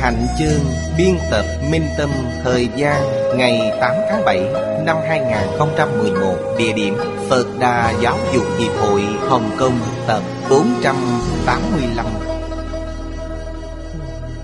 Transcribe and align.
Hạnh 0.00 0.26
Chương 0.38 0.60
Biên 0.96 1.18
tập 1.30 1.44
Minh 1.70 1.86
Tâm 1.98 2.10
Thời 2.44 2.68
gian 2.76 3.02
ngày 3.36 3.72
8 3.80 3.94
tháng 4.10 4.24
7 4.24 4.40
năm 4.84 4.96
2011 5.08 6.36
Địa 6.58 6.72
điểm, 6.72 6.94
Phật 7.28 7.46
Đà 7.58 7.94
Giáo 8.02 8.18
dục 8.34 8.44
Hiệp 8.58 8.72
hội 8.72 9.02
Hồng 9.02 9.50
Kông, 9.58 9.78
tập 10.06 10.22
485 10.50 12.06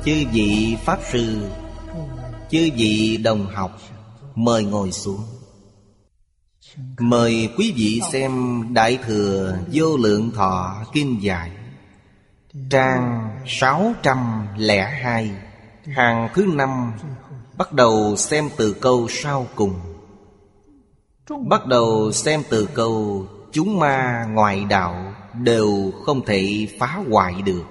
Chư 0.05 0.25
vị 0.33 0.77
Pháp 0.85 0.99
Sư, 1.13 1.49
Chư 2.51 2.71
vị 2.77 3.17
đồng 3.25 3.47
học, 3.47 3.81
Mời 4.35 4.65
ngồi 4.65 4.93
xuống. 4.93 5.25
Mời 6.99 7.49
quý 7.57 7.73
vị 7.77 8.01
xem 8.13 8.63
Đại 8.75 8.99
Thừa 9.07 9.59
Vô 9.73 9.97
Lượng 9.97 10.31
Thọ 10.31 10.85
Kinh 10.93 11.23
Giải, 11.23 11.51
Trang 12.71 13.31
602 13.47 15.31
Hàng 15.95 16.29
thứ 16.35 16.47
năm 16.47 16.93
Bắt 17.57 17.73
đầu 17.73 18.17
xem 18.17 18.49
từ 18.57 18.77
câu 18.81 19.07
sau 19.11 19.47
cùng. 19.55 19.81
Bắt 21.49 21.67
đầu 21.67 22.13
xem 22.13 22.43
từ 22.51 22.69
câu 22.75 23.27
Chúng 23.53 23.79
ma 23.79 24.27
ngoại 24.31 24.65
đạo 24.65 25.15
Đều 25.35 25.93
không 26.05 26.25
thể 26.25 26.69
phá 26.79 27.03
hoại 27.11 27.43
được. 27.43 27.65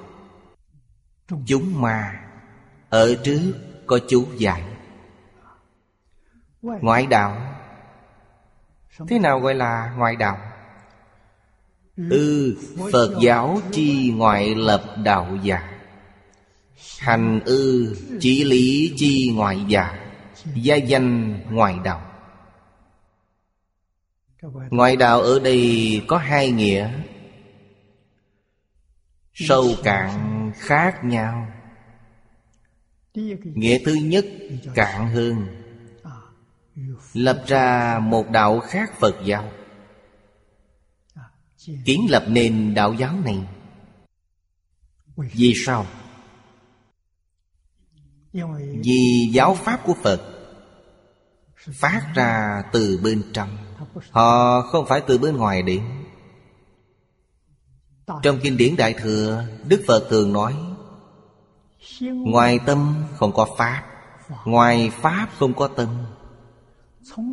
Chúng 1.45 1.81
ma 1.81 2.21
Ở 2.89 3.15
trước 3.23 3.53
có 3.85 3.99
chú 4.07 4.25
giải. 4.37 4.63
Ngoại 6.61 7.05
đạo 7.05 7.55
Thế 9.07 9.19
nào 9.19 9.39
gọi 9.39 9.55
là 9.55 9.93
ngoại 9.97 10.15
đạo? 10.15 10.37
Ư 11.97 12.09
ừ, 12.09 12.57
Phật 12.91 13.15
giáo 13.21 13.59
chi 13.71 14.13
ngoại 14.15 14.55
lập 14.55 14.83
đạo 15.03 15.27
giả. 15.43 15.74
Hành 16.99 17.39
ư 17.45 17.95
chỉ 18.19 18.43
lý 18.43 18.93
chi 18.97 19.31
ngoại 19.35 19.65
giả, 19.67 20.11
Gia 20.55 20.75
danh 20.75 21.39
ngoại 21.49 21.75
đạo. 21.83 22.11
Ngoại 24.69 24.95
đạo 24.95 25.21
ở 25.21 25.39
đây 25.39 26.01
có 26.07 26.17
hai 26.17 26.51
nghĩa. 26.51 26.93
Sâu 29.33 29.75
cạn 29.83 30.51
khác 30.55 31.03
nhau. 31.03 31.47
Nghĩa 33.43 33.79
thứ 33.85 33.93
nhất, 33.93 34.25
cạn 34.75 35.07
hơn. 35.07 35.47
Lập 37.13 37.43
ra 37.47 37.99
một 37.99 38.29
đạo 38.29 38.59
khác 38.59 38.99
Phật 38.99 39.15
giáo. 39.25 39.51
Kiến 41.85 42.05
lập 42.09 42.25
nên 42.27 42.73
đạo 42.73 42.93
giáo 42.93 43.13
này. 43.25 43.39
Vì 45.15 45.53
sao? 45.65 45.85
Vì 48.83 49.29
giáo 49.33 49.55
pháp 49.55 49.79
của 49.85 49.93
Phật 50.03 50.21
Phát 51.73 52.01
ra 52.15 52.63
từ 52.71 52.99
bên 53.03 53.23
trong, 53.33 53.57
Họ 54.11 54.61
không 54.61 54.85
phải 54.85 55.01
từ 55.01 55.17
bên 55.17 55.37
ngoài 55.37 55.61
đến. 55.61 55.81
Trong 58.23 58.39
kinh 58.43 58.57
điển 58.57 58.75
Đại 58.75 58.93
Thừa, 58.93 59.43
Đức 59.67 59.83
Phật 59.87 60.07
thường 60.09 60.33
nói, 60.33 60.55
Ngoài 62.01 62.59
tâm 62.65 63.03
không 63.15 63.31
có 63.33 63.47
Pháp, 63.57 63.83
Ngoài 64.45 64.91
Pháp 65.01 65.27
không 65.39 65.53
có 65.53 65.67
tâm. 65.67 65.87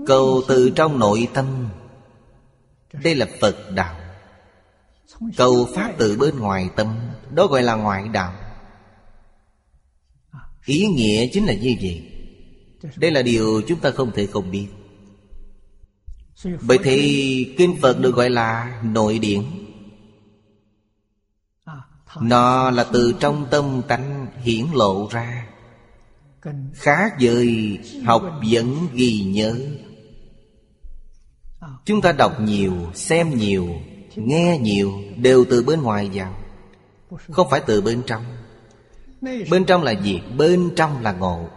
Cầu 0.07 0.43
từ 0.49 0.71
trong 0.71 0.99
nội 0.99 1.29
tâm, 1.35 1.69
Đây 2.93 3.15
là 3.15 3.27
Phật 3.41 3.57
đạo. 3.75 3.95
Cầu 5.37 5.69
Pháp 5.75 5.93
từ 5.99 6.17
bên 6.19 6.39
ngoài 6.39 6.71
tâm, 6.77 6.97
Đó 7.31 7.47
gọi 7.47 7.63
là 7.63 7.75
ngoại 7.75 8.09
đạo. 8.09 8.33
Ý 10.67 10.87
nghĩa 10.87 11.27
chính 11.27 11.45
là 11.45 11.55
như 11.55 11.75
vậy. 11.83 12.03
Đây 12.97 13.11
là 13.11 13.23
điều 13.23 13.63
chúng 13.69 13.81
ta 13.81 13.91
không 13.91 14.11
thể 14.15 14.27
không 14.27 14.51
biết. 14.51 14.67
Bởi 16.63 16.79
thì 16.85 17.55
Kinh 17.59 17.77
Phật 17.83 18.01
được 18.01 18.15
gọi 18.15 18.31
là 18.31 18.81
nội 18.85 19.19
điển. 19.19 19.43
Nó 22.21 22.71
là 22.71 22.85
từ 22.85 23.15
trong 23.21 23.47
tâm 23.51 23.83
tánh 23.89 24.27
hiển 24.43 24.67
lộ 24.75 25.09
ra. 25.11 25.49
Khác 26.75 27.13
với 27.21 27.79
học 28.05 28.23
dẫn 28.45 28.77
ghi 28.95 29.21
nhớ. 29.21 29.57
Chúng 31.85 32.01
ta 32.01 32.13
đọc 32.13 32.41
nhiều, 32.41 32.75
xem 32.95 33.39
nhiều, 33.39 33.69
nghe 34.17 34.59
nhiều 34.59 34.93
Đều 35.17 35.45
từ 35.51 35.63
bên 35.63 35.83
ngoài 35.83 36.11
vào. 36.15 36.37
Không 37.31 37.51
phải 37.51 37.61
từ 37.67 37.81
bên 37.81 38.03
trong. 38.07 38.25
Bên 39.23 39.65
trong 39.67 39.83
là 39.83 39.93
gì? 39.93 40.23
Bên 40.37 40.71
trong 40.77 41.03
là 41.03 41.13
ngộ. 41.13 41.49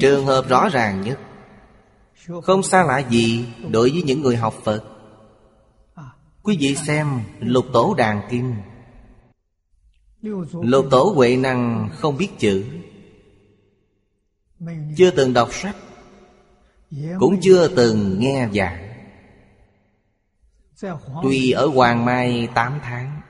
Trường 0.00 0.26
hợp 0.26 0.48
rõ 0.48 0.68
ràng 0.68 1.00
nhất. 1.00 1.18
Không 2.42 2.62
xa 2.62 2.84
lạ 2.84 2.98
gì 2.98 3.46
đối 3.70 3.90
với 3.90 4.02
những 4.02 4.22
người 4.22 4.36
học 4.36 4.54
Phật. 4.64 4.84
Quý 6.42 6.56
vị 6.60 6.74
xem 6.74 7.20
Lục 7.40 7.66
Tổ 7.72 7.94
Đàn 7.94 8.22
Kinh. 8.30 8.54
Lục 10.52 10.86
Tổ 10.90 11.12
Huệ 11.14 11.36
Năng 11.36 11.90
không 11.92 12.16
biết 12.16 12.28
chữ. 12.38 12.64
Chưa 14.96 15.10
từng 15.10 15.32
đọc 15.32 15.48
sách. 15.52 15.76
Cũng 17.18 17.40
chưa 17.40 17.68
từng 17.68 18.20
nghe 18.20 18.48
giảng. 18.54 18.88
Tuy 21.22 21.50
ở 21.50 21.66
Hoàng 21.66 22.04
Mai 22.04 22.48
8 22.54 22.80
tháng 22.82 23.21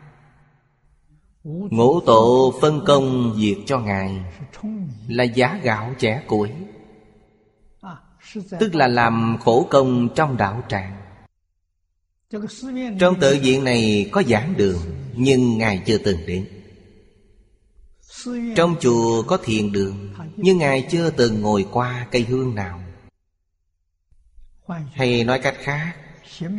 Ngũ 1.44 2.00
tổ 2.00 2.54
phân 2.60 2.84
công 2.86 3.34
việc 3.36 3.56
cho 3.66 3.78
Ngài 3.78 4.20
Là 5.08 5.24
giá 5.24 5.60
gạo 5.62 5.94
trẻ 5.98 6.22
củi, 6.26 6.50
Tức 8.60 8.74
là 8.74 8.88
làm 8.88 9.36
khổ 9.40 9.66
công 9.70 10.08
trong 10.14 10.36
đạo 10.36 10.62
tràng. 10.68 10.96
Trong 13.00 13.20
tự 13.20 13.38
viện 13.42 13.64
này 13.64 14.08
có 14.12 14.22
giảng 14.22 14.54
đường, 14.56 14.78
Nhưng 15.16 15.58
Ngài 15.58 15.82
chưa 15.86 15.98
từng 15.98 16.18
đến. 16.26 16.48
Trong 18.56 18.76
chùa 18.80 19.22
có 19.22 19.36
thiền 19.36 19.72
đường, 19.72 20.14
Nhưng 20.36 20.58
Ngài 20.58 20.86
chưa 20.90 21.10
từng 21.10 21.40
ngồi 21.40 21.66
qua 21.72 22.06
cây 22.10 22.22
hương 22.28 22.54
nào. 22.54 22.80
Hay 24.92 25.24
nói 25.24 25.38
cách 25.38 25.56
khác, 25.58 25.92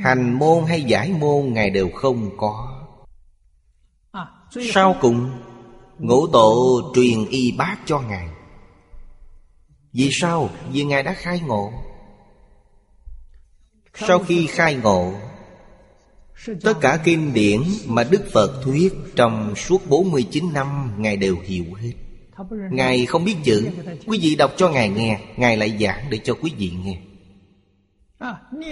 Hành 0.03 0.33
môn 0.39 0.63
hay 0.67 0.81
giải 0.81 1.09
môn 1.19 1.53
Ngài 1.53 1.69
đều 1.69 1.89
không 1.89 2.37
có 2.37 2.72
sau 4.61 4.95
cùng 5.01 5.29
Ngũ 5.99 6.27
tổ 6.27 6.81
truyền 6.95 7.25
y 7.29 7.51
bác 7.51 7.77
cho 7.85 7.99
Ngài. 7.99 8.27
Vì 9.93 10.09
sao? 10.11 10.49
Vì 10.71 10.83
Ngài 10.83 11.03
đã 11.03 11.13
khai 11.13 11.41
ngộ. 11.45 11.71
Sau 13.95 14.19
khi 14.19 14.47
khai 14.47 14.75
ngộ 14.75 15.13
Tất 16.61 16.73
cả 16.81 16.99
kinh 17.03 17.33
điển 17.33 17.61
mà 17.87 18.03
Đức 18.03 18.21
Phật 18.33 18.61
thuyết 18.63 18.93
Trong 19.15 19.55
suốt 19.55 19.89
49 19.89 20.53
năm 20.53 20.91
Ngài 20.97 21.17
đều 21.17 21.37
hiểu 21.43 21.65
hết. 21.79 21.91
Ngài 22.71 23.05
không 23.05 23.25
biết 23.25 23.35
chữ. 23.43 23.69
Quý 24.05 24.19
vị 24.21 24.35
đọc 24.35 24.53
cho 24.57 24.69
Ngài 24.69 24.89
nghe 24.89 25.19
Ngài 25.37 25.57
lại 25.57 25.77
giảng 25.79 26.05
để 26.09 26.19
cho 26.23 26.33
quý 26.41 26.51
vị 26.57 26.71
nghe. 26.83 26.97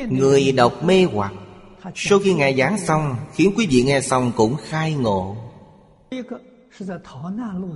Người 0.10 0.52
đọc 0.52 0.84
mê 0.84 1.04
hoặc. 1.04 1.34
Sau 1.96 2.20
khi 2.20 2.34
Ngài 2.34 2.56
giảng 2.56 2.78
xong 2.78 3.16
Khiến 3.34 3.54
quý 3.58 3.68
vị 3.70 3.84
nghe 3.84 4.02
xong 4.02 4.32
cũng 4.36 4.56
khai 4.70 4.94
ngộ 4.94 5.51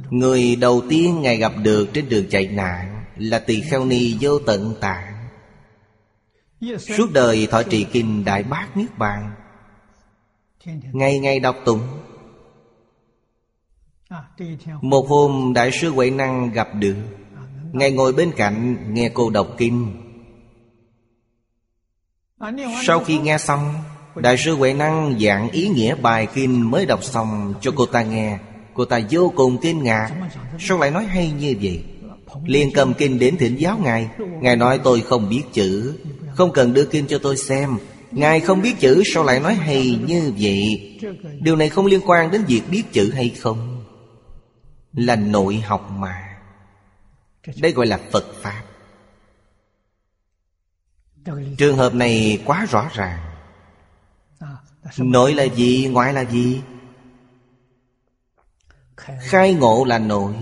Người 0.09 0.55
đầu 0.55 0.81
tiên 0.89 1.21
Ngài 1.21 1.37
gặp 1.37 1.51
được 1.63 1.87
trên 1.93 2.09
đường 2.09 2.25
chạy 2.29 2.47
nạn 2.47 3.05
Là 3.17 3.39
tỳ 3.39 3.61
kheo 3.61 3.85
ni 3.85 4.17
vô 4.19 4.39
tận 4.39 4.75
tạng. 4.81 5.27
Suốt 6.79 7.07
đời 7.13 7.47
thọ 7.51 7.63
trì 7.63 7.83
kinh 7.83 8.25
Đại 8.25 8.43
bác 8.43 8.77
Niết 8.77 8.97
Bàn. 8.97 9.35
Ngày 10.93 11.19
ngày 11.19 11.39
đọc 11.39 11.55
tụng. 11.65 11.81
Một 14.81 15.05
hôm 15.09 15.53
Đại 15.53 15.71
sư 15.71 15.89
Huệ 15.89 16.09
Năng 16.09 16.51
gặp 16.51 16.67
được. 16.73 16.95
Ngài 17.73 17.91
ngồi 17.91 18.13
bên 18.13 18.31
cạnh 18.37 18.77
nghe 18.93 19.09
cô 19.13 19.29
đọc 19.29 19.47
kinh. 19.57 20.01
Sau 22.83 22.99
khi 22.99 23.19
nghe 23.19 23.37
xong 23.37 23.73
Đại 24.15 24.37
sư 24.37 24.55
Huệ 24.55 24.73
Năng 24.73 25.19
giảng 25.19 25.49
ý 25.49 25.67
nghĩa 25.67 25.95
bài 25.95 26.27
kinh 26.33 26.71
mới 26.71 26.85
đọc 26.85 27.03
xong 27.03 27.53
cho 27.61 27.71
cô 27.75 27.85
ta 27.85 28.03
nghe. 28.03 28.39
Cô 28.73 28.85
ta 28.85 28.99
vô 29.09 29.33
cùng 29.35 29.57
kinh 29.61 29.83
ngạc. 29.83 30.11
Sao 30.59 30.77
lại 30.77 30.91
nói 30.91 31.05
hay 31.05 31.31
như 31.31 31.55
vậy? 31.61 31.83
Liền 32.45 32.71
cầm 32.73 32.93
kinh 32.93 33.19
đến 33.19 33.37
thỉnh 33.37 33.55
giáo 33.55 33.79
Ngài. 33.83 34.09
Ngài 34.41 34.55
nói, 34.55 34.79
tôi 34.83 35.01
không 35.01 35.29
biết 35.29 35.43
chữ. 35.53 35.93
Không 36.35 36.53
cần 36.53 36.73
đưa 36.73 36.85
kinh 36.85 37.07
cho 37.07 37.17
tôi 37.17 37.37
xem. 37.37 37.77
Ngài 38.11 38.39
không 38.39 38.61
biết 38.61 38.79
chữ, 38.79 39.03
sao 39.13 39.23
lại 39.23 39.39
nói 39.39 39.53
hay 39.53 39.99
như 40.07 40.33
vậy? 40.39 40.97
Điều 41.41 41.55
này 41.55 41.69
không 41.69 41.85
liên 41.85 42.01
quan 42.05 42.31
đến 42.31 42.43
việc 42.47 42.61
biết 42.71 42.83
chữ 42.91 43.11
hay 43.15 43.29
không. 43.29 43.83
Là 44.93 45.15
nội 45.15 45.55
học 45.55 45.91
mà. 45.97 46.37
Đây 47.61 47.71
gọi 47.71 47.85
là 47.85 47.99
Phật 48.11 48.25
Pháp. 48.41 48.61
Trường 51.57 51.77
hợp 51.77 51.93
này 51.93 52.39
quá 52.45 52.67
rõ 52.71 52.89
ràng. 52.93 53.24
Nội 54.97 55.33
là 55.33 55.43
gì, 55.43 55.87
ngoại 55.91 56.13
là 56.13 56.21
gì? 56.25 56.61
Khai 58.97 59.53
ngộ. 59.53 59.85
Là 59.85 59.99
nội. 59.99 60.33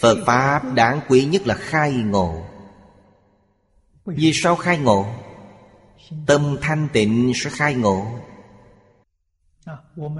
Phật 0.00 0.18
Pháp 0.26 0.74
đáng 0.74 1.00
quý 1.08 1.24
nhất 1.24 1.46
là 1.46 1.54
khai 1.54 1.92
ngộ. 1.92 2.44
Vì 4.04 4.32
sao 4.34 4.56
khai 4.56 4.78
ngộ? 4.78 5.06
Tâm 6.26 6.56
thanh 6.60 6.88
tịnh 6.92 7.32
sẽ 7.36 7.50
khai 7.50 7.74
ngộ. 7.74 8.06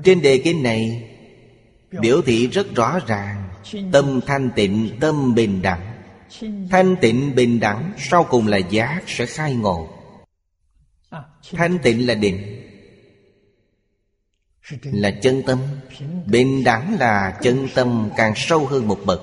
Trên 0.05 0.23
đề 0.23 0.41
kinh 0.45 0.63
này 0.63 1.11
Biểu 2.01 2.23
thị 2.23 2.47
rất 2.47 2.75
rõ 2.75 2.99
ràng. 3.07 3.49
Tâm 3.93 4.21
thanh 4.27 4.51
tịnh, 4.57 4.97
tâm 5.01 5.35
bình 5.35 5.63
đẳng. 5.63 6.03
Thanh 6.71 6.97
tịnh 7.01 7.35
bình 7.35 7.61
đẳng 7.61 7.93
Sau 7.99 8.25
cùng 8.25 8.47
là 8.47 8.57
giác 8.57 9.03
sẽ 9.07 9.27
khai 9.27 9.55
ngộ 9.55 10.00
Thanh 11.53 11.79
tịnh 11.83 12.07
là 12.07 12.15
định 12.15 12.67
Là 14.83 15.11
chân 15.23 15.43
tâm. 15.47 15.59
Bình 16.27 16.65
đẳng 16.65 16.97
là 16.99 17.39
chân 17.43 17.69
tâm 17.75 18.11
càng 18.17 18.33
sâu 18.37 18.67
hơn 18.67 18.89
một 18.89 18.99
bậc. 19.07 19.23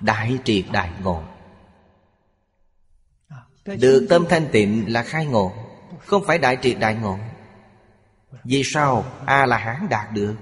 Đại 0.00 0.38
triệt 0.44 0.64
đại 0.72 0.90
ngộ. 1.02 1.22
Được 3.64 4.06
tâm 4.08 4.24
thanh 4.28 4.48
tịnh 4.52 4.92
là 4.92 5.02
khai 5.02 5.26
ngộ 5.26 5.52
Không 5.98 6.24
phải 6.26 6.38
đại 6.38 6.58
triệt 6.62 6.76
đại 6.80 6.94
ngộ. 6.94 7.18
Vì 8.44 8.62
sao 8.64 9.04
A-la-hán 9.26 9.88
đạt 9.90 10.12
được? 10.12 10.34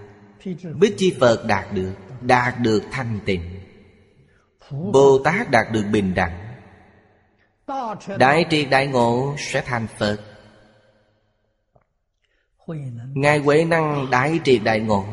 Bích 0.80 0.94
Chi 0.98 1.14
Phật 1.20 1.44
đạt 1.46 1.72
được 1.72 1.94
Đạt 2.20 2.58
được 2.58 2.82
thanh 2.90 3.20
tịnh. 3.24 3.60
Bồ 4.70 5.18
Tát 5.24 5.50
đạt 5.50 5.72
được 5.72 5.84
bình 5.92 6.14
đẳng 6.14 6.41
Đại 8.18 8.44
triệt 8.50 8.66
đại 8.70 8.86
ngộ 8.86 9.34
sẽ 9.38 9.62
thành 9.66 9.86
Phật. 9.98 10.18
Ngài 13.14 13.38
Huệ 13.38 13.64
Năng 13.64 14.10
đại 14.10 14.40
triệt 14.44 14.60
đại 14.64 14.80
ngộ. 14.80 15.04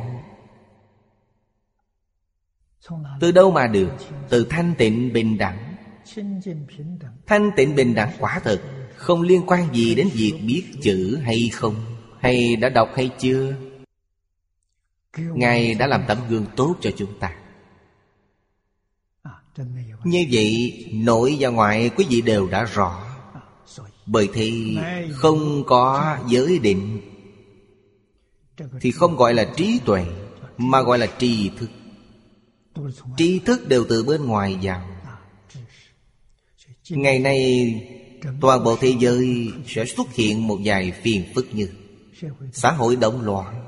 Từ 3.20 3.32
đâu 3.32 3.52
mà 3.52 3.68
được? 3.68 3.92
Từ 4.30 4.48
thanh 4.50 4.74
tịnh 4.78 5.14
bình 5.14 5.38
đẳng. 5.38 5.76
Thanh 7.28 7.52
tịnh 7.56 7.76
bình 7.76 7.96
đẳng 7.96 8.12
quả 8.20 8.40
thật, 8.44 8.62
Không 8.96 9.22
liên 9.22 9.42
quan 9.48 9.74
gì 9.74 9.96
đến 9.96 10.10
việc 10.14 10.40
biết 10.48 10.64
chữ 10.82 11.20
hay 11.24 11.50
không, 11.54 11.76
Hay 12.20 12.56
đã 12.56 12.70
đọc 12.70 12.90
hay 12.96 13.10
chưa? 13.20 13.54
Ngài 15.18 15.76
đã 15.76 15.88
làm 15.88 16.04
tấm 16.08 16.18
gương 16.30 16.46
tốt 16.56 16.76
cho 16.82 16.92
chúng 16.98 17.20
ta. 17.20 17.38
Như 20.04 20.26
vậy 20.32 20.86
nội 20.94 21.38
và 21.40 21.50
ngoại 21.50 21.90
quý 21.98 22.06
vị 22.10 22.22
đều 22.22 22.48
đã 22.48 22.64
rõ. 22.64 23.04
Bởi 24.06 24.30
thì 24.34 24.78
không 25.12 25.64
có 25.68 26.18
giới 26.28 26.60
định, 26.60 27.02
Thì 28.82 28.92
không 28.92 29.16
gọi 29.16 29.34
là 29.34 29.54
trí 29.58 29.80
tuệ, 29.86 30.06
Mà 30.58 30.82
gọi 30.82 31.00
là 31.00 31.08
tri 31.20 31.50
thức. 31.58 31.70
Tri 33.18 33.40
thức 33.40 33.68
đều 33.68 33.86
từ 33.90 34.04
bên 34.04 34.26
ngoài 34.26 34.58
vào. 34.62 34.82
Ngày 36.90 37.20
nay, 37.20 37.74
Toàn 38.42 38.64
bộ 38.64 38.76
thế 38.76 38.94
giới 39.00 39.52
sẽ 39.68 39.86
xuất 39.86 40.14
hiện 40.14 40.48
một 40.48 40.58
vài 40.64 40.92
phiền 40.92 41.24
phức 41.36 41.56
như 41.56 41.70
Xã 42.54 42.72
hội 42.72 42.96
động 42.96 43.22
loạn, 43.22 43.66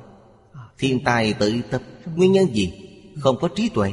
Thiên 0.77 1.03
tai 1.03 1.33
tự 1.33 1.61
tập 1.71 1.81
Nguyên 2.15 2.31
nhân 2.31 2.55
gì? 2.55 2.73
Không 3.19 3.37
có 3.41 3.47
trí 3.47 3.69
tuệ. 3.69 3.91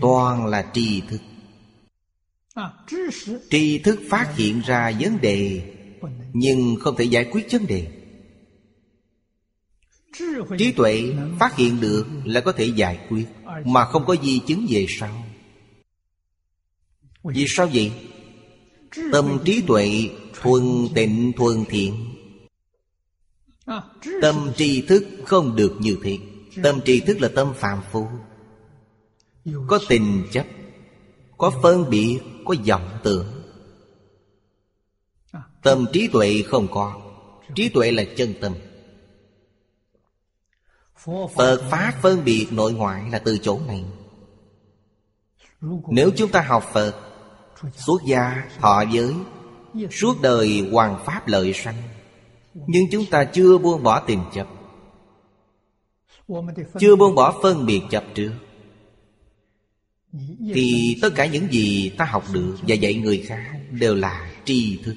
Toàn 0.00 0.46
là 0.46 0.70
tri 0.74 1.00
thức. 1.00 1.20
Tri 3.50 3.78
thức. 3.78 4.00
Phát 4.08 4.36
hiện 4.36 4.60
ra 4.66 4.92
vấn 5.00 5.20
đề 5.20 5.62
Nhưng 6.32 6.76
không 6.80 6.96
thể 6.96 7.04
giải 7.04 7.28
quyết 7.30 7.46
vấn 7.52 7.66
đề. 7.66 7.86
Trí 10.58 10.72
tuệ 10.72 11.14
phát 11.40 11.56
hiện 11.56 11.80
được 11.80 12.06
là 12.24 12.40
có 12.40 12.52
thể 12.52 12.64
giải 12.64 12.98
quyết 13.08 13.26
Mà 13.64 13.84
không 13.84 14.04
có 14.06 14.16
di 14.22 14.38
chứng 14.38 14.66
về 14.68 14.86
sau. 14.88 15.24
Vì 17.24 17.44
sao 17.48 17.70
vậy? 17.74 17.92
Tâm 19.12 19.38
trí 19.44 19.62
tuệ 19.66 20.10
thuần 20.40 20.62
tịnh 20.94 21.32
thuần 21.36 21.64
thiện. 21.68 21.94
Tâm 24.22 24.50
tri 24.56 24.80
thức 24.80 25.06
không 25.24 25.56
được 25.56 25.76
như 25.80 25.96
thế. 26.02 26.18
Tâm 26.62 26.80
tri 26.84 27.00
thức 27.00 27.20
là 27.20 27.28
tâm 27.34 27.52
phàm 27.54 27.80
phu 27.92 28.08
Có 29.44 29.78
tình 29.88 30.26
chấp 30.32 30.46
Có 31.38 31.52
phân 31.62 31.90
biệt 31.90 32.20
Có 32.44 32.54
vọng 32.68 32.98
tưởng. 33.02 33.26
Tâm 35.62 35.86
trí 35.92 36.08
tuệ 36.08 36.42
không 36.46 36.68
có 36.70 37.00
Trí 37.54 37.68
tuệ 37.68 37.90
là 37.90 38.04
chân 38.16 38.34
tâm. 38.40 38.54
Phật 41.36 41.62
Pháp 41.70 41.92
phân 42.02 42.24
biệt 42.24 42.46
nội 42.50 42.72
ngoại 42.72 43.10
là 43.10 43.18
từ 43.18 43.38
chỗ 43.42 43.60
này. 43.66 43.84
Nếu 45.88 46.10
chúng 46.16 46.30
ta 46.30 46.40
học 46.40 46.64
Phật 46.72 46.94
Xuất 47.72 48.02
gia, 48.06 48.48
thọ 48.60 48.82
giới 48.92 49.14
Suốt 49.90 50.22
đời 50.22 50.68
hoàng 50.72 51.02
Pháp 51.04 51.28
lợi 51.28 51.52
sanh. 51.52 51.82
Nhưng 52.54 52.84
chúng 52.92 53.06
ta 53.10 53.24
chưa 53.24 53.58
buông 53.58 53.82
bỏ 53.82 54.00
tình 54.00 54.24
chấp. 54.34 54.46
Chưa 56.78 56.96
buông 56.96 57.14
bỏ 57.14 57.38
phân 57.42 57.66
biệt 57.66 57.82
chấp 57.90 58.04
trước 58.14 58.30
thì 60.54 60.98
tất 61.02 61.10
cả 61.14 61.26
những 61.26 61.48
gì 61.50 61.88
ta 61.88 62.04
học 62.04 62.24
được 62.32 62.56
Và 62.62 62.74
dạy 62.74 62.94
người 62.94 63.18
khác 63.26 63.60
Đều 63.70 63.94
là 63.94 64.32
tri 64.44 64.78
thức. 64.82 64.96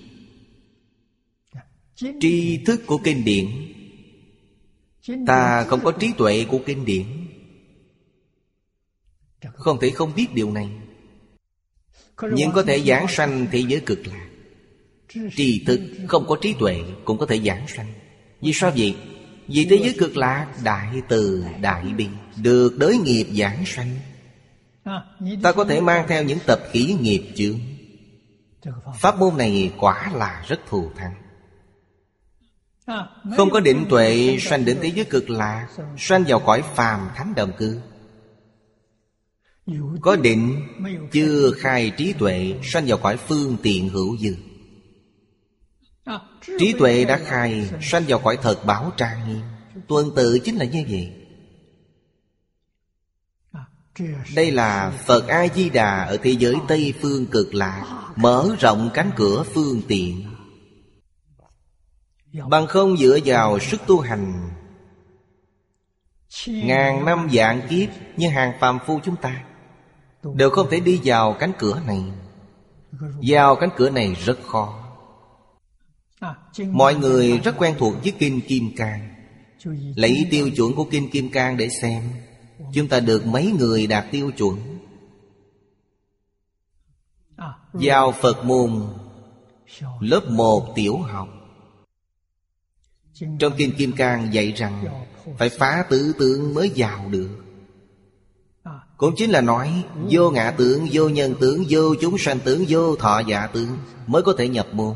Tri 1.96 2.58
thức 2.66 2.82
của 2.86 2.98
kinh 2.98 3.26
điển. 3.26 3.46
Ta 5.28 5.64
không 5.64 5.80
có 5.84 5.92
trí 5.92 6.12
tuệ 6.18 6.46
của 6.50 6.60
kinh 6.66 6.86
điển. 6.86 7.06
Không 9.54 9.80
thể 9.82 9.90
không 9.90 10.16
biết 10.16 10.34
điều 10.34 10.52
này. 10.52 10.70
Nhưng 12.34 12.52
có 12.52 12.64
thể 12.64 12.80
giảng 12.80 13.06
sanh 13.10 13.48
thế 13.52 13.60
giới 13.68 13.80
cực 13.80 14.08
lạc. 14.08 14.28
Tri 15.36 15.64
thức 15.66 15.82
không 16.08 16.28
có 16.28 16.38
trí 16.42 16.54
tuệ 16.60 16.84
Cũng 17.06 17.18
có 17.18 17.26
thể 17.26 17.40
giảng 17.40 17.68
sanh. 17.68 17.94
Vì 18.42 18.52
sao 18.54 18.72
vậy? 18.78 18.96
Vì 19.48 19.66
thế 19.66 19.78
giới 19.84 19.96
cực 19.98 20.18
lạc 20.18 20.48
Đại 20.64 21.02
từ 21.10 21.44
đại 21.62 21.84
bi, 21.84 22.08
Được 22.36 22.78
đới 22.78 22.98
nghiệp 22.98 23.28
giảng 23.34 23.66
sanh. 23.66 23.96
Ta 25.44 25.52
có 25.52 25.66
thể 25.66 25.82
mang 25.82 26.06
theo 26.08 26.24
những 26.24 26.40
tập 26.48 26.60
khí 26.72 26.98
nghiệp 27.02 27.34
chướng 27.36 27.60
Pháp 29.00 29.20
môn 29.20 29.38
này 29.38 29.72
quả 29.78 30.12
là 30.16 30.46
rất 30.48 30.60
thù 30.70 30.92
thắng. 30.96 31.14
Không 33.38 33.50
có 33.50 33.60
định 33.60 33.86
tuệ 33.90 34.38
sanh 34.40 34.66
đến 34.66 34.78
thế 34.82 34.92
giới 34.96 35.06
cực 35.06 35.30
lạc 35.30 35.68
Sanh 35.98 36.24
vào 36.28 36.40
cõi 36.40 36.64
phàm 36.76 37.10
thánh 37.16 37.34
đồng 37.36 37.52
cư. 37.58 37.82
Có 40.02 40.16
định 40.16 40.68
chưa 41.12 41.52
khai 41.58 41.92
trí 41.98 42.14
tuệ 42.14 42.54
Sanh 42.64 42.86
vào 42.88 42.98
cõi 42.98 43.18
phương 43.18 43.58
tiện 43.64 43.90
hữu 43.90 44.18
dư. 44.18 44.36
Trí 46.60 46.74
tuệ 46.80 47.06
đã 47.06 47.20
khai 47.26 47.70
Sanh 47.82 48.04
vào 48.08 48.20
cõi 48.20 48.38
thật 48.42 48.66
bảo 48.66 48.92
trang 48.98 49.28
nghiêm 49.28 49.42
Tuần 49.88 50.12
tự 50.16 50.40
chính 50.44 50.56
là 50.56 50.66
như 50.66 50.84
vậy 50.90 51.27
đây 54.36 54.52
là 54.52 54.92
Phật 55.06 55.28
A-di-đà 55.28 56.04
ở 56.04 56.18
thế 56.24 56.32
giới 56.32 56.56
Tây 56.68 56.94
Phương 57.02 57.26
cực 57.26 57.54
lạc, 57.54 58.12
Mở 58.16 58.56
rộng 58.60 58.90
cánh 58.94 59.12
cửa 59.16 59.44
phương 59.54 59.82
tiện. 59.88 60.26
Bằng 62.50 62.68
không 62.68 62.98
dựa 62.98 63.20
vào 63.26 63.60
sức 63.60 63.82
tu 63.88 64.00
hành, 64.00 64.50
Ngàn 66.48 67.06
năm 67.06 67.28
dạng 67.34 67.62
kiếp 67.70 67.90
Như 68.18 68.30
hàng 68.30 68.54
phàm 68.60 68.80
phu 68.86 69.00
chúng 69.04 69.16
ta 69.16 69.44
Đều 70.36 70.50
không 70.50 70.68
thể 70.72 70.80
đi 70.80 71.00
vào 71.04 71.34
cánh 71.40 71.52
cửa 71.60 71.82
này. 71.88 72.04
Vào 73.22 73.56
cánh 73.56 73.70
cửa 73.76 73.90
này 73.90 74.16
rất 74.26 74.40
khó. 74.44 74.84
Mọi 76.72 76.96
người 76.96 77.40
rất 77.44 77.58
quen 77.58 77.76
thuộc 77.78 77.94
với 78.04 78.14
Kinh 78.20 78.42
Kim 78.42 78.76
Cang. 78.76 79.14
Lấy 79.96 80.28
tiêu 80.32 80.50
chuẩn 80.50 80.76
của 80.76 80.84
Kinh 80.92 81.10
Kim 81.10 81.32
Cang 81.32 81.58
để 81.58 81.70
xem. 81.82 82.04
Chúng 82.74 82.88
ta 82.88 83.00
được 83.00 83.26
mấy 83.26 83.52
người 83.60 83.88
đạt 83.88 84.06
tiêu 84.12 84.32
chuẩn? 84.38 84.80
Vào 87.74 88.12
Phật 88.12 88.46
môn 88.46 88.88
Lớp 90.00 90.22
1 90.30 90.76
tiểu 90.76 90.98
học. 90.98 91.30
Trong 93.40 93.54
Kinh 93.58 93.76
Kim 93.78 93.92
Cang 93.92 94.34
dạy 94.34 94.52
rằng 94.52 95.06
Phải 95.38 95.50
phá 95.50 95.86
tứ 95.90 96.14
tướng 96.20 96.54
mới 96.54 96.72
vào 96.76 97.10
được. 97.10 97.30
Cũng 98.98 99.14
chính 99.18 99.32
là 99.32 99.42
nói 99.42 99.84
Vô 100.10 100.32
ngã 100.32 100.52
tướng, 100.52 100.88
vô 100.92 101.10
nhân 101.10 101.36
tướng, 101.40 101.64
vô 101.70 101.96
chúng 102.02 102.18
sanh 102.18 102.40
tướng, 102.40 102.66
vô 102.68 102.96
thọ 102.96 103.20
giả 103.20 103.48
tướng 103.48 103.78
Mới 104.08 104.22
có 104.22 104.36
thể 104.38 104.48
nhập 104.48 104.68
môn. 104.72 104.96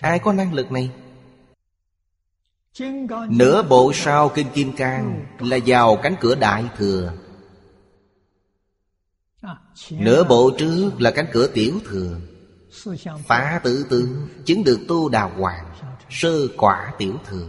Ai 0.00 0.18
có 0.18 0.32
năng 0.32 0.54
lực 0.54 0.72
này? 0.72 0.90
Nửa 3.28 3.62
bộ 3.62 3.92
sau 3.94 4.28
Kinh 4.28 4.46
Kim 4.54 4.72
Cang 4.72 5.26
Là 5.38 5.58
vào 5.66 5.96
cánh 5.96 6.14
cửa 6.20 6.34
Đại 6.34 6.64
Thừa. 6.76 7.12
Nửa 9.90 10.24
bộ 10.24 10.50
trước 10.58 10.90
là 10.98 11.10
cánh 11.10 11.26
cửa 11.32 11.46
Tiểu 11.46 11.80
Thừa. 11.84 12.16
Phá 13.26 13.60
tử 13.64 13.86
tướng 13.90 14.28
Chứng 14.44 14.64
được 14.64 14.80
tu 14.88 15.08
đào 15.08 15.32
hoàng 15.38 15.74
Sơ 16.10 16.48
quả 16.56 16.92
Tiểu 16.98 17.14
Thừa. 17.28 17.48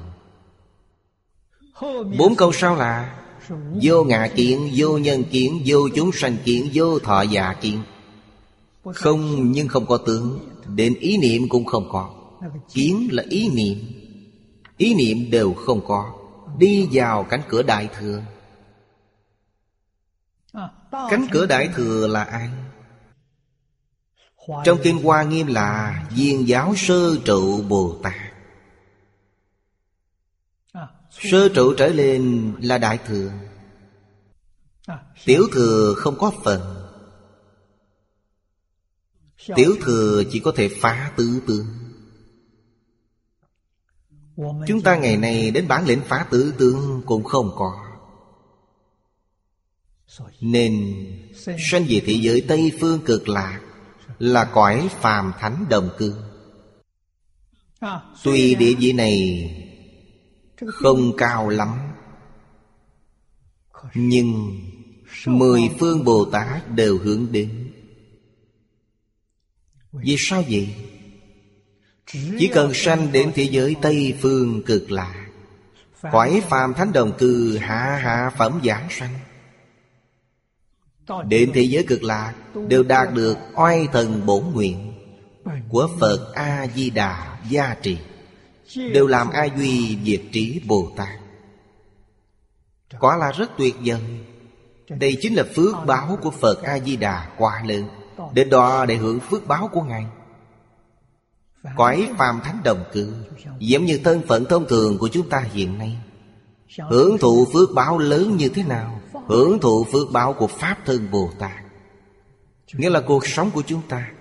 Bốn 2.18 2.36
câu 2.36 2.52
sau 2.52 2.76
là 2.76 3.20
Vô 3.82 4.04
ngạ 4.04 4.28
kiện, 4.36 4.60
vô 4.76 4.98
nhân 4.98 5.24
kiện, 5.32 5.52
vô 5.66 5.90
chúng 5.96 6.12
sanh 6.14 6.38
kiện, 6.46 6.70
vô 6.74 7.00
thọ 7.00 7.22
già 7.22 7.54
kiện 7.62 7.80
Không 8.84 9.52
nhưng 9.52 9.68
không 9.68 9.86
có 9.86 9.98
tướng 9.98 10.40
Đến 10.76 10.96
ý 11.00 11.18
niệm 11.18 11.50
cũng 11.50 11.66
không 11.66 11.90
có. 11.92 12.10
Kiến 12.74 13.08
là 13.12 13.24
ý 13.30 13.50
niệm. 13.50 14.03
Ý 14.78 14.94
niệm 14.94 15.32
đều 15.32 15.54
không 15.54 15.86
có. 15.88 16.14
Đi 16.58 16.90
vào 16.92 17.24
cánh 17.24 17.42
cửa 17.50 17.64
Đại 17.64 17.90
Thừa. 18.00 18.22
Cánh 20.92 21.28
cửa 21.32 21.46
Đại 21.46 21.70
Thừa 21.76 22.08
là 22.08 22.24
ai? 22.24 22.50
Trong 24.66 24.80
Kinh 24.84 25.04
Hoa 25.04 25.24
Nghiêm 25.24 25.48
là 25.48 26.04
Viên 26.12 26.48
giáo 26.48 26.74
sơ 26.78 27.18
trụ 27.26 27.62
Bồ 27.62 28.00
Tát. 28.04 28.34
Sơ 31.10 31.50
trụ 31.56 31.74
trở 31.78 31.88
lên 31.88 32.54
là 32.62 32.78
Đại 32.78 33.00
Thừa. 33.08 33.32
Tiểu 35.26 35.48
Thừa 35.52 35.94
không 35.98 36.18
có 36.20 36.32
phần. 36.44 36.62
Tiểu 39.56 39.76
Thừa 39.82 40.24
chỉ 40.32 40.40
có 40.40 40.52
thể 40.56 40.70
phá 40.82 41.12
tứ 41.18 41.42
tướng. 41.48 41.83
Chúng 44.38 44.82
ta 44.84 44.96
ngày 44.98 45.18
nay 45.18 45.52
đến 45.52 45.68
bản 45.68 45.86
lĩnh 45.86 46.02
phá 46.08 46.26
tử 46.30 46.54
tướng 46.58 47.02
cũng 47.06 47.24
không 47.24 47.52
có. 47.56 47.72
Nên 50.42 50.96
sanh 51.72 51.86
về 51.90 52.02
thế 52.06 52.14
giới 52.14 52.46
Tây 52.48 52.72
Phương 52.80 53.00
cực 53.06 53.30
lạc 53.30 53.60
Là 54.20 54.46
cõi 54.46 54.90
phàm 55.02 55.34
thánh 55.40 55.66
đồng 55.70 55.90
cư. 55.98 56.16
Tuy 58.24 58.56
địa 58.56 58.74
vị 58.80 58.94
này 58.94 59.50
không 60.68 61.18
cao 61.18 61.50
lắm 61.50 61.78
Nhưng 63.94 64.60
Mười 65.26 65.62
phương 65.80 66.04
Bồ 66.04 66.26
Tát 66.26 66.72
đều 66.72 66.98
hướng 66.98 67.32
đến. 67.32 67.72
Vì 69.92 70.16
sao 70.20 70.44
vậy? 70.50 70.76
Chỉ 72.14 72.48
cần 72.54 72.74
sanh 72.74 73.12
đến 73.12 73.32
thế 73.36 73.44
giới 73.44 73.76
Tây 73.82 74.18
Phương 74.22 74.64
cực 74.64 74.92
lạ 74.92 75.14
Cõi 76.12 76.42
phàm 76.50 76.74
thánh 76.74 76.94
đồng 76.94 77.18
cư 77.18 77.58
hạ 77.58 78.00
hạ 78.04 78.32
phẩm 78.38 78.62
giảng 78.64 78.88
sanh. 78.90 79.14
Đến 81.28 81.52
thế 81.54 81.62
giới 81.62 81.84
cực 81.84 82.04
lạc 82.04 82.34
Đều 82.68 82.84
đạt 82.84 83.14
được 83.14 83.38
oai 83.56 83.88
thần 83.92 84.26
bổn 84.26 84.44
nguyện 84.54 84.94
Của 85.70 85.90
Phật 86.00 86.34
A-di-đà 86.34 87.38
gia 87.50 87.76
trì, 87.82 87.98
Đều 88.76 89.08
làm 89.08 89.30
A 89.30 89.46
Duy 89.58 89.98
Diệt 90.06 90.22
trí 90.32 90.62
Bồ 90.68 90.92
Tát 90.98 91.20
Quả 93.00 93.18
là 93.18 93.32
rất 93.32 93.52
tuyệt 93.58 93.76
vời. 93.86 94.02
Đây 94.90 95.18
chính 95.22 95.36
là 95.36 95.44
phước 95.56 95.76
báo 95.86 96.18
của 96.22 96.32
Phật 96.32 96.64
A-di-đà 96.64 97.28
quá 97.38 97.64
lớn, 97.66 97.88
Đến 98.34 98.50
đó 98.50 98.86
để 98.86 98.96
hưởng 98.96 99.20
phước 99.20 99.48
báo 99.48 99.70
của 99.74 99.82
Ngài. 99.82 100.06
Cõi 101.76 102.10
phàm 102.18 102.40
thánh 102.44 102.62
đồng 102.64 102.84
cư, 102.92 103.14
Giống 103.60 103.86
như 103.86 104.00
thân 104.04 104.22
phận 104.28 104.46
thông 104.46 104.68
thường 104.68 104.98
của 104.98 105.08
chúng 105.08 105.30
ta 105.30 105.40
hiện 105.40 105.78
nay. 105.78 105.98
Hưởng 106.90 107.18
thụ 107.18 107.48
phước 107.54 107.70
báo 107.76 107.98
lớn 107.98 108.38
như 108.38 108.50
thế 108.50 108.64
nào? 108.64 109.02
Hưởng 109.28 109.60
thụ 109.60 109.84
phước 109.84 110.12
báo 110.12 110.34
của 110.34 110.48
Pháp 110.48 110.78
thân 110.86 111.12
Bồ 111.12 111.32
Tát. 111.40 111.64
Nghĩa 112.74 112.90
là 112.90 113.02
cuộc 113.08 113.28
sống 113.28 113.52
của 113.52 113.62
chúng 113.62 113.82
ta, 113.90 114.12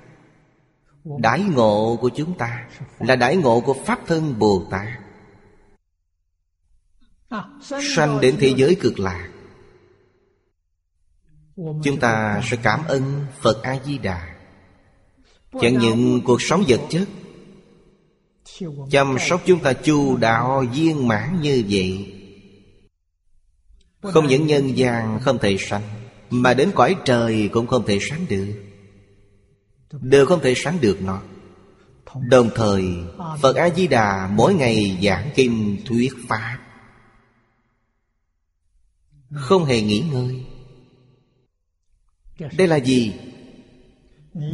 Đãi 1.04 1.40
ngộ 1.40 1.98
của 2.00 2.10
chúng 2.14 2.38
ta 2.38 2.68
Là 2.98 3.16
đãi 3.16 3.36
ngộ 3.36 3.60
của 3.60 3.74
Pháp 3.86 4.00
thân 4.06 4.38
Bồ 4.38 4.66
Tát. 4.70 4.88
Sanh 7.96 8.20
đến 8.20 8.36
thế 8.40 8.54
giới 8.56 8.74
cực 8.80 8.98
lạc 8.98 9.28
Chúng 11.56 12.00
ta 12.00 12.40
sẽ 12.44 12.56
cảm 12.62 12.84
ơn 12.88 13.26
Phật 13.40 13.62
A-di-đà 13.62 14.34
Chẳng 15.60 15.78
những 15.78 16.20
cuộc 16.24 16.42
sống 16.42 16.64
vật 16.68 16.80
chất 16.90 17.08
Chăm 18.90 19.16
sóc 19.20 19.42
chúng 19.46 19.60
ta 19.60 19.72
chu 19.72 20.16
đạo 20.16 20.64
viên 20.72 21.08
mãn 21.08 21.40
như 21.40 21.64
vậy. 21.68 22.14
Không 24.02 24.26
những 24.26 24.46
nhân 24.46 24.76
gian 24.76 25.20
không 25.20 25.38
thể 25.38 25.56
sanh, 25.58 25.82
Mà 26.30 26.54
đến 26.54 26.70
cõi 26.74 26.96
trời 27.04 27.48
cũng 27.52 27.66
không 27.66 27.86
thể 27.86 27.98
sánh 28.00 28.26
được. 28.28 28.62
Đều 30.00 30.26
không 30.26 30.40
thể 30.40 30.54
sánh 30.56 30.80
được 30.80 31.02
nó. 31.02 31.22
Đồng 32.28 32.50
thời, 32.54 32.84
Phật 33.40 33.56
A-di-đà 33.56 34.30
mỗi 34.32 34.54
ngày 34.54 34.98
giảng 35.02 35.30
kinh 35.34 35.78
thuyết 35.86 36.12
pháp. 36.28 36.58
Không 39.34 39.64
hề 39.64 39.80
nghỉ 39.80 40.00
ngơi. 40.12 40.44
Đây 42.56 42.68
là 42.68 42.76
gì? 42.76 43.12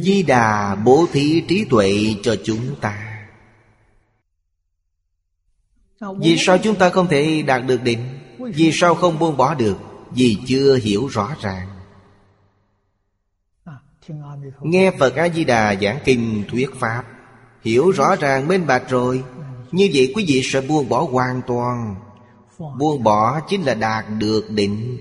Di 0.01 0.23
đà 0.23 0.75
bố 0.75 1.07
thí 1.11 1.43
trí 1.47 1.65
tuệ 1.65 2.15
cho 2.23 2.35
chúng 2.43 2.75
ta 2.81 3.08
vì 5.99 6.37
sao 6.39 6.57
chúng 6.57 6.75
ta 6.75 6.89
không 6.89 7.07
thể 7.07 7.41
đạt 7.41 7.65
được 7.65 7.83
định? 7.83 8.19
Vì 8.39 8.71
sao 8.73 8.95
không 8.95 9.19
buông 9.19 9.37
bỏ 9.37 9.53
được? 9.53 9.77
Vì 10.11 10.37
chưa 10.47 10.75
hiểu 10.75 11.07
rõ 11.07 11.35
ràng. 11.41 11.67
Nghe 14.61 14.91
Phật. 14.99 15.15
A-di-đà 15.15 15.75
giảng 15.75 15.99
kinh 16.05 16.43
thuyết 16.49 16.69
Pháp 16.79 17.03
Hiểu 17.63 17.91
rõ 17.91 18.15
ràng 18.15 18.47
minh 18.47 18.67
bạch 18.67 18.89
rồi. 18.89 19.23
Như 19.71 19.89
vậy 19.93 20.11
quý 20.15 20.25
vị 20.27 20.41
sẽ 20.43 20.61
buông 20.61 20.89
bỏ 20.89 21.07
hoàn 21.11 21.41
toàn. 21.47 21.95
Buông 22.79 23.03
bỏ 23.03 23.39
chính 23.49 23.63
là 23.63 23.73
đạt 23.73 24.05
được 24.17 24.49
định. 24.49 24.97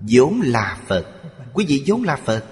Vốn 0.00 0.40
là 0.44 0.78
Phật. 0.86 1.06
Quý 1.54 1.64
vị 1.68 1.84
vốn 1.86 2.02
là 2.02 2.16
Phật. 2.16 2.44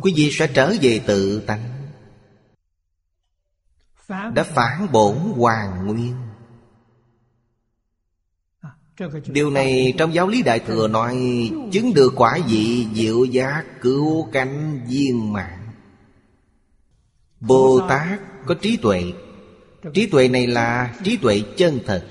Quý 0.00 0.12
vị 0.16 0.30
sẽ 0.32 0.46
trở 0.46 0.74
về 0.82 1.00
tự 1.06 1.40
tánh 1.40 1.81
đã 4.34 4.42
phản 4.42 4.92
bổn 4.92 5.16
hoàn 5.16 5.86
nguyên. 5.86 6.14
Điều 9.26 9.50
này 9.50 9.94
trong 9.98 10.14
giáo 10.14 10.28
lý 10.28 10.42
Đại 10.42 10.58
Thừa 10.58 10.88
nói 10.88 11.16
Chứng 11.72 11.94
được 11.94 12.12
quả 12.16 12.38
vị 12.48 12.86
diệu 12.94 13.24
giác 13.24 13.64
cứu 13.80 14.28
cánh 14.32 14.80
viên 14.88 15.32
mạng 15.32 15.62
Bồ 17.40 17.80
Tát 17.88 18.20
có 18.46 18.54
trí 18.54 18.76
tuệ. 18.76 19.12
Trí 19.94 20.06
tuệ 20.06 20.28
này 20.28 20.46
là 20.46 20.94
trí 21.04 21.16
tuệ 21.16 21.42
chân 21.56 21.80
thật 21.86 22.06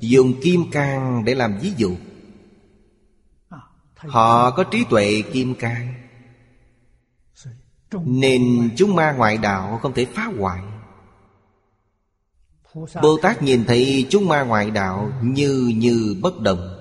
Dùng. 0.00 0.40
kim 0.42 0.70
cang 0.70 1.24
để 1.24 1.34
làm 1.34 1.58
ví 1.62 1.72
dụ. 1.76 1.96
Họ 3.96 4.50
có 4.50 4.64
trí 4.64 4.84
tuệ 4.90 5.22
kim 5.32 5.54
cang. 5.54 5.94
Nên 7.92 8.70
chúng 8.76 8.94
ma 8.94 9.12
ngoại 9.12 9.38
đạo 9.38 9.78
không 9.82 9.92
thể 9.92 10.04
phá 10.04 10.30
hoại 10.38 10.62
Bồ 12.74 13.18
Tát 13.22 13.42
nhìn 13.42 13.64
thấy 13.64 14.06
chúng 14.10 14.28
ma 14.28 14.42
ngoại 14.42 14.70
đạo 14.70 15.12
như 15.22 15.72
như 15.76 16.16
bất 16.22 16.40
động. 16.40 16.76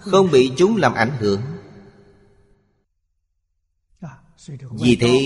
Không 0.00 0.30
bị 0.30 0.52
chúng 0.56 0.76
làm 0.76 0.94
ảnh 0.94 1.12
hưởng. 1.18 1.40
Vì 4.80 4.96
thế, 4.96 5.20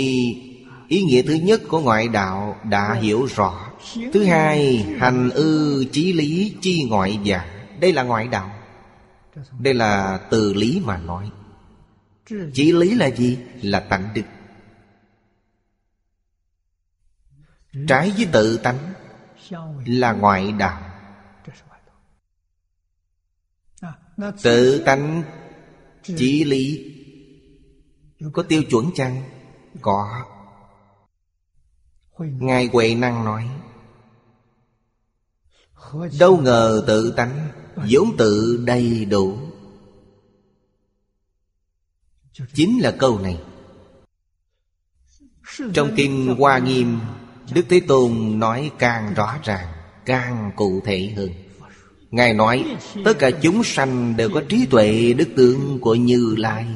Ý 0.92 1.02
nghĩa 1.02 1.22
thứ 1.22 1.34
nhất 1.34 1.62
của 1.68 1.80
ngoại 1.80 2.08
đạo 2.08 2.56
đã 2.70 2.94
hiểu 2.94 3.26
rõ. 3.36 3.70
Thứ 4.12 4.24
hai, 4.24 4.76
Hành 4.98 5.30
ư 5.30 5.84
chí 5.92 6.12
lý 6.12 6.54
chi 6.60 6.84
ngoại 6.88 7.18
giả. 7.24 7.66
Đây 7.80 7.92
là 7.92 8.02
ngoại 8.02 8.28
đạo. 8.28 8.50
Đây 9.58 9.74
là 9.74 10.20
từ 10.30 10.54
lý 10.54 10.82
mà 10.84 10.96
nói. 10.96 11.30
Chí 12.54 12.72
lý 12.72 12.94
là 12.94 13.06
gì? 13.06 13.38
Là 13.62 13.80
tánh 13.80 14.08
đức. 14.14 14.22
Trái 17.88 18.12
với 18.16 18.28
tự 18.32 18.56
tánh 18.56 18.92
Là 19.86 20.12
ngoại 20.12 20.52
đạo. 20.52 20.82
Tự 24.42 24.82
tánh 24.86 25.22
chỉ 26.02 26.44
lý, 26.44 26.94
Có 28.32 28.42
tiêu 28.42 28.62
chuẩn 28.70 28.90
chăng? 28.94 29.22
Có. 29.80 30.24
Ngài 32.18 32.68
Huệ 32.72 32.94
Năng 32.94 33.24
nói, 33.24 33.48
Đâu 36.18 36.36
ngờ 36.36 36.84
tự 36.86 37.14
tánh 37.16 37.48
vốn 37.90 38.16
tự 38.18 38.62
đầy 38.66 39.04
đủ. 39.04 39.38
Chính 42.54 42.82
là 42.82 42.96
câu 42.98 43.18
này. 43.18 43.42
Trong 45.74 45.92
Kinh 45.96 46.36
Hoa 46.38 46.58
Nghiêm 46.58 46.98
Đức 47.54 47.66
Thế 47.68 47.80
Tôn 47.88 48.38
nói 48.38 48.70
càng 48.78 49.14
rõ 49.14 49.34
ràng, 49.44 49.66
Càng 50.04 50.50
cụ 50.56 50.82
thể 50.84 51.12
hơn. 51.16 51.30
Ngài 52.10 52.34
nói, 52.34 52.76
Tất 53.04 53.18
cả 53.18 53.30
chúng 53.42 53.64
sanh 53.64 54.16
đều 54.16 54.30
có 54.34 54.42
trí 54.48 54.66
tuệ 54.66 55.12
đức 55.12 55.28
tướng 55.36 55.78
của 55.80 55.94
Như 55.94 56.34
Lai. 56.38 56.66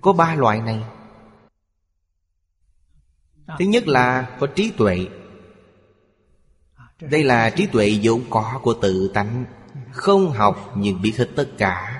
Có 0.00 0.12
ba 0.12 0.34
loại 0.34 0.60
này. 0.60 0.80
Thứ 3.58 3.64
nhất 3.64 3.88
là 3.88 4.36
có 4.40 4.46
trí 4.46 4.70
tuệ. 4.76 5.06
Đây 7.00 7.24
là 7.24 7.50
trí 7.50 7.66
tuệ 7.66 7.98
vốn 8.02 8.22
có 8.30 8.60
của 8.62 8.74
tự 8.74 9.10
tánh, 9.14 9.44
Không 9.92 10.30
học 10.30 10.72
nhưng 10.76 11.02
biết 11.02 11.12
hết 11.16 11.28
tất 11.36 11.48
cả. 11.58 11.95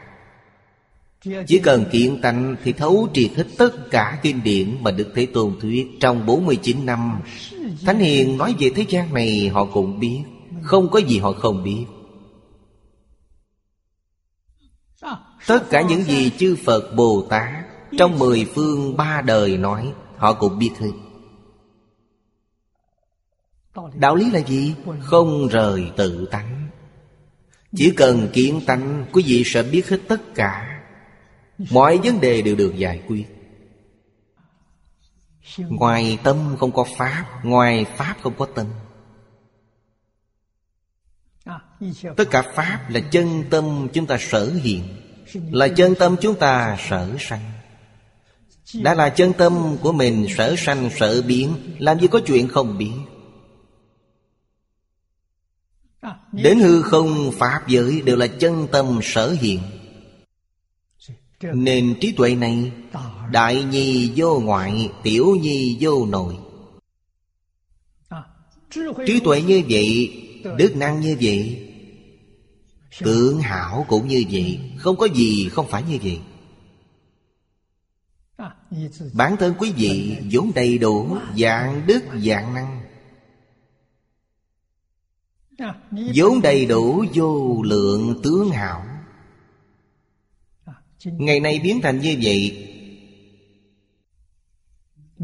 Chỉ 1.46 1.58
cần 1.58 1.84
kiện 1.92 2.20
tánh 2.20 2.56
thì 2.64 2.72
thấu 2.72 3.08
triệt 3.14 3.30
hết 3.36 3.46
tất 3.58 3.90
cả 3.90 4.18
kinh 4.22 4.42
điển 4.44 4.76
Mà 4.80 4.90
Đức 4.90 5.12
Thế 5.14 5.26
Tôn 5.26 5.56
thuyết 5.60 5.86
trong 6.00 6.26
49 6.26 6.86
năm. 6.86 7.20
Thánh 7.86 7.98
Hiền 7.98 8.38
nói 8.38 8.54
về 8.58 8.70
thế 8.74 8.84
gian 8.88 9.14
này 9.14 9.48
họ 9.48 9.64
cũng 9.64 10.00
biết, 10.00 10.22
Không 10.62 10.88
có 10.90 10.98
gì 10.98 11.18
họ 11.18 11.32
không 11.32 11.64
biết. 11.64 11.84
Tất 15.46 15.70
cả 15.70 15.82
những 15.82 16.02
gì 16.02 16.30
chư 16.38 16.56
Phật 16.64 16.94
Bồ 16.96 17.26
Tát 17.30 17.52
Trong 17.98 18.18
mười 18.18 18.44
phương 18.54 18.96
ba 18.96 19.22
đời 19.22 19.56
nói, 19.56 19.92
Họ 20.16 20.32
cũng 20.32 20.58
biết 20.58 20.70
hết. 20.80 20.92
Đạo 23.94 24.16
lý 24.16 24.30
là 24.30 24.40
gì? 24.40 24.74
Không 25.00 25.48
rời 25.48 25.90
tự 25.96 26.26
tánh. 26.30 26.68
Chỉ 27.76 27.92
cần 27.96 28.28
kiến 28.32 28.60
tánh, 28.66 29.06
Quý 29.12 29.22
vị 29.26 29.42
sẽ 29.46 29.62
biết 29.62 29.88
hết 29.88 29.98
tất 30.08 30.34
cả. 30.34 30.75
Mọi 31.58 31.98
vấn 32.04 32.20
đề 32.20 32.42
đều 32.42 32.56
được 32.56 32.74
giải 32.76 33.02
quyết. 33.06 33.26
Ngoài 35.58 36.18
tâm 36.22 36.56
không 36.58 36.72
có 36.72 36.84
Pháp, 36.96 37.26
Ngoài 37.42 37.84
Pháp 37.96 38.16
không 38.22 38.34
có 38.38 38.46
tâm. 38.54 38.66
Tất 42.16 42.24
cả 42.30 42.42
Pháp 42.54 42.86
là 42.88 43.00
chân 43.00 43.44
tâm 43.50 43.88
chúng 43.92 44.06
ta 44.06 44.16
sở 44.20 44.52
hiện, 44.62 44.82
Là 45.32 45.68
chân 45.68 45.94
tâm 45.98 46.16
chúng 46.20 46.38
ta 46.38 46.76
sở 46.88 47.16
sanh. 47.20 47.52
Đã 48.74 48.94
là 48.94 49.08
chân 49.08 49.32
tâm 49.32 49.76
của 49.82 49.92
mình 49.92 50.26
sở 50.36 50.54
sanh, 50.58 50.90
sở 50.96 51.22
biến, 51.22 51.76
Làm 51.78 52.00
gì 52.00 52.06
có 52.06 52.20
chuyện 52.26 52.48
không 52.48 52.78
biết 52.78 52.92
Đến 56.32 56.58
hư 56.58 56.82
không, 56.82 57.32
Pháp 57.32 57.68
giới 57.68 58.02
đều 58.02 58.16
là 58.16 58.26
chân 58.26 58.68
tâm 58.72 59.00
sở 59.02 59.36
hiện. 59.40 59.60
Nên 61.54 61.94
trí 62.00 62.12
tuệ 62.12 62.34
này 62.34 62.72
Đại 63.30 63.64
nhi 63.64 64.12
vô 64.16 64.40
ngoại, 64.40 64.90
Tiểu 65.02 65.36
nhi 65.40 65.76
vô 65.80 66.06
nội. 66.06 66.36
Trí 69.06 69.20
tuệ 69.20 69.42
như 69.42 69.62
vậy, 69.68 70.22
Đức 70.58 70.76
năng 70.76 71.00
như 71.00 71.16
vậy 71.20 71.68
Tượng 73.00 73.40
hảo 73.40 73.86
cũng 73.88 74.08
như 74.08 74.24
vậy, 74.30 74.60
Không 74.78 74.96
có 74.96 75.06
gì 75.06 75.48
không 75.48 75.66
phải 75.68 75.82
như 75.82 75.98
vậy. 76.02 76.20
Bản 79.12 79.36
thân 79.36 79.54
quý 79.58 79.72
vị 79.76 80.16
vốn 80.32 80.52
đầy 80.54 80.78
đủ 80.78 81.16
Dạng 81.36 81.86
đức, 81.86 82.02
dạng 82.24 82.54
năng. 82.54 82.82
Vốn 86.14 86.40
đầy 86.42 86.66
đủ 86.66 87.04
vô 87.14 87.62
lượng, 87.62 88.20
tướng 88.22 88.50
hảo 88.50 88.95
ngày 91.04 91.40
nay 91.40 91.60
biến 91.62 91.80
thành 91.82 92.00
như 92.00 92.16
vậy, 92.22 92.68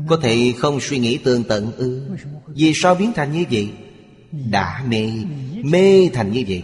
có 0.09 0.17
thể 0.17 0.53
không 0.59 0.81
suy 0.81 0.99
nghĩ 0.99 1.19
tương 1.19 1.45
tận 1.45 1.73
ư? 1.77 2.09
Vì 2.47 2.73
sao 2.75 2.95
biến 2.95 3.13
thành 3.15 3.33
như 3.33 3.45
vậy? 3.51 3.71
Đã 4.51 4.85
mê 4.89 5.11
mê 5.65 6.09
thành 6.13 6.33
như 6.33 6.45
vậy. 6.49 6.63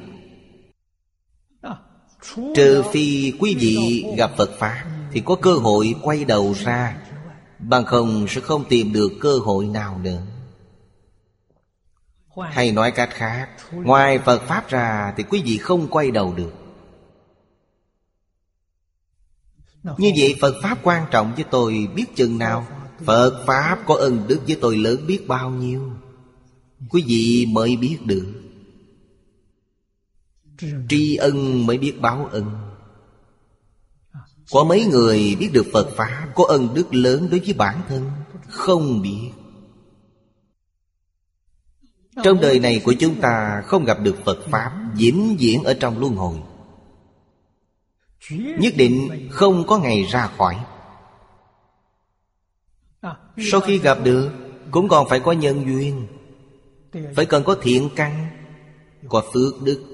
Trừ 2.54 2.82
phi 2.92 3.32
quý 3.38 3.54
vị 3.54 4.04
gặp 4.16 4.30
phật 4.36 4.50
pháp 4.58 4.84
thì 5.12 5.22
có 5.24 5.34
cơ 5.34 5.54
hội 5.54 5.94
quay 6.02 6.24
đầu 6.24 6.54
ra, 6.64 6.98
bằng 7.58 7.84
không 7.84 8.26
sẽ 8.28 8.40
không 8.40 8.64
tìm 8.68 8.92
được 8.92 9.12
cơ 9.20 9.38
hội 9.38 9.66
nào 9.66 10.00
nữa. 10.02 10.22
Hay 12.50 12.72
nói 12.72 12.90
cách 12.90 13.10
khác, 13.12 13.48
Ngoài 13.72 14.18
Phật 14.18 14.42
Pháp 14.42 14.68
ra 14.68 15.14
Thì 15.16 15.22
quý 15.22 15.42
vị 15.44 15.58
không 15.58 15.88
quay 15.88 16.10
đầu 16.10 16.34
được. 16.34 16.67
Như 19.82 20.12
vậy 20.18 20.34
Phật 20.40 20.54
Pháp 20.62 20.78
quan 20.82 21.06
trọng 21.10 21.34
với 21.34 21.44
tôi 21.50 21.88
biết 21.94 22.16
chừng 22.16 22.38
nào? 22.38 22.66
Phật 23.04 23.44
Pháp 23.46 23.78
có 23.86 23.94
ân 23.94 24.24
đức 24.28 24.40
với 24.46 24.58
tôi 24.60 24.76
lớn 24.76 25.06
biết 25.06 25.28
bao 25.28 25.50
nhiêu? 25.50 25.92
Quý 26.90 27.04
vị 27.06 27.46
mới 27.52 27.76
biết 27.76 27.98
được. 28.04 28.26
Tri 30.88 31.16
ân 31.16 31.66
mới 31.66 31.78
biết 31.78 32.00
báo 32.00 32.28
ân. 32.32 32.44
Có 34.52 34.64
mấy 34.64 34.84
người 34.84 35.36
biết 35.40 35.50
được 35.52 35.66
Phật 35.72 35.88
Pháp 35.96 36.28
Có 36.34 36.44
ân 36.48 36.74
đức 36.74 36.94
lớn 36.94 37.28
đối 37.30 37.40
với 37.40 37.52
bản 37.52 37.80
thân? 37.88 38.10
Không 38.48 39.02
biết. 39.02 39.30
Trong 42.24 42.40
đời 42.40 42.58
này 42.58 42.82
của 42.84 42.94
chúng 42.98 43.20
ta 43.20 43.62
không 43.66 43.84
gặp 43.84 43.98
được 44.02 44.16
Phật 44.24 44.38
Pháp 44.50 44.72
vĩnh 44.94 45.36
viễn 45.38 45.64
ở 45.64 45.74
trong 45.74 45.98
luân 45.98 46.16
hồi 46.16 46.38
Nhất 48.30 48.74
định 48.76 49.28
không 49.30 49.66
có 49.66 49.78
ngày 49.78 50.02
ra 50.02 50.26
khỏi. 50.36 50.56
Sau 53.38 53.60
khi 53.60 53.78
gặp 53.78 53.98
được, 54.04 54.30
Cũng 54.70 54.88
còn 54.88 55.08
phải 55.08 55.20
có 55.20 55.32
nhân 55.32 55.64
duyên. 55.66 56.06
Phải 57.14 57.26
cần 57.26 57.44
có 57.44 57.56
thiện 57.62 57.88
căn, 57.96 58.26
Có 59.08 59.22
phước 59.32 59.62
đức. 59.62 59.84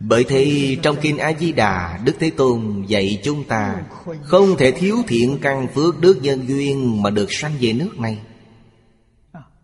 Bởi 0.00 0.24
thế, 0.24 0.76
trong 0.82 0.96
Kinh 1.02 1.18
A-di-đà, 1.18 2.00
Đức 2.04 2.12
Thế 2.18 2.30
Tôn 2.30 2.84
dạy 2.86 3.20
chúng 3.24 3.44
ta 3.44 3.82
Không 4.22 4.56
thể 4.58 4.70
thiếu 4.70 4.96
thiện 5.06 5.38
căn, 5.42 5.68
phước 5.74 6.00
đức, 6.00 6.18
nhân 6.22 6.48
duyên 6.48 7.02
Mà 7.02 7.10
được 7.10 7.32
sanh 7.32 7.52
về 7.60 7.72
nước 7.72 7.98
này. 7.98 8.18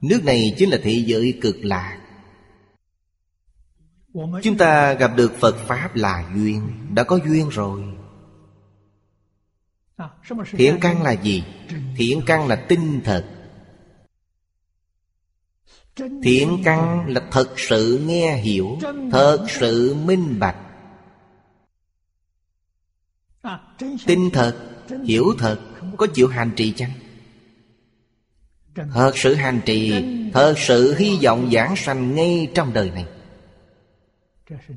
Nước 0.01 0.25
này 0.25 0.55
chính 0.59 0.71
là 0.71 0.79
thế 0.83 1.03
giới 1.07 1.38
cực 1.40 1.57
lạc. 1.64 1.97
Chúng 4.42 4.57
ta 4.57 4.92
gặp 4.92 5.11
được 5.16 5.33
Phật 5.40 5.57
Pháp 5.57 5.96
là 5.96 6.31
duyên 6.35 6.70
Đã 6.94 7.02
có 7.02 7.18
duyên 7.26 7.48
rồi 7.48 7.83
Thiện 10.50 10.78
căn 10.81 11.02
là 11.02 11.12
gì? 11.12 11.44
Thiện 11.96 12.22
căn 12.26 12.46
là 12.48 12.57
tinh 12.57 13.00
thật 13.04 13.24
Thiện 16.22 16.62
căn 16.64 17.09
là 17.09 17.20
thật 17.31 17.54
sự 17.57 18.04
nghe 18.07 18.37
hiểu 18.37 18.78
Thật 19.12 19.46
sự 19.48 19.94
minh 19.94 20.38
bạch 20.38 20.57
Tinh 24.07 24.31
thật, 24.33 24.57
hiểu 25.04 25.35
thật 25.38 25.59
Có 25.96 26.07
chịu 26.14 26.28
hành 26.28 26.50
trì 26.57 26.72
chăng? 26.72 26.90
Thật 28.74 29.12
sự 29.14 29.35
hành 29.35 29.61
trì 29.66 30.04
Thật 30.33 30.54
sự 30.59 30.94
hy 30.98 31.18
vọng 31.22 31.50
giảng 31.52 31.76
sanh 31.76 32.14
ngay 32.14 32.50
trong 32.54 32.72
đời 32.72 32.90
này 32.90 33.04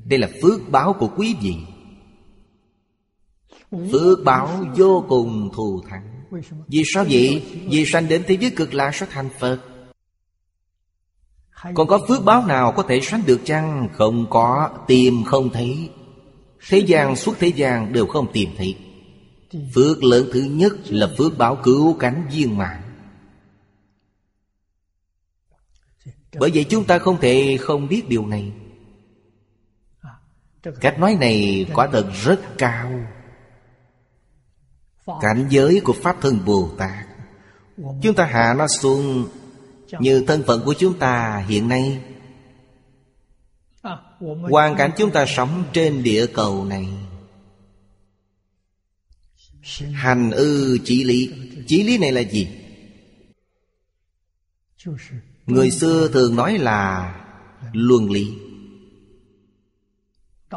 đây 0.05 0.19
là 0.19 0.29
phước 0.41 0.69
báo 0.69 0.93
của 0.93 1.09
quý 1.17 1.35
vị 1.41 1.55
Phước 3.91 4.19
báo 4.25 4.65
vô 4.75 5.05
cùng 5.09 5.49
thù 5.55 5.81
thắng 5.89 6.23
Vì 6.67 6.83
sao 6.93 7.05
vậy? 7.09 7.43
Vì 7.69 7.85
sanh 7.85 8.07
đến 8.07 8.23
thế 8.27 8.37
giới 8.41 8.51
cực 8.51 8.73
lạc 8.73 8.95
sẽ 8.95 9.05
thành 9.09 9.29
Phật 9.39 9.59
Còn 11.73 11.87
có 11.87 12.05
phước 12.07 12.25
báo 12.25 12.45
nào 12.45 12.71
có 12.71 12.83
thể 12.83 12.99
sánh 13.01 13.21
được 13.25 13.41
chăng? 13.45 13.89
Không 13.93 14.25
có, 14.29 14.69
tìm 14.87 15.23
không 15.23 15.49
thấy 15.49 15.89
Thế 16.69 16.77
gian 16.77 17.15
suốt 17.15 17.33
thế 17.39 17.47
gian 17.47 17.93
đều 17.93 18.05
không 18.05 18.31
tìm 18.33 18.49
thấy 18.57 18.77
Phước 19.75 20.03
lớn 20.03 20.29
thứ 20.33 20.41
nhất 20.41 20.73
là 20.85 21.07
phước 21.17 21.37
báo 21.37 21.55
cứu 21.63 21.93
cánh 21.93 22.27
viên 22.31 22.57
mạng. 22.57 22.81
Bởi 26.39 26.51
vậy 26.53 26.65
chúng 26.69 26.83
ta 26.83 26.99
không 26.99 27.17
thể 27.21 27.57
không 27.61 27.87
biết 27.87 28.09
điều 28.09 28.25
này 28.25 28.51
Cách 30.63 30.99
nói 30.99 31.17
này 31.19 31.65
quả 31.73 31.87
thật 31.91 32.11
rất 32.23 32.39
cao. 32.57 32.91
Cảnh 35.21 35.47
giới 35.49 35.81
của 35.83 35.93
Pháp 35.93 36.17
Thân 36.21 36.39
Bồ 36.45 36.71
Tát, 36.77 37.05
Chúng 38.01 38.15
ta 38.15 38.25
hạ 38.25 38.53
nó 38.57 38.67
xuống 38.67 39.27
Như 39.99 40.23
thân 40.27 40.43
phận 40.47 40.61
của 40.65 40.73
chúng 40.79 40.99
ta 40.99 41.45
hiện 41.47 41.67
nay. 41.67 42.01
Hoàn 44.49 44.75
cảnh 44.75 44.91
chúng 44.97 45.11
ta 45.11 45.25
sống 45.25 45.63
trên 45.73 46.03
địa 46.03 46.25
cầu 46.27 46.65
này. 46.65 46.87
Hành 49.93 50.31
ư 50.31 50.77
chỉ 50.85 51.03
lý. 51.03 51.33
Chỉ 51.67 51.83
lý 51.83 51.97
này 51.97 52.11
là 52.11 52.21
gì? 52.21 52.47
Người 55.45 55.71
xưa 55.71 56.09
thường 56.13 56.35
nói 56.35 56.57
là 56.57 57.15
Luân 57.73 58.11
lý. 58.11 58.33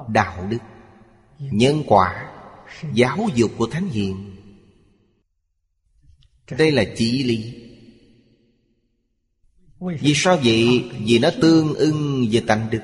Đạo 0.09 0.47
đức, 0.51 0.59
Nhân 1.39 1.83
quả, 1.87 2.31
Giáo 2.93 3.19
dục 3.35 3.51
của 3.59 3.67
Thánh 3.67 3.89
Hiền. 3.89 4.37
Đây 6.59 6.73
là 6.73 6.85
chỉ 6.97 7.23
lý. 7.23 7.65
Vì 10.01 10.13
sao 10.15 10.39
vậy? 10.45 10.91
Vì 11.07 11.19
nó 11.19 11.31
tương 11.43 11.75
ưng 11.75 12.27
về 12.31 12.43
tánh 12.47 12.71
đức. 12.71 12.83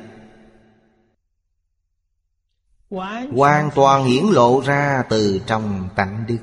Hoàn 3.33 3.71
toàn 3.75 4.05
hiển 4.05 4.25
lộ 4.25 4.61
ra 4.61 5.03
từ 5.11 5.41
trong 5.47 5.89
tánh 5.97 6.25
đức. 6.29 6.39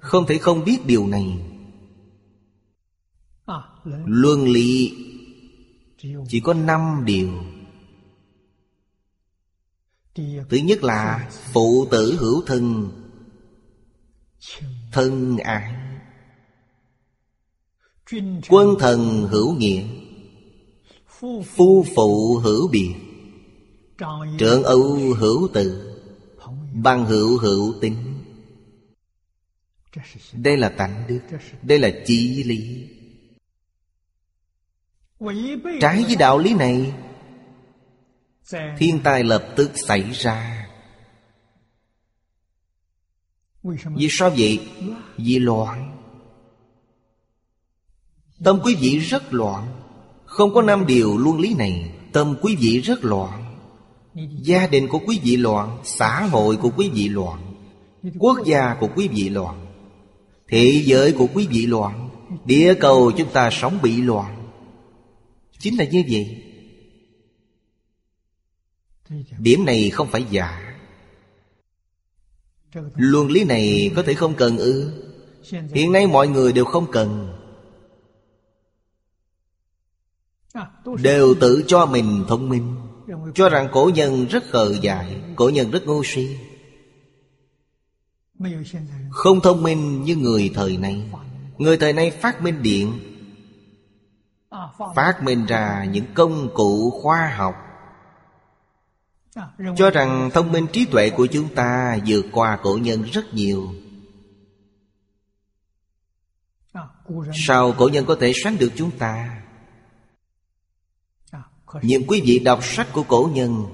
Không 0.00 0.26
thể 0.26 0.38
không 0.38 0.64
biết 0.64 0.78
điều 0.86 1.06
này. 1.06 1.38
Luân 4.06 4.48
lý 4.48 4.96
chỉ 6.28 6.40
có 6.40 6.54
năm 6.54 7.02
điều 7.04 7.30
thứ 10.48 10.56
nhất 10.56 10.84
là 10.84 11.30
phụ 11.52 11.86
tử 11.90 12.16
hữu 12.20 12.42
thân 12.46 12.92
thân 14.92 15.38
ái. 15.38 15.74
Quân 18.48 18.76
thần 18.78 19.28
hữu 19.30 19.54
nghĩa, 19.54 19.84
phu 21.44 21.84
phụ 21.96 22.40
hữu 22.42 22.68
biệt 22.68 22.94
Trượng 24.38 24.62
âu 24.62 24.98
hữu 25.18 25.48
tự, 25.54 25.92
Bằng 26.72 27.06
hữu 27.06 27.38
hữu 27.38 27.74
tính. 27.80 27.96
Đây 30.32 30.56
là 30.56 30.68
tánh 30.68 31.04
đức, 31.08 31.20
Đây 31.62 31.78
là 31.78 31.90
chí 32.06 32.44
lý. 32.44 32.88
Trái 35.80 36.02
với 36.02 36.16
đạo 36.16 36.38
lý 36.38 36.54
này 36.54 36.92
Thiên 38.78 39.00
tai 39.04 39.24
lập 39.24 39.48
tức 39.56 39.70
xảy 39.74 40.10
ra. 40.12 40.66
Vì 43.96 44.08
sao 44.10 44.30
vậy? 44.30 44.68
Vì 45.16 45.38
loạn. 45.38 45.96
Tâm 48.44 48.60
quý 48.64 48.74
vị 48.74 48.98
rất 48.98 49.34
loạn. 49.34 49.66
Không 50.24 50.54
có 50.54 50.62
năm 50.62 50.86
điều 50.86 51.18
luân 51.18 51.40
lý 51.40 51.54
này 51.54 51.92
Tâm 52.12 52.36
quý 52.42 52.56
vị 52.56 52.80
rất 52.80 53.04
loạn. 53.04 53.56
Gia 54.42 54.66
đình 54.66 54.88
của 54.88 54.98
quý 55.06 55.20
vị 55.22 55.36
loạn 55.36 55.78
Xã 55.84 56.22
hội 56.22 56.56
của 56.56 56.70
quý 56.76 56.90
vị 56.94 57.08
loạn 57.08 57.54
Quốc 58.18 58.38
gia 58.46 58.74
của 58.80 58.88
quý 58.96 59.08
vị 59.08 59.28
loạn 59.28 59.66
Thế 60.48 60.82
giới 60.84 61.12
của 61.12 61.26
quý 61.34 61.46
vị 61.50 61.66
loạn 61.66 62.08
Địa 62.44 62.74
cầu 62.80 63.12
chúng 63.16 63.32
ta 63.32 63.50
sống 63.52 63.78
bị 63.82 64.02
loạn. 64.02 64.50
Chính 65.58 65.78
là 65.78 65.84
như 65.84 66.04
vậy 66.10 66.45
Điểm 69.38 69.64
này 69.64 69.90
không 69.90 70.08
phải 70.08 70.26
giả. 70.30 70.76
Luân 72.94 73.30
lý 73.30 73.44
này 73.44 73.92
có 73.96 74.02
thể 74.02 74.14
không 74.14 74.34
cần 74.34 74.58
ư? 74.58 75.02
Hiện 75.74 75.92
nay 75.92 76.06
mọi 76.06 76.28
người 76.28 76.52
đều 76.52 76.64
không 76.64 76.86
cần. 76.92 77.38
Đều 81.02 81.34
tự 81.40 81.64
cho 81.66 81.86
mình 81.86 82.24
thông 82.28 82.48
minh. 82.48 82.76
Cho 83.34 83.48
rằng 83.48 83.68
cổ 83.72 83.90
nhân 83.94 84.26
rất 84.26 84.44
khờ 84.50 84.74
dại, 84.80 85.22
Cổ 85.36 85.48
nhân 85.48 85.70
rất 85.70 85.86
ngu 85.86 86.02
si. 86.04 86.36
Không 89.10 89.40
thông 89.40 89.62
minh 89.62 90.02
như 90.02 90.16
người 90.16 90.50
thời 90.54 90.76
nay. 90.76 91.10
Người 91.58 91.76
thời 91.76 91.92
nay 91.92 92.10
phát 92.10 92.42
minh 92.42 92.62
điện, 92.62 92.92
Phát 94.94 95.22
minh 95.22 95.46
ra 95.46 95.84
những 95.84 96.04
công 96.14 96.54
cụ 96.54 96.90
khoa 96.90 97.34
học. 97.36 97.54
Cho 99.76 99.90
rằng 99.90 100.30
thông 100.34 100.52
minh 100.52 100.66
trí 100.72 100.84
tuệ 100.84 101.10
của 101.10 101.26
chúng 101.26 101.54
ta 101.54 101.98
vượt 102.06 102.26
qua 102.32 102.58
cổ 102.62 102.78
nhân 102.82 103.02
rất 103.02 103.34
nhiều. 103.34 103.74
Sao 107.46 107.74
cổ 107.78 107.88
nhân 107.88 108.04
có 108.06 108.16
thể 108.20 108.32
sánh 108.44 108.58
được 108.58 108.72
chúng 108.76 108.90
ta? 108.90 109.42
Nhưng 111.82 112.06
quý 112.06 112.22
vị 112.24 112.38
đọc 112.38 112.64
sách 112.64 112.86
của 112.92 113.02
cổ 113.02 113.30
nhân 113.34 113.64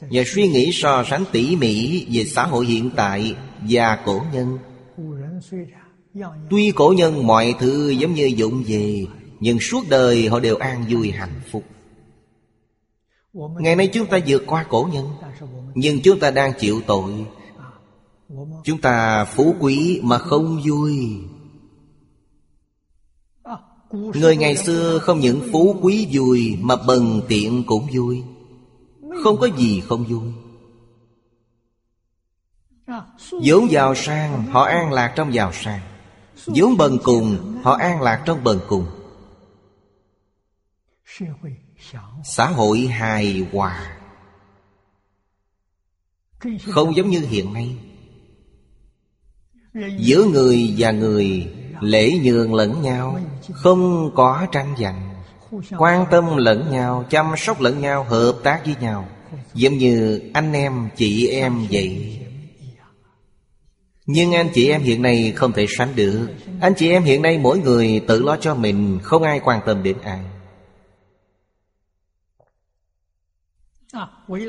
Và 0.00 0.22
suy 0.26 0.48
nghĩ 0.48 0.70
so 0.72 1.04
sánh 1.10 1.24
tỉ 1.32 1.56
mỉ 1.56 2.06
Về 2.10 2.24
xã 2.24 2.46
hội 2.46 2.66
hiện 2.66 2.90
tại 2.96 3.36
Và 3.60 4.02
cổ 4.06 4.22
nhân. 4.32 4.58
Tuy 6.50 6.72
cổ 6.76 6.94
nhân 6.96 7.26
mọi 7.26 7.54
thứ 7.60 7.90
giống 7.90 8.14
như 8.14 8.26
dụng 8.26 8.64
về 8.66 9.06
Nhưng 9.40 9.60
suốt 9.60 9.84
đời 9.88 10.28
họ 10.28 10.40
đều 10.40 10.56
an 10.56 10.84
vui 10.88 11.10
hạnh 11.10 11.40
phúc 11.50 11.64
Ngày 13.34 13.76
nay 13.76 13.90
chúng 13.92 14.06
ta 14.06 14.18
vượt 14.26 14.42
qua 14.46 14.66
cổ 14.68 14.88
nhân, 14.92 15.08
Nhưng 15.74 16.02
chúng 16.02 16.20
ta 16.20 16.30
đang 16.30 16.52
chịu 16.58 16.80
tội. 16.86 17.26
Chúng 18.64 18.80
ta 18.80 19.24
phú 19.24 19.54
quý 19.60 20.00
mà 20.02 20.18
không 20.18 20.60
vui. 20.66 21.18
Người 23.92 24.36
ngày 24.36 24.56
xưa 24.56 24.98
không 24.98 25.20
những 25.20 25.40
phú 25.52 25.76
quý 25.82 26.08
vui 26.12 26.58
Mà 26.60 26.76
bần 26.76 27.22
tiện 27.28 27.64
cũng 27.66 27.86
vui. 27.92 28.22
Không 29.24 29.36
có 29.40 29.48
gì 29.56 29.80
không 29.80 30.04
vui. 30.04 30.32
Vốn 33.30 33.70
giàu 33.70 33.94
sang, 33.94 34.46
Họ 34.46 34.62
an 34.64 34.92
lạc 34.92 35.12
trong 35.16 35.34
giàu 35.34 35.52
sang. 35.52 35.80
Vốn 36.46 36.76
bần 36.76 36.98
cùng, 37.04 37.36
Họ 37.62 37.72
an 37.72 38.02
lạc 38.02 38.22
trong 38.26 38.44
bần 38.44 38.60
cùng. 38.68 38.86
Xã 42.24 42.46
hội 42.46 42.78
hài 42.80 43.46
hòa. 43.52 43.96
Không 46.66 46.96
giống 46.96 47.10
như 47.10 47.20
hiện 47.20 47.52
nay. 47.52 47.76
Giữa 49.98 50.24
người 50.24 50.74
và 50.78 50.90
người, 50.90 51.52
Lễ 51.80 52.12
nhường 52.22 52.54
lẫn 52.54 52.82
nhau, 52.82 53.20
Không 53.52 54.10
có 54.14 54.46
tranh 54.52 54.74
giành. 54.78 55.14
Quan 55.78 56.06
tâm 56.10 56.36
lẫn 56.36 56.70
nhau, 56.70 57.04
Chăm 57.10 57.26
sóc 57.36 57.60
lẫn 57.60 57.80
nhau, 57.80 58.04
Hợp 58.04 58.38
tác 58.42 58.60
với 58.64 58.74
nhau. 58.80 59.08
Giống 59.54 59.78
như 59.78 60.22
anh 60.34 60.52
em, 60.52 60.88
chị 60.96 61.28
em 61.28 61.66
vậy. 61.70 62.20
Nhưng 64.06 64.32
anh 64.32 64.48
chị 64.54 64.68
em 64.68 64.82
hiện 64.82 65.02
nay 65.02 65.32
không 65.36 65.52
thể 65.52 65.66
sánh 65.78 65.96
được. 65.96 66.28
Anh 66.60 66.74
chị 66.76 66.90
em 66.90 67.02
hiện 67.02 67.22
nay 67.22 67.38
mỗi 67.38 67.58
người 67.58 68.04
tự 68.08 68.22
lo 68.22 68.36
cho 68.36 68.54
mình, 68.54 68.98
Không 69.02 69.22
ai 69.22 69.40
quan 69.44 69.60
tâm 69.66 69.82
đến 69.82 69.96
ai. 70.04 70.20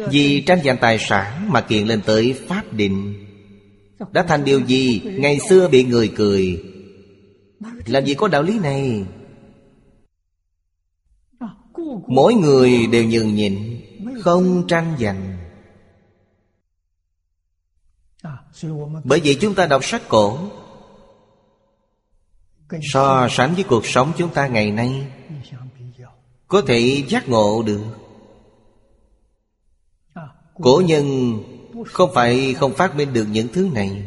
Vì 0.09 0.43
tranh 0.47 0.59
giành 0.65 0.77
tài 0.81 0.99
sản 0.99 1.51
mà 1.51 1.61
kiện 1.61 1.87
lên 1.87 2.01
tới 2.05 2.33
pháp 2.47 2.73
định. 2.73 3.25
Đã 4.11 4.23
thành 4.23 4.43
điều 4.43 4.59
gì 4.59 5.01
Ngày 5.05 5.39
xưa 5.39 5.67
bị 5.67 5.83
người 5.83 6.13
cười? 6.15 6.63
Làm 7.85 8.05
gì 8.05 8.13
có 8.13 8.27
đạo 8.27 8.43
lý 8.43 8.59
này. 8.59 9.05
Mỗi 12.07 12.33
người 12.33 12.87
đều 12.87 13.03
nhường 13.03 13.35
nhịn, 13.35 13.81
Không 14.21 14.67
tranh 14.67 14.95
giành. 14.99 15.37
Bởi 19.03 19.21
vậy 19.23 19.37
chúng 19.41 19.55
ta 19.55 19.65
đọc 19.65 19.85
sách 19.85 20.01
cổ, 20.07 20.39
So 22.93 23.27
sánh 23.31 23.53
với 23.55 23.63
cuộc 23.63 23.85
sống 23.85 24.11
chúng 24.17 24.33
ta 24.33 24.47
ngày 24.47 24.71
nay, 24.71 25.07
Có 26.47 26.61
thể 26.67 27.03
giác 27.07 27.29
ngộ 27.29 27.63
được. 27.63 28.04
Cổ 30.61 30.81
nhân 30.85 31.37
không 31.85 32.11
phải 32.13 32.53
không 32.53 32.73
phát 32.73 32.95
minh 32.95 33.13
được 33.13 33.25
những 33.31 33.47
thứ 33.53 33.69
này. 33.73 34.05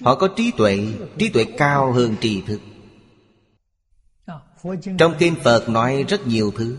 Họ 0.00 0.14
có 0.14 0.28
trí 0.36 0.50
tuệ 0.56 0.78
Trí 1.18 1.28
tuệ 1.28 1.44
cao 1.58 1.92
hơn 1.92 2.16
trì 2.20 2.42
thực. 2.46 2.60
Trong 4.98 5.14
kinh 5.18 5.34
Phật 5.44 5.68
nói 5.68 6.04
rất 6.08 6.26
nhiều 6.26 6.52
thứ, 6.56 6.76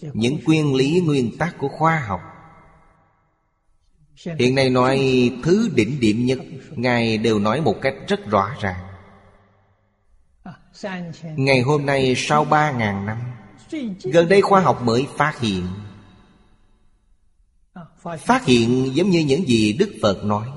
Những 0.00 0.38
nguyên 0.44 0.74
lý, 0.74 1.00
nguyên 1.00 1.38
tắc 1.38 1.58
của 1.58 1.68
khoa 1.68 1.98
học. 1.98 2.20
Hiện 4.38 4.54
nay 4.54 4.70
nói 4.70 5.30
thứ 5.42 5.70
đỉnh 5.74 6.00
điểm 6.00 6.26
nhất, 6.26 6.38
Ngài 6.70 7.18
đều 7.18 7.38
nói 7.38 7.60
một 7.60 7.74
cách 7.82 7.94
rất 8.08 8.30
rõ 8.30 8.50
ràng. 8.60 8.80
Ngày 11.36 11.60
hôm 11.60 11.86
nay 11.86 12.14
sau 12.16 12.44
ba 12.44 12.70
ngàn 12.70 13.06
năm, 13.06 13.18
Gần 14.02 14.28
đây 14.28 14.42
khoa 14.42 14.60
học 14.60 14.82
mới 14.82 15.06
phát 15.16 15.40
hiện 15.40 15.66
Phát 18.18 18.44
hiện 18.44 18.90
giống 18.94 19.10
như 19.10 19.20
những 19.20 19.48
gì 19.48 19.72
Đức 19.72 19.94
Phật 20.02 20.24
nói. 20.24 20.48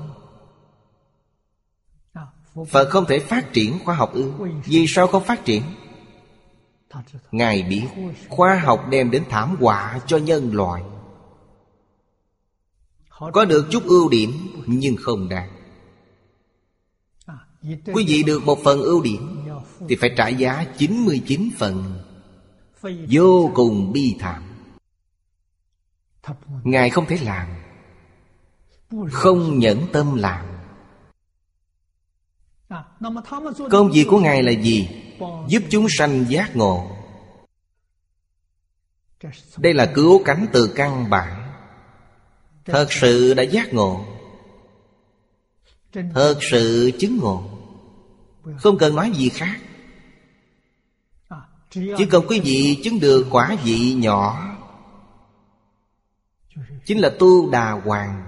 Phật 2.68 2.90
không 2.90 3.04
thể 3.08 3.18
phát 3.18 3.52
triển 3.52 3.78
khoa 3.84 3.94
học 3.94 4.12
ư? 4.14 4.32
Vì 4.64 4.86
sao 4.88 5.06
không 5.06 5.24
phát 5.24 5.44
triển? 5.44 5.62
Ngài 7.32 7.62
biết, 7.62 7.86
Khoa 8.28 8.54
học 8.54 8.84
đem 8.90 9.10
đến 9.10 9.24
thảm 9.28 9.56
họa 9.60 10.00
cho 10.06 10.16
nhân 10.16 10.54
loại. 10.54 10.82
Có 13.32 13.44
được 13.44 13.66
chút 13.70 13.84
ưu 13.84 14.08
điểm, 14.08 14.32
Nhưng 14.66 14.96
không 14.96 15.28
đạt. 15.28 15.50
Quý 17.62 18.04
vị 18.08 18.22
được 18.22 18.44
một 18.44 18.58
phần 18.64 18.80
ưu 18.80 19.02
điểm, 19.02 19.46
Thì 19.88 19.96
phải 19.96 20.10
trả 20.16 20.28
giá 20.28 20.66
99 20.78 21.48
phần. 21.58 21.98
Vô 23.10 23.50
cùng 23.54 23.92
bi 23.92 24.16
thảm. 24.18 24.49
Ngài 26.64 26.90
không 26.90 27.06
thể 27.06 27.18
làm. 27.22 27.48
Không 29.12 29.58
nhẫn 29.58 29.86
tâm 29.92 30.16
làm. 30.16 30.46
Công 33.70 33.90
việc 33.90 34.06
của 34.10 34.20
Ngài 34.20 34.42
là 34.42 34.52
gì? 34.52 34.88
Giúp 35.48 35.62
chúng 35.70 35.86
sanh 35.98 36.24
giác 36.28 36.56
ngộ. 36.56 36.96
Đây 39.56 39.74
là 39.74 39.92
cứu 39.94 40.22
cánh 40.24 40.46
từ 40.52 40.72
căn 40.76 41.10
bản. 41.10 41.52
Thật 42.64 42.86
sự 42.92 43.34
đã 43.34 43.42
giác 43.42 43.74
ngộ. 43.74 44.04
Thật 45.92 46.38
sự 46.50 46.90
chứng 46.98 47.18
ngộ. 47.18 47.44
Không 48.58 48.78
cần 48.78 48.96
nói 48.96 49.12
gì 49.14 49.28
khác. 49.28 49.60
Chỉ 51.70 52.06
cần 52.10 52.24
quý 52.28 52.40
vị 52.40 52.80
chứng 52.84 53.00
được 53.00 53.26
quả 53.30 53.56
vị 53.64 53.94
nhỏ 53.94 54.49
Chính 56.90 56.98
là 56.98 57.10
tu 57.18 57.50
đà 57.50 57.70
hoàng. 57.70 58.22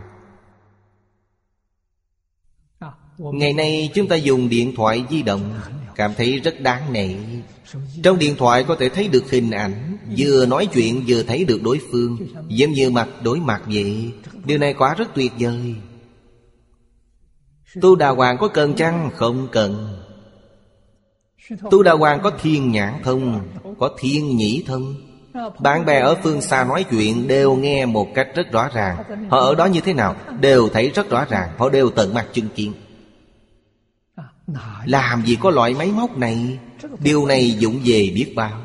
Ngày 3.19 3.53
nay 3.53 3.91
chúng 3.95 4.09
ta 4.09 4.17
dùng 4.17 4.49
điện 4.49 4.73
thoại 4.77 5.05
di 5.11 5.23
động, 5.23 5.61
Cảm 5.95 6.15
thấy 6.17 6.39
rất 6.39 6.61
đáng 6.61 6.93
nể. 6.93 7.15
Trong 8.03 8.19
điện 8.19 8.35
thoại 8.39 8.65
có 8.69 8.77
thể 8.81 8.89
thấy 8.89 9.09
được 9.09 9.31
hình 9.31 9.51
ảnh, 9.51 9.97
Vừa 10.19 10.47
nói 10.47 10.69
chuyện 10.75 11.05
vừa 11.07 11.23
thấy 11.23 11.45
được 11.45 11.63
đối 11.63 11.81
phương, 11.91 12.19
Giống 12.49 12.73
như 12.73 12.91
mặt 12.91 13.09
đối 13.23 13.39
mặt 13.39 13.63
vậy. 13.67 14.13
Điều 14.45 14.59
này 14.59 14.75
quả 14.75 14.95
rất 14.95 15.15
tuyệt 15.15 15.33
vời. 15.39 15.75
Tu 17.81 17.97
Đà 17.97 18.09
Hoàng 18.09 18.37
có 18.39 18.49
cần 18.49 18.75
chăng? 18.75 19.11
Không 19.17 19.49
cần. 19.53 19.99
Tu 21.71 21.83
Đà 21.83 21.93
Hoàng 21.93 22.21
có 22.23 22.31
thiên 22.43 22.71
nhãn 22.71 23.03
thông, 23.05 23.49
Có 23.79 23.97
thiên 23.99 24.37
nhĩ 24.37 24.65
thông. 24.67 25.12
Bạn 25.61 25.85
bè 25.85 26.01
ở 26.01 26.15
phương 26.23 26.41
xa 26.41 26.65
nói 26.65 26.85
chuyện 26.91 27.29
Đều 27.29 27.57
nghe 27.57 27.87
một 27.87 28.09
cách 28.15 28.29
rất 28.35 28.53
rõ 28.53 28.69
ràng. 28.75 28.97
Họ 29.31 29.39
ở 29.39 29.55
đó 29.55 29.67
như 29.67 29.81
thế 29.81 29.93
nào 29.93 30.17
Đều 30.41 30.69
thấy 30.69 30.91
rất 30.91 31.11
rõ 31.11 31.25
ràng. 31.25 31.49
Họ 31.59 31.69
đều 31.69 31.91
tận 31.91 32.15
mặt 32.15 32.27
chứng 32.33 32.49
kiến. 32.55 32.73
Làm 34.85 35.23
gì 35.27 35.37
có 35.41 35.51
loại 35.51 35.75
máy 35.75 35.93
móc 35.93 36.19
này? 36.19 36.59
Điều 36.99 37.27
này 37.27 37.51
dụng 37.51 37.81
về 37.85 38.13
biết 38.15 38.33
bao. 38.37 38.63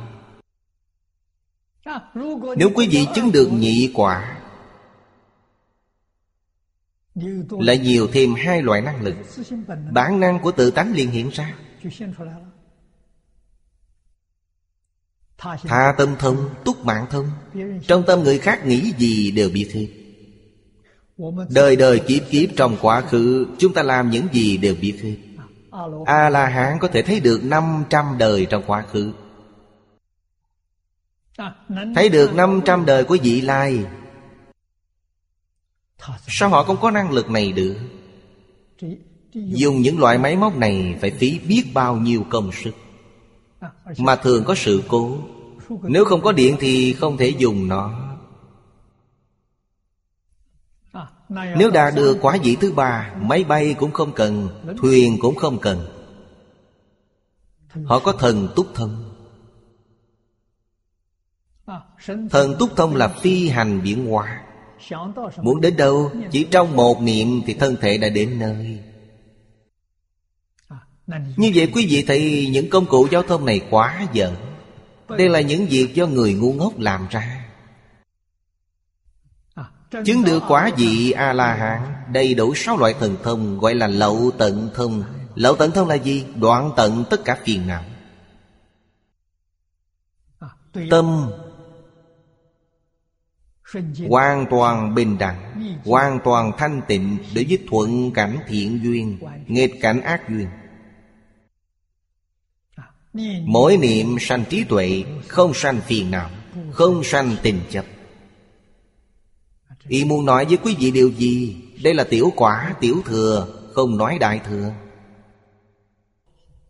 Nếu 2.57 2.69
quý 2.75 2.87
vị 2.87 3.07
chứng 3.15 3.31
được 3.31 3.49
nhị 3.53 3.91
quả, 3.93 4.37
Lại 7.59 7.77
nhiều 7.77 8.07
thêm 8.13 8.33
hai 8.33 8.61
loại 8.61 8.81
năng 8.81 9.01
lực. 9.01 9.15
Bản 9.91 10.19
năng 10.19 10.39
của 10.39 10.51
tự 10.51 10.71
tánh 10.71 10.93
liền 10.93 11.11
hiện 11.11 11.29
ra. 11.29 11.53
Tha 15.37 15.93
tâm 15.97 16.15
thông, 16.19 16.49
túc 16.65 16.85
mạng 16.85 17.05
thông. 17.09 17.29
Trong 17.87 18.03
tâm 18.07 18.23
người 18.23 18.39
khác 18.39 18.65
nghĩ 18.65 18.93
gì 18.97 19.31
đều 19.31 19.49
biết 19.49 19.69
hết. 19.73 19.87
Đời 21.49 21.75
đời 21.75 21.99
kiếp 21.99 22.23
kiếp 22.29 22.49
trong 22.55 22.77
quá 22.81 23.01
khứ 23.01 23.47
Chúng 23.57 23.73
ta 23.73 23.83
làm 23.83 24.09
những 24.09 24.27
gì 24.33 24.57
đều 24.57 24.75
biết 24.81 24.99
hết. 25.03 25.15
A-la-hán 26.05 26.79
có 26.79 26.87
thể 26.87 27.01
thấy 27.01 27.19
được 27.19 27.43
500 27.43 28.05
đời 28.17 28.47
trong 28.49 28.63
quá 28.67 28.85
khứ. 28.91 29.13
Thấy 31.95 32.09
được 32.09 32.35
500 32.35 32.85
đời 32.85 33.03
của 33.03 33.17
vị 33.23 33.41
lai. 33.41 33.85
Sao 36.27 36.49
họ 36.49 36.63
không 36.63 36.77
có 36.81 36.91
năng 36.91 37.11
lực 37.11 37.29
này 37.29 37.51
được? 37.51 37.75
Dùng 39.33 39.81
những 39.81 39.99
loại 39.99 40.17
máy 40.17 40.35
móc 40.35 40.57
này 40.57 40.95
Phải 41.01 41.11
phí 41.11 41.39
biết 41.39 41.63
bao 41.73 41.95
nhiêu 41.95 42.25
công 42.29 42.51
sức. 42.51 42.71
Mà 43.97 44.15
thường 44.15 44.43
có 44.43 44.55
sự 44.55 44.83
cố. 44.87 45.17
Nếu 45.83 46.05
không 46.05 46.21
có 46.21 46.31
điện 46.31 46.55
thì 46.59 46.93
không 46.93 47.17
thể 47.17 47.27
dùng 47.27 47.67
nó. 47.67 48.07
Nếu 51.29 51.71
đạt 51.71 51.93
được 51.95 52.17
quả 52.21 52.37
vị 52.43 52.57
thứ 52.61 52.71
ba, 52.71 53.13
Máy 53.21 53.43
bay 53.43 53.75
cũng 53.79 53.91
không 53.91 54.11
cần, 54.11 54.49
Thuyền 54.77 55.17
cũng 55.19 55.35
không 55.35 55.59
cần. 55.59 55.87
Họ 57.85 57.99
có 57.99 58.11
thần 58.11 58.47
túc 58.55 58.67
thông. 58.75 59.03
Thần 62.29 62.55
túc 62.59 62.75
thông 62.75 62.95
là 62.95 63.07
phi 63.07 63.49
hành 63.49 63.83
biển 63.83 64.07
hoa. 64.07 64.43
Muốn 65.37 65.61
đến 65.61 65.77
đâu, 65.77 66.11
Chỉ 66.31 66.47
trong 66.51 66.75
một 66.75 67.01
niệm 67.01 67.41
thì 67.45 67.53
thân 67.53 67.75
thể 67.81 67.97
đã 67.97 68.09
đến 68.09 68.39
nơi. 68.39 68.79
Như 71.07 71.51
vậy 71.55 71.71
quý 71.73 71.87
vị 71.89 72.03
thấy 72.07 72.49
những 72.51 72.69
công 72.69 72.85
cụ 72.85 73.07
giao 73.11 73.23
thông 73.23 73.45
này 73.45 73.61
quá 73.69 74.07
dở. 74.13 74.33
Đây 75.09 75.29
là 75.29 75.41
những 75.41 75.65
việc 75.65 75.93
do 75.93 76.07
người 76.07 76.33
ngu 76.33 76.53
ngốc 76.53 76.79
làm 76.79 77.07
ra. 77.09 77.43
Chứng 80.05 80.23
được 80.23 80.43
quả 80.47 80.71
vị 80.77 81.11
A-la-hán 81.11 81.81
Đầy 82.13 82.33
đủ 82.33 82.55
sáu 82.55 82.77
loại 82.77 82.95
thần 82.99 83.15
thông 83.23 83.59
Gọi 83.59 83.75
là 83.75 83.87
lậu 83.87 84.31
tận 84.37 84.69
thông. 84.75 85.03
Lậu 85.35 85.55
tận 85.55 85.71
thông 85.71 85.87
là 85.87 85.95
gì? 85.95 86.25
Đoạn 86.35 86.71
tận 86.75 87.03
tất 87.09 87.25
cả 87.25 87.37
phiền 87.43 87.67
não. 87.67 87.83
Tâm 90.89 91.29
Hoàn 94.09 94.45
toàn 94.49 94.95
bình 94.95 95.17
đẳng 95.17 95.77
Hoàn 95.85 96.19
toàn 96.23 96.51
thanh 96.57 96.81
tịnh 96.87 97.17
Để 97.33 97.45
với 97.49 97.59
thuận 97.69 98.11
cảnh 98.11 98.37
thiện 98.47 98.79
duyên 98.83 99.19
Nghịch 99.47 99.73
cảnh 99.81 100.01
ác 100.01 100.29
duyên 100.29 100.47
Mỗi 103.45 103.77
niệm 103.77 104.17
sanh 104.19 104.43
trí 104.49 104.63
tuệ, 104.63 105.03
Không 105.27 105.53
sanh 105.53 105.81
phiền 105.81 106.11
não, 106.11 106.29
Không 106.71 107.03
sanh 107.03 107.35
tình 107.43 107.61
chấp. 107.69 107.85
Y 109.87 110.05
muốn 110.05 110.25
nói 110.25 110.45
với 110.45 110.57
quý 110.57 110.75
vị 110.79 110.91
điều 110.91 111.09
gì? 111.09 111.61
Đây 111.83 111.93
là 111.93 112.03
tiểu 112.03 112.33
quả, 112.35 112.75
tiểu 112.81 113.01
thừa, 113.05 113.47
Không 113.73 113.97
nói 113.97 114.17
đại 114.19 114.41
thừa. 114.45 114.73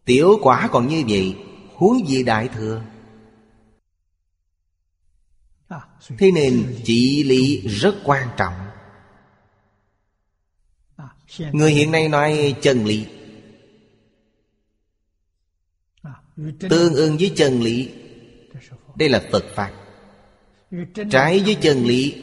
Tiểu 0.05 0.39
quả 0.41 0.67
còn 0.71 0.87
như 0.87 1.03
vậy, 1.07 1.35
Huống 1.73 2.07
gì 2.07 2.23
đại 2.23 2.47
thừa? 2.47 2.81
Thế 6.17 6.31
nên 6.31 6.75
trị 6.83 7.23
lý 7.23 7.67
rất 7.67 7.95
quan 8.03 8.27
trọng. 8.37 8.53
Người 11.51 11.71
hiện 11.71 11.91
nay 11.91 12.09
nói 12.09 12.55
chân 12.61 12.85
lý. 12.85 13.05
Tương 16.69 16.93
ưng 16.95 17.17
với 17.17 17.33
chân 17.35 17.61
lý. 17.61 17.89
Đây 18.95 19.09
là 19.09 19.21
Phật 19.31 19.45
Pháp. 19.55 19.71
Trái 21.11 21.41
với 21.45 21.55
chân 21.61 21.85
lý, 21.85 22.15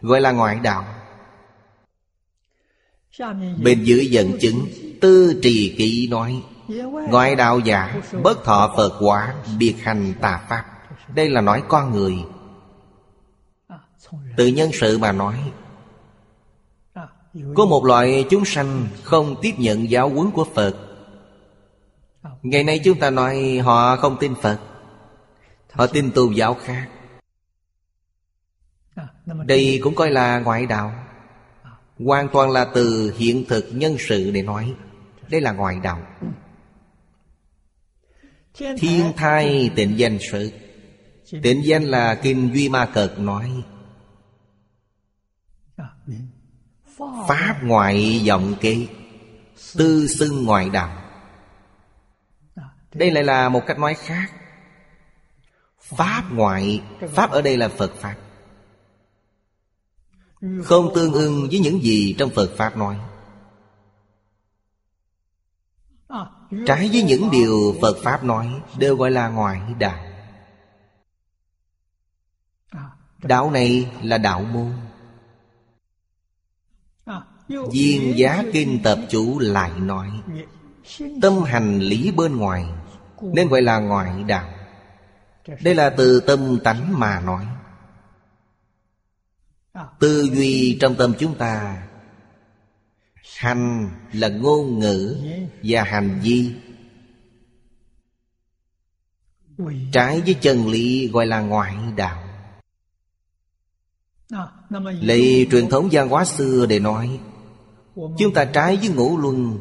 Gọi 0.00 0.20
là 0.20 0.32
ngoại 0.32 0.58
đạo. 0.62 0.84
Bên 3.62 3.84
dưới 3.84 4.06
dẫn 4.06 4.38
chứng, 4.40 4.66
Tư 5.00 5.40
trì 5.42 5.74
kỵ 5.78 6.08
nói, 6.10 6.42
Ngoại 7.10 7.36
đạo 7.36 7.58
giả, 7.58 8.02
Bất 8.22 8.44
thọ 8.44 8.74
Phật 8.76 8.98
quả, 9.00 9.34
Biệt 9.58 9.74
hành 9.80 10.14
tà 10.20 10.40
Pháp. 10.48 10.64
Đây 11.14 11.28
là 11.28 11.40
nói 11.40 11.62
con 11.68 11.92
người. 11.92 12.14
Từ 14.36 14.46
nhân 14.46 14.70
sự 14.72 14.98
mà 14.98 15.12
nói, 15.12 15.52
Có 17.54 17.66
một 17.66 17.84
loại 17.84 18.24
chúng 18.30 18.44
sanh 18.44 18.86
Không 19.02 19.36
tiếp 19.42 19.52
nhận 19.58 19.90
giáo 19.90 20.08
huấn 20.08 20.30
của 20.30 20.44
Phật 20.54 20.89
Ngày 22.42 22.64
nay 22.64 22.80
chúng 22.84 22.98
ta 22.98 23.10
nói 23.10 23.58
Họ 23.64 23.96
không 23.96 24.16
tin 24.20 24.34
Phật, 24.42 24.58
Họ 25.70 25.86
tin 25.86 26.10
tu 26.14 26.32
giáo 26.32 26.54
khác. 26.54 26.88
Đây 29.46 29.80
cũng 29.82 29.94
coi 29.94 30.10
là 30.10 30.38
ngoại 30.38 30.66
đạo, 30.66 31.06
Hoàn 31.98 32.28
toàn 32.32 32.50
là 32.50 32.64
từ 32.74 33.14
hiện 33.16 33.44
thực 33.48 33.68
nhân 33.72 33.96
sự 33.98 34.30
để 34.30 34.42
nói. 34.42 34.74
Đây 35.28 35.40
là 35.40 35.52
ngoại 35.52 35.80
đạo. 35.82 36.06
Thiên 38.54 39.12
thai 39.16 39.70
tịnh 39.76 39.98
danh 39.98 40.18
sự. 40.32 40.52
Tịnh 41.42 41.64
danh 41.64 41.84
là 41.84 42.14
Kinh 42.14 42.50
Duy 42.54 42.68
Ma 42.68 42.86
Cật 42.94 43.18
nói. 43.18 43.62
Pháp 47.28 47.60
ngoại 47.62 48.22
vọng 48.26 48.54
kế, 48.60 48.86
Tư 49.76 50.06
xưng 50.06 50.44
ngoại 50.44 50.70
đạo. 50.70 50.99
Đây 52.94 53.10
lại 53.10 53.24
là 53.24 53.48
một 53.48 53.62
cách 53.66 53.78
nói 53.78 53.94
khác. 53.94 54.32
Pháp 55.80 56.24
ngoại, 56.32 56.82
Pháp 57.08 57.30
ở 57.30 57.42
đây 57.42 57.56
là 57.56 57.68
Phật 57.68 57.92
Pháp. 57.94 58.16
Không 60.64 60.92
tương 60.94 61.12
ưng 61.12 61.48
với 61.50 61.58
những 61.58 61.82
gì 61.82 62.14
trong 62.18 62.30
Phật 62.30 62.50
Pháp 62.56 62.76
nói. 62.76 62.98
Trái 66.66 66.88
với 66.92 67.02
những 67.02 67.30
điều 67.30 67.76
Phật 67.82 67.96
Pháp 68.02 68.24
nói 68.24 68.60
Đều 68.78 68.96
gọi 68.96 69.10
là 69.10 69.28
ngoại 69.28 69.60
đạo. 69.78 70.06
Đạo 73.22 73.50
này 73.50 73.92
là 74.02 74.18
đạo 74.18 74.42
môn. 74.42 74.72
Viên 77.72 78.18
giá 78.18 78.44
kinh 78.52 78.80
tập 78.84 78.98
chủ 79.10 79.38
lại 79.38 79.70
nói, 79.80 80.10
Tâm 81.22 81.42
hành 81.42 81.78
lý 81.78 82.10
bên 82.10 82.36
ngoài 82.36 82.66
nên 83.20 83.48
gọi 83.48 83.62
là 83.62 83.78
ngoại 83.78 84.24
đạo. 84.24 84.50
Đây 85.62 85.74
là 85.74 85.90
từ 85.90 86.20
tâm 86.20 86.58
tánh 86.64 86.98
mà 86.98 87.20
nói. 87.20 87.46
Tư 89.98 90.28
duy 90.32 90.78
trong 90.80 90.94
tâm 90.94 91.12
chúng 91.18 91.34
ta. 91.34 91.82
Hành 93.36 93.90
là 94.12 94.28
ngôn 94.28 94.78
ngữ 94.78 95.16
Và 95.62 95.84
hành 95.84 96.20
vi. 96.22 96.54
Trái 99.92 100.20
với 100.20 100.34
chân 100.34 100.68
lý 100.68 101.08
gọi 101.08 101.26
là 101.26 101.40
ngoại 101.40 101.76
đạo. 101.96 102.26
Lấy 105.00 105.48
truyền 105.50 105.68
thống 105.68 105.88
văn 105.92 106.08
hóa 106.08 106.24
xưa 106.24 106.66
để 106.66 106.78
nói 106.78 107.20
Chúng 107.94 108.34
ta 108.34 108.44
trái 108.44 108.76
với 108.76 108.88
ngũ 108.88 109.18
luân 109.18 109.58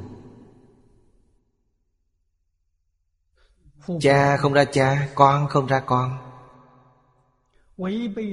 Cha 4.00 4.38
không 4.38 4.54
ra 4.54 4.66
cha 4.66 5.08
Con 5.16 5.48
không 5.48 5.68
ra 5.68 5.80
con. 5.80 6.18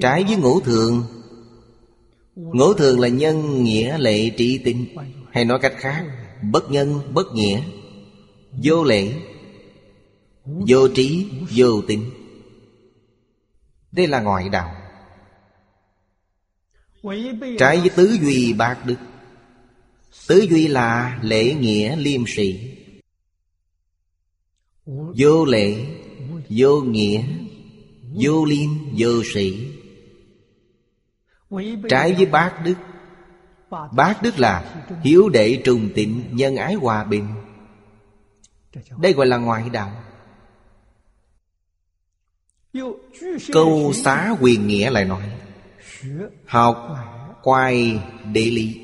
Trái 0.02 0.24
với 0.24 0.36
ngũ 0.36 0.60
thường. 0.60 1.04
Ngũ 2.34 2.74
thường 2.74 3.00
là 3.00 3.08
nhân 3.08 3.64
nghĩa 3.64 3.98
lệ 3.98 4.30
trị 4.30 4.60
tinh. 4.64 4.86
Hay 5.30 5.44
nói 5.44 5.58
cách 5.62 5.74
khác 5.76 6.04
Bất 6.42 6.70
nhân 6.70 7.00
bất 7.14 7.32
nghĩa. 7.32 7.62
Vô 8.62 8.84
lệ 8.84 9.12
Vô 10.44 10.88
trí 10.94 11.28
vô 11.56 11.82
tính. 11.88 12.10
Đây 13.92 14.06
là 14.06 14.20
ngoại 14.20 14.48
đạo. 14.48 14.76
Trái 17.58 17.78
với 17.78 17.90
tứ 17.96 18.18
duy 18.22 18.52
bát 18.52 18.86
đức. 18.86 18.96
Tứ 20.28 20.46
duy 20.50 20.68
là 20.68 21.18
lễ 21.22 21.54
nghĩa 21.54 21.96
liêm 21.96 22.22
sĩ 22.26 22.75
Vô 25.16 25.44
lễ, 25.44 25.86
Vô 26.48 26.80
nghĩa, 26.80 27.24
Vô 28.20 28.44
liêm, 28.44 28.70
Vô 28.98 29.22
sĩ. 29.34 29.72
Trái 31.88 32.12
với 32.12 32.26
bát 32.26 32.64
đức. 32.64 32.74
Bát 33.92 34.22
đức 34.22 34.38
là 34.38 34.84
Hiếu 35.02 35.28
đệ 35.28 35.62
trùng 35.64 35.90
tịnh, 35.94 36.24
Nhân 36.32 36.56
ái 36.56 36.74
hòa 36.74 37.04
bình. 37.04 37.26
Đây 39.00 39.12
gọi 39.12 39.26
là 39.26 39.36
ngoại 39.36 39.70
đạo. 39.70 40.02
Câu 43.52 43.92
xá 43.92 44.36
quyền 44.40 44.66
nghĩa 44.66 44.90
lại 44.90 45.04
nói, 45.04 45.22
Học 46.46 46.88
quay 47.42 48.00
đệ 48.32 48.50
lý, 48.50 48.80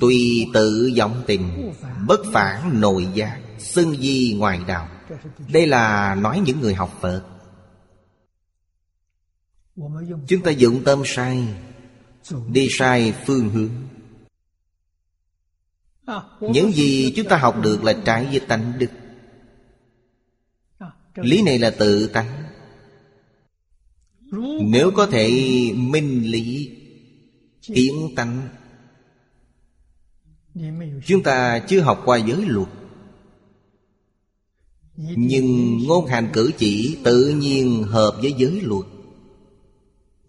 Tùy 0.00 0.46
tự 0.54 0.92
vọng 0.98 1.22
tình, 1.26 1.72
Bất 2.06 2.20
phản 2.32 2.80
nội 2.80 3.08
giác. 3.14 3.40
Xưng 3.58 3.96
di 3.96 4.34
ngoài 4.38 4.60
đạo. 4.66 4.88
Đây 5.52 5.66
là 5.66 6.14
nói 6.14 6.42
những 6.46 6.60
người 6.60 6.74
học 6.74 6.98
Phật. 7.00 7.22
Chúng 10.28 10.42
ta 10.44 10.50
dụng 10.50 10.84
tâm 10.84 11.02
sai, 11.04 11.48
Đi 12.48 12.68
sai 12.70 13.14
phương 13.26 13.48
hướng. 13.48 13.70
Những 16.40 16.72
gì 16.72 17.12
chúng 17.16 17.28
ta 17.28 17.36
học 17.36 17.56
được 17.62 17.84
là 17.84 17.94
trái 18.04 18.26
với 18.26 18.40
tánh 18.40 18.72
đức. 18.78 18.90
Lý 21.14 21.42
này 21.42 21.58
là 21.58 21.70
tự 21.70 22.06
tánh. 22.06 22.44
Nếu 24.62 24.90
có 24.96 25.06
thể 25.06 25.30
minh 25.74 26.22
lý, 26.30 26.78
Kiến 27.62 27.94
tánh. 28.16 28.48
Chúng 31.06 31.22
ta 31.22 31.58
chưa 31.68 31.80
học 31.80 32.02
qua 32.04 32.16
giới 32.16 32.44
luật. 32.46 32.68
Nhưng 34.96 35.78
ngôn 35.86 36.06
hành 36.06 36.30
cử 36.32 36.52
chỉ 36.58 36.98
tự 37.04 37.28
nhiên 37.28 37.82
hợp 37.82 38.16
với 38.22 38.34
giới 38.38 38.60
luật 38.60 38.86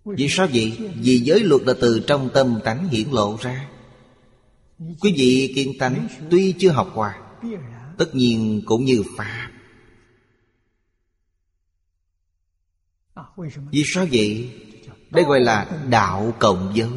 Vì 0.05 0.27
sao 0.29 0.47
vậy? 0.53 0.91
Vì 0.95 1.19
giới 1.19 1.39
luật 1.39 1.61
là 1.61 1.73
từ 1.81 2.03
trong 2.07 2.29
tâm 2.33 2.59
tánh 2.63 2.87
hiển 2.89 3.09
lộ 3.11 3.37
ra 3.41 3.69
Quý 4.77 5.13
vị 5.17 5.53
kiên 5.55 5.77
tánh 5.79 6.07
tuy 6.29 6.51
chưa 6.59 6.71
học 6.71 6.91
qua, 6.95 7.19
Tất 7.97 8.15
nhiên 8.15 8.61
cũng 8.65 8.85
như 8.85 9.03
Pháp 9.17 9.51
Vì 13.71 13.83
sao 13.85 14.07
vậy? 14.11 14.49
Đây 15.09 15.23
gọi 15.23 15.39
là 15.39 15.85
đạo 15.89 16.33
cộng 16.39 16.71
giới 16.75 16.89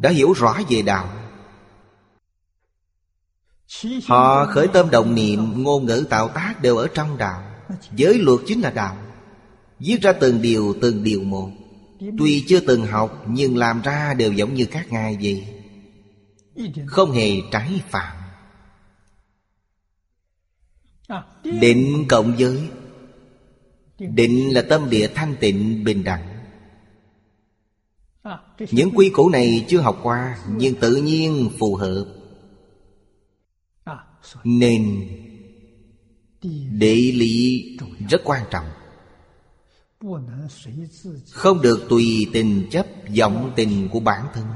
đã 0.00 0.10
hiểu 0.10 0.32
rõ 0.32 0.60
về 0.68 0.82
đạo 0.82 1.21
họ 4.06 4.46
khởi 4.46 4.68
tâm 4.68 4.90
động 4.90 5.14
niệm, 5.14 5.62
ngôn 5.62 5.86
ngữ 5.86 6.04
tạo 6.10 6.28
tác 6.28 6.62
đều 6.62 6.76
ở 6.76 6.88
trong 6.94 7.18
đạo. 7.18 7.42
Giới 7.96 8.18
luật 8.18 8.40
chính 8.46 8.60
là 8.60 8.70
đạo. 8.70 8.96
Viết 9.78 10.02
ra 10.02 10.12
từng 10.12 10.42
điều 10.42 10.74
từng 10.80 11.04
điều 11.04 11.22
một. 11.22 11.50
Tuy 12.18 12.44
chưa 12.48 12.60
từng 12.60 12.86
học, 12.86 13.24
nhưng 13.28 13.56
làm 13.56 13.82
ra 13.82 14.14
đều 14.14 14.32
giống 14.32 14.54
như 14.54 14.64
các 14.64 14.92
ngài 14.92 15.18
vậy. 15.22 15.46
Không 16.86 17.12
hề 17.12 17.30
trái 17.50 17.80
phạm. 17.88 18.16
Định 21.44 22.04
cộng 22.08 22.38
giới. 22.38 22.68
Định 23.98 24.54
là 24.54 24.62
tâm 24.62 24.90
địa 24.90 25.08
thanh 25.14 25.36
tịnh, 25.40 25.84
bình 25.84 26.04
đẳng. 26.04 26.28
Những 28.70 28.90
quy 28.94 29.10
củ 29.10 29.28
này 29.28 29.64
chưa 29.68 29.80
học 29.80 30.00
qua, 30.02 30.38
Nhưng 30.56 30.74
tự 30.74 30.96
nhiên 30.96 31.50
phù 31.58 31.76
hợp. 31.76 32.04
Nên 34.44 35.08
Địa 36.42 37.12
lý 37.12 37.78
rất 38.10 38.20
quan 38.24 38.44
trọng. 38.50 38.66
Không 41.30 41.62
được 41.62 41.86
tùy 41.88 42.26
tình 42.32 42.68
chấp 42.70 42.86
vọng 43.18 43.52
tình 43.56 43.88
của 43.92 44.00
bản 44.00 44.26
thân. 44.34 44.46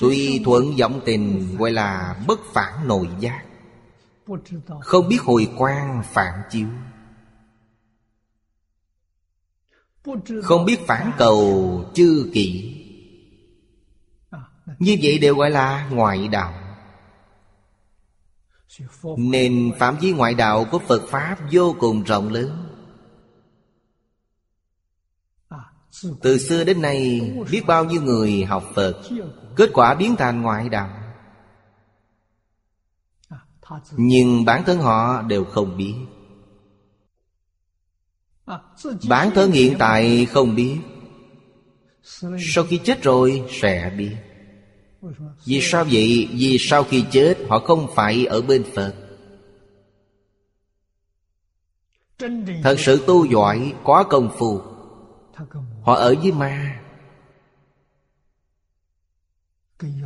Tùy 0.00 0.40
thuận 0.44 0.76
vọng 0.76 1.00
tình 1.04 1.56
gọi 1.56 1.70
là 1.70 2.22
bất 2.28 2.40
phản 2.52 2.88
nội 2.88 3.08
giác. 3.20 3.44
Không 4.80 5.08
biết 5.08 5.18
hồi 5.20 5.48
quan 5.56 6.02
phản 6.04 6.42
chiếu. 6.50 6.68
Không 10.42 10.64
biết 10.64 10.80
phản 10.86 11.12
cầu 11.18 11.84
chư 11.94 12.30
kỵ 12.34 12.71
như 14.78 14.96
vậy 15.02 15.18
đều 15.18 15.36
gọi 15.36 15.50
là 15.50 15.88
ngoại 15.90 16.28
đạo. 16.28 16.54
Nên 19.16 19.72
phạm 19.78 19.96
vi 20.00 20.12
ngoại 20.12 20.34
đạo 20.34 20.66
của 20.70 20.78
Phật 20.78 21.02
Pháp 21.08 21.36
vô 21.52 21.76
cùng 21.78 22.02
rộng 22.02 22.28
lớn. 22.28 22.68
Từ 26.22 26.38
xưa 26.38 26.64
đến 26.64 26.82
nay, 26.82 27.20
biết 27.50 27.62
bao 27.66 27.84
nhiêu 27.84 28.02
người 28.02 28.44
học 28.44 28.64
Phật, 28.74 29.00
Kết 29.56 29.70
quả 29.74 29.94
biến 29.94 30.16
thành 30.16 30.42
ngoại 30.42 30.68
đạo. 30.68 30.98
Nhưng 33.96 34.44
bản 34.44 34.64
thân 34.64 34.78
họ 34.78 35.22
đều 35.22 35.44
không 35.44 35.76
biết. 35.76 35.94
Bản 39.08 39.30
thân 39.34 39.50
hiện 39.50 39.76
tại 39.78 40.26
không 40.26 40.54
biết. 40.54 40.78
Sau 42.38 42.64
khi 42.64 42.80
chết 42.84 43.02
rồi 43.02 43.44
sẽ 43.50 43.92
biết. 43.98 44.16
Vì 45.44 45.60
sao 45.62 45.84
vậy? 45.84 46.28
Vì 46.32 46.56
sau 46.60 46.84
khi 46.84 47.04
chết 47.10 47.38
họ 47.48 47.58
không 47.58 47.86
phải 47.94 48.26
ở 48.26 48.42
bên 48.42 48.64
Phật. 48.74 48.94
Thật 52.62 52.76
sự 52.78 53.04
tu 53.06 53.24
giỏi 53.24 53.74
có 53.84 54.04
công 54.10 54.30
phu. 54.38 54.60
Họ 55.82 55.94
ở 55.94 56.14
với 56.22 56.32
ma. 56.32 56.80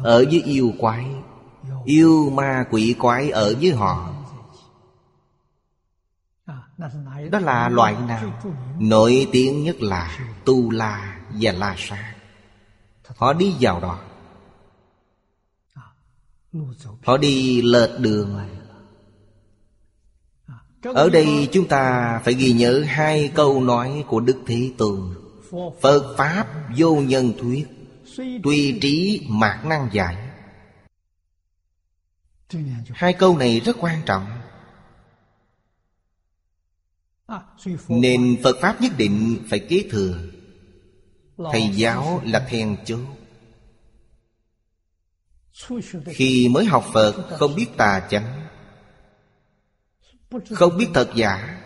Ở 0.03 0.24
với 0.24 0.42
yêu 0.42 0.72
quái. 0.78 1.07
Yêu 1.84 2.30
ma 2.30 2.64
quỷ 2.70 2.94
quái 2.99 3.30
ở 3.30 3.55
với 3.61 3.72
họ. 3.72 4.12
Đó 7.30 7.38
là 7.38 7.68
loại 7.68 7.97
nào? 8.09 8.40
Nổi 8.78 9.28
tiếng 9.32 9.64
nhất 9.64 9.76
là 9.80 10.18
Tu 10.44 10.70
La 10.70 11.20
và 11.40 11.53
La 11.53 11.74
Sa. 11.78 12.14
Họ 13.16 13.32
đi 13.32 13.55
vào 13.61 13.80
đó 13.80 13.99
Họ 17.05 17.17
đi 17.17 17.63
lệch 17.63 18.01
đường. 18.01 18.41
Ở 20.83 21.11
đây 21.11 21.49
chúng 21.53 21.69
ta 21.69 22.19
phải 22.25 22.35
ghi 22.35 22.53
nhớ 22.53 22.85
hai 22.87 23.33
câu 23.35 23.61
nói 23.61 24.05
của 24.09 24.21
Đức 24.21 24.37
Thế 24.47 24.71
Tôn. 24.79 25.15
Phật 25.81 26.15
Pháp 26.19 26.47
vô 26.77 26.95
nhân 26.95 27.33
thuyết, 27.39 27.67
Tuy 28.43 28.79
trí 28.81 29.27
mạc 29.29 29.63
năng 29.65 29.89
giải. 29.93 30.17
Hai 32.95 33.13
câu 33.13 33.39
này 33.39 33.61
rất 33.61 33.77
quan 33.81 34.03
trọng. 34.07 34.27
Nên 37.89 38.37
Phật 38.43 38.57
Pháp 38.61 38.81
nhất 38.81 38.93
định 38.99 39.39
phải 39.51 39.59
kế 39.59 39.85
thừa. 39.91 40.19
Thầy 41.53 41.71
giáo 41.75 42.21
là 42.25 42.47
then 42.51 42.77
chốt. 42.85 43.07
Khi 46.07 46.49
mới 46.49 46.65
học 46.65 46.87
Phật, 46.93 47.39
không 47.39 47.55
biết 47.55 47.67
tà 47.77 48.07
chánh, 48.11 48.47
Không 50.51 50.77
biết 50.77 50.89
thật 50.95 51.11
giả, 51.15 51.63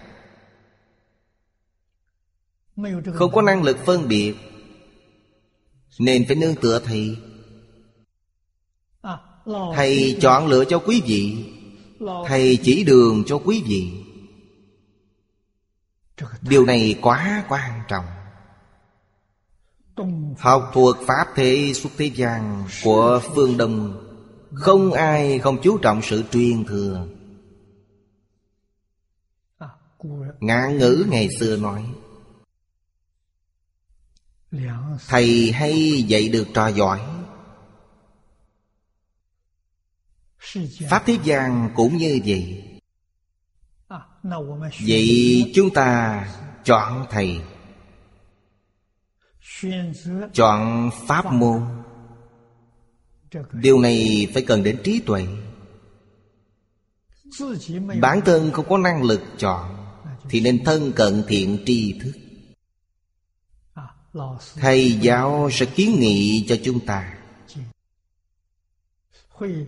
Không 3.14 3.32
có 3.32 3.42
năng 3.42 3.62
lực 3.62 3.76
phân 3.86 4.08
biệt, 4.08 4.34
Nên 5.98 6.24
phải 6.26 6.36
nương 6.36 6.54
tựa 6.54 6.80
thầy. 6.84 7.16
Thầy 9.74 10.18
chọn 10.20 10.46
lựa 10.46 10.64
cho 10.64 10.78
quý 10.78 11.02
vị, 11.06 11.44
Thầy 12.26 12.58
chỉ 12.62 12.84
đường 12.84 13.24
cho 13.26 13.38
quý 13.38 13.62
vị. 13.66 13.92
Điều 16.40 16.64
này 16.64 16.98
quá 17.02 17.44
quan 17.48 17.80
trọng. 17.88 18.04
Học 20.38 20.70
thuộc 20.72 20.96
Pháp 21.06 21.26
thế 21.34 21.72
xuất 21.74 21.92
thế 21.96 22.06
gian 22.06 22.64
của 22.84 23.20
phương 23.34 23.56
Đông 23.56 24.06
Không 24.54 24.92
ai 24.92 25.38
không 25.38 25.62
chú 25.62 25.78
trọng 25.78 26.02
sự 26.02 26.24
truyền 26.32 26.64
thừa. 26.64 27.06
Ngạn 30.40 30.78
ngữ 30.78 31.06
ngày 31.10 31.28
xưa 31.40 31.56
nói 31.56 31.94
Thầy 35.08 35.52
hay 35.52 36.04
dạy 36.08 36.28
được 36.28 36.46
trò 36.54 36.68
giỏi. 36.68 37.00
Pháp 40.90 41.02
thế 41.06 41.18
gian 41.24 41.70
cũng 41.76 41.96
như 41.96 42.20
vậy. 42.24 42.64
Vậy 44.86 45.52
chúng 45.54 45.70
ta 45.74 46.28
chọn 46.64 47.06
thầy 47.10 47.40
Chọn 50.32 50.90
pháp 51.06 51.32
môn. 51.32 51.62
Điều 53.52 53.80
này 53.80 54.28
phải 54.34 54.42
cần 54.42 54.62
đến 54.62 54.78
trí 54.84 55.00
tuệ. 55.00 55.26
Bản 58.00 58.20
thân 58.24 58.52
không 58.52 58.68
có 58.68 58.78
năng 58.78 59.02
lực 59.02 59.22
chọn 59.38 59.76
Thì 60.28 60.40
nên 60.40 60.64
thân 60.64 60.92
cận 60.92 61.24
thiện 61.28 61.58
tri 61.66 62.00
thức. 62.00 62.12
Thầy 64.54 64.92
giáo 64.92 65.48
sẽ 65.52 65.66
kiến 65.66 66.00
nghị 66.00 66.46
cho 66.48 66.56
chúng 66.64 66.86
ta. 66.86 67.14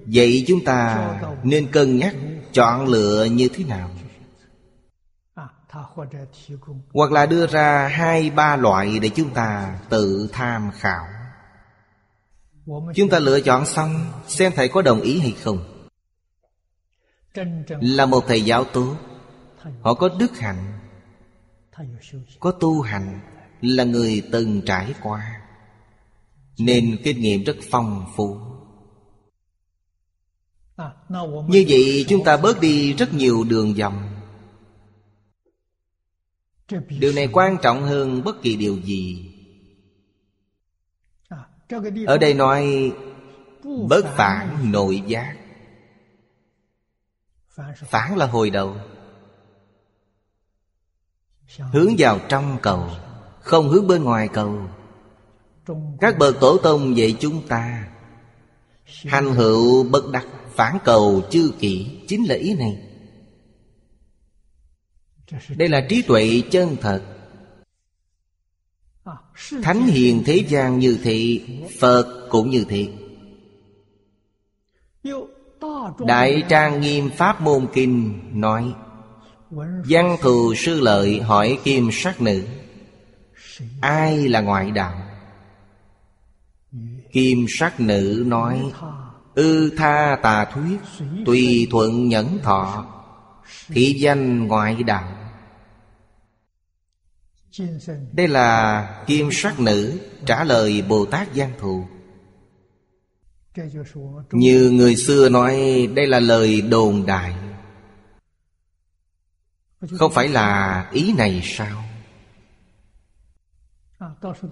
Vậy 0.07 0.45
chúng 0.47 0.64
ta 0.64 1.20
nên 1.43 1.70
cân 1.72 1.99
nhắc 1.99 2.16
chọn 2.53 2.86
lựa 2.86 3.24
như 3.24 3.49
thế 3.55 3.64
nào 3.64 3.90
hoặc 6.93 7.12
là 7.12 7.27
đưa 7.27 7.47
ra 7.47 7.89
hai 7.89 8.31
ba 8.31 8.57
loại 8.57 8.99
để 8.99 9.09
chúng 9.09 9.31
ta 9.35 9.79
tự 9.89 10.29
tham 10.33 10.70
khảo. 10.75 11.07
Chúng 12.95 13.09
ta 13.11 13.18
lựa 13.18 13.41
chọn 13.41 13.66
xong 13.66 14.12
xem 14.27 14.53
thầy 14.57 14.68
có 14.68 14.83
đồng 14.83 15.01
ý 15.01 15.18
hay 15.20 15.35
không. 15.43 15.89
Là 17.81 18.07
một 18.07 18.25
thầy 18.27 18.43
giáo 18.43 18.64
tốt. 18.64 18.97
Họ 19.81 19.95
có 19.95 20.09
đức 20.18 20.39
hạnh. 20.39 20.79
Có 22.41 22.51
tu 22.51 22.81
hành. 22.81 23.20
Là 23.61 23.85
người 23.85 24.23
từng 24.33 24.62
trải 24.66 24.95
qua. 25.03 25.41
Nên 26.59 26.97
kinh 27.05 27.20
nghiệm 27.20 27.45
rất 27.45 27.57
phong 27.70 28.07
phú. 28.16 28.39
Như 31.49 31.64
vậy 31.68 32.05
chúng 32.09 32.25
ta 32.25 32.37
bớt 32.37 32.61
đi 32.61 32.93
rất 32.93 33.14
nhiều 33.14 33.45
đường 33.45 33.75
vòng 33.75 34.11
điều 36.88 37.12
này 37.12 37.28
quan 37.32 37.56
trọng 37.62 37.82
hơn 37.82 38.24
bất 38.24 38.42
kỳ 38.42 38.56
điều 38.56 38.76
gì. 38.76 39.34
Ở 42.06 42.18
đây 42.18 42.34
nói 42.34 42.92
bất 43.88 44.04
phản 44.16 44.72
nội 44.72 45.02
giác. 45.06 45.36
Phản 47.74 48.16
là 48.16 48.26
hồi 48.26 48.50
đầu. 48.50 48.76
Hướng 51.58 51.94
vào 51.98 52.18
trong 52.28 52.58
cầu, 52.62 52.90
không 53.40 53.68
hướng 53.68 53.86
bên 53.86 54.04
ngoài 54.04 54.28
cầu. 54.32 54.58
Các 56.00 56.18
bậc 56.18 56.40
tổ 56.40 56.58
tông 56.58 56.96
dạy 56.96 57.16
chúng 57.20 57.48
ta, 57.48 57.88
hành 58.84 59.32
hữu 59.34 59.84
bất 59.90 60.10
đắc 60.12 60.26
phản 60.54 60.78
cầu 60.84 61.22
chư 61.30 61.52
kỷ 61.58 62.00
chính 62.08 62.24
là 62.24 62.34
ý 62.34 62.54
này 62.54 62.91
đây 65.49 65.68
là 65.68 65.87
trí 65.89 66.03
tuệ 66.03 66.43
chân 66.51 66.76
thật. 66.80 67.03
Thánh 69.62 69.87
hiền 69.87 70.22
thế 70.26 70.37
gian 70.49 70.78
như 70.78 70.99
thị, 71.03 71.45
phật 71.80 72.26
cũng 72.30 72.51
như 72.51 72.64
thị. 72.68 72.91
Đại 75.99 76.43
trang 76.49 76.80
nghiêm 76.80 77.11
pháp 77.11 77.41
môn 77.41 77.66
kinh 77.74 78.20
nói, 78.41 78.74
văn 79.89 80.16
thù 80.20 80.55
sư 80.55 80.80
lợi 80.80 81.20
hỏi 81.20 81.59
kim 81.64 81.89
sắc 81.93 82.20
nữ, 82.20 82.45
ai 83.80 84.28
là 84.28 84.41
ngoại 84.41 84.70
đạo? 84.70 85.03
Kim 87.12 87.47
sắc 87.49 87.80
nữ 87.80 88.24
nói, 88.26 88.72
ư 89.35 89.70
tha 89.76 90.18
tà 90.22 90.45
thuyết, 90.45 90.78
tùy 91.26 91.68
thuận 91.70 92.09
nhẫn 92.09 92.39
thọ, 92.43 92.87
thị 93.68 93.97
danh 93.99 94.47
ngoại 94.47 94.83
đạo 94.83 95.22
đây 98.12 98.28
là 98.28 99.05
kim 99.07 99.28
sắc 99.32 99.61
nữ 99.61 99.98
trả 100.26 100.44
lời 100.44 100.82
bồ 100.82 101.05
tát 101.05 101.34
gian 101.34 101.53
thù. 101.61 101.84
Như 104.32 104.70
người 104.70 104.96
xưa 104.96 105.28
nói 105.28 105.57
đây 105.94 106.07
là 106.07 106.20
lời 106.20 106.61
đồn 106.61 107.07
đại. 107.07 107.34
Không 109.98 110.12
phải 110.12 110.28
là 110.28 110.88
ý 110.92 111.12
này 111.12 111.42
sao? 111.44 111.84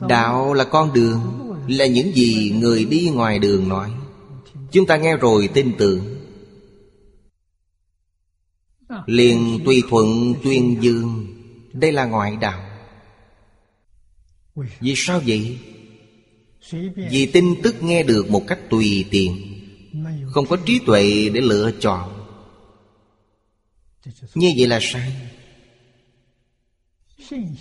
Đạo 0.09 0.55
là 0.55 0.65
con 0.65 0.93
đường 0.93 1.21
là 1.69 1.87
những 1.87 2.15
gì 2.15 2.51
người 2.61 2.85
đi 2.85 3.11
ngoài 3.15 3.39
đường 3.39 3.69
nói. 3.69 3.91
Chúng 4.71 4.87
ta 4.87 4.97
nghe 4.97 5.17
rồi 5.17 5.49
tin 5.55 5.73
tưởng. 5.79 6.17
Liền 9.07 9.59
tùy 9.65 9.83
thuận 9.91 10.35
tuyên 10.43 10.83
dương. 10.83 11.27
Đây 11.73 11.93
là 11.93 12.05
ngoại 12.05 12.37
đạo 12.37 12.70
vì 14.81 14.95
sao 14.97 15.21
vậy? 15.27 15.59
Vì 17.11 17.31
tin 17.33 17.63
tức 17.63 17.83
nghe 17.83 18.03
được 18.03 18.31
một 18.31 18.47
cách 18.47 18.59
tùy 18.71 19.05
tiện 19.11 19.61
Không 20.27 20.47
có 20.47 20.57
trí 20.67 20.79
tuệ 20.87 21.29
để 21.35 21.41
lựa 21.41 21.71
chọn. 21.81 22.27
Như 24.35 24.53
vậy 24.57 24.67
là 24.67 24.79
sai. 24.83 25.13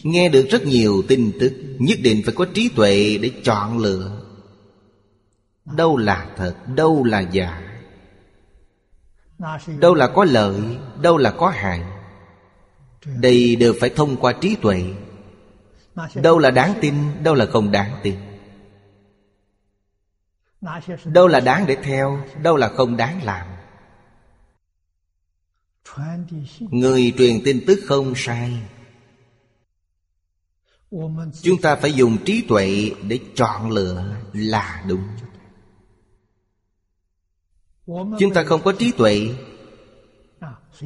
Nghe 0.03 0.29
được 0.29 0.47
rất 0.49 0.65
nhiều 0.65 1.03
tin 1.07 1.31
tức 1.39 1.53
Nhất 1.79 1.99
định 2.03 2.21
phải 2.25 2.33
có 2.33 2.45
trí 2.53 2.69
tuệ 2.75 3.17
để 3.17 3.31
chọn 3.43 3.77
lựa. 3.77 4.21
Đâu 5.65 5.97
là 5.97 6.29
thật, 6.37 6.55
đâu 6.75 7.03
là 7.03 7.19
giả. 7.19 7.61
Đâu 9.79 9.93
là 9.93 10.07
có 10.07 10.23
lợi, 10.23 10.61
đâu 11.01 11.17
là 11.17 11.31
có 11.31 11.49
hại. 11.49 11.83
Đây 13.05 13.55
đều 13.55 13.73
phải 13.79 13.89
thông 13.89 14.17
qua 14.17 14.33
trí 14.33 14.55
tuệ 14.55 14.83
Đâu 16.15 16.39
là 16.39 16.51
đáng 16.51 16.73
tin, 16.81 17.23
Đâu 17.23 17.35
là 17.35 17.45
không 17.45 17.71
đáng 17.71 17.99
tin. 18.03 18.15
Đâu 21.05 21.27
là 21.27 21.39
đáng 21.39 21.65
để 21.67 21.75
theo, 21.83 22.23
Đâu 22.41 22.57
là 22.57 22.69
không 22.69 22.97
đáng 22.97 23.23
làm. 23.23 23.47
Người 26.59 27.13
truyền 27.17 27.41
tin 27.45 27.63
tức 27.67 27.79
không 27.87 28.13
sai. 28.15 28.61
Chúng 31.41 31.61
ta 31.61 31.75
phải 31.75 31.93
dùng 31.93 32.17
trí 32.25 32.45
tuệ 32.47 32.91
để 33.07 33.19
chọn 33.35 33.71
lựa 33.71 34.15
là 34.33 34.83
đúng. 34.87 35.03
Chúng 38.19 38.33
ta 38.33 38.43
không 38.43 38.61
có 38.63 38.71
trí 38.71 38.91
tuệ, 38.91 39.27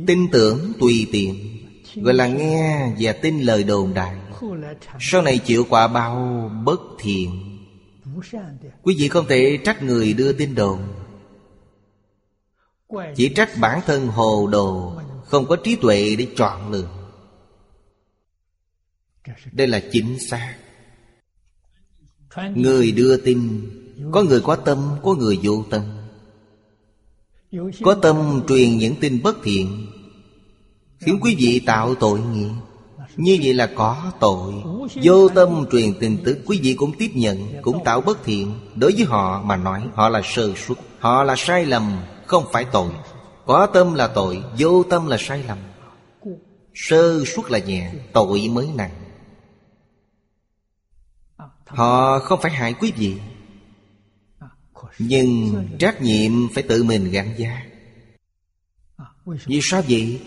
Tin 0.07 0.27
tưởng 0.31 0.73
tùy 0.79 1.07
tiện, 1.11 1.59
Gọi 1.95 2.13
là 2.13 2.27
nghe 2.27 2.93
và 2.99 3.13
tin 3.13 3.39
lời 3.39 3.63
đồn 3.63 3.93
đại. 3.93 4.15
Sau 4.99 5.21
này 5.21 5.37
chịu 5.37 5.65
quả 5.69 5.87
bao 5.87 6.51
bất 6.65 6.79
thiện. 6.99 7.59
Quý 8.81 8.95
vị 8.97 9.07
không 9.09 9.25
thể 9.29 9.59
trách 9.63 9.83
người 9.83 10.13
đưa 10.13 10.33
tin 10.33 10.55
đồn. 10.55 10.79
Chỉ 13.15 13.29
trách 13.29 13.49
bản 13.59 13.81
thân 13.85 14.07
hồ 14.07 14.47
đồ 14.47 14.95
Không 15.25 15.45
có 15.45 15.55
trí 15.55 15.75
tuệ 15.75 16.15
để 16.15 16.27
chọn 16.35 16.71
lựa. 16.71 16.89
Đây 19.51 19.67
là 19.67 19.81
chính 19.91 20.19
xác. 20.19 20.57
Người 22.55 22.91
đưa 22.91 23.17
tin 23.17 23.69
Có 24.11 24.23
người 24.23 24.41
có 24.41 24.55
tâm, 24.55 24.95
có 25.03 25.15
người 25.15 25.39
vô 25.43 25.63
tâm. 25.69 25.81
Có 27.83 27.93
tâm 28.01 28.43
truyền 28.47 28.77
những 28.77 28.95
tin 29.01 29.21
bất 29.23 29.37
thiện 29.43 29.87
Khiến 30.99 31.19
quý 31.21 31.35
vị 31.35 31.61
tạo 31.65 31.95
tội 31.95 32.19
nghiệp. 32.19 32.51
Như 33.15 33.39
vậy 33.43 33.53
là 33.53 33.69
có 33.75 34.11
tội. 34.19 34.53
Vô 35.03 35.29
tâm 35.29 35.65
truyền 35.71 35.93
tin 35.99 36.17
tức, 36.25 36.39
Quý 36.45 36.59
vị 36.63 36.73
cũng 36.73 36.91
tiếp 36.97 37.11
nhận, 37.13 37.61
Cũng 37.61 37.83
tạo 37.85 38.01
bất 38.01 38.23
thiện. 38.23 38.53
Đối 38.75 38.91
với 38.91 39.05
họ 39.05 39.41
mà 39.41 39.55
nói, 39.55 39.87
Họ 39.93 40.09
là 40.09 40.21
sơ 40.23 40.53
suất, 40.55 40.77
Họ 40.99 41.23
là 41.23 41.35
sai 41.37 41.65
lầm, 41.65 41.97
Không 42.25 42.45
phải 42.51 42.65
tội. 42.65 42.89
Có 43.45 43.65
tâm 43.65 43.93
là 43.93 44.07
tội, 44.07 44.43
Vô 44.57 44.83
tâm 44.83 45.07
là 45.07 45.17
sai 45.19 45.43
lầm. 45.47 45.57
Sơ 46.73 47.25
suất 47.25 47.51
là 47.51 47.59
nhẹ, 47.59 47.93
Tội 48.13 48.49
mới 48.51 48.69
nặng. 48.75 48.91
Họ 51.65 52.19
không 52.19 52.39
phải 52.41 52.51
hại 52.51 52.73
quý 52.73 52.91
vị, 52.95 53.17
Nhưng 54.99 55.67
trách 55.79 56.01
nhiệm 56.01 56.31
phải 56.53 56.63
tự 56.63 56.83
mình 56.83 57.11
gánh 57.11 57.33
giá. 57.37 57.63
Vì 59.25 59.59
sao 59.63 59.81
vậy? 59.89 60.21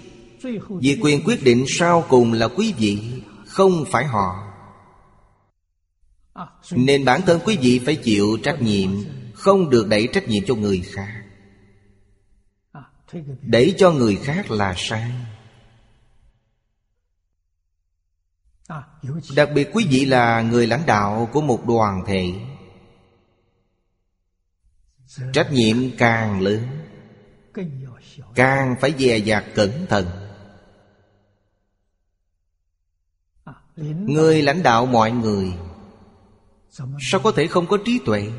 Vì 0.81 0.99
quyền 1.03 1.25
quyết 1.25 1.43
định 1.43 1.65
sau 1.69 2.05
cùng 2.09 2.33
là 2.33 2.49
quý 2.49 2.75
vị, 2.79 3.23
Không 3.47 3.85
phải 3.91 4.05
họ. 4.05 4.43
Nên 6.71 7.05
bản 7.05 7.21
thân 7.27 7.41
quý 7.45 7.57
vị 7.57 7.81
phải 7.85 7.97
chịu 7.97 8.39
trách 8.43 8.63
nhiệm, 8.63 8.91
Không 9.35 9.71
được 9.71 9.89
đẩy 9.89 10.09
trách 10.13 10.29
nhiệm 10.29 10.45
cho 10.47 10.55
người 10.55 10.81
khác. 10.81 11.23
Đẩy 13.43 13.75
cho 13.79 13.91
người 13.91 14.17
khác 14.17 14.51
là 14.51 14.75
sai. 14.77 15.13
Đặc 19.37 19.49
biệt 19.55 19.69
quý 19.73 19.87
vị 19.91 20.05
là 20.05 20.43
người 20.43 20.67
lãnh 20.67 20.87
đạo 20.87 21.31
của 21.33 21.41
một 21.41 21.67
đoàn 21.67 22.03
thể. 22.07 22.33
Trách 25.33 25.53
nhiệm 25.53 25.77
càng 25.99 26.41
lớn, 26.41 26.67
Càng 28.35 28.75
phải 28.81 28.95
dè 28.99 29.19
dặt 29.19 29.45
cẩn 29.55 29.87
thận. 29.89 30.26
Người 33.77 34.43
lãnh 34.43 34.63
đạo 34.63 34.87
mọi 34.87 35.11
người. 35.11 35.53
Sao 37.01 37.21
có 37.23 37.33
thể 37.33 37.47
không 37.47 37.67
có 37.67 37.79
trí 37.85 38.01
tuệ? 38.05 38.31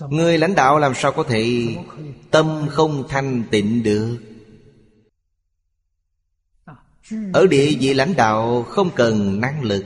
Người 0.00 0.38
lãnh 0.38 0.54
đạo 0.54 0.78
làm 0.78 0.94
sao 0.94 1.12
có 1.12 1.22
thể 1.22 1.74
Tâm 2.30 2.66
không 2.70 3.04
thanh 3.08 3.42
tịnh 3.50 3.82
được? 3.82 4.18
Ở 7.32 7.46
địa 7.46 7.76
vị 7.80 7.94
lãnh 7.94 8.16
đạo 8.16 8.62
không 8.62 8.90
cần 8.96 9.40
năng 9.40 9.62
lực. 9.62 9.84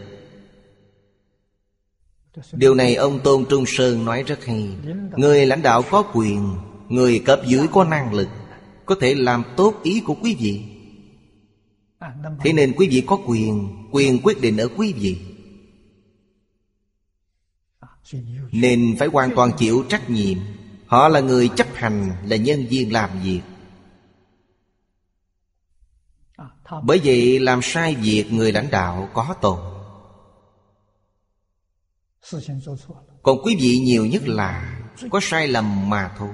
Điều 2.53 2.75
này 2.75 2.95
ông 2.95 3.21
Tôn 3.25 3.45
Trung 3.49 3.65
Sơn 3.67 4.05
nói 4.05 4.23
rất 4.23 4.45
hay. 4.45 4.69
Người 5.17 5.47
lãnh 5.47 5.63
đạo 5.63 5.83
có 5.91 6.03
quyền 6.15 6.57
Người 6.89 7.19
cấp 7.19 7.41
dưới 7.47 7.67
có 7.73 7.85
năng 7.85 8.15
lực 8.15 8.29
Có 8.87 8.95
thể 9.01 9.15
làm 9.15 9.45
tốt 9.57 9.75
ý 9.83 10.01
của 10.01 10.17
quý 10.23 10.37
vị 10.41 10.70
Thế 12.41 12.53
nên 12.53 12.75
quý 12.77 12.89
vị 12.89 13.05
có 13.07 13.19
quyền 13.27 13.77
Quyền 13.91 14.21
quyết 14.23 14.41
định 14.41 14.57
ở 14.57 14.69
quý 14.77 14.93
vị. 14.93 15.19
Nên 18.53 18.97
phải 18.99 19.09
hoàn 19.09 19.35
toàn 19.37 19.51
chịu 19.59 19.85
trách 19.89 20.11
nhiệm. 20.11 20.39
Họ 20.87 21.09
là 21.09 21.21
người 21.21 21.49
chấp 21.57 21.67
hành 21.75 22.13
Là 22.25 22.37
nhân 22.37 22.67
viên 22.67 22.93
làm 22.93 23.11
việc. 23.23 23.41
Bởi 26.83 27.01
vậy 27.05 27.39
làm 27.39 27.61
sai 27.63 27.95
việc 27.95 28.33
người 28.33 28.53
lãnh 28.53 28.71
đạo 28.71 29.09
có 29.13 29.35
tội. 29.41 29.59
Còn 33.23 33.39
quý 33.45 33.57
vị 33.61 33.79
nhiều 33.79 34.07
nhất 34.07 34.23
là 34.29 34.81
Có 35.11 35.21
sai 35.23 35.49
lầm 35.49 35.91
mà 35.91 36.15
thôi. 36.19 36.31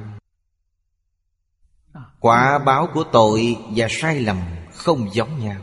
Quả 2.20 2.58
báo 2.58 2.88
của 2.94 3.04
tội 3.12 3.56
và 3.76 3.86
sai 3.90 4.20
lầm 4.20 4.55
không 4.76 5.14
giống 5.14 5.40
nhau. 5.44 5.60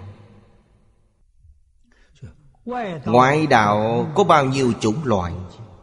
Ngoại 3.05 3.47
đạo 3.47 4.07
có 4.16 4.24
bao 4.24 4.45
nhiêu 4.45 4.74
chủng 4.82 5.03
loại, 5.03 5.34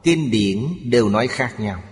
Kinh 0.02 0.30
điển 0.30 0.58
đều 0.84 1.08
nói 1.08 1.26
khác 1.26 1.60
nhau. 1.60 1.82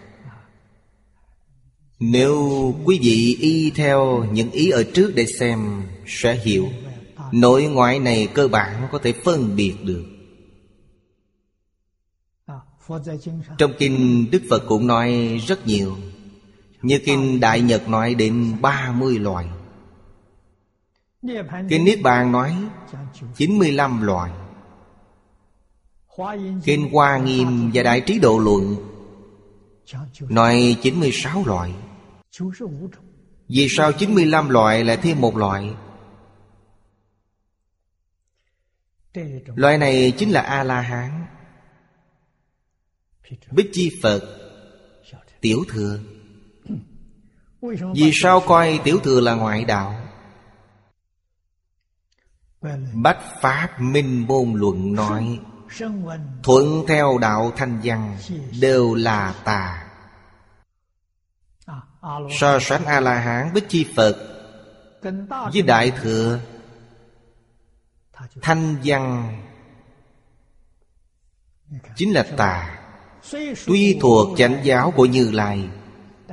Nếu 2.00 2.74
quý 2.84 2.98
vị 3.02 3.36
y 3.40 3.70
theo 3.70 4.24
những 4.32 4.50
ý 4.50 4.70
ở 4.70 4.84
trước 4.94 5.12
để 5.14 5.26
xem, 5.26 5.82
Sẽ 6.06 6.34
hiểu. 6.34 6.68
Nội 7.32 7.62
ngoại 7.62 7.98
này 7.98 8.28
cơ 8.34 8.48
bản 8.48 8.88
có 8.92 8.98
thể 8.98 9.12
phân 9.24 9.56
biệt 9.56 9.74
được. 9.82 10.04
Trong 13.58 13.72
kinh 13.78 14.26
Đức 14.30 14.42
Phật 14.50 14.64
cũng 14.68 14.86
nói 14.86 15.40
rất 15.46 15.66
nhiều. 15.66 15.96
Như 16.82 16.98
kinh 17.04 17.40
Đại 17.40 17.60
Nhật 17.60 17.88
nói 17.88 18.14
đến 18.14 18.56
30 18.60 19.18
loại. 19.18 19.46
Kinh 21.68 21.84
Niết 21.84 22.02
Bàn 22.02 22.32
nói 22.32 22.56
95 23.36 24.02
loại 24.02 24.30
Kinh 26.64 26.90
Hoa 26.92 27.18
Nghiêm 27.18 27.70
và 27.74 27.82
Đại 27.82 28.00
Trí 28.00 28.18
Độ 28.18 28.38
Luận 28.38 28.76
Nói 30.20 30.76
96 30.82 31.44
loại 31.46 31.74
Vì 33.48 33.66
sao 33.70 33.92
95 33.92 34.48
loại 34.48 34.84
lại 34.84 34.96
thêm 34.96 35.20
một 35.20 35.36
loại 35.36 35.74
Loại 39.54 39.78
này 39.78 40.12
chính 40.18 40.30
là 40.30 40.40
A-la-hán, 40.40 41.26
Bích 43.50 43.70
Chi 43.72 43.90
Phật, 44.02 44.20
Tiểu 45.40 45.64
Thừa. 45.68 45.98
Vì 47.94 48.10
sao 48.14 48.40
coi 48.46 48.80
Tiểu 48.84 49.00
Thừa 49.00 49.20
là 49.20 49.34
ngoại 49.34 49.64
đạo? 49.64 50.07
Bách 52.92 53.18
Pháp 53.40 53.80
Minh 53.80 54.26
Môn 54.28 54.52
Luận 54.54 54.94
nói 54.94 55.40
Thuận 56.42 56.84
theo 56.88 57.18
đạo 57.20 57.52
thanh 57.56 57.80
văn 57.84 58.16
Đều 58.60 58.94
là 58.94 59.34
tà. 59.44 59.84
So 62.40 62.58
sánh 62.60 62.84
A-la-hán 62.84 63.54
Bích 63.54 63.68
Chi 63.68 63.86
Phật 63.96 64.16
Với 65.52 65.62
Đại 65.62 65.92
Thừa 66.02 66.40
Thanh 68.42 68.76
văn 68.84 69.34
Chính 71.96 72.14
là 72.14 72.26
tà. 72.36 72.80
Tuy 73.66 73.98
thuộc 74.00 74.38
chánh 74.38 74.60
giáo 74.64 74.92
của 74.96 75.06
Như 75.06 75.30
Lai 75.30 75.68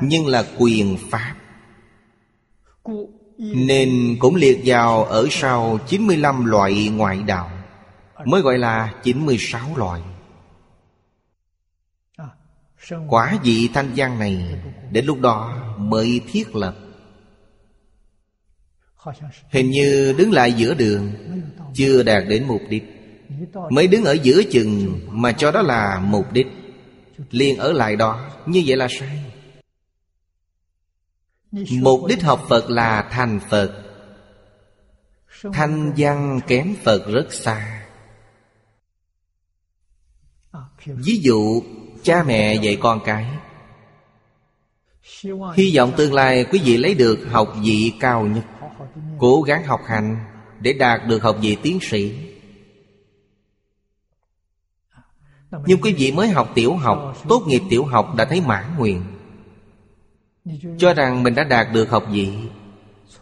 Nhưng 0.02 0.28
là 0.28 0.46
quyền 0.58 0.98
Pháp 1.12 1.36
nên 3.38 4.18
cũng 4.20 4.36
liệt 4.36 4.62
vào 4.66 5.04
ở 5.04 5.28
sau 5.32 5.80
95 5.88 6.46
loại 6.46 6.90
ngoại 6.94 7.24
đạo, 7.28 7.52
Mới 8.26 8.42
gọi 8.42 8.58
là 8.58 8.94
96 9.04 9.78
loại. 9.78 10.02
Quả 13.08 13.40
vị 13.44 13.70
thanh 13.74 13.92
văn 13.96 14.20
này 14.20 14.62
Đến 14.92 15.06
lúc 15.06 15.20
đó 15.22 15.56
mới 15.78 16.22
thiết 16.32 16.56
lập. 16.56 16.76
Hình 19.50 19.70
như 19.72 20.16
đứng 20.18 20.32
lại 20.32 20.54
giữa 20.54 20.74
đường, 20.74 21.12
Chưa 21.74 22.04
đạt 22.04 22.24
đến 22.28 22.48
mục 22.48 22.62
đích. 22.70 22.84
Mới 23.70 23.88
đứng 23.88 24.06
ở 24.06 24.14
giữa 24.14 24.44
chừng 24.52 25.00
Mà 25.10 25.32
cho 25.32 25.52
đó 25.52 25.62
là 25.62 26.00
mục 26.00 26.32
đích. 26.32 26.48
Liền 27.32 27.58
ở 27.58 27.72
lại 27.72 27.96
đó, 27.96 28.30
Như 28.46 28.64
vậy 28.66 28.78
là 28.78 28.88
sai. 29.00 29.35
Mục 31.82 32.06
đích 32.08 32.24
học 32.24 32.46
Phật 32.50 32.70
là 32.70 33.08
thành 33.12 33.40
Phật. 33.50 33.84
Thanh 35.54 35.94
văn 35.98 36.40
kém 36.48 36.76
Phật 36.84 37.08
rất 37.08 37.34
xa. 37.34 37.86
Ví 40.86 41.20
dụ, 41.22 41.64
cha 42.04 42.24
mẹ 42.24 42.56
dạy 42.56 42.78
con 42.82 43.00
cái. 43.06 43.26
Hy 45.56 45.78
vọng 45.78 45.94
tương 45.98 46.14
lai 46.14 46.46
quý 46.52 46.62
vị 46.64 46.78
lấy 46.78 46.96
được 46.96 47.20
học 47.32 47.56
vị 47.64 47.94
cao 48.00 48.28
nhất. 48.28 48.44
Cố 49.20 49.42
gắng 49.42 49.64
học 49.64 49.82
hành 49.88 50.26
Để 50.60 50.74
đạt 50.74 51.08
được 51.08 51.24
học 51.24 51.38
vị 51.42 51.58
tiến 51.62 51.80
sĩ. 51.82 52.16
Nhưng 55.66 55.82
quý 55.82 55.94
vị 55.94 56.12
mới 56.12 56.30
học 56.30 56.52
tiểu 56.56 56.76
học, 56.76 57.24
Tốt 57.30 57.44
nghiệp 57.48 57.62
tiểu 57.70 57.86
học 57.86 58.16
đã 58.16 58.26
thấy 58.26 58.42
mãn 58.42 58.66
nguyện. 58.78 59.15
Cho 60.78 60.94
rằng 60.94 61.24
mình 61.24 61.36
đã 61.36 61.44
đạt 61.44 61.68
được 61.74 61.90
học 61.90 62.06
vị. 62.12 62.34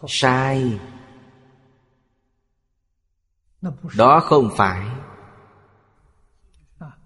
Sai. 0.08 0.78
Đó 3.96 4.20
không 4.20 4.50
phải. 4.56 4.86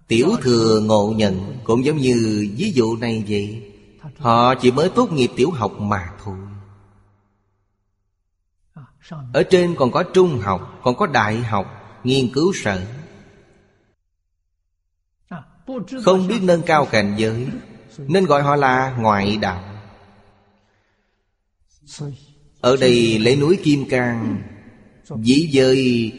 Tiểu 0.09 0.29
thừa 0.43 0.81
ngộ 0.81 1.13
nhận 1.17 1.59
Cũng 1.65 1.85
giống 1.85 1.97
như 1.97 2.49
ví 2.57 2.73
dụ 2.73 2.97
này 2.97 3.25
vậy. 3.29 3.73
Họ 4.19 4.55
chỉ 4.55 4.71
mới 4.71 4.89
tốt 4.89 5.13
nghiệp 5.13 5.31
tiểu 5.37 5.51
học 5.51 5.73
mà 5.79 6.13
thôi. 6.25 6.37
Ở 9.33 9.43
trên 9.51 9.75
còn 9.79 9.91
có 9.91 10.03
trung 10.03 10.39
học, 10.39 10.81
Còn 10.83 10.97
có 10.97 11.07
đại 11.07 11.37
học, 11.37 11.67
Nghiên 12.05 12.33
cứu 12.35 12.53
sở. 12.55 12.83
Không 16.05 16.27
biết 16.29 16.41
nâng 16.43 16.63
cao 16.63 16.87
cảnh 16.87 17.15
giới, 17.19 17.49
Nên 17.99 18.25
gọi 18.25 18.43
họ 18.43 18.57
là 18.57 18.97
ngoại 18.99 19.37
đạo. 19.37 19.78
Ở 22.61 22.77
đây 22.77 23.19
lấy 23.19 23.37
núi 23.37 23.59
Kim 23.63 23.89
Cang, 23.89 24.43
Dĩ 25.23 25.51
dơi 25.53 26.13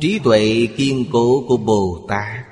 Trí 0.00 0.18
tuệ 0.24 0.68
kiên 0.76 1.04
cố 1.12 1.44
của 1.48 1.56
Bồ 1.56 2.06
Tát. 2.08 2.44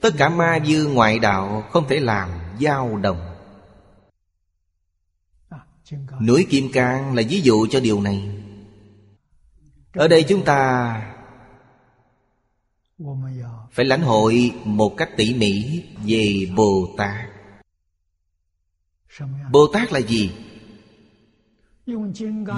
Tất 0.00 0.10
cả 0.18 0.28
ma 0.28 0.58
dư 0.66 0.86
ngoại 0.86 1.18
đạo 1.18 1.68
không 1.70 1.88
thể 1.88 2.00
làm 2.00 2.30
dao 2.60 2.96
động. 2.96 3.34
Núi 6.20 6.46
Kim 6.50 6.72
Cang 6.72 7.14
là 7.14 7.22
ví 7.28 7.40
dụ 7.40 7.66
cho 7.70 7.80
điều 7.80 8.00
này. 8.00 8.30
Ở 9.92 10.08
đây 10.08 10.24
chúng 10.28 10.44
ta 10.44 10.92
phải 13.72 13.84
lãnh 13.84 14.02
hội 14.02 14.52
một 14.64 14.96
cách 14.96 15.10
tỉ 15.16 15.34
mỉ 15.34 15.82
về 16.06 16.46
Bồ 16.56 16.94
Tát. 16.96 17.28
Bồ 19.52 19.66
Tát 19.66 19.92
là 19.92 19.98
gì? 19.98 20.30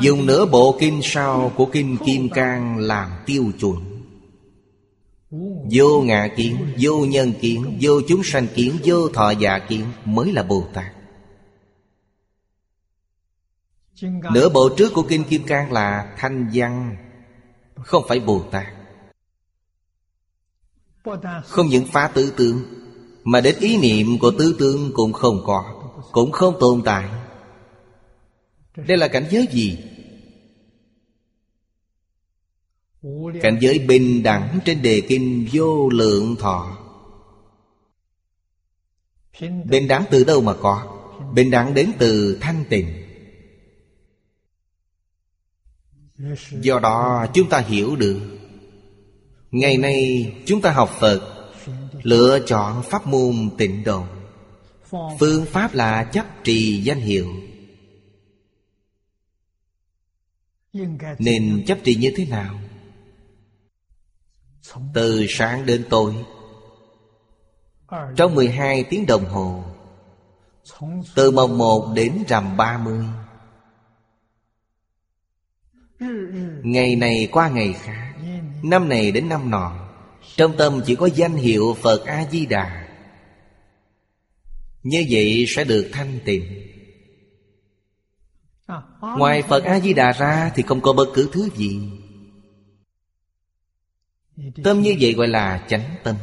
Dùng 0.01 0.27
nửa 0.27 0.47
bộ 0.47 0.77
kinh 0.81 1.01
sau 1.03 1.53
của 1.57 1.67
kinh 1.67 1.97
Kim 2.07 2.29
Cang 2.29 2.79
làm 2.79 3.11
tiêu 3.27 3.53
chuẩn. 3.61 3.95
Vô 5.71 6.03
ngã 6.03 6.29
kiến, 6.37 6.57
vô 6.79 7.05
nhân 7.05 7.33
kiến, 7.41 7.79
vô 7.81 8.01
chúng 8.09 8.23
sanh 8.25 8.47
kiến, 8.55 8.79
vô 8.85 9.09
thọ 9.09 9.31
giả 9.31 9.59
kiến 9.59 9.85
mới 10.05 10.33
là 10.33 10.43
Bồ 10.43 10.65
Tát. 10.73 10.93
Nửa 14.33 14.49
bộ 14.49 14.69
trước 14.77 14.93
của 14.95 15.03
Kinh 15.03 15.25
Kim 15.25 15.43
Cang 15.43 15.73
là 15.73 16.15
Thanh 16.19 16.51
Văn 16.55 16.97
Không 17.75 18.05
phải 18.09 18.21
Bồ 18.21 18.43
Tát. 18.51 18.74
Không 21.45 21.67
những 21.67 21.87
phá 21.87 22.09
tứ 22.15 22.33
tướng 22.37 22.63
Mà 23.25 23.41
đến 23.41 23.55
ý 23.61 23.79
niệm 23.79 24.19
của 24.19 24.31
tứ 24.39 24.57
tướng 24.59 24.91
cũng 24.95 25.13
không 25.13 25.43
có, 25.47 25.65
Cũng 26.13 26.33
không 26.33 26.57
tồn 26.61 26.83
tại. 26.85 27.09
Đây 28.77 28.99
là 28.99 29.09
cảnh 29.09 29.27
giới 29.31 29.47
gì? 29.53 29.79
Cảnh 33.43 33.59
giới 33.61 33.79
bình 33.79 34.23
đẳng 34.23 34.59
trên 34.65 34.83
đề 34.83 35.03
kinh 35.09 35.49
vô 35.53 35.89
lượng 35.89 36.37
thọ. 36.37 36.79
Bình 39.41 39.89
đẳng 39.89 40.05
từ 40.11 40.25
đâu 40.25 40.41
mà 40.41 40.55
có? 40.61 41.01
Bình 41.35 41.51
đẳng 41.51 41.75
đến 41.75 41.93
từ 41.99 42.39
thanh 42.41 42.65
tịnh. 42.69 42.89
Do 46.51 46.79
đó, 46.79 47.27
chúng 47.35 47.49
ta 47.49 47.59
hiểu 47.59 47.97
được 47.97 48.34
Ngày 49.55 49.79
nay 49.79 50.33
chúng 50.47 50.61
ta 50.61 50.71
học 50.71 50.91
Phật, 51.01 51.31
Lựa 52.03 52.39
chọn 52.47 52.83
pháp 52.83 53.07
môn 53.07 53.51
tịnh 53.59 53.85
độ. 53.85 54.05
Phương 55.21 55.47
pháp 55.47 55.75
là 55.75 56.05
chấp 56.05 56.27
trì 56.45 56.83
danh 56.83 57.01
hiệu. 57.01 57.29
Nên 61.19 61.65
chấp 61.67 61.79
trì 61.85 61.95
như 61.95 62.13
thế 62.17 62.27
nào? 62.27 62.61
Từ 64.95 65.27
sáng 65.29 65.67
đến 65.67 65.85
tối, 65.91 66.15
Trong 68.17 68.35
12 68.35 68.85
tiếng 68.85 69.07
đồng 69.07 69.25
hồ, 69.25 69.65
Từ 71.15 71.31
mồng 71.31 71.59
1 71.59 71.93
đến 71.95 72.25
rằm 72.29 72.57
30 72.57 73.05
Ngày 76.63 76.97
này 76.97 77.29
qua 77.33 77.49
ngày 77.49 77.73
khác 77.73 78.04
Năm 78.65 78.89
này 78.89 79.12
đến 79.12 79.29
năm 79.29 79.51
nọ, 79.51 79.91
Trong 80.37 80.57
tâm 80.57 80.81
chỉ 80.87 80.95
có 80.95 81.07
danh 81.07 81.35
hiệu 81.35 81.77
Phật 81.83 82.05
A-di-đà. 82.07 82.89
Như 84.83 85.07
vậy 85.11 85.45
sẽ 85.49 85.65
được 85.65 85.89
thanh 85.93 86.19
tịnh. 86.25 86.69
Ngoài 89.01 89.43
Phật 89.43 89.65
A-di-đà 89.65 90.12
ra 90.12 90.51
Thì 90.55 90.62
không 90.62 90.81
có 90.81 90.93
bất 90.93 91.09
cứ 91.15 91.29
thứ 91.33 91.49
gì. 91.57 91.91
Tâm 94.65 94.83
như 94.83 94.97
vậy 95.01 95.12
gọi 95.12 95.29
là 95.29 95.67
chánh 95.69 95.95
tâm. 96.05 96.17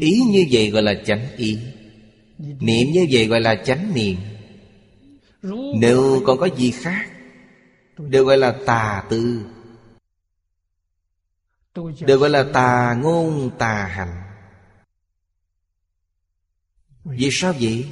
Ý 0.00 0.20
như 0.26 0.44
vậy 0.50 0.70
gọi 0.70 0.82
là 0.82 0.94
chánh 1.06 1.26
ý. 1.36 1.58
Niệm 2.38 2.92
như 2.92 3.06
vậy 3.10 3.26
gọi 3.26 3.40
là 3.40 3.54
chánh 3.56 3.94
niệm. 3.94 4.16
Nếu 5.80 6.22
còn 6.26 6.38
có 6.38 6.48
gì 6.56 6.70
khác, 6.70 7.10
Đều 7.98 8.24
gọi 8.24 8.38
là 8.38 8.54
tà 8.66 9.04
tư. 9.10 9.46
Đều 12.00 12.18
gọi 12.18 12.30
là 12.30 12.44
tà 12.52 12.96
ngôn 13.02 13.50
tà 13.58 13.86
hành. 13.86 14.22
Vì 17.04 17.28
sao 17.32 17.52
vậy? 17.60 17.86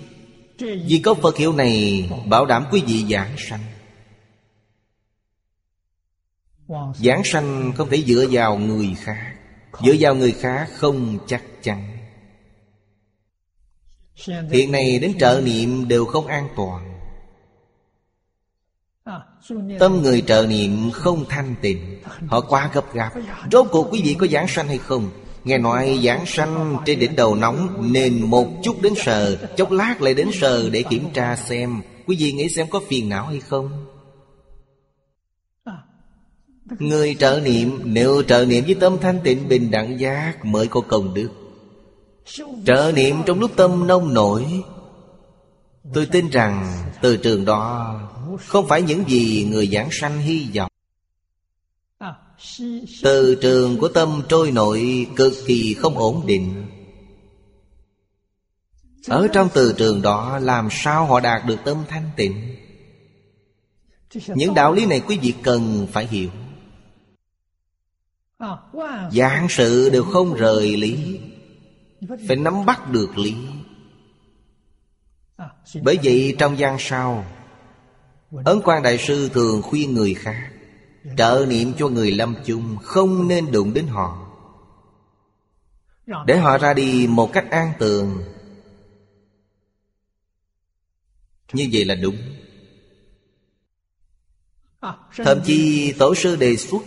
Vì 0.58 1.00
có 1.04 1.14
Phật 1.14 1.36
hiệu 1.36 1.52
này 1.52 2.10
Bảo 2.26 2.46
đảm 2.46 2.66
quý 2.70 2.82
vị 2.86 3.04
giảng 3.10 3.36
sanh. 3.38 3.60
Giảng 6.94 7.22
sanh 7.24 7.72
không 7.76 7.90
thể 7.90 8.02
dựa 8.02 8.26
vào 8.30 8.58
người 8.58 8.94
khác. 8.98 9.34
Dựa 9.84 9.94
vào 9.98 10.14
người 10.14 10.32
khác 10.32 10.68
không 10.72 11.18
chắc 11.26 11.42
chắn. 11.62 11.98
Hiện 14.50 14.72
nay 14.72 14.98
đến 14.98 15.12
trợ 15.18 15.42
niệm 15.44 15.88
đều 15.88 16.04
không 16.04 16.26
an 16.26 16.48
toàn 16.56 16.91
Tâm 19.78 20.02
người 20.02 20.20
trợ 20.20 20.46
niệm 20.48 20.90
không 20.92 21.24
thanh 21.28 21.54
tịnh, 21.60 22.00
Họ 22.26 22.40
quá 22.40 22.70
gấp 22.74 22.94
gáp. 22.94 23.10
Rốt 23.52 23.66
cuộc 23.70 23.88
quý 23.92 24.02
vị 24.04 24.16
có 24.18 24.26
giảng 24.26 24.48
sanh 24.48 24.68
hay 24.68 24.78
không? 24.78 25.10
Nghe 25.44 25.58
nói 25.58 26.00
giảng 26.04 26.26
sanh 26.26 26.76
trên 26.86 26.98
đỉnh 26.98 27.16
đầu 27.16 27.34
nóng, 27.34 27.88
Nên 27.92 28.22
một 28.22 28.48
chút 28.62 28.82
đến 28.82 28.92
sờ, 28.96 29.36
Chốc 29.56 29.70
lát 29.70 30.02
lại 30.02 30.14
đến 30.14 30.30
sờ 30.32 30.70
để 30.70 30.82
kiểm 30.82 31.10
tra 31.14 31.36
xem. 31.36 31.82
Quý 32.06 32.16
vị 32.18 32.32
nghĩ 32.32 32.48
xem 32.48 32.66
có 32.70 32.80
phiền 32.88 33.08
não 33.08 33.26
hay 33.26 33.40
không? 33.40 33.86
Người 36.78 37.16
trợ 37.18 37.40
niệm, 37.44 37.80
Nếu 37.84 38.22
trợ 38.22 38.44
niệm 38.44 38.64
với 38.64 38.74
tâm 38.74 38.96
thanh 39.00 39.20
tịnh 39.24 39.48
bình 39.48 39.70
đẳng 39.70 40.00
giác 40.00 40.44
Mới 40.44 40.66
có 40.66 40.80
công 40.80 41.14
đức. 41.14 41.28
Trợ 42.66 42.92
niệm 42.94 43.16
trong 43.26 43.40
lúc 43.40 43.50
tâm 43.56 43.86
nông 43.86 44.14
nổi. 44.14 44.62
Tôi 45.94 46.06
tin 46.06 46.28
rằng 46.28 46.66
từ 47.02 47.16
trường 47.16 47.44
đó 47.44 47.94
không 48.38 48.68
phải 48.68 48.82
những 48.82 49.04
gì 49.08 49.46
người 49.50 49.66
giảng 49.66 49.88
sanh 49.92 50.18
hy 50.18 50.48
vọng. 50.54 50.70
Từ 53.02 53.38
trường 53.42 53.78
của 53.78 53.88
tâm 53.88 54.22
trôi 54.28 54.50
nổi 54.50 55.06
Cực 55.16 55.32
kỳ 55.46 55.74
không 55.74 55.98
ổn 55.98 56.26
định. 56.26 56.66
Ở 59.06 59.28
trong 59.32 59.48
từ 59.54 59.74
trường 59.78 60.02
đó, 60.02 60.38
Làm 60.38 60.68
sao 60.70 61.06
họ 61.06 61.20
đạt 61.20 61.46
được 61.46 61.56
tâm 61.64 61.76
thanh 61.88 62.10
tịnh? 62.16 62.56
Những 64.26 64.54
đạo 64.54 64.72
lý 64.72 64.86
này 64.86 65.00
quý 65.00 65.18
vị 65.22 65.34
cần 65.42 65.86
phải 65.92 66.06
hiểu. 66.06 66.30
Dạng 69.12 69.46
sự 69.48 69.90
đều 69.90 70.04
không 70.04 70.34
rời 70.34 70.76
lý, 70.76 71.20
Phải 72.28 72.36
nắm 72.36 72.66
bắt 72.66 72.90
được 72.90 73.18
lý. 73.18 73.34
Bởi 75.82 75.98
vậy, 76.04 76.34
trong 76.38 76.58
gian 76.58 76.76
sau 76.78 77.24
Ấn 78.32 78.60
quan 78.64 78.82
đại 78.82 78.98
sư 78.98 79.30
thường 79.34 79.62
khuyên 79.62 79.94
người 79.94 80.14
khác 80.14 80.52
Trợ 81.16 81.46
niệm 81.48 81.72
cho 81.78 81.88
người 81.88 82.10
lâm 82.10 82.34
chung 82.44 82.76
Không 82.82 83.28
nên 83.28 83.52
đụng 83.52 83.74
đến 83.74 83.86
họ. 83.86 84.28
Để 86.26 86.38
họ 86.38 86.58
ra 86.58 86.74
đi 86.74 87.06
một 87.10 87.30
cách 87.32 87.46
an 87.50 87.72
tường. 87.78 88.22
Như 91.52 91.68
vậy 91.72 91.84
là 91.84 91.94
đúng. 91.94 92.16
Thậm 95.16 95.40
chí 95.44 95.92
tổ 95.98 96.14
sư 96.14 96.36
đề 96.36 96.56
xuất 96.56 96.82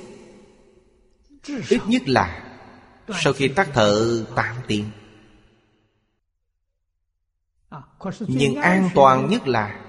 Ít 1.70 1.82
nhất 1.88 2.02
là 2.06 2.58
Sau 3.24 3.34
khi 3.34 3.48
tắt 3.48 3.70
thở 3.74 4.26
8 4.36 4.56
tiếng. 4.68 4.90
Nhưng 8.28 8.56
an 8.56 8.90
toàn 8.96 9.30
nhất 9.30 9.48
là 9.48 9.85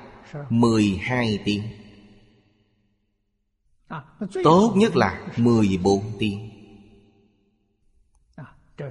12 0.51 1.43
tiếng 1.45 1.63
Tốt 4.45 4.73
nhất 4.77 4.97
là 4.97 5.27
14 5.37 6.13
tiếng 6.19 6.51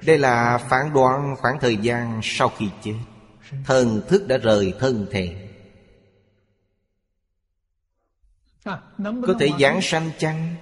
Đây 0.05 0.17
là 0.17 0.57
phán 0.57 0.93
đoán 0.93 1.35
khoảng 1.39 1.59
thời 1.59 1.77
gian 1.77 2.19
sau 2.23 2.49
khi 2.49 2.69
chết. 2.83 2.95
Thần 3.65 4.01
thức 4.07 4.27
đã 4.27 4.37
rời 4.37 4.73
thân 4.79 5.07
thể. 5.11 5.51
Có 8.97 9.35
thể 9.39 9.49
giảng 9.59 9.79
sanh 9.81 10.11
chăng? 10.17 10.55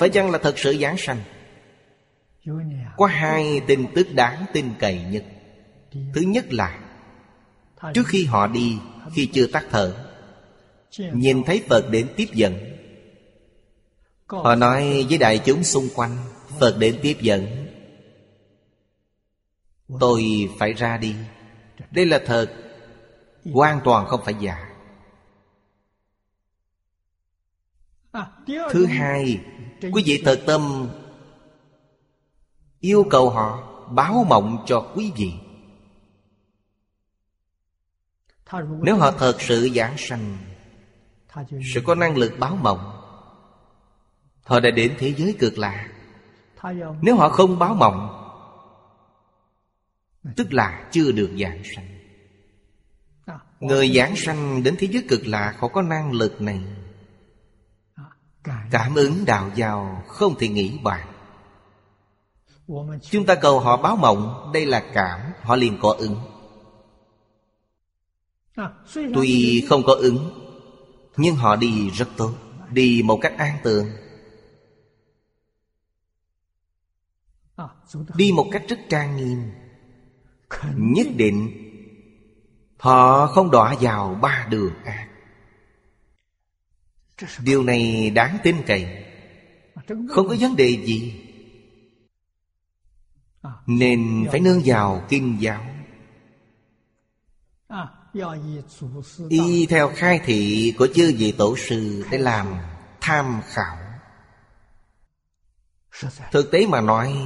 Phải 0.00 0.10
chăng 0.12 0.30
là 0.30 0.38
thật 0.38 0.58
sự 0.58 0.76
giảng 0.80 0.96
sanh? 0.98 1.18
Có 2.96 3.06
hai 3.06 3.60
tin 3.66 3.86
tức 3.94 4.06
đáng 4.14 4.44
tin 4.52 4.74
cậy 4.78 5.04
nhất. 5.10 5.24
Thứ 5.92 6.20
nhất 6.20 6.52
là 6.52 6.83
Trước 7.94 8.06
khi 8.06 8.24
họ 8.24 8.46
đi, 8.46 8.78
Khi 9.14 9.26
chưa 9.26 9.46
tắt 9.46 9.66
thở, 9.70 9.94
Nhìn 10.98 11.42
thấy 11.44 11.62
Phật 11.68 11.90
đến 11.90 12.08
tiếp 12.16 12.28
dẫn. 12.32 12.54
Họ 14.28 14.54
nói 14.54 15.06
với 15.08 15.18
đại 15.18 15.38
chúng 15.44 15.64
xung 15.64 15.88
quanh, 15.94 16.16
Phật 16.60 16.76
đến 16.78 16.98
tiếp 17.02 17.16
dẫn. 17.20 17.66
Tôi 20.00 20.24
phải 20.58 20.72
ra 20.72 20.96
đi. 20.96 21.14
Đây 21.90 22.06
là 22.06 22.20
thật. 22.26 22.46
Hoàn 23.52 23.80
toàn 23.84 24.06
không 24.06 24.20
phải 24.24 24.34
giả. 24.40 24.70
Thứ 28.70 28.86
hai, 28.86 29.40
Quý 29.92 30.02
vị 30.06 30.22
thật 30.24 30.42
tâm, 30.46 30.88
Yêu 32.80 33.06
cầu 33.10 33.30
họ 33.30 33.70
Báo 33.90 34.26
mộng 34.28 34.64
cho 34.66 34.92
quý 34.94 35.12
vị. 35.16 35.32
Nếu 38.82 38.96
họ 38.96 39.10
thật 39.10 39.40
sự 39.40 39.68
giảng 39.74 39.94
sanh 39.98 40.36
Sẽ 41.74 41.80
có 41.84 41.94
năng 41.94 42.16
lực 42.16 42.32
báo 42.38 42.56
mộng, 42.56 43.00
Họ 44.44 44.60
đã 44.60 44.70
đến 44.70 44.94
thế 44.98 45.14
giới 45.16 45.36
cực 45.38 45.58
lạ. 45.58 45.88
Nếu 47.02 47.16
họ 47.16 47.28
không 47.28 47.58
báo 47.58 47.74
mộng, 47.74 48.20
Tức 50.36 50.52
là 50.52 50.88
chưa 50.92 51.12
được 51.12 51.30
giảng 51.40 51.62
sanh. 51.64 51.88
Người 53.60 53.92
giảng 53.94 54.16
sanh 54.16 54.62
đến 54.62 54.76
thế 54.78 54.88
giới 54.90 55.04
cực 55.08 55.26
lạ 55.26 55.54
Họ 55.58 55.68
có 55.68 55.82
năng 55.82 56.12
lực 56.12 56.40
này. 56.40 56.60
Cảm 58.70 58.94
ứng 58.94 59.24
đạo 59.24 59.50
giàu 59.54 60.02
không 60.06 60.34
thể 60.38 60.48
nghĩ 60.48 60.78
bàn. 60.82 61.06
Chúng 63.10 63.26
ta 63.26 63.34
cầu 63.34 63.60
họ 63.60 63.76
báo 63.76 63.96
mộng, 63.96 64.50
Đây 64.54 64.66
là 64.66 64.84
cảm, 64.94 65.20
Họ 65.42 65.56
liền 65.56 65.78
có 65.82 65.94
ứng. 65.98 66.33
Tuy 69.14 69.64
không 69.68 69.82
có 69.86 69.94
ứng 69.94 70.30
Nhưng 71.16 71.34
họ 71.34 71.56
đi 71.56 71.90
rất 71.90 72.08
tốt 72.16 72.34
Đi 72.70 73.02
một 73.04 73.18
cách 73.22 73.34
an 73.38 73.58
tường. 73.62 73.86
Đi 78.16 78.32
một 78.32 78.48
cách 78.52 78.62
rất 78.68 78.78
trang 78.88 79.16
nghiêm 79.16 79.38
Nhất 80.76 81.06
định 81.16 81.64
Họ 82.84 83.26
không 83.26 83.50
đọa 83.50 83.74
vào 83.80 84.14
ba 84.22 84.46
đường 84.50 84.74
ác. 84.84 85.08
Điều 87.44 87.62
này 87.62 88.10
đáng 88.10 88.38
tin 88.42 88.56
cậy. 88.66 89.04
Không 89.86 90.28
có 90.28 90.36
vấn 90.40 90.56
đề 90.56 90.68
gì. 90.84 91.20
Nên 93.66 94.26
phải 94.30 94.40
nương 94.40 94.62
vào 94.64 95.04
kinh 95.08 95.36
giáo 95.40 95.73
Y 99.28 99.66
theo 99.66 99.90
khai 99.94 100.20
thị 100.24 100.74
của 100.78 100.88
chư 100.94 101.14
vị 101.18 101.32
tổ 101.32 101.56
sư 101.56 102.04
Để 102.10 102.18
làm 102.18 102.56
tham 103.00 103.40
khảo. 103.46 103.76
Thực 106.32 106.50
tế 106.50 106.66
mà 106.66 106.80
nói 106.80 107.16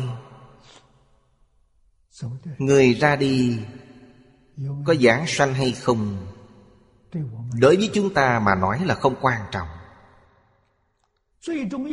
Người 2.59 2.95
ra 2.95 3.17
đi 3.17 3.59
Có 4.87 4.95
giảng 4.95 5.25
sanh 5.27 5.55
hay 5.55 5.73
không 5.73 6.27
Đối 7.61 7.77
với 7.77 7.91
chúng 7.95 8.15
ta 8.15 8.41
mà 8.41 8.55
nói 8.55 8.85
là 8.85 8.95
không 8.95 9.15
quan 9.21 9.41
trọng. 9.51 9.69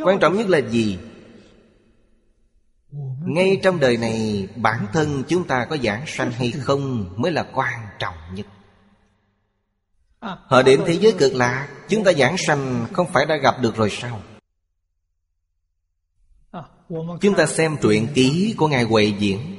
Quan 0.03 0.19
trọng 0.19 0.37
nhất 0.37 0.47
là 0.49 0.57
gì? 0.57 0.99
Ngay 3.25 3.59
trong 3.63 3.79
đời 3.79 3.97
này 3.97 4.47
Bản 4.55 4.87
thân 4.93 5.23
chúng 5.27 5.47
ta 5.47 5.65
có 5.65 5.77
giảng 5.77 6.03
sanh 6.07 6.31
hay 6.31 6.51
không 6.51 7.13
Mới 7.17 7.31
là 7.31 7.45
quan 7.53 7.87
trọng 7.99 8.15
nhất 8.33 8.45
Họ 10.25 10.61
đến 10.61 10.81
thế 10.85 10.93
giới 10.93 11.15
cực 11.19 11.33
lạ, 11.33 11.69
Chúng 11.89 12.03
ta 12.03 12.13
giảng 12.13 12.37
sanh 12.37 12.85
không 12.93 13.07
phải 13.13 13.25
đã 13.25 13.35
gặp 13.35 13.61
được 13.61 13.75
rồi 13.75 13.89
sao? 13.89 14.21
Chúng 17.21 17.35
ta 17.37 17.45
xem 17.45 17.77
truyện 17.81 18.07
ký 18.13 18.55
của 18.57 18.67
Ngài 18.67 18.83
Huệ 18.83 19.13
Diễn. 19.19 19.55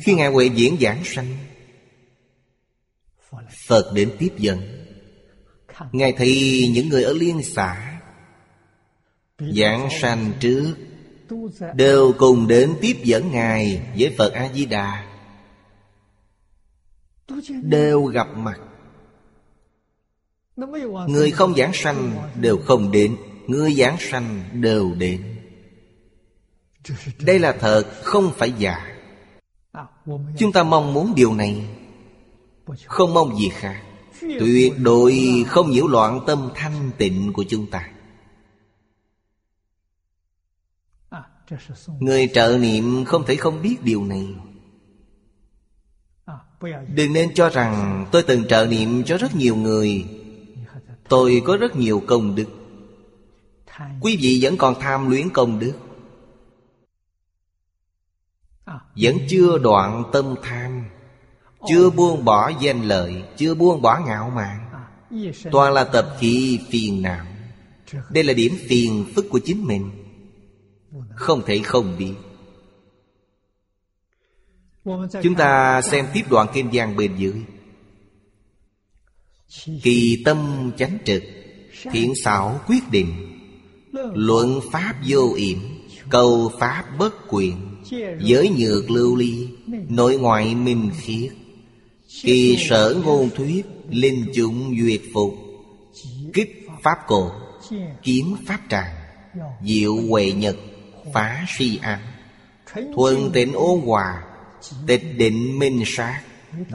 Khi 0.00 0.14
Ngài 0.14 0.28
Huệ 0.28 0.46
Diễn 0.46 0.76
giảng 0.80 1.04
sanh, 1.04 1.36
Phật 3.66 3.92
đến 3.94 4.16
tiếp 4.18 4.32
dẫn. 4.38 4.86
Ngài 5.92 6.12
thấy 6.12 6.64
những 6.74 6.88
người 6.88 7.04
ở 7.04 7.12
liên 7.12 7.42
xã 7.42 8.00
Giảng 9.38 9.88
sanh 10.00 10.32
trước, 10.40 10.74
Đều 11.74 12.12
cùng 12.18 12.48
đến 12.48 12.74
tiếp 12.80 12.96
dẫn 13.02 13.30
Ngài 13.32 13.82
Với 13.98 14.14
Phật 14.18 14.32
A-di-đà 14.32 15.11
Đều 17.62 18.04
gặp 18.04 18.28
mặt. 18.36 18.60
Người 21.06 21.30
không 21.30 21.54
giảng 21.54 21.72
sanh 21.74 22.16
đều 22.40 22.58
không 22.58 22.90
đến. 22.90 23.16
Người 23.46 23.74
giảng 23.74 23.96
sanh 24.00 24.44
đều 24.52 24.94
đến. 24.94 25.36
Đây 27.20 27.38
là 27.38 27.52
thật 27.52 27.84
không 28.02 28.32
phải 28.36 28.52
giả 28.58 28.92
Chúng 30.38 30.52
ta 30.52 30.62
mong 30.62 30.94
muốn 30.94 31.12
điều 31.16 31.34
này. 31.34 31.66
Không 32.86 33.14
mong 33.14 33.36
gì 33.36 33.48
khác. 33.48 33.82
Tuyệt 34.20 34.72
đối 34.78 35.44
không 35.48 35.70
nhiễu 35.70 35.86
loạn 35.86 36.20
tâm 36.26 36.50
thanh 36.54 36.90
tịnh 36.98 37.32
của 37.32 37.44
chúng 37.48 37.66
ta. 37.70 37.90
Người 42.00 42.30
trợ 42.34 42.58
niệm 42.60 43.04
không 43.04 43.24
thể 43.26 43.36
không 43.36 43.62
biết 43.62 43.76
điều 43.82 44.04
này. 44.04 44.28
Đừng 46.94 47.12
nên 47.12 47.34
cho 47.34 47.48
rằng 47.48 48.06
tôi 48.12 48.22
từng 48.22 48.44
trợ 48.48 48.66
niệm 48.66 49.04
cho 49.04 49.16
rất 49.16 49.34
nhiều 49.34 49.56
người. 49.56 50.04
Tôi 51.08 51.42
có 51.46 51.56
rất 51.56 51.76
nhiều 51.76 52.02
công 52.06 52.34
đức. 52.34 52.46
Quý 54.00 54.16
vị 54.20 54.38
vẫn 54.42 54.56
còn 54.56 54.80
tham 54.80 55.10
luyến 55.10 55.30
công 55.30 55.58
đức. 55.58 55.72
Vẫn 58.96 59.16
chưa 59.28 59.58
đoạn 59.58 60.04
tâm 60.12 60.34
tham. 60.42 60.84
Chưa 61.68 61.90
buông 61.90 62.24
bỏ 62.24 62.52
danh 62.60 62.82
lợi, 62.82 63.22
Chưa 63.36 63.54
buông 63.54 63.82
bỏ 63.82 64.00
ngạo 64.06 64.30
mạn. 64.30 64.58
Toàn 65.50 65.72
là 65.72 65.84
tập 65.84 66.16
khí 66.18 66.60
phiền 66.70 67.02
não. 67.02 67.26
Đây 68.10 68.24
là 68.24 68.32
điểm 68.32 68.52
phiền 68.68 69.04
phức 69.14 69.26
của 69.30 69.40
chính 69.44 69.66
mình. 69.66 69.90
Không 71.14 71.42
thể 71.46 71.58
không 71.58 71.96
biết. 71.98 72.14
Chúng 75.22 75.34
ta 75.38 75.82
xem 75.82 76.06
tiếp 76.14 76.22
đoạn 76.30 76.46
kinh 76.54 76.72
giang 76.72 76.96
bên 76.96 77.16
dưới. 77.16 77.34
Kỳ 79.82 80.22
tâm 80.24 80.70
chánh 80.76 80.98
trực, 81.04 81.22
Thiện 81.92 82.12
xảo 82.24 82.60
quyết 82.66 82.90
định. 82.90 83.38
Luận 84.14 84.60
pháp 84.72 84.94
vô 85.08 85.34
yểm, 85.36 85.58
Cầu 86.10 86.52
pháp 86.58 86.84
bất 86.98 87.14
quyền. 87.28 87.56
Giới 88.20 88.50
nhược 88.58 88.90
lưu 88.90 89.16
ly, 89.16 89.48
Nội 89.88 90.18
ngoại 90.18 90.54
minh 90.54 90.90
khiết. 91.00 91.32
Kỳ 92.22 92.56
sở 92.58 93.00
ngôn 93.04 93.30
thuyết, 93.30 93.66
Linh 93.90 94.26
chủng 94.34 94.76
duyệt 94.80 95.00
phục. 95.14 95.34
Kích 96.32 96.66
pháp 96.82 96.98
cổ, 97.06 97.32
Kiến 98.02 98.36
pháp 98.46 98.60
tràng. 98.68 98.94
Diệu 99.64 99.96
huệ 99.96 100.32
nhật, 100.32 100.56
Phá 101.12 101.46
si 101.48 101.78
ám. 101.82 102.00
Thuần 102.94 103.30
tịnh 103.32 103.52
ôn 103.52 103.80
hòa 103.80 104.22
Tịch 104.86 105.02
định 105.16 105.58
minh 105.58 105.82
sát, 105.86 106.22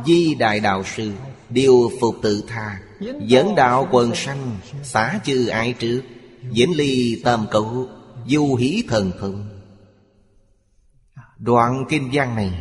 Di 0.05 0.35
đại 0.35 0.59
đạo 0.59 0.83
sư, 0.95 1.11
Điều 1.49 1.91
phục 2.01 2.15
tự 2.21 2.43
tha, 2.47 2.79
Dẫn 3.21 3.55
đạo 3.55 3.87
quần 3.91 4.15
sanh, 4.15 4.57
Xá 4.83 5.19
chư 5.25 5.47
ai 5.47 5.73
trước 5.73 6.01
diễn 6.51 6.77
ly 6.77 7.21
tam 7.23 7.45
cầu 7.51 7.89
Du 8.27 8.55
hí 8.55 8.83
thần 8.87 9.11
thông. 9.19 9.49
Đoạn 11.37 11.85
kinh 11.89 12.09
văn 12.13 12.35
này, 12.35 12.51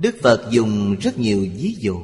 Đức 0.00 0.16
Phật 0.22 0.50
dùng 0.50 0.96
rất 1.00 1.18
nhiều 1.18 1.40
ví 1.40 1.76
dụ. 1.80 2.00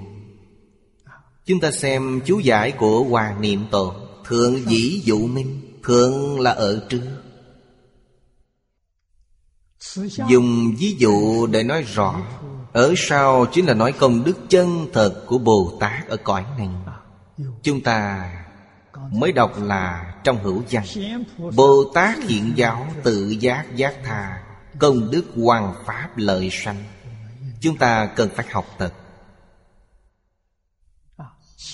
Chúng 1.47 1.61
ta 1.61 1.71
xem 1.71 2.21
chú 2.27 2.39
giải 2.39 2.73
của 2.73 3.05
Hoàng 3.05 3.41
Niệm 3.41 3.65
Tổ 3.71 3.95
Thượng 4.25 4.71
dĩ 4.71 5.01
dụ 5.05 5.27
minh 5.27 5.61
Thượng 5.83 6.41
là 6.41 6.51
ở 6.51 6.87
trước. 6.89 7.23
Dùng 10.29 10.75
ví 10.79 10.97
dụ 10.99 11.47
để 11.47 11.63
nói 11.63 11.83
rõ, 11.83 12.21
Ở 12.73 12.95
sau 12.97 13.47
chính 13.53 13.67
là 13.67 13.75
nói 13.75 13.93
công 13.93 14.25
đức 14.25 14.39
chân 14.49 14.87
thật 14.93 15.25
của 15.27 15.39
Bồ 15.39 15.77
Tát 15.81 16.09
ở 16.09 16.17
cõi 16.17 16.45
này 16.59 16.69
Chúng 17.63 17.81
ta 17.81 18.31
mới 19.13 19.33
đọc 19.33 19.63
là 19.63 20.15
trong 20.25 20.43
hữu 20.43 20.63
văn 20.71 20.85
Bồ 21.57 21.85
Tát 21.95 22.19
hiện 22.19 22.53
giáo 22.57 22.87
tự 23.03 23.29
giác 23.29 23.77
giác 23.77 23.95
tha, 24.05 24.43
Công 24.79 25.11
đức 25.11 25.25
hoàng 25.37 25.75
pháp 25.87 26.09
lợi 26.17 26.49
sanh. 26.53 26.85
Chúng 27.61 27.77
ta 27.77 28.07
cần 28.07 28.29
phải 28.35 28.47
học 28.51 28.67
tập 28.79 28.93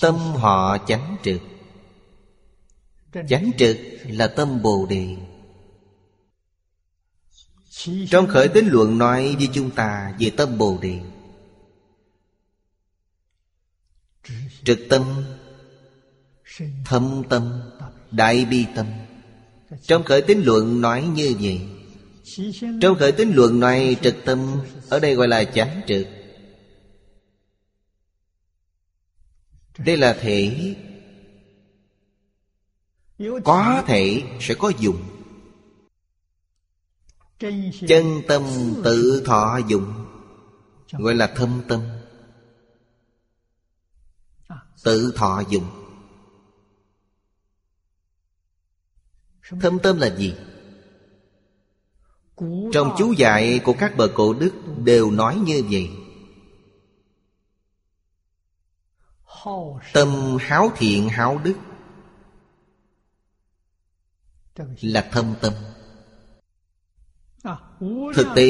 Tâm 0.01 0.15
họ 0.15 0.77
chánh 0.87 1.17
trực. 1.23 1.41
Chánh 3.29 3.51
trực 3.57 3.77
là 4.03 4.27
tâm 4.27 4.61
Bồ 4.61 4.85
Đề. 4.89 5.15
Trong 7.85 8.27
khởi 8.27 8.47
tín 8.47 8.67
luận 8.67 8.97
nói 8.97 9.35
với 9.37 9.49
chúng 9.53 9.71
ta 9.71 10.15
về 10.19 10.29
tâm 10.37 10.57
Bồ 10.57 10.79
Đề, 10.81 10.99
Trực 14.63 14.79
tâm, 14.89 15.23
Thâm 16.85 17.23
tâm, 17.29 17.61
Đại 18.11 18.45
bi 18.45 18.65
tâm. 18.75 18.85
Trong 19.81 20.03
khởi 20.03 20.21
tín 20.21 20.41
luận 20.41 20.81
nói 20.81 21.03
như 21.03 21.35
vậy. 21.39 21.61
Trong 22.81 22.97
khởi 22.99 23.11
tín 23.11 23.31
luận 23.33 23.59
nói 23.59 23.97
trực 24.01 24.15
tâm, 24.25 24.61
Ở 24.89 24.99
đây 24.99 25.15
gọi 25.15 25.27
là 25.27 25.43
chánh 25.43 25.81
trực. 25.87 26.07
Đây 29.77 29.97
là 29.97 30.17
thể. 30.21 30.75
Có 33.43 33.83
thể 33.87 34.23
sẽ 34.39 34.53
có 34.53 34.71
dụng 34.79 35.16
Chân 37.39 38.21
tâm 38.27 38.43
tự 38.83 39.23
thọ 39.25 39.59
dụng, 39.67 40.05
Gọi 40.91 41.15
là 41.15 41.27
thâm 41.27 41.61
tâm. 41.67 41.81
Tự 44.83 45.13
thọ 45.15 45.43
dụng. 45.49 45.65
Thâm 49.61 49.79
tâm 49.79 49.99
là 49.99 50.15
gì? 50.15 50.35
Trong 52.73 52.95
chú 52.97 53.13
dạy 53.17 53.61
của 53.63 53.75
các 53.79 53.97
bậc 53.97 54.11
cổ 54.15 54.33
đức 54.33 54.51
Đều 54.83 55.11
nói 55.11 55.35
như 55.35 55.63
vậy. 55.71 55.89
Tâm 59.93 60.37
háo 60.39 60.71
thiện 60.75 61.09
háo 61.09 61.41
đức 61.43 61.55
Là 64.81 65.09
thâm 65.11 65.33
tâm. 65.41 65.53
Thực 68.15 68.27
tế, 68.35 68.47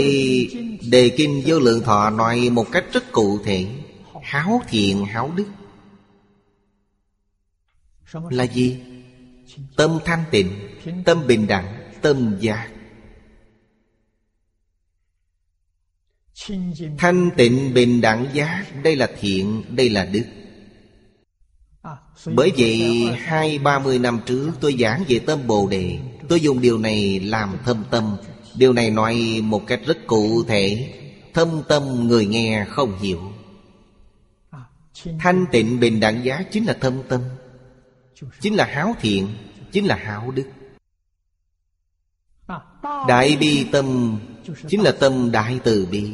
Đề 0.89 1.09
Kinh 1.17 1.43
Vô 1.45 1.59
Lượng 1.59 1.83
Thọ 1.83 2.09
nói 2.09 2.49
một 2.49 2.65
cách 2.71 2.85
rất 2.93 3.11
cụ 3.11 3.39
thể. 3.43 3.67
Háo 4.23 4.61
thiện, 4.67 5.05
háo 5.05 5.31
đức. 5.35 5.47
Là 8.29 8.43
gì? 8.43 8.79
Tâm 9.75 9.99
thanh 10.05 10.23
tịnh, 10.31 10.51
Tâm 11.05 11.27
bình 11.27 11.47
đẳng, 11.47 11.91
Tâm 12.01 12.37
giác 12.39 12.69
Thanh 16.97 17.29
tịnh, 17.37 17.73
bình 17.73 18.01
đẳng 18.01 18.27
giác 18.33 18.65
Đây 18.83 18.95
là 18.95 19.09
thiện, 19.19 19.63
Đây 19.69 19.89
là 19.89 20.05
đức. 20.05 20.23
Bởi 22.25 22.51
vậy, 22.57 23.07
hai, 23.17 23.59
ba 23.59 23.79
mươi 23.79 23.99
năm 23.99 24.19
trước, 24.25 24.51
tôi 24.61 24.75
giảng 24.79 25.03
về 25.07 25.19
tâm 25.19 25.47
Bồ 25.47 25.67
Đề. 25.67 25.99
Tôi 26.29 26.41
dùng 26.41 26.61
điều 26.61 26.77
này 26.77 27.19
làm 27.19 27.57
thâm 27.65 27.83
tâm. 27.91 28.17
Điều 28.57 28.73
này 28.73 28.91
nói 28.91 29.41
một 29.43 29.61
cách 29.67 29.81
rất 29.85 29.97
cụ 30.07 30.43
thể, 30.43 30.93
Thâm 31.33 31.61
tâm 31.67 32.07
người 32.07 32.25
nghe 32.25 32.65
không 32.69 32.99
hiểu. 32.99 33.21
Thanh 35.19 35.45
tịnh 35.51 35.79
bình 35.79 35.99
đẳng 35.99 36.25
giá 36.25 36.43
chính 36.51 36.65
là 36.65 36.77
thâm 36.81 37.01
tâm, 37.09 37.21
Chính 38.39 38.55
là 38.55 38.65
háo 38.65 38.95
thiện, 39.01 39.27
Chính 39.71 39.85
là 39.85 39.95
hảo 39.95 40.31
đức. 40.31 40.47
Đại 43.07 43.37
bi 43.39 43.65
tâm 43.71 44.19
Chính 44.67 44.81
là 44.81 44.91
tâm 44.91 45.31
đại 45.31 45.59
từ 45.63 45.87
bi. 45.91 46.11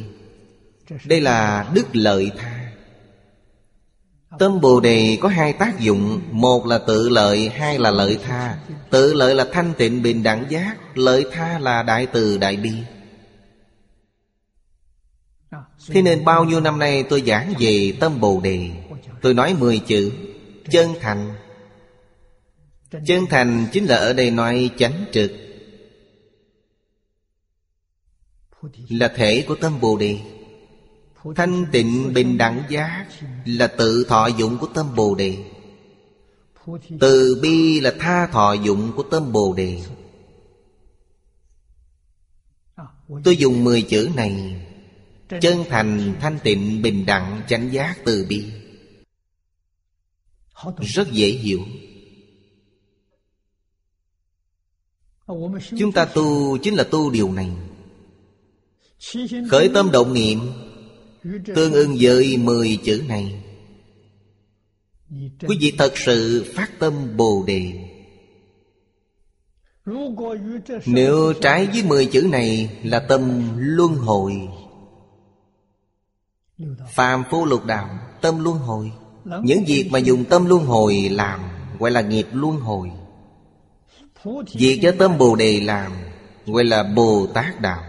Đây 1.04 1.20
là 1.20 1.70
đức 1.74 1.86
lợi 1.92 2.30
tha. 2.38 2.53
Tâm 4.38 4.60
Bồ 4.60 4.80
Đề 4.80 5.18
có 5.20 5.28
hai 5.28 5.52
tác 5.52 5.80
dụng 5.80 6.20
Một 6.30 6.66
là 6.66 6.78
tự 6.78 7.08
lợi, 7.08 7.48
hai 7.48 7.78
là 7.78 7.90
lợi 7.90 8.18
tha. 8.22 8.58
Tự 8.90 9.14
lợi 9.14 9.34
là 9.34 9.46
thanh 9.52 9.72
tịnh 9.78 10.02
bình 10.02 10.22
đẳng 10.22 10.46
giác 10.50 10.76
Lợi 10.94 11.26
tha 11.32 11.58
là 11.58 11.82
đại 11.82 12.06
từ 12.06 12.38
đại 12.38 12.56
bi. 12.56 12.72
Thế 15.88 16.02
nên 16.02 16.24
bao 16.24 16.44
nhiêu 16.44 16.60
năm 16.60 16.78
nay 16.78 17.02
tôi 17.02 17.22
giảng 17.26 17.54
về 17.58 17.92
tâm 18.00 18.20
Bồ 18.20 18.40
Đề 18.40 18.70
Tôi 19.22 19.34
nói 19.34 19.54
mười 19.54 19.78
chữ 19.78 20.12
Chân 20.70 20.90
thành. 21.00 21.34
Chân 23.06 23.26
thành 23.30 23.66
chính 23.72 23.84
là 23.84 23.96
ở 23.96 24.12
đây 24.12 24.30
nói 24.30 24.70
chánh 24.78 25.04
trực 25.12 25.32
Là 28.88 29.08
thể 29.08 29.44
của 29.48 29.54
tâm 29.54 29.80
Bồ 29.80 29.96
Đề. 29.96 30.18
Thanh 31.36 31.66
tịnh 31.72 32.12
bình 32.14 32.38
đẳng 32.38 32.62
giác 32.70 33.06
Là 33.44 33.66
tự 33.66 34.04
thọ 34.08 34.26
dụng 34.26 34.58
của 34.58 34.66
tâm 34.74 34.94
Bồ 34.96 35.14
Đề. 35.14 35.36
Từ 37.00 37.38
bi 37.42 37.80
là 37.80 37.94
tha 37.98 38.26
thọ 38.26 38.52
dụng 38.52 38.92
của 38.96 39.02
tâm 39.02 39.32
Bồ 39.32 39.54
Đề. 39.54 39.82
Tôi 43.24 43.36
dùng 43.36 43.64
10 43.64 43.82
chữ 43.82 44.10
này 44.16 44.64
Chân 45.40 45.64
thành, 45.68 46.14
thanh 46.20 46.38
tịnh, 46.44 46.82
bình 46.82 47.06
đẳng, 47.06 47.42
chánh 47.48 47.72
giác, 47.72 47.98
từ 48.04 48.26
bi. 48.28 48.44
Rất 50.78 51.12
dễ 51.12 51.28
hiểu. 51.28 51.60
Chúng 55.78 55.92
ta 55.92 56.04
tu 56.04 56.58
chính 56.58 56.74
là 56.74 56.84
tu 56.84 57.10
điều 57.10 57.32
này. 57.32 57.50
Khởi 59.50 59.70
tâm 59.74 59.90
động 59.90 60.14
niệm 60.14 60.38
Tương 61.54 61.72
ưng 61.72 61.96
với 62.00 62.36
mười 62.36 62.78
chữ 62.84 63.02
này, 63.08 63.42
Quý 65.48 65.56
vị 65.60 65.72
thật 65.78 65.92
sự 65.96 66.44
phát 66.54 66.70
tâm 66.78 67.16
Bồ 67.16 67.44
Đề. 67.46 67.72
Nếu 70.86 71.32
trái 71.40 71.66
với 71.66 71.82
mười 71.82 72.06
chữ 72.06 72.28
này 72.30 72.78
là 72.82 73.00
tâm 73.00 73.50
luân 73.56 73.94
hồi, 73.94 74.32
Phàm 76.94 77.24
phu 77.30 77.46
lục 77.46 77.64
đạo 77.64 77.98
Tâm 78.20 78.44
luân 78.44 78.58
hồi, 78.58 78.92
Những 79.24 79.64
việc 79.66 79.88
mà 79.90 79.98
dùng 79.98 80.24
tâm 80.24 80.46
luân 80.46 80.64
hồi 80.64 81.08
làm, 81.10 81.40
Gọi 81.78 81.90
là 81.90 82.00
nghiệp 82.00 82.26
luân 82.32 82.56
hồi. 82.56 82.90
Việc 84.52 84.80
cho 84.82 84.94
tâm 84.98 85.18
Bồ 85.18 85.36
Đề 85.36 85.60
làm, 85.60 85.92
Gọi 86.46 86.64
là 86.64 86.82
Bồ 86.82 87.26
Tát 87.34 87.60
Đạo, 87.60 87.84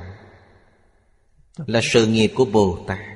Là 1.57 1.81
sự 1.93 2.07
nghiệp 2.07 2.31
của 2.35 2.45
Bồ 2.45 2.77
Tát. 2.87 3.14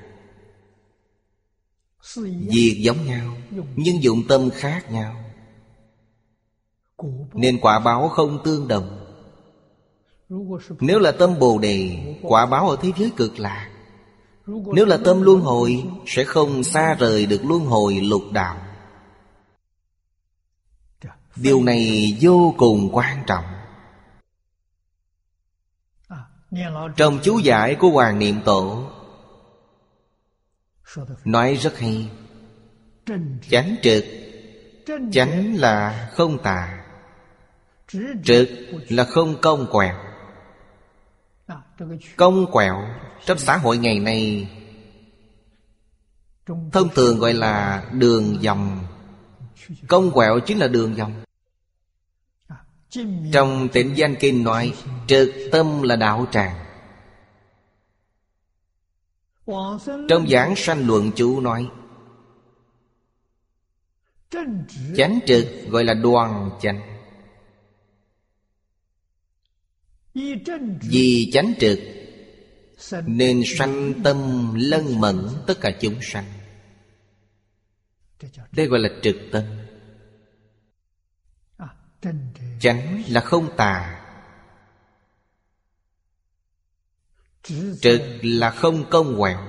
Việc 2.18 2.80
giống 2.82 3.06
nhau 3.06 3.36
Nhưng 3.76 4.04
dụng 4.04 4.24
tâm 4.30 4.50
khác 4.54 4.92
nhau. 4.92 5.16
Nên 7.34 7.60
quả 7.62 7.80
báo 7.80 8.10
không 8.10 8.40
tương 8.44 8.68
đồng. 8.68 9.06
Nếu 10.80 11.00
là 11.00 11.12
tâm 11.12 11.40
Bồ 11.40 11.58
Đề 11.58 12.16
Quả 12.22 12.46
báo 12.46 12.70
ở 12.70 12.78
thế 12.82 12.92
giới 12.98 13.12
cực 13.18 13.40
lạc. 13.40 13.70
Nếu 14.48 14.86
là 14.86 14.98
tâm 15.06 15.22
luân 15.22 15.42
hồi 15.42 15.84
Sẽ 16.06 16.24
không 16.24 16.64
xa 16.64 16.96
rời 17.00 17.26
được 17.26 17.46
luân 17.46 17.66
hồi 17.66 17.96
lục 17.96 18.24
đạo. 18.32 18.58
Điều 21.36 21.64
này 21.64 22.18
vô 22.22 22.54
cùng 22.58 22.90
quan 22.92 23.24
trọng. 23.28 23.46
Trong 26.96 27.20
chú 27.24 27.40
giải 27.40 27.76
của 27.76 27.90
Hoàng 27.90 28.20
Niệm 28.20 28.36
Tổ 28.46 28.92
Nói 31.26 31.56
rất 31.56 31.80
hay. 31.80 32.10
Chánh 33.50 33.76
trực 33.82 34.04
Chánh 35.12 35.56
là 35.56 36.10
không 36.14 36.44
tà. 36.44 36.86
Trực 38.24 38.50
là 38.90 39.04
không 39.04 39.42
công 39.42 39.68
quẹo. 39.72 39.96
Công 42.16 42.52
quẹo 42.52 42.76
Trong 43.26 43.38
xã 43.38 43.58
hội 43.58 43.78
ngày 43.78 44.00
nay, 44.00 44.50
Thông 46.72 46.90
thường 46.96 47.20
gọi 47.20 47.34
là 47.34 47.84
đường 47.92 48.38
vòng. 48.44 48.80
Công 49.88 50.12
quẹo 50.12 50.40
chính 50.40 50.58
là 50.58 50.68
đường 50.68 50.96
vòng. 50.96 51.14
Trong 53.34 53.68
tịnh 53.74 53.98
danh 53.98 54.16
kinh 54.20 54.44
nói 54.44 54.74
Trực 55.08 55.30
tâm 55.52 55.82
là 55.82 55.96
đạo 55.96 56.28
tràng 56.32 56.69
trong 60.08 60.30
giảng 60.30 60.56
sanh 60.56 60.88
luận 60.88 61.12
chú 61.16 61.40
nói, 61.40 61.70
Chánh 64.98 65.20
trực 65.26 65.46
gọi 65.70 65.84
là 65.84 65.94
đoàn 65.94 66.50
chánh. 66.62 66.82
Vì 70.82 71.32
chánh 71.34 71.54
trực 71.60 71.80
Nên 73.06 73.44
sanh 73.46 73.94
tâm 74.04 74.52
lân 74.56 75.00
mẫn, 75.00 75.28
tất 75.48 75.54
cả 75.62 75.72
chúng 75.80 76.00
sanh. 76.02 76.26
Đây 78.52 78.68
gọi 78.68 78.80
là 78.80 78.90
trực 79.02 79.16
tâm. 79.32 79.44
Chánh 82.60 83.04
là 83.08 83.22
không 83.22 83.56
tà. 83.58 83.99
Trực 87.82 88.02
là 88.22 88.52
không 88.52 88.86
công 88.90 89.20
quẹo. 89.20 89.40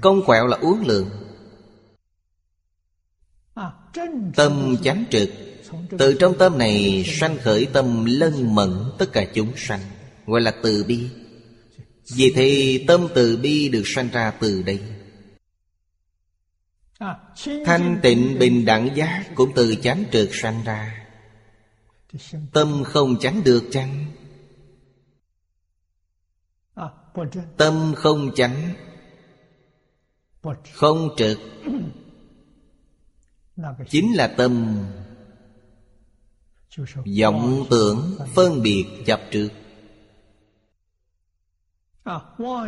Công 0.00 0.24
quẹo 0.26 0.46
là 0.46 0.56
uống 0.56 0.86
lượng. 0.86 1.10
Tâm 4.36 4.76
chánh 4.82 5.04
trực. 5.10 5.30
Từ 5.98 6.16
trong 6.20 6.38
tâm 6.38 6.58
này 6.58 7.04
sanh 7.06 7.38
khởi 7.38 7.66
tâm 7.72 8.04
lân 8.04 8.54
mẫn, 8.54 8.70
tất 8.98 9.12
cả 9.12 9.24
chúng 9.34 9.52
sanh, 9.56 9.80
Gọi 10.26 10.40
là 10.40 10.54
từ 10.62 10.84
bi. 10.84 11.10
Vì 12.14 12.32
thế 12.34 12.84
tâm 12.88 13.08
từ 13.14 13.36
bi 13.36 13.68
được 13.68 13.82
sanh 13.86 14.08
ra 14.08 14.30
từ 14.30 14.62
đây. 14.62 14.80
Thanh 17.66 17.98
tịnh 18.02 18.38
bình 18.38 18.64
đẳng 18.64 18.96
giác 18.96 19.24
cũng 19.34 19.52
từ 19.54 19.74
chánh 19.74 20.04
trực 20.12 20.34
sanh 20.34 20.64
ra. 20.64 21.06
Tâm 22.52 22.84
không 22.84 23.18
chánh 23.20 23.44
được 23.44 23.64
chăng? 23.70 24.06
Tâm 27.56 27.94
không 27.96 28.30
chánh, 28.34 28.74
Không 30.72 31.08
trực. 31.16 31.38
Chính 33.88 34.16
là 34.16 34.34
tâm. 34.36 34.84
Vọng 37.20 37.66
tưởng 37.70 38.18
phân 38.34 38.62
biệt 38.62 38.86
chấp 39.06 39.20
trước. 39.30 39.48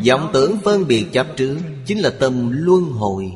Vọng 0.09 0.31
tưởng 0.33 0.57
phân 0.65 0.87
biệt 0.87 1.07
chấp 1.13 1.27
trước 1.37 1.59
chính 1.87 1.99
là 1.99 2.11
tâm 2.21 2.51
luân 2.53 2.85
hồi. 2.85 3.33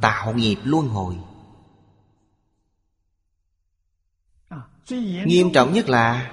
Tạo 0.00 0.34
nghiệp 0.34 0.56
luân 0.64 0.88
hồi. 0.88 1.14
Nghiêm 5.26 5.52
trọng 5.54 5.72
nhất 5.72 5.88
là 5.88 6.32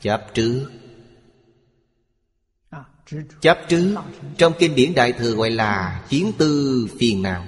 chấp 0.00 0.26
trước 0.34 0.79
chấp 3.40 3.58
trước 3.68 3.94
trong 4.38 4.52
kinh 4.58 4.74
điển 4.74 4.94
đại 4.94 5.12
thừa 5.12 5.32
gọi 5.32 5.50
là 5.50 6.04
kiến 6.08 6.32
tư 6.38 6.86
phiền 6.98 7.22
não. 7.22 7.46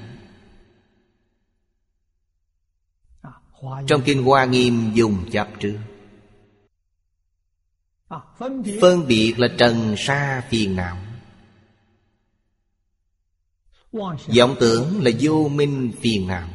Trong 3.87 4.03
Kinh 4.05 4.23
Hoa 4.23 4.45
Nghiêm 4.45 4.91
dùng 4.95 5.31
chấp 5.31 5.49
trước 5.61 5.79
Phân 8.81 9.07
biệt 9.07 9.35
là 9.39 9.49
trần 9.59 9.95
sa 9.97 10.43
phiền 10.51 10.77
não. 10.77 10.97
Vọng 14.39 14.57
tưởng 14.61 15.03
là 15.03 15.11
vô 15.21 15.49
minh 15.49 15.93
phiền 16.01 16.29
não. 16.29 16.49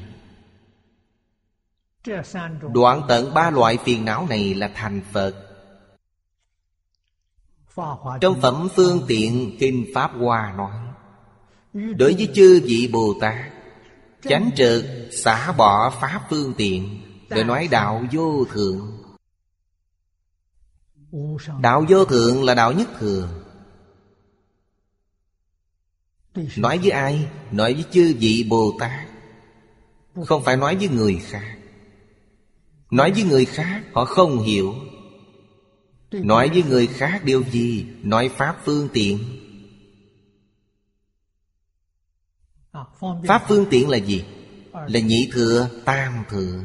Đoạn 2.73 3.01
tận 3.07 3.33
ba 3.33 3.49
loại 3.49 3.77
phiền 3.85 4.05
não 4.05 4.27
này 4.29 4.53
là 4.53 4.71
thành 4.75 5.01
Phật. 5.11 5.46
Trong 8.21 8.41
phẩm 8.41 8.67
phương 8.75 9.01
tiện 9.07 9.57
Kinh 9.59 9.85
Pháp 9.95 10.11
Hoa 10.19 10.53
nói, 10.57 10.87
Đối 11.73 12.13
với 12.13 12.29
chư 12.33 12.61
vị 12.63 12.89
Bồ 12.93 13.13
Tát 13.21 13.35
Chánh 14.21 14.49
trực, 14.55 14.85
xả 15.11 15.51
bỏ 15.51 15.89
pháp 16.01 16.21
phương 16.29 16.53
tiện 16.57 17.01
Để 17.29 17.43
nói 17.43 17.67
đạo 17.71 18.03
vô 18.11 18.45
thượng. 18.45 18.97
Đạo 21.61 21.85
vô 21.89 22.05
thượng 22.05 22.43
là 22.43 22.53
đạo 22.53 22.71
nhất 22.71 22.87
thường. 22.99 23.43
Nói 26.57 26.77
với 26.77 26.89
ai? 26.89 27.27
Nói 27.51 27.73
với 27.73 27.85
chư 27.91 28.15
vị 28.19 28.47
Bồ 28.49 28.77
Tát 28.79 29.07
Không 30.25 30.43
phải 30.43 30.57
nói 30.57 30.75
với 30.75 30.87
người 30.87 31.21
khác. 31.23 31.57
Nói 32.91 33.11
với 33.11 33.23
người 33.23 33.45
khác, 33.45 33.81
họ 33.93 34.05
không 34.05 34.39
hiểu. 34.39 34.75
Nói 36.11 36.49
với 36.49 36.63
người 36.63 36.87
khác 36.87 37.21
điều 37.23 37.43
gì? 37.43 37.85
Nói 38.03 38.29
Pháp 38.37 38.57
phương 38.65 38.89
tiện 38.93 39.19
Pháp 43.27 43.43
phương 43.47 43.65
tiện 43.69 43.89
là 43.89 43.97
gì? 43.97 44.25
Là 44.73 44.99
nhị 44.99 45.29
thừa, 45.33 45.69
tam 45.85 46.23
thừa 46.29 46.63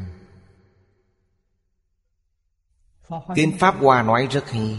Kinh 3.35 3.57
Pháp 3.57 3.75
Hoa 3.79 4.03
nói 4.03 4.27
rất 4.31 4.51
hay 4.51 4.77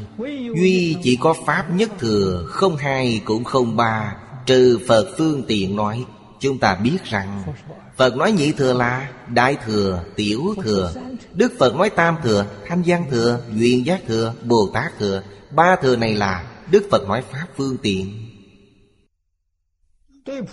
Duy 0.57 0.97
chỉ 1.03 1.17
có 1.17 1.35
Pháp 1.47 1.71
nhất 1.71 1.91
thừa 1.99 2.47
Không 2.49 2.77
hai 2.77 3.23
cũng 3.25 3.45
không 3.45 3.77
ba 3.77 4.17
Trừ 4.47 4.79
Phật 4.89 5.15
phương 5.19 5.43
tiện 5.49 5.77
nói 5.77 6.05
Chúng 6.41 6.59
ta 6.59 6.75
biết 6.75 7.05
rằng 7.05 7.43
Phật 7.97 8.17
nói 8.17 8.33
nhị 8.33 8.53
thừa 8.53 8.73
là 8.73 9.13
Đại 9.29 9.57
thừa, 9.65 10.05
tiểu 10.17 10.55
thừa. 10.63 10.95
Đức 11.33 11.53
Phật 11.59 11.75
nói 11.75 11.91
tam 11.91 12.17
thừa, 12.23 12.47
thanh 12.67 12.83
văn 12.87 13.07
thừa 13.11 13.41
Duyên 13.55 13.87
giác 13.87 14.03
thừa, 14.07 14.35
Bồ 14.45 14.71
Tát 14.75 14.93
thừa. 14.99 15.23
Ba 15.51 15.77
thừa 15.83 15.97
này 15.97 16.15
là 16.15 16.45
Đức 16.71 16.89
Phật 16.91 17.09
nói 17.09 17.23
Pháp 17.31 17.47
phương 17.57 17.77
tiện. 17.83 18.31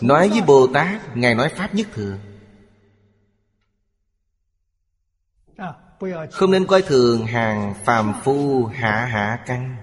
Nói 0.01 0.29
với 0.29 0.41
Bồ 0.41 0.67
Tát 0.67 1.17
Ngài 1.17 1.35
nói 1.35 1.49
Pháp 1.55 1.75
nhất 1.75 1.87
thừa. 1.93 2.17
Không 6.31 6.51
nên 6.51 6.67
coi 6.67 6.81
thường 6.81 7.25
hàng 7.25 7.73
phàm 7.85 8.13
phu 8.23 8.65
hạ 8.65 9.05
hạ 9.05 9.43
căn. 9.45 9.77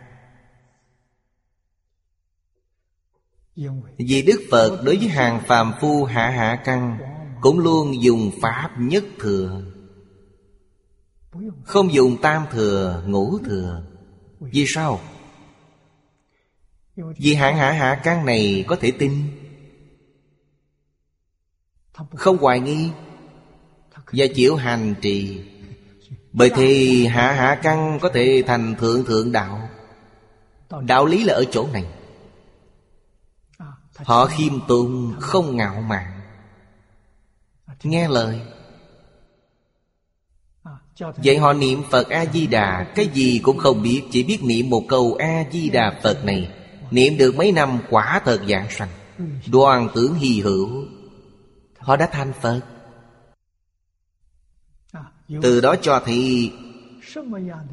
Vì 3.99 4.23
Đức 4.23 4.41
Phật 4.51 4.83
đối 4.85 4.97
với 4.97 5.09
hàng 5.09 5.41
phàm 5.47 5.73
phu 5.81 6.05
hạ 6.05 6.31
hạ 6.31 6.63
căn 6.65 6.99
cũng 7.41 7.59
luôn 7.59 8.03
dùng 8.03 8.31
Pháp 8.41 8.71
nhất 8.79 9.05
thừa. 9.19 9.63
Không 11.65 11.93
dùng 11.93 12.17
tam 12.23 12.45
thừa, 12.51 13.03
ngũ 13.07 13.39
thừa. 13.39 13.83
Vì 14.41 14.65
sao? 14.69 15.01
Vì 16.97 17.35
hạng 17.35 17.57
hạ 17.57 17.73
hạ 17.73 18.01
căn 18.05 18.27
này 18.27 18.65
có 18.69 18.77
thể 18.77 18.91
tin. 18.91 19.13
Không 22.15 22.39
hoài 22.39 22.61
nghi 22.61 22.91
Và 24.13 24.27
chịu 24.35 24.57
hành 24.57 24.95
trì. 25.01 25.41
Bởi 26.33 26.51
thì 26.57 27.07
hạ 27.07 27.33
hạ 27.33 27.61
căn 27.63 27.99
có 28.03 28.11
thể 28.15 28.43
thành 28.47 28.75
thượng 28.79 29.05
thượng 29.05 29.33
đạo. 29.33 29.69
Đạo 30.81 31.07
lý 31.07 31.25
là 31.25 31.35
ở 31.35 31.45
chỗ 31.51 31.69
này. 31.73 31.85
Họ 33.97 34.27
khiêm 34.27 34.53
tùng 34.69 35.15
không 35.21 35.57
ngạo 35.57 35.81
mạn. 35.81 36.18
Nghe 37.83 38.09
lời. 38.09 38.41
Vậy 41.17 41.39
họ 41.39 41.53
niệm 41.53 41.83
Phật 41.91 42.09
A-di-đà 42.09 42.93
Cái 42.95 43.09
gì 43.15 43.41
cũng 43.43 43.59
không 43.59 43.83
biết 43.83 44.03
Chỉ 44.11 44.23
biết 44.23 44.39
niệm 44.43 44.71
một 44.71 44.85
câu 44.89 45.17
A-di-đà 45.19 46.01
Phật 46.03 46.25
này. 46.25 46.49
Niệm 46.91 47.17
được 47.17 47.37
mấy 47.37 47.53
năm 47.53 47.79
quả 47.91 48.21
thật 48.25 48.41
dạng 48.49 48.71
sanh. 48.71 48.89
Đoàn 49.47 49.89
tưởng 49.95 50.15
hy 50.15 50.41
hữu. 50.41 50.85
Họ 51.79 51.97
đã 51.97 52.09
thành 52.13 52.33
Phật. 52.41 52.61
Từ 55.43 55.61
đó 55.61 55.77
cho 55.83 56.03
thấy 56.05 56.53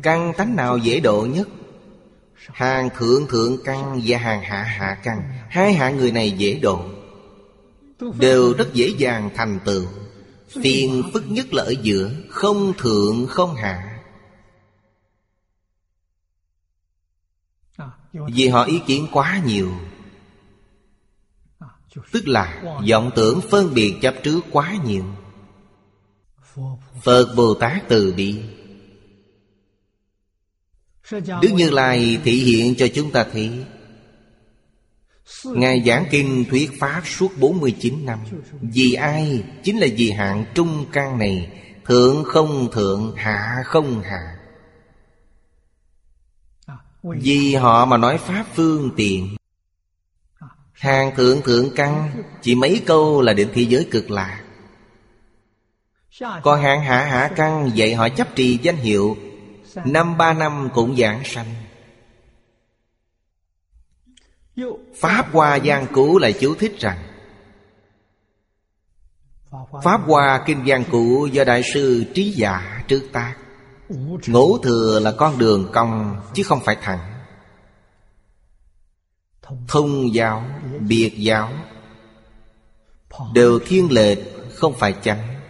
Căn 0.01 0.33
tánh 0.37 0.55
nào 0.55 0.77
dễ 0.77 0.99
độ 0.99 1.27
nhất? 1.33 1.47
Hàng 2.35 2.89
thượng 2.97 3.27
thượng 3.27 3.57
căn 3.63 4.01
và 4.05 4.17
hàng 4.17 4.41
hạ 4.41 4.63
hạ 4.63 4.97
căn. 5.03 5.21
Hai 5.49 5.73
hạng 5.73 5.97
người 5.97 6.11
này 6.11 6.31
dễ 6.31 6.59
độ 6.61 6.85
Đều 7.99 8.53
rất 8.53 8.73
dễ 8.73 8.93
dàng 8.97 9.29
thành 9.35 9.59
tựu. 9.65 9.85
Phiền 10.49 11.03
phức 11.13 11.31
nhất 11.31 11.53
là 11.53 11.63
ở 11.63 11.73
giữa, 11.81 12.11
Không 12.29 12.73
thượng, 12.77 13.27
không 13.27 13.55
hạ. 13.55 13.91
Vì 18.13 18.47
họ 18.47 18.63
ý 18.63 18.79
kiến 18.87 19.07
quá 19.11 19.41
nhiều. 19.45 19.71
Tức 22.11 22.27
là, 22.27 22.63
vọng 22.89 23.11
tưởng 23.15 23.41
phân 23.49 23.73
biệt 23.73 23.95
chấp 24.01 24.15
trước 24.23 24.39
quá 24.51 24.75
nhiều. 24.85 25.05
Phật 27.03 27.33
Bồ 27.35 27.53
Tát 27.53 27.83
từ 27.89 28.13
bi. 28.17 28.41
Đức 31.11 31.49
Như 31.53 31.69
Lai 31.69 32.19
thị 32.23 32.31
hiện 32.31 32.75
cho 32.75 32.87
chúng 32.95 33.11
ta 33.11 33.25
thấy 33.33 33.65
Ngài 35.45 35.83
giảng 35.85 36.05
kinh 36.11 36.45
thuyết 36.49 36.71
pháp 36.79 37.01
suốt 37.05 37.31
49 37.39 38.05
năm. 38.05 38.19
Vì 38.61 38.93
ai? 38.93 39.43
Chính 39.63 39.79
là 39.79 39.87
vì 39.97 40.11
hạng 40.11 40.45
trung 40.53 40.85
căn 40.91 41.17
này. 41.17 41.61
Thượng 41.85 42.23
không 42.23 42.71
thượng, 42.71 43.13
hạ 43.15 43.63
không 43.65 44.01
hạ. 44.01 44.37
Vì 47.03 47.55
họ 47.55 47.85
mà 47.85 47.97
nói 47.97 48.17
pháp 48.17 48.45
phương 48.55 48.91
tiện. 48.97 49.35
Hàng 50.71 51.15
thượng 51.15 51.41
thượng 51.41 51.69
căn 51.75 52.23
Chỉ 52.41 52.55
mấy 52.55 52.81
câu 52.85 53.21
là 53.21 53.33
đến 53.33 53.49
thế 53.53 53.61
giới 53.61 53.87
cực 53.91 54.11
lạc. 54.11 54.41
Còn 56.43 56.61
hạng 56.61 56.81
hạ 56.81 57.05
hạ 57.05 57.31
căn 57.35 57.71
Vậy 57.75 57.95
họ 57.95 58.09
chấp 58.09 58.35
trì 58.35 58.59
danh 58.61 58.77
hiệu. 58.77 59.17
Năm 59.85 60.17
ba 60.17 60.33
năm 60.33 60.69
cũng 60.73 60.97
giảng 60.97 61.21
sanh. 61.23 61.64
Pháp 64.95 65.25
Hoa 65.31 65.59
Giang 65.59 65.87
cũ 65.93 66.17
lại 66.17 66.33
chú 66.39 66.55
thích 66.55 66.79
rằng 66.79 66.97
Pháp 69.83 70.01
Hoa 70.05 70.43
Kinh 70.45 70.65
Giang 70.67 70.83
cũ 70.91 71.27
do 71.31 71.43
Đại 71.43 71.61
sư 71.73 72.05
Trí 72.13 72.31
Giả 72.31 72.83
trước 72.87 73.09
tác. 73.11 73.35
Ngũ 74.27 74.57
thừa 74.57 74.99
là 74.99 75.11
con 75.11 75.37
đường 75.37 75.69
cong 75.73 76.21
chứ 76.33 76.43
không 76.43 76.59
phải 76.65 76.77
thẳng. 76.81 77.23
Thông 79.67 80.13
giáo, 80.13 80.45
biệt 80.79 81.13
giáo 81.17 81.51
Đều 83.33 83.59
thiên 83.65 83.91
lệch 83.91 84.19
không 84.53 84.73
phải 84.73 84.95
chánh. 85.03 85.41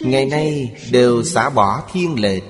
Ngày 0.00 0.26
nay 0.26 0.76
đều 0.90 1.22
xả 1.22 1.50
bỏ 1.50 1.82
thiên 1.92 2.20
lệch 2.20 2.42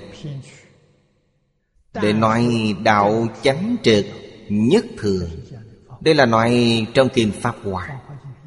để 1.95 2.13
nói 2.13 2.75
đạo 2.83 3.27
chánh 3.43 3.77
trực 3.83 4.07
nhất 4.49 4.85
thường. 4.99 5.31
Đây 6.01 6.15
là 6.15 6.27
nói 6.27 6.87
trong 6.95 7.09
Kinh 7.15 7.33
Pháp 7.41 7.57
Hoa. 7.65 8.01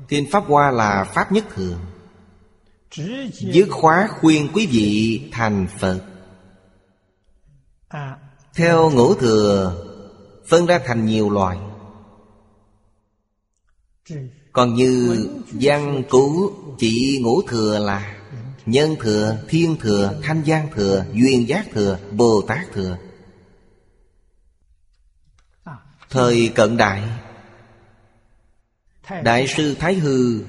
Kinh 0.07 0.31
Pháp 0.31 0.43
Hoa 0.47 0.71
là 0.71 1.03
Pháp 1.03 1.31
nhất 1.31 1.45
thường. 1.55 1.79
Dứt 3.31 3.67
khóa 3.71 4.07
khuyên 4.19 4.47
quý 4.53 4.67
vị 4.67 5.21
thành 5.31 5.67
Phật. 5.79 6.01
Theo 8.55 8.91
ngũ 8.91 9.13
thừa 9.13 9.75
Phân 10.47 10.65
ra 10.65 10.79
thành 10.85 11.05
nhiều 11.05 11.29
loại 11.29 11.57
Còn 14.51 14.73
như 14.73 15.27
văn 15.51 16.03
cú 16.09 16.51
chỉ 16.79 17.19
ngũ 17.23 17.41
thừa 17.41 17.79
là 17.79 18.17
Nhân 18.65 18.95
thừa, 18.99 19.37
thiên 19.49 19.75
thừa, 19.79 20.19
thanh 20.23 20.41
gian 20.45 20.67
thừa, 20.75 21.05
duyên 21.13 21.47
giác 21.47 21.67
thừa, 21.73 21.99
bồ 22.11 22.41
tát 22.47 22.71
thừa. 22.73 22.97
Thời 26.11 26.51
cận 26.55 26.77
đại. 26.77 27.03
Đại 29.23 29.47
sư 29.47 29.75
Thái 29.79 29.93
Hư 29.93 30.43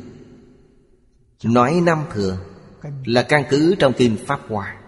Nói 1.45 1.81
năm 1.83 2.05
thừa 2.13 2.39
Là 3.05 3.23
căn 3.23 3.45
cứ 3.51 3.75
trong 3.79 3.93
Kinh 3.97 4.17
Pháp 4.27 4.41
Hoa. 4.49 4.81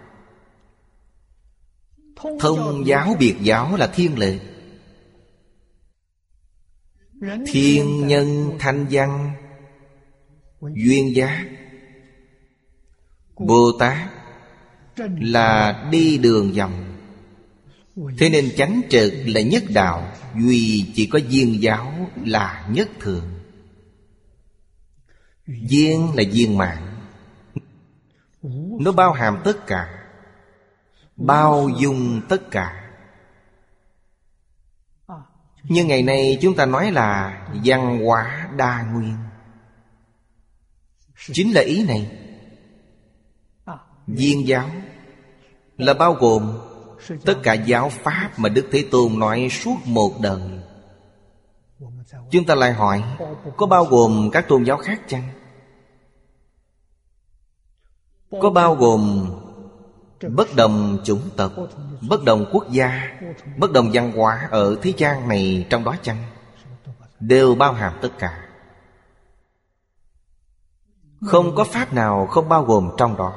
Thông 2.40 2.86
giáo 2.86 3.16
biệt 3.18 3.36
giáo 3.40 3.76
là 3.76 3.86
thiên 3.86 4.18
lệ. 4.18 4.38
Thiên 7.46 8.06
nhân 8.06 8.56
thanh 8.58 8.86
văn, 8.90 9.32
Duyên 10.60 11.16
giá. 11.16 11.44
Bồ 13.36 13.72
Tát 13.78 14.10
Là 15.20 15.84
đi 15.92 16.18
đường 16.18 16.52
vòng. 16.52 16.93
Thế 17.96 18.28
nên 18.30 18.50
chánh 18.56 18.82
trực 18.90 19.12
là 19.26 19.40
nhất 19.40 19.64
đạo, 19.68 20.12
Duy 20.36 20.92
chỉ 20.94 21.06
có 21.06 21.18
duyên 21.18 21.62
giáo 21.62 22.10
là 22.24 22.66
nhất 22.70 22.88
thường. 23.00 23.24
Duyên 25.46 26.12
là 26.14 26.22
duyên 26.32 26.58
mạng. 26.58 27.00
Nó 28.80 28.92
bao 28.92 29.12
hàm 29.12 29.38
tất 29.44 29.66
cả, 29.66 30.04
Bao 31.16 31.68
dung 31.80 32.20
tất 32.28 32.50
cả. 32.50 32.80
Nhưng 35.62 35.88
ngày 35.88 36.02
nay 36.02 36.38
chúng 36.42 36.56
ta 36.56 36.66
nói 36.66 36.92
là 36.92 37.40
Văn 37.64 38.04
hóa 38.04 38.50
đa 38.56 38.82
nguyên. 38.82 39.16
Chính 41.32 41.54
là 41.54 41.60
ý 41.60 41.84
này. 41.84 42.18
Viên 44.06 44.46
giáo 44.46 44.70
Là 45.78 45.94
bao 45.94 46.14
gồm 46.14 46.58
Tất 47.24 47.34
cả 47.42 47.52
giáo 47.52 47.88
pháp 47.88 48.30
mà 48.36 48.48
Đức 48.48 48.68
Thế 48.72 48.84
Tôn 48.90 49.18
nói 49.18 49.48
suốt 49.50 49.76
một 49.84 50.12
đời 50.20 50.40
Chúng 52.30 52.44
ta 52.46 52.54
lại 52.54 52.72
hỏi, 52.72 53.04
Có 53.56 53.66
bao 53.66 53.84
gồm 53.84 54.30
các 54.32 54.48
tôn 54.48 54.62
giáo 54.62 54.76
khác 54.76 55.00
chăng? 55.08 55.28
Có 58.40 58.50
bao 58.50 58.74
gồm 58.74 59.30
Bất 60.28 60.48
đồng 60.56 60.98
chủng 61.04 61.30
tộc, 61.36 61.52
Bất 62.08 62.24
đồng 62.24 62.46
quốc 62.52 62.70
gia, 62.70 63.18
Bất 63.56 63.72
đồng 63.72 63.90
văn 63.92 64.12
hóa 64.12 64.48
ở 64.50 64.76
thế 64.82 64.92
gian 64.96 65.28
này 65.28 65.66
trong 65.70 65.84
đó 65.84 65.96
chăng? 66.02 66.16
Đều 67.20 67.54
bao 67.54 67.72
hàm 67.72 67.92
tất 68.02 68.10
cả 68.18 68.48
Không 71.26 71.54
có 71.54 71.64
pháp 71.64 71.92
nào 71.92 72.26
không 72.26 72.48
bao 72.48 72.64
gồm 72.64 72.90
trong 72.98 73.16
đó 73.16 73.32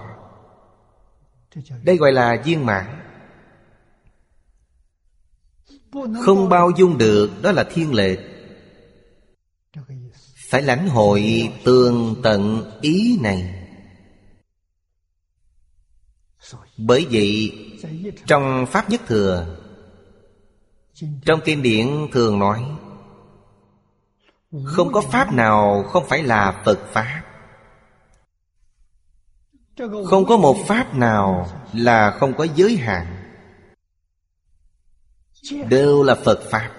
Đây 1.84 1.98
gọi 1.98 2.12
là 2.12 2.42
viên 2.46 2.66
mãn 2.66 3.07
không 6.22 6.50
bao 6.50 6.72
dung 6.78 6.98
được, 6.98 7.30
đó 7.42 7.52
là 7.52 7.64
thiên 7.64 7.94
lệ. 7.94 8.18
Phải 10.50 10.62
lãnh 10.62 10.88
hội 10.88 11.52
tường 11.64 12.16
tận 12.24 12.72
ý 12.82 13.20
này. 13.22 13.54
Bởi 16.78 17.08
vậy, 17.12 17.52
Trong 18.26 18.66
Pháp 18.66 18.90
Nhất 18.90 19.02
Thừa, 19.08 19.58
Trong 21.26 21.40
kinh 21.46 21.62
điển 21.62 22.08
thường 22.12 22.40
nói, 22.40 22.66
Không 24.64 24.92
có 24.92 25.02
Pháp 25.02 25.34
nào 25.34 25.84
không 25.88 26.06
phải 26.10 26.24
là 26.24 26.62
Phật 26.66 26.80
Pháp. 26.92 27.24
Không 30.06 30.26
có 30.26 30.38
một 30.38 30.58
Pháp 30.68 30.96
nào 30.96 31.48
là 31.74 32.12
không 32.12 32.34
có 32.34 32.48
giới 32.56 32.78
hạn. 32.78 33.17
Đều 35.70 36.04
là 36.04 36.16
Phật 36.16 36.40
Pháp. 36.52 36.72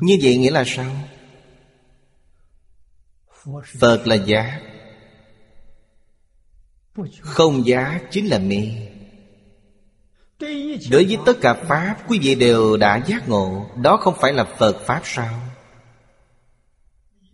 Như 0.00 0.18
vậy 0.22 0.36
nghĩa 0.36 0.50
là 0.50 0.64
sao? 0.66 0.90
Phật 3.78 4.06
là 4.06 4.14
giá. 4.14 4.60
Không 7.20 7.66
giá 7.66 8.00
chính 8.10 8.26
là 8.26 8.38
mê 8.38 8.88
Đối 10.90 11.04
với 11.04 11.18
tất 11.26 11.32
cả 11.40 11.54
Pháp, 11.54 11.96
Quý 12.08 12.18
vị 12.22 12.34
đều 12.34 12.76
đã 12.76 13.04
giác 13.06 13.28
ngộ, 13.28 13.70
Đó 13.82 13.96
không 13.96 14.14
phải 14.20 14.32
là 14.32 14.44
Phật 14.44 14.80
Pháp 14.86 15.00
sao? 15.04 15.40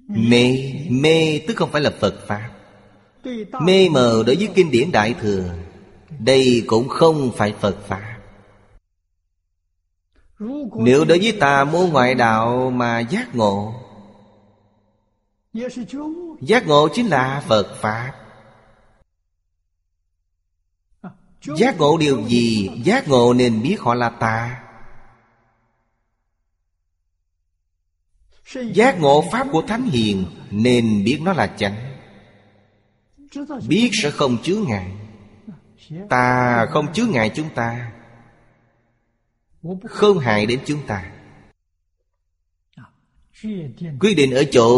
Mê 0.09 0.73
Mê 0.91 1.41
tức 1.49 1.57
không 1.57 1.73
phải 1.73 1.81
là 1.81 1.91
Phật 2.01 2.27
Pháp. 2.27 2.51
Mê 3.61 3.89
mờ 3.89 4.23
đối 4.27 4.37
với 4.37 4.49
kinh 4.55 4.71
điển 4.71 4.93
Đại 4.93 5.15
Thừa 5.21 5.55
đây 6.19 6.65
cũng 6.67 6.89
không 6.89 7.33
phải 7.37 7.55
Phật 7.61 7.77
Pháp. 7.87 8.19
Nếu 10.77 11.05
đối 11.05 11.19
với 11.19 11.37
ta 11.41 11.65
môn 11.65 11.91
ngoại 11.91 12.15
đạo 12.15 12.71
mà 12.71 13.01
giác 13.01 13.35
ngộ 13.35 13.85
Giác 16.41 16.67
ngộ 16.67 16.89
chính 16.95 17.07
là 17.07 17.43
Phật 17.49 17.77
Pháp. 17.81 18.13
Giác 21.57 21.79
ngộ 21.79 21.99
điều 21.99 22.29
gì? 22.29 22.71
Giác 22.85 23.09
ngộ 23.09 23.35
nên 23.35 23.63
biết 23.63 23.77
họ 23.81 23.95
là 23.95 24.11
tà. 24.11 24.65
Giác 28.55 29.01
ngộ 29.01 29.25
Pháp 29.33 29.47
của 29.53 29.63
Thánh 29.63 29.85
Hiền 29.85 30.27
Nên 30.51 31.05
biết 31.05 31.19
nó 31.23 31.33
là 31.33 31.47
chánh. 31.47 31.77
Biết 33.69 33.91
sẽ 34.03 34.11
không 34.11 34.39
chứa 34.43 34.57
ngại. 34.57 34.93
Ta 36.09 36.67
không 36.71 36.93
chứa 36.93 37.07
ngại 37.07 37.31
chúng 37.35 37.49
ta, 37.55 37.93
Không 39.85 40.19
hại 40.19 40.47
đến 40.47 40.61
chúng 40.67 40.87
ta. 40.87 41.11
Quyết 44.01 44.15
định 44.17 44.31
ở 44.31 44.45
chỗ 44.53 44.69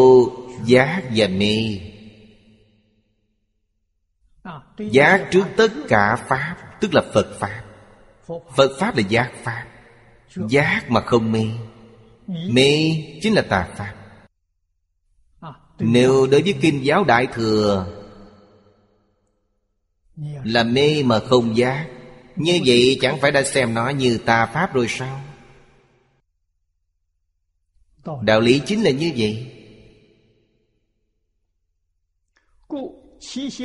giác 0.64 1.02
và 1.14 1.28
mê 1.28 1.80
Giác 4.78 5.28
trước 5.30 5.46
tất 5.56 5.72
cả 5.88 6.16
Pháp, 6.28 6.56
Tức 6.80 6.94
là 6.94 7.02
Phật 7.14 7.26
Pháp. 7.40 7.62
Phật 8.56 8.70
Pháp 8.80 8.96
là 8.96 9.02
giác 9.08 9.32
Pháp. 9.42 9.66
Giác 10.48 10.90
mà 10.90 11.00
không 11.00 11.32
mê 11.32 11.44
Mê 12.26 13.02
chính 13.22 13.34
là 13.34 13.42
tà 13.42 13.68
Pháp. 13.76 13.94
Nếu 15.78 16.26
đối 16.26 16.42
với 16.42 16.54
Kinh 16.60 16.84
giáo 16.84 17.04
Đại 17.04 17.26
Thừa 17.26 17.95
là 20.44 20.64
mê 20.64 21.02
mà 21.02 21.18
không 21.20 21.56
giác. 21.56 21.88
Như 22.36 22.60
vậy 22.66 22.98
chẳng 23.00 23.20
phải 23.20 23.30
đã 23.30 23.42
xem 23.42 23.74
nó 23.74 23.88
như 23.88 24.18
tà 24.18 24.46
pháp 24.46 24.74
rồi 24.74 24.86
sao? 24.88 25.20
Đạo 28.22 28.40
lý 28.40 28.60
chính 28.66 28.82
là 28.82 28.90
như 28.90 29.12
vậy. 29.16 29.46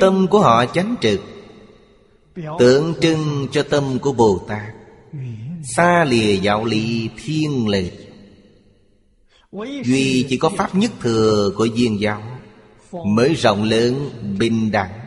Tâm 0.00 0.26
của 0.30 0.40
họ 0.40 0.66
chánh 0.66 0.96
trực. 1.00 1.20
Tượng 2.58 2.94
trưng 3.00 3.46
cho 3.52 3.62
tâm 3.62 3.98
của 3.98 4.12
Bồ 4.12 4.38
Tát. 4.48 4.74
Xa 5.64 6.04
lìa 6.04 6.36
đạo 6.36 6.64
lý 6.64 7.10
thiên 7.24 7.68
lệch. 7.68 7.92
Duy 9.84 10.26
chỉ 10.28 10.36
có 10.36 10.48
pháp 10.48 10.74
nhất 10.74 10.90
thừa 11.00 11.52
của 11.56 11.64
duyên 11.64 12.00
giáo 12.00 12.22
Mới 12.92 13.34
rộng 13.34 13.62
lớn 13.62 14.10
bình 14.38 14.70
đẳng 14.70 15.00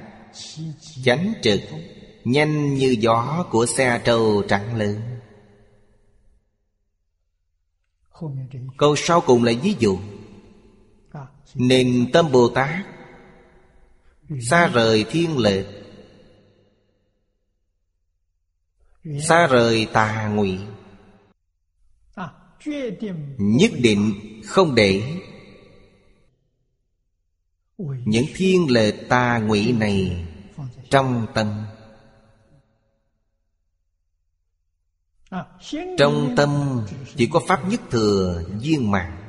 Chánh 1.03 1.33
trực, 1.41 1.61
Nhanh 2.23 2.73
như 2.73 2.95
gió 2.99 3.45
của 3.51 3.65
xe 3.65 4.01
trâu 4.05 4.43
trắng 4.47 4.75
lớn. 4.75 5.01
Câu 8.77 8.95
sau 8.95 9.21
cùng 9.21 9.43
là 9.43 9.51
ví 9.63 9.75
dụ. 9.79 9.99
Nền 11.53 12.09
tâm 12.13 12.31
Bồ 12.31 12.49
Tát, 12.49 12.85
Xa 14.41 14.67
rời 14.67 15.05
thiên 15.09 15.37
lệ, 15.37 15.65
Xa 19.27 19.47
rời 19.47 19.87
tà 19.93 20.27
ngụy. 20.27 20.59
Nhất 23.37 23.71
định 23.79 24.13
không 24.45 24.75
để 24.75 25.21
Những 28.05 28.25
thiên 28.35 28.71
lệ 28.71 28.91
tà 29.09 29.39
ngụy 29.39 29.71
này 29.71 30.25
trong 30.89 31.27
tâm. 31.33 31.65
Trong 35.97 36.33
tâm 36.37 36.81
chỉ 37.15 37.29
có 37.33 37.41
Pháp 37.47 37.69
nhất 37.69 37.81
thừa 37.91 38.43
viên 38.59 38.91
mạng 38.91 39.21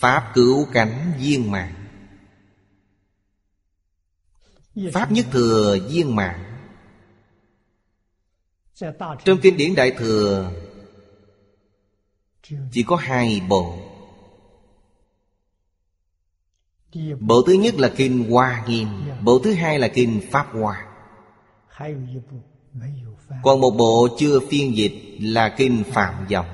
Pháp 0.00 0.32
cứu 0.34 0.66
cánh 0.72 1.12
viên 1.18 1.50
mạng 1.50 1.74
Pháp 4.92 5.12
nhất 5.12 5.26
thừa 5.30 5.78
viên 5.90 6.16
mạng 6.16 6.68
Trong 9.24 9.38
kinh 9.42 9.56
điển 9.56 9.74
Đại 9.74 9.90
Thừa 9.90 10.52
Chỉ 12.72 12.82
có 12.82 12.96
hai 12.96 13.40
bộ 13.48 13.85
Bộ 17.20 17.42
thứ 17.42 17.52
nhất 17.52 17.74
là 17.74 17.92
Kinh 17.96 18.30
Hoa 18.30 18.64
Nghiêm, 18.68 18.88
Bộ 19.22 19.38
thứ 19.38 19.54
hai 19.54 19.78
là 19.78 19.88
Kinh 19.88 20.20
Pháp 20.30 20.46
Hoa. 20.52 20.86
Còn 23.42 23.60
một 23.60 23.70
bộ 23.70 24.08
chưa 24.18 24.40
phiên 24.40 24.76
dịch 24.76 25.18
là 25.20 25.48
Kinh 25.48 25.82
Phạm 25.92 26.14
Dòng 26.28 26.46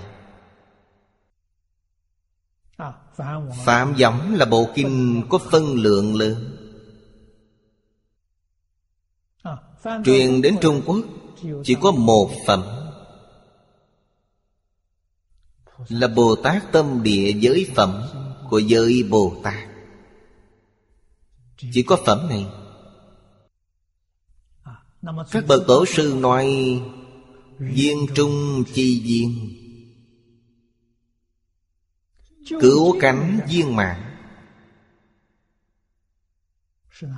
Phạm 3.65 3.95
Dòng 3.97 4.35
là 4.35 4.45
bộ 4.45 4.69
kinh 4.75 5.23
có 5.31 5.39
phân 5.51 5.75
lượng 5.75 6.15
lớn. 6.15 6.57
Truyền 10.05 10.43
đến 10.43 10.57
Trung 10.61 10.83
Quốc 10.87 11.05
Chỉ 11.65 11.77
có 11.81 11.91
một 11.93 12.31
phẩm. 12.47 12.63
Là 15.89 16.09
Bồ 16.09 16.37
Tát 16.37 16.73
Tâm 16.73 17.03
Địa 17.03 17.33
Giới 17.33 17.71
Phẩm 17.75 18.03
Của 18.51 18.59
giới 18.59 19.03
Bồ 19.11 19.35
Tát. 19.43 19.72
Chỉ 21.73 21.83
có 21.83 21.99
phẩm 22.07 22.29
này. 22.29 22.47
Các 25.31 25.45
bậc 25.49 25.63
tổ 25.67 25.85
sư 25.87 26.17
nói, 26.21 26.47
Viên 27.59 28.07
trung 28.15 28.65
chi 28.75 29.03
viên. 29.05 29.59
Cứu 32.61 32.97
cánh 33.01 33.41
viên 33.49 33.77
mạng 33.77 34.17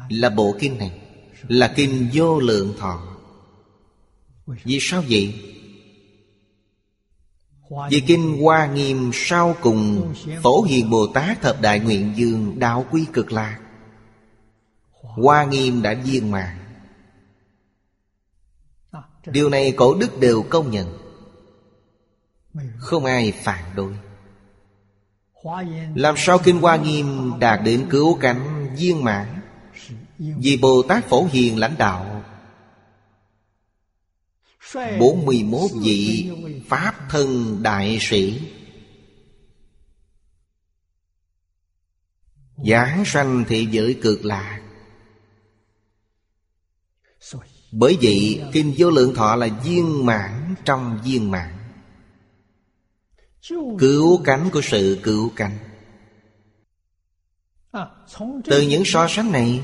Là 0.08 0.30
bộ 0.30 0.56
kinh 0.60 0.78
này, 0.78 1.00
Là 1.48 1.72
kinh 1.76 2.10
vô 2.14 2.40
lượng 2.40 2.74
thọ. 2.78 3.16
Vì 4.46 4.78
sao 4.80 5.04
vậy? 5.10 5.34
Vì 7.90 8.02
kinh 8.06 8.42
Hoa 8.42 8.66
Nghiêm 8.66 9.10
sau 9.12 9.56
cùng 9.60 10.14
Phổ 10.42 10.62
Hiền 10.62 10.90
Bồ 10.90 11.06
Tát 11.06 11.42
Thập 11.42 11.60
Đại 11.60 11.80
Nguyện 11.80 12.12
Dương 12.16 12.58
Đạo 12.58 12.86
Quy 12.90 13.06
Cực 13.12 13.32
Lạc. 13.32 13.63
Hoa 15.14 15.44
Nghiêm 15.44 15.82
đã 15.82 15.94
viên 16.04 16.30
mãn 16.30 16.64
Điều 19.26 19.48
này 19.48 19.72
cổ 19.76 19.94
đức 19.94 20.20
đều 20.20 20.42
công 20.42 20.70
nhận. 20.70 20.98
Không 22.78 23.04
ai 23.04 23.32
phản 23.32 23.64
đối. 23.74 23.92
Làm 25.94 26.14
sao 26.18 26.38
Kinh 26.38 26.60
Hoa 26.60 26.76
Nghiêm 26.76 27.32
đạt 27.40 27.60
đến 27.64 27.86
cứu 27.90 28.18
cánh 28.20 28.74
viên 28.76 29.04
mãn? 29.04 29.40
Vì 30.18 30.58
Bồ 30.62 30.82
Tát 30.88 31.04
Phổ 31.04 31.26
Hiền 31.32 31.58
lãnh 31.58 31.74
đạo. 31.78 32.24
41 34.74 35.70
vị 35.82 36.30
Pháp 36.68 36.94
thân 37.10 37.58
đại 37.62 37.98
sĩ. 38.00 38.40
Giảng 42.56 43.04
sanh 43.06 43.44
thị 43.48 43.68
giới 43.70 43.98
cực 44.02 44.24
lạc. 44.24 44.63
Bởi 47.72 47.98
vậy 48.02 48.42
Kinh 48.52 48.74
Vô 48.78 48.90
Lượng 48.90 49.14
Thọ 49.14 49.36
là 49.36 49.48
viên 49.64 50.06
mãn 50.06 50.54
trong 50.64 50.98
viên 51.04 51.30
mãn. 51.30 51.54
Cứu 53.78 54.22
cánh 54.24 54.48
của 54.52 54.60
sự 54.60 54.98
cứu 55.02 55.30
cánh. 55.36 55.58
Từ 58.44 58.60
những 58.60 58.82
so 58.84 59.06
sánh 59.08 59.32
này 59.32 59.60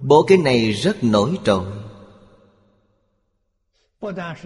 Bộ 0.00 0.24
kinh 0.28 0.44
này 0.44 0.72
rất 0.72 1.04
nổi 1.04 1.38
trội. 1.44 1.66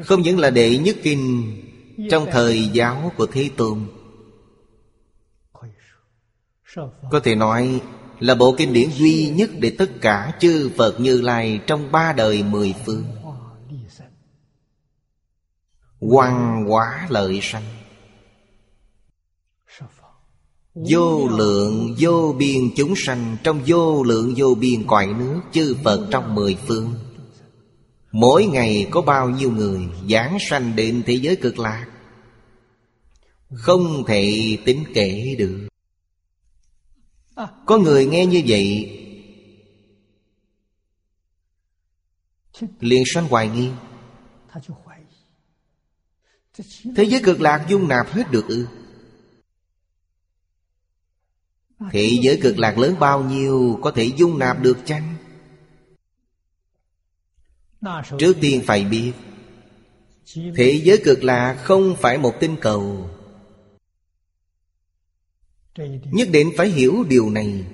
Không 0.05 0.23
những 0.23 0.39
là 0.39 0.51
đệ 0.51 0.79
nhất 0.79 0.97
kinh 1.03 1.55
Trong 2.11 2.27
thời 2.33 2.69
giáo 2.69 3.13
của 3.17 3.27
Thế 3.27 3.51
Tôn. 3.57 3.87
Có 7.11 7.21
thể 7.23 7.35
nói 7.35 7.81
là 8.21 8.35
bộ 8.35 8.55
kinh 8.59 8.73
điển 8.73 8.91
duy 8.91 9.29
nhất 9.29 9.51
Để 9.59 9.71
tất 9.79 9.91
cả 10.01 10.33
chư 10.41 10.71
Phật 10.77 11.01
Như 11.01 11.21
Lai 11.21 11.61
Trong 11.67 11.93
ba 11.93 12.13
đời 12.13 12.43
mười 12.43 12.75
phương. 12.87 13.05
Quang 16.01 16.65
hóa 16.69 17.07
lợi 17.11 17.39
sanh. 17.43 17.63
Vô 20.75 21.29
lượng, 21.29 21.95
vô 21.99 22.35
biên 22.39 22.71
chúng 22.77 22.95
sanh, 22.97 23.37
Trong 23.43 23.61
vô 23.67 24.03
lượng, 24.03 24.35
vô 24.37 24.55
biên 24.55 24.87
cõi 24.87 25.07
nước, 25.07 25.41
Chư 25.53 25.77
Phật 25.85 26.09
trong 26.11 26.35
mười 26.35 26.57
phương. 26.67 26.95
Mỗi 28.13 28.47
ngày 28.47 28.87
có 28.91 29.03
bao 29.03 29.31
nhiêu 29.31 29.51
người 29.51 29.81
Giảng 30.11 30.39
sanh 30.51 30.77
đến 30.77 31.03
thế 31.07 31.15
giới 31.15 31.37
cực 31.37 31.59
lạc? 31.59 31.87
Không 33.51 34.05
thể 34.07 34.57
tính 34.65 34.85
kể 34.95 35.35
được. 35.39 35.70
Có 37.67 37.79
người 37.79 38.07
nghe 38.07 38.27
như 38.27 38.43
vậy. 38.47 38.97
Liền 42.81 43.03
sanh 43.15 43.29
hoài 43.29 43.49
nghi. 43.49 43.71
Thế 46.97 47.05
giới 47.05 47.21
cực 47.25 47.41
lạc 47.41 47.67
dung 47.69 47.89
nạp 47.89 48.09
hết 48.09 48.31
được 48.31 48.49
ư? 48.49 48.67
Thế 51.93 52.19
giới 52.23 52.41
cực 52.43 52.59
lạc 52.59 52.79
lớn 52.79 52.97
bao 53.01 53.25
nhiêu 53.25 53.79
Có 53.83 53.91
thể 53.91 54.13
dung 54.17 54.39
nạp 54.39 54.63
được 54.63 54.79
chăng? 54.85 55.17
Trước 58.19 58.37
tiên 58.41 58.63
phải 58.67 58.85
biết, 58.85 59.13
Thế 60.57 60.81
giới 60.85 61.01
cực 61.05 61.25
lạc 61.25 61.55
không 61.65 61.97
phải 62.01 62.19
một 62.19 62.35
tinh 62.41 62.57
cầu. 62.61 63.11
Nhất 65.89 66.29
định 66.33 66.51
phải 66.57 66.69
hiểu 66.69 67.05
điều 67.09 67.31
này. 67.31 67.65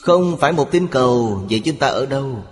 Không 0.00 0.36
phải 0.40 0.52
một 0.52 0.68
tinh 0.72 0.88
cầu 0.90 1.46
Vậy 1.50 1.62
chúng 1.64 1.76
ta 1.76 1.86
ở 1.86 2.06
đâu. 2.06 2.44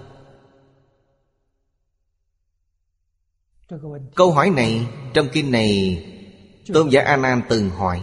Câu 4.15 4.33
hỏi 4.33 4.51
này, 4.51 4.87
Trong 5.15 5.29
kinh 5.33 5.51
này, 5.51 6.05
Tôn 6.73 6.89
giả 6.89 7.03
A 7.03 7.17
Nan 7.17 7.43
từng 7.49 7.71
hỏi. 7.71 8.03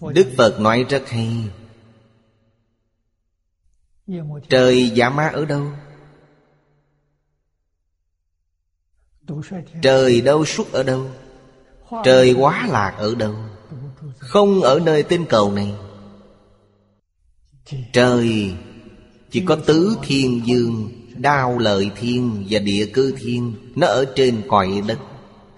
Đức 0.00 0.32
Phật 0.36 0.60
nói 0.60 0.86
rất 0.88 1.08
hay. 1.08 1.50
Trời 4.48 4.90
giả 4.90 5.10
ma 5.10 5.28
ở 5.28 5.44
đâu? 5.44 5.72
Trời 9.82 10.20
đâu 10.20 10.44
xuất 10.44 10.72
ở 10.72 10.82
đâu? 10.82 11.06
Trời 12.04 12.32
quá 12.32 12.66
lạc 12.70 12.94
ở 12.98 13.14
đâu? 13.14 13.34
Không 14.18 14.60
ở 14.60 14.80
nơi 14.80 15.02
tinh 15.02 15.24
cầu 15.28 15.52
này. 15.52 15.74
Trời 17.92 18.54
chỉ 19.30 19.44
có 19.46 19.56
tứ 19.56 19.96
thiên 20.02 20.46
dương, 20.46 20.90
Đao 21.14 21.58
lợi 21.58 21.90
thiên 21.96 22.46
và 22.50 22.58
địa 22.58 22.86
cư 22.86 23.14
thiên. 23.18 23.54
Nó 23.76 23.86
ở 23.86 24.04
trên 24.14 24.42
cõi 24.48 24.82
đất, 24.86 24.98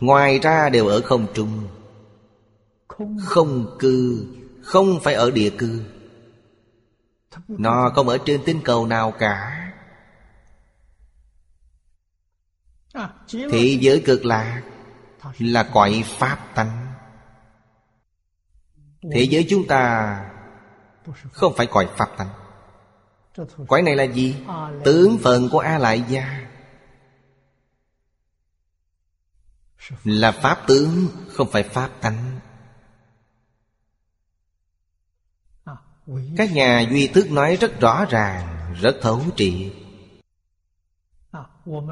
Ngoài 0.00 0.38
ra 0.38 0.68
đều 0.68 0.86
ở 0.86 1.00
không 1.00 1.26
trung. 1.34 1.48
Không 3.24 3.76
cư, 3.78 4.26
Không 4.62 5.00
phải 5.00 5.14
ở 5.14 5.30
địa 5.30 5.50
cư. 5.50 5.80
Nó 7.48 7.90
không 7.94 8.08
ở 8.08 8.18
trên 8.18 8.40
tinh 8.44 8.60
cầu 8.64 8.86
nào 8.86 9.10
cả. 9.18 9.71
Thị 13.50 13.78
giới 13.80 14.02
cực 14.06 14.24
lạc 14.24 14.62
Là 15.38 15.62
cõi 15.62 16.04
Pháp 16.06 16.38
tánh. 16.54 16.86
Thế 19.12 19.22
giới 19.22 19.46
chúng 19.50 19.66
ta 19.66 20.30
Không 21.32 21.54
phải 21.56 21.66
cõi 21.66 21.88
Pháp 21.96 22.08
tánh. 22.16 22.28
Cõi 23.68 23.82
này 23.82 23.96
là 23.96 24.04
gì? 24.04 24.36
Tướng 24.84 25.18
phần 25.22 25.48
của 25.52 25.58
A 25.58 25.78
Lại 25.78 26.04
Gia. 26.08 26.46
Là 30.04 30.32
Pháp 30.32 30.66
tướng 30.66 31.08
Không 31.28 31.50
phải 31.50 31.62
Pháp 31.62 31.90
tánh. 32.00 32.40
Các 36.36 36.52
nhà 36.52 36.80
duy 36.90 37.08
thức 37.08 37.30
nói 37.30 37.56
rất 37.56 37.80
rõ 37.80 38.04
ràng 38.10 38.74
Rất 38.80 38.96
thấu 39.02 39.22
triệt 39.36 39.81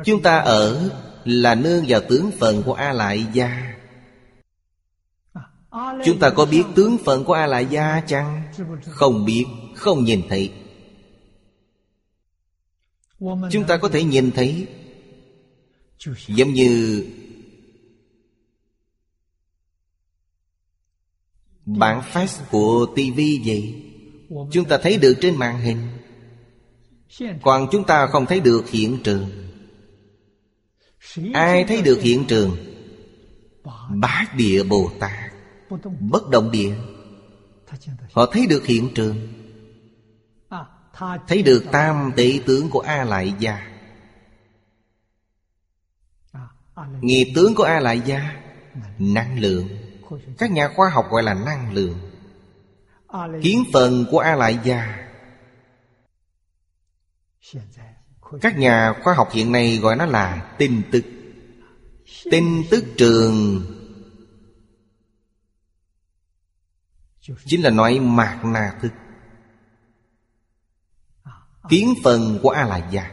Chúng 0.05 0.23
ta 0.23 0.39
ở 0.39 0.91
là 1.25 1.55
nương 1.55 1.85
vào 1.89 2.01
tướng 2.09 2.31
phận 2.39 2.63
của 2.63 2.75
A 2.75 2.93
Lại 2.93 3.27
Gia 3.33 3.75
Chúng 6.05 6.19
ta 6.21 6.31
có 6.31 6.45
biết 6.45 6.63
tướng 6.75 6.99
phận 7.05 7.25
của 7.25 7.33
A 7.33 7.47
Lại 7.47 7.67
Gia 7.71 8.01
chăng? 8.01 8.43
Không 8.87 9.25
biết, 9.25 9.45
không 9.75 10.05
nhìn 10.05 10.23
thấy. 10.29 10.53
Chúng 13.51 13.65
ta 13.69 13.77
có 13.77 13.89
thể 13.89 14.05
nhìn 14.05 14.31
thấy. 14.31 14.67
Giống 16.29 16.53
như 16.53 17.05
Bản 21.67 22.03
phát 22.03 22.27
của 22.51 22.87
TV 22.87 23.21
vậy. 23.47 23.83
Chúng 24.53 24.65
ta 24.69 24.79
thấy 24.83 24.99
được 24.99 25.15
trên 25.21 25.37
màn 25.37 25.61
hình. 25.61 25.79
Còn 27.43 27.69
chúng 27.73 27.85
ta 27.85 28.07
không 28.07 28.27
thấy 28.27 28.41
được 28.41 28.71
hiện 28.71 28.99
trường. 29.05 29.50
Ai 31.35 31.65
thấy 31.65 31.83
được 31.83 32.01
hiện 32.03 32.25
trường? 32.29 32.57
Bát 33.91 34.27
địa 34.37 34.63
Bồ 34.63 34.91
Tát. 35.01 35.33
Bất 36.01 36.29
động 36.29 36.51
địa. 36.51 36.75
Họ 38.13 38.27
thấy 38.33 38.47
được 38.47 38.67
hiện 38.67 38.89
trường. 38.95 39.17
Thấy 41.29 41.43
được 41.43 41.65
tam 41.73 42.13
tỷ 42.17 42.41
tướng 42.47 42.71
của 42.71 42.81
A 42.81 43.05
Lại 43.05 43.35
Gia 43.39 43.67
Nghiệp 47.01 47.33
tướng 47.35 47.55
của 47.55 47.63
A 47.63 47.81
Lại 47.81 48.01
Gia 48.07 48.43
Năng 48.99 49.39
lượng. 49.41 49.69
Các 50.39 50.51
nhà 50.51 50.69
khoa 50.77 50.91
học 50.91 51.07
gọi 51.11 51.23
là 51.23 51.35
năng 51.35 51.73
lượng. 51.73 51.99
Kiến 53.43 53.65
phần 53.73 54.07
của 54.11 54.19
A 54.19 54.37
Lại 54.37 54.59
Gia 54.65 55.09
các 58.41 58.59
nhà 58.59 58.95
khoa 59.03 59.15
học 59.15 59.29
hiện 59.33 59.53
nay 59.53 59.79
gọi 59.83 59.97
nó 59.97 60.07
là 60.07 60.55
tin 60.59 60.83
tức. 60.93 61.05
Tin 62.31 62.45
tức 62.71 62.85
trường. 62.97 63.63
Chính 67.45 67.63
là 67.63 67.71
nói 67.71 68.01
mạc 68.01 68.41
na 68.45 68.73
thức. 68.81 68.93
Kiến 71.69 71.95
phần 72.05 72.39
của 72.43 72.51
A 72.51 72.65
La 72.65 72.89
Gia 72.91 73.11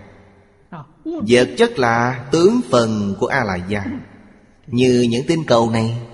Vật 1.03 1.49
chất 1.57 1.80
là 1.80 2.27
tướng 2.31 2.61
phần 2.72 3.15
của 3.19 3.27
A 3.27 3.44
La 3.44 3.56
Gia 3.56 3.85
Như 4.68 5.07
những 5.10 5.26
tinh 5.27 5.44
cầu 5.48 5.72
này. 5.72 6.07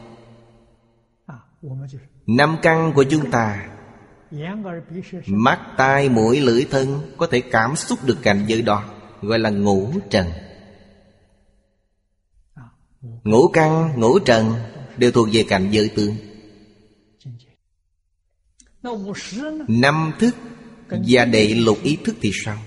Năm 2.28 2.58
căn 2.62 2.94
của 2.96 3.04
chúng 3.04 3.32
ta. 3.32 3.70
Mắt, 5.28 5.60
tai, 5.78 6.10
mũi, 6.10 6.40
lưỡi, 6.40 6.66
thân 6.72 7.14
Có 7.18 7.28
thể 7.32 7.42
cảm 7.42 7.76
xúc 7.76 8.00
được 8.06 8.18
cảnh 8.22 8.44
giới 8.48 8.62
đó. 8.62 8.93
Gọi 9.24 9.40
là 9.40 9.50
ngũ 9.50 9.91
trần. 10.10 10.26
Ngũ 13.24 13.48
căn, 13.48 14.00
ngũ 14.00 14.20
trần 14.20 14.54
Đều 14.98 15.12
thuộc 15.12 15.28
về 15.32 15.45
cảnh 15.48 15.70
giới 15.72 15.90
tướng 15.95 16.16
Năm 19.68 20.12
thức 20.20 20.36
và 20.90 21.26
đệ 21.26 21.48
lục 21.48 21.78
ý 21.84 21.98
thức 22.06 22.16
thì 22.22 22.32
sao? 22.45 22.58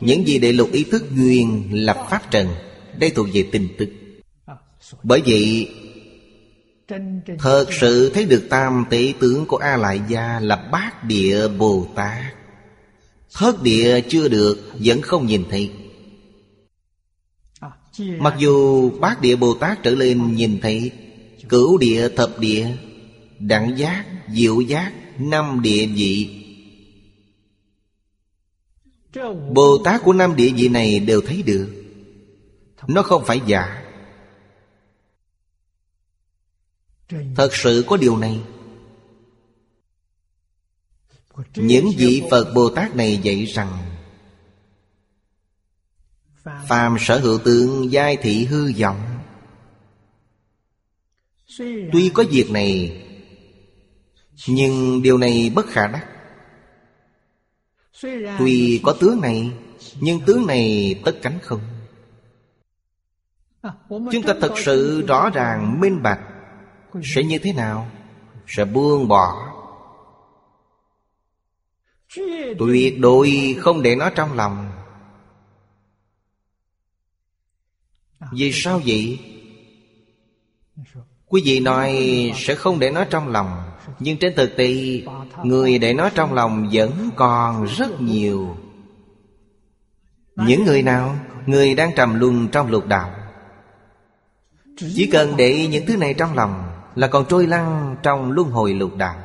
Những 0.00 0.26
gì 0.26 0.38
đệ 0.38 0.52
lục 0.52 0.72
ý 0.72 0.84
thức 0.84 1.04
duyên 1.16 1.68
là 1.72 1.94
pháp 2.10 2.30
trần 2.30 2.48
Đây 2.98 3.10
thuộc 3.10 3.26
về 3.32 3.48
tình 3.52 3.68
tức. 3.78 3.88
Bởi 5.02 5.22
vậy 5.26 5.70
Thật 7.38 7.66
sự 7.80 8.10
thấy 8.14 8.24
được 8.24 8.46
tam 8.50 8.84
tế 8.90 9.12
tướng 9.20 9.46
của 9.46 9.56
A 9.56 9.76
Lại 9.76 10.00
Gia 10.08 10.40
là 10.40 10.56
bát 10.72 11.04
địa 11.04 11.48
Bồ 11.48 11.86
Tát 11.94 12.34
Thất 13.34 13.62
địa 13.62 14.00
chưa 14.00 14.28
được 14.28 14.72
Vẫn 14.74 15.02
không 15.02 15.26
nhìn 15.26 15.44
thấy 15.50 15.72
Mặc 17.98 18.34
dù 18.38 18.90
bát 18.90 19.20
địa 19.20 19.36
Bồ 19.36 19.54
Tát 19.54 19.82
trở 19.82 19.90
lên 19.90 20.34
nhìn 20.34 20.58
thấy 20.62 20.92
Cửu 21.48 21.78
địa 21.78 22.08
thập 22.08 22.38
địa 22.38 22.76
Đẳng 23.38 23.78
giác, 23.78 24.04
diệu 24.28 24.60
giác 24.60 24.92
Năm 25.18 25.60
địa 25.62 25.86
vị. 25.86 26.42
Bồ 29.54 29.78
Tát 29.84 30.02
của 30.02 30.12
năm 30.12 30.36
địa 30.36 30.52
vị 30.56 30.68
này 30.68 31.00
đều 31.00 31.20
thấy 31.20 31.42
được. 31.42 31.84
Nó 32.88 33.02
không 33.02 33.24
phải 33.26 33.40
giả. 33.46 33.82
Thật 37.36 37.48
sự 37.52 37.84
có 37.86 37.96
điều 37.96 38.16
này. 38.16 38.40
Những 41.54 41.90
vị 41.96 42.22
Phật 42.30 42.52
Bồ 42.54 42.68
Tát 42.68 42.96
này 42.96 43.20
dạy 43.22 43.44
rằng 43.44 43.85
Phàm. 46.68 46.96
Sở 46.98 47.18
hữu 47.18 47.38
tượng 47.38 47.92
giai 47.92 48.16
thị 48.16 48.44
hư 48.44 48.72
vọng. 48.80 49.00
Tuy 51.92 52.10
có 52.14 52.24
việc 52.30 52.50
này 52.50 53.02
Nhưng 54.46 55.02
điều 55.02 55.18
này 55.18 55.52
bất 55.54 55.66
khả 55.66 55.86
đắc. 55.86 56.06
Tuy 58.38 58.80
có 58.84 58.94
tướng 59.00 59.20
này 59.20 59.50
Nhưng 60.00 60.20
tướng 60.26 60.46
này 60.46 60.94
tất 61.04 61.12
cánh 61.22 61.38
không. 61.42 61.60
Chúng 63.88 64.22
ta 64.26 64.34
thật 64.40 64.52
sự 64.56 65.06
rõ 65.06 65.30
ràng 65.30 65.80
minh 65.80 66.02
bạch 66.02 66.20
Sẽ 67.02 67.22
như 67.22 67.38
thế 67.38 67.52
nào 67.52 67.90
Sẽ 68.46 68.64
buông 68.64 69.08
bỏ. 69.08 69.52
Tuyệt 72.58 73.00
đối 73.00 73.56
không 73.60 73.82
để 73.82 73.96
nó 73.96 74.10
trong 74.10 74.32
lòng 74.32 74.65
Vì 78.36 78.52
sao 78.52 78.80
vậy? 78.86 79.18
Quý 81.26 81.42
vị 81.44 81.60
nói 81.60 82.02
sẽ 82.36 82.54
không 82.54 82.78
để 82.78 82.90
nó 82.90 83.04
trong 83.04 83.28
lòng, 83.28 83.62
Nhưng 83.98 84.18
trên 84.18 84.34
thực 84.36 84.56
tế, 84.56 85.00
Người 85.42 85.78
để 85.78 85.92
nó 85.92 86.10
trong 86.14 86.34
lòng 86.34 86.68
vẫn 86.72 87.10
còn 87.16 87.64
rất 87.64 88.00
nhiều. 88.00 88.56
Những 90.36 90.64
người 90.64 90.82
nào? 90.82 91.16
Người 91.46 91.74
đang 91.74 91.90
trầm 91.96 92.20
luân 92.20 92.48
trong 92.52 92.70
lục 92.70 92.86
đạo. 92.86 93.10
Chỉ 94.76 95.08
cần 95.12 95.34
để 95.36 95.66
những 95.66 95.86
thứ 95.86 95.96
này 95.96 96.14
trong 96.14 96.34
lòng 96.34 96.72
Là 96.94 97.06
còn 97.06 97.24
trôi 97.28 97.46
lăn 97.46 97.96
trong 98.02 98.32
luân 98.32 98.50
hồi 98.50 98.74
lục 98.74 98.96
đạo. 98.96 99.16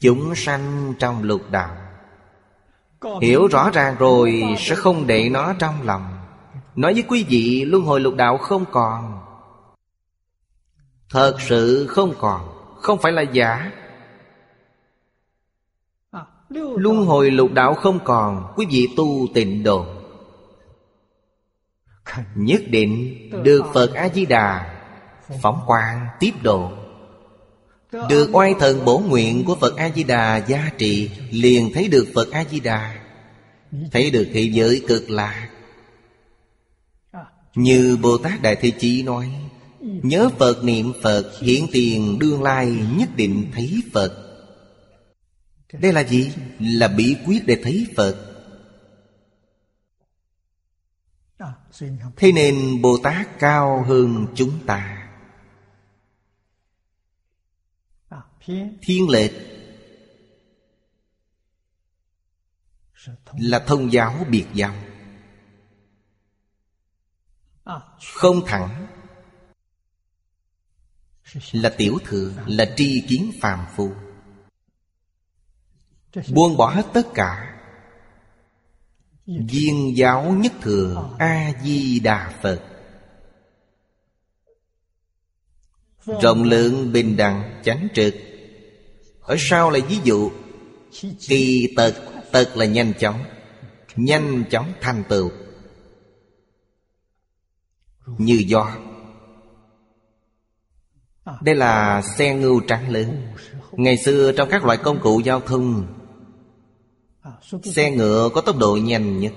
Chúng 0.00 0.34
sanh 0.34 0.94
trong 0.98 1.22
lục 1.22 1.42
đạo. 1.50 1.76
Hiểu 3.22 3.46
rõ 3.46 3.70
ràng 3.70 3.96
rồi 3.98 4.42
sẽ 4.58 4.74
không 4.74 5.06
để 5.06 5.28
nó 5.28 5.54
trong 5.58 5.82
lòng. 5.82 6.15
Nói 6.76 6.94
với 6.94 7.04
quý 7.08 7.24
vị, 7.28 7.64
luân 7.64 7.82
hồi 7.82 8.00
lục 8.00 8.14
đạo 8.14 8.38
không 8.38 8.64
còn. 8.70 9.20
Thật 11.10 11.36
sự 11.40 11.86
không 11.86 12.14
còn, 12.18 12.52
Không 12.80 12.98
phải 12.98 13.12
là 13.12 13.22
giả. 13.22 13.72
Luân 16.76 16.96
hồi 16.96 17.30
lục 17.30 17.52
đạo 17.52 17.74
không 17.74 17.98
còn, 18.04 18.52
Quý 18.56 18.66
vị 18.70 18.88
tu 18.96 19.26
tịnh 19.34 19.62
độ. 19.62 19.86
Nhất 22.34 22.60
định 22.70 23.18
được 23.42 23.64
Phật 23.74 23.94
A-di-đà 23.94 24.72
Phóng 25.42 25.60
quang 25.66 26.06
tiếp 26.20 26.32
độ. 26.42 26.70
Được 28.08 28.28
oai 28.32 28.54
thần 28.60 28.84
bổ 28.84 28.98
nguyện 28.98 29.44
của 29.44 29.54
Phật 29.54 29.76
A-di-đà 29.76 30.36
gia 30.36 30.70
trị 30.78 31.10
Liền 31.30 31.70
thấy 31.74 31.88
được 31.88 32.06
Phật 32.14 32.30
A-di-đà. 32.30 32.96
Thấy 33.92 34.10
được 34.10 34.26
thế 34.32 34.40
giới 34.40 34.82
cực 34.88 35.10
lạc. 35.10 35.48
Như 37.56 37.98
Bồ 38.02 38.18
Tát 38.18 38.42
Đại 38.42 38.56
Thế 38.60 38.70
Chí 38.78 39.02
nói 39.02 39.50
Nhớ 39.80 40.28
Phật 40.38 40.64
niệm 40.64 40.92
Phật 41.02 41.32
Hiện 41.40 41.66
tiền 41.72 42.18
đương 42.18 42.42
lai 42.42 42.66
nhất 42.98 43.08
định 43.16 43.50
thấy 43.52 43.82
Phật. 43.92 44.22
Đây 45.72 45.92
là 45.92 46.04
gì? 46.04 46.32
Là 46.60 46.88
bí 46.88 47.16
quyết 47.26 47.46
để 47.46 47.60
thấy 47.62 47.86
Phật. 47.96 48.32
Thế 52.16 52.32
nên 52.32 52.82
Bồ 52.82 52.98
Tát 52.98 53.38
cao 53.38 53.84
hơn 53.84 54.26
chúng 54.34 54.58
ta. 54.66 55.02
Thiên. 58.82 59.10
Lệch 59.10 59.32
Là 63.38 63.58
thông 63.58 63.92
giáo 63.92 64.26
biệt 64.30 64.46
giáo 64.54 64.74
không 68.14 68.46
thẳng. 68.46 68.86
Là 71.52 71.74
tiểu 71.78 71.98
thừa, 72.04 72.32
Là 72.46 72.74
tri 72.76 73.00
kiến 73.08 73.32
phàm 73.40 73.66
phu. 73.76 73.90
Buông 76.34 76.56
bỏ 76.56 76.70
hết 76.70 76.86
tất 76.92 77.06
cả. 77.14 77.52
Viên 79.26 79.96
giáo 79.96 80.32
nhất 80.32 80.52
thừa, 80.62 81.14
A-di-đà 81.18 82.32
Phật. 82.42 82.62
Rộng 86.22 86.44
lượng 86.44 86.92
bình 86.92 87.16
đẳng 87.16 87.60
chánh 87.64 87.88
trực. 87.94 88.14
Ở 89.20 89.36
sau 89.38 89.70
là 89.70 89.78
ví 89.88 89.98
dụ. 90.04 90.30
Kỳ 91.20 91.74
tật 91.76 91.94
Tật 92.32 92.56
là 92.56 92.64
nhanh 92.64 92.92
chóng. 92.98 93.24
Nhanh 93.96 94.44
chóng 94.50 94.72
thành 94.80 95.04
tựu. 95.08 95.30
Như 98.06 98.44
gió 98.46 98.70
Đây 101.42 101.54
là 101.54 102.02
xe 102.02 102.34
ngưu 102.34 102.60
trắng 102.60 102.90
lớn. 102.90 103.22
Ngày 103.72 103.96
xưa 103.96 104.32
trong 104.32 104.48
các 104.50 104.64
loại 104.64 104.78
công 104.78 105.00
cụ 105.00 105.20
giao 105.20 105.40
thông, 105.40 105.86
Xe 107.62 107.90
ngựa 107.90 108.28
có 108.34 108.40
tốc 108.40 108.58
độ 108.58 108.76
nhanh 108.76 109.20
nhất. 109.20 109.32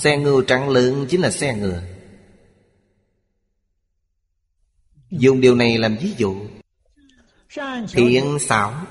Xe 0.00 0.18
ngưu 0.18 0.42
trắng 0.42 0.68
lớn 0.68 1.06
chính 1.08 1.20
là 1.20 1.30
xe 1.30 1.54
ngựa. 1.54 1.80
Dùng 5.10 5.40
điều 5.40 5.54
này 5.54 5.78
làm 5.78 5.96
ví 5.96 6.14
dụ. 6.16 6.36
Thiện 7.92 8.38
xảo. 8.40 8.86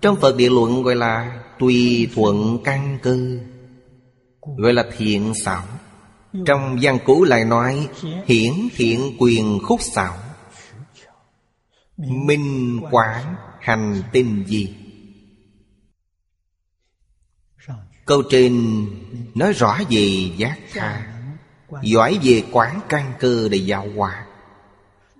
Trong 0.00 0.16
Phật 0.16 0.36
địa 0.36 0.50
luận 0.50 0.82
gọi 0.82 0.94
là 0.94 1.42
Tùy 1.58 2.08
thuận 2.14 2.58
căn 2.64 2.98
cơ, 3.02 3.18
Gọi 4.56 4.72
là 4.72 4.84
thiện 4.96 5.34
xảo. 5.34 5.62
Trong 6.46 6.78
văn 6.82 6.98
cũ 7.04 7.24
lại 7.24 7.44
nói, 7.44 7.88
Hiển 8.26 8.52
thiện 8.76 9.16
quyền 9.18 9.58
khúc 9.62 9.80
xảo 9.82 10.16
Minh 11.96 12.80
quán 12.90 13.34
hành 13.60 14.02
tinh 14.12 14.44
gì? 14.46 14.74
Câu 18.04 18.22
trên 18.30 18.84
nói 19.34 19.52
rõ 19.52 19.78
về 19.90 20.30
giác 20.36 20.58
tha, 20.72 21.06
Giỏi 21.82 22.18
về 22.22 22.42
quán 22.52 22.80
căn 22.88 23.12
cơ 23.18 23.48
để 23.48 23.58
giáo 23.58 23.88
hóa 23.96 24.26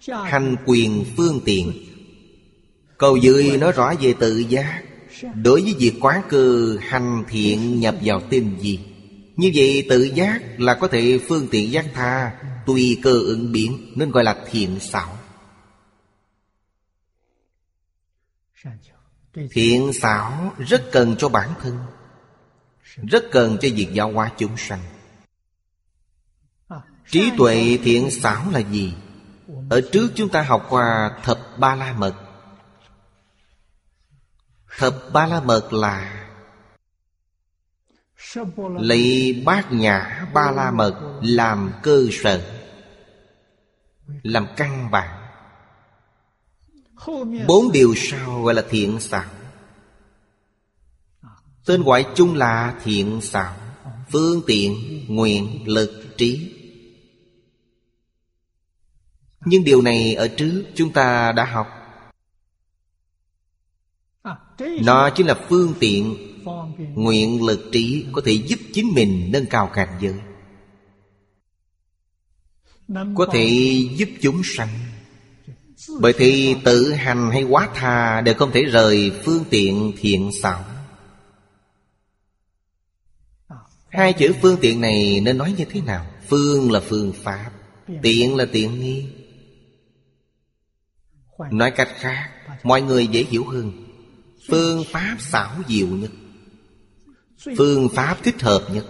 Hành 0.08 0.56
quyền 0.66 1.04
phương 1.16 1.40
tiện. 1.44 1.72
Câu 2.98 3.16
dưới 3.16 3.58
nói 3.58 3.72
rõ 3.72 3.94
về 4.00 4.14
tự 4.18 4.38
giác. 4.38 4.82
Đối 5.34 5.62
với 5.62 5.74
việc 5.78 5.94
quán 6.00 6.22
cơ 6.28 6.76
hành 6.80 7.24
thiện 7.28 7.80
nhập 7.80 7.94
vào 8.02 8.20
tinh 8.30 8.56
gì? 8.60 8.80
Như 9.36 9.52
vậy 9.54 9.86
tự 9.88 10.02
giác 10.02 10.42
là 10.58 10.74
có 10.74 10.88
thể 10.88 11.20
phương 11.28 11.48
tiện 11.50 11.72
giác 11.72 11.86
tha, 11.94 12.40
Tùy 12.66 13.00
cơ 13.02 13.10
ứng 13.10 13.52
biến, 13.52 13.92
Nên 13.96 14.10
gọi 14.10 14.24
là 14.24 14.44
thiện 14.50 14.80
xảo. 14.80 15.18
Thiện 19.50 19.92
xảo 19.92 20.54
rất 20.58 20.84
cần 20.92 21.16
cho 21.18 21.28
bản 21.28 21.50
thân, 21.60 21.78
Rất 22.96 23.24
cần 23.32 23.58
cho 23.60 23.68
việc 23.74 23.88
giáo 23.92 24.12
hóa 24.12 24.32
chúng 24.38 24.56
sanh. 24.56 24.80
Trí 27.10 27.30
tuệ 27.38 27.78
thiện 27.82 28.10
xảo 28.10 28.50
là 28.50 28.58
gì? 28.58 28.94
Ở 29.70 29.80
trước 29.92 30.10
chúng 30.14 30.28
ta 30.28 30.42
học 30.42 30.66
qua 30.68 31.10
thập 31.22 31.38
ba 31.58 31.74
la 31.74 31.92
mật. 31.92 32.14
Thập 34.78 34.94
ba 35.12 35.26
la 35.26 35.40
mật 35.40 35.72
là 35.72 36.23
Lấy 38.80 39.42
bát 39.46 39.72
nhã 39.72 40.26
ba 40.34 40.50
la 40.50 40.70
mật 40.70 41.20
làm 41.22 41.72
cơ 41.82 42.06
sở 42.12 42.60
Làm 44.22 44.46
căn 44.56 44.90
bản. 44.90 45.20
Bốn 47.46 47.72
điều 47.72 47.94
sau 47.96 48.42
gọi 48.42 48.54
là 48.54 48.64
thiện 48.70 49.00
xảo. 49.00 49.30
Tên 51.66 51.82
gọi 51.82 52.06
chung 52.14 52.34
là 52.34 52.74
thiện 52.84 53.20
xảo 53.20 53.56
Phương 54.10 54.42
tiện, 54.46 55.04
nguyện, 55.08 55.68
lực, 55.68 56.04
trí. 56.16 56.50
Nhưng 59.44 59.64
điều 59.64 59.82
này 59.82 60.14
ở 60.14 60.28
trước 60.28 60.64
chúng 60.74 60.92
ta 60.92 61.32
đã 61.32 61.44
học. 61.44 61.68
Nó 64.58 65.10
chính 65.10 65.26
là 65.26 65.34
phương 65.48 65.74
tiện 65.80 66.33
Nguyện 66.94 67.44
lực 67.44 67.68
trí 67.72 68.06
có 68.12 68.22
thể 68.24 68.32
giúp 68.32 68.58
chính 68.72 68.86
mình 68.94 69.28
nâng 69.32 69.46
cao 69.46 69.70
cảnh 69.74 69.98
giới. 70.00 70.14
Có 73.14 73.26
thể 73.32 73.46
giúp 73.96 74.08
chúng 74.20 74.42
sanh. 74.44 74.68
Bởi 76.00 76.12
thì 76.18 76.56
tự 76.64 76.92
hành 76.92 77.30
hay 77.30 77.42
quá 77.42 77.68
tha 77.74 78.20
Đều 78.20 78.34
không 78.34 78.50
thể 78.52 78.62
rời 78.62 79.12
phương 79.24 79.44
tiện 79.50 79.92
thiện 79.96 80.30
xảo. 80.42 80.64
Hai 83.88 84.12
chữ 84.12 84.34
phương 84.42 84.58
tiện 84.60 84.80
này 84.80 85.20
nên 85.20 85.38
nói 85.38 85.54
như 85.58 85.64
thế 85.64 85.80
nào? 85.80 86.06
Phương 86.28 86.72
là 86.72 86.80
phương 86.80 87.12
pháp, 87.12 87.50
Tiện 88.02 88.36
là 88.36 88.46
tiện 88.52 88.80
nghi. 88.80 89.06
Nói 91.50 91.70
cách 91.70 91.88
khác, 91.94 92.30
Mọi 92.62 92.82
người 92.82 93.06
dễ 93.06 93.24
hiểu 93.24 93.44
hơn. 93.44 93.72
Phương 94.48 94.84
pháp 94.92 95.16
xảo 95.20 95.56
diệu 95.68 95.86
nhất. 95.86 96.10
Phương 97.58 97.88
pháp 97.94 98.16
thích 98.22 98.42
hợp 98.42 98.66
nhất. 98.72 98.86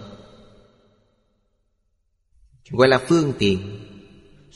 Gọi 2.70 2.88
là 2.88 3.00
phương 3.08 3.32
tiện. 3.38 3.80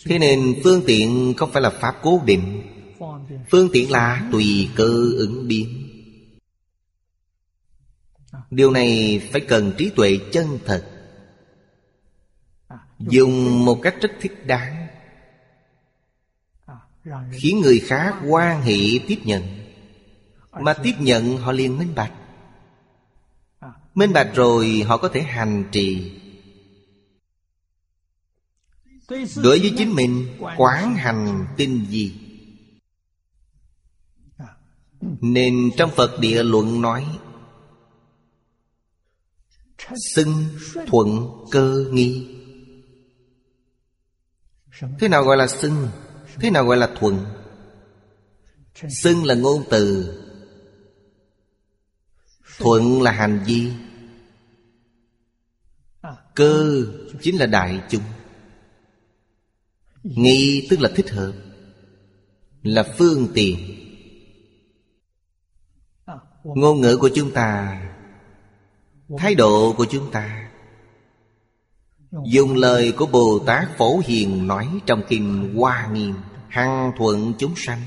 Thế 0.04 0.18
nên 0.18 0.54
phương 0.64 0.82
tiện 0.86 1.34
không 1.36 1.52
phải 1.52 1.62
là 1.62 1.70
pháp 1.70 1.96
cố 2.02 2.20
định. 2.24 2.62
Phương 3.50 3.68
tiện 3.72 3.90
là 3.90 4.28
tùy 4.32 4.68
cơ 4.76 5.12
ứng 5.18 5.48
biến. 5.48 5.88
Điều 8.50 8.70
này 8.70 9.20
phải 9.32 9.40
cần 9.40 9.72
trí 9.78 9.90
tuệ 9.90 10.18
chân 10.32 10.58
thật. 10.64 10.84
Dùng 12.98 13.64
một 13.64 13.78
cách 13.82 13.94
rất 14.00 14.10
thích 14.20 14.46
đáng. 14.46 14.86
Khiến 17.32 17.60
người 17.60 17.80
khác 17.80 18.14
quan 18.28 18.62
hệ 18.62 18.76
tiếp 19.06 19.18
nhận. 19.24 19.42
Mà 20.60 20.74
tiếp 20.74 20.94
nhận 20.98 21.36
họ 21.36 21.52
liền 21.52 21.78
minh 21.78 21.94
bạch. 21.94 22.12
Minh 23.94 24.12
bạch 24.12 24.30
rồi 24.34 24.84
họ 24.86 24.96
có 24.96 25.08
thể 25.08 25.22
hành 25.22 25.68
trì. 25.72 26.12
Đối 29.42 29.58
với 29.58 29.74
chính 29.78 29.94
mình, 29.94 30.38
Quán 30.56 30.94
hành 30.94 31.46
tinh 31.56 31.86
gì? 31.88 32.14
Nên 35.20 35.70
trong 35.76 35.90
Phật 35.90 36.20
địa 36.20 36.42
luận 36.42 36.80
nói, 36.80 37.06
Xưng 40.14 40.44
thuận 40.86 41.28
cơ 41.50 41.84
nghi. 41.92 42.34
Thế 45.00 45.08
nào 45.08 45.24
gọi 45.24 45.36
là 45.36 45.46
xưng? 45.46 45.88
Thế 46.40 46.50
nào 46.50 46.64
gọi 46.64 46.76
là 46.76 46.90
thuận? 46.98 47.26
Xưng 48.88 49.24
là 49.24 49.34
ngôn 49.34 49.64
từ. 49.70 50.14
Thuận 52.58 53.02
là 53.02 53.10
hành 53.10 53.44
vi. 53.46 53.72
Cơ 56.34 56.84
chính 57.20 57.36
là 57.36 57.46
đại 57.46 57.80
chúng. 57.90 58.02
Nghi 60.02 60.66
tức 60.70 60.80
là 60.80 60.90
thích 60.96 61.10
hợp, 61.10 61.32
Là 62.62 62.82
phương 62.98 63.28
tiện. 63.34 63.58
Ngôn 66.44 66.80
ngữ 66.80 66.96
của 66.96 67.10
chúng 67.14 67.30
ta, 67.30 67.80
Thái 69.18 69.34
độ 69.34 69.74
của 69.76 69.86
chúng 69.90 70.10
ta. 70.10 70.50
Dùng 72.24 72.54
lời 72.54 72.92
của 72.92 73.06
Bồ 73.06 73.38
Tát 73.46 73.76
Phổ 73.78 74.00
Hiền 74.06 74.46
nói 74.46 74.68
trong 74.86 75.02
kinh 75.08 75.54
Hoa 75.56 75.88
Nghiêm 75.92 76.14
Hăng 76.48 76.92
thuận 76.98 77.32
chúng 77.38 77.52
sanh, 77.56 77.82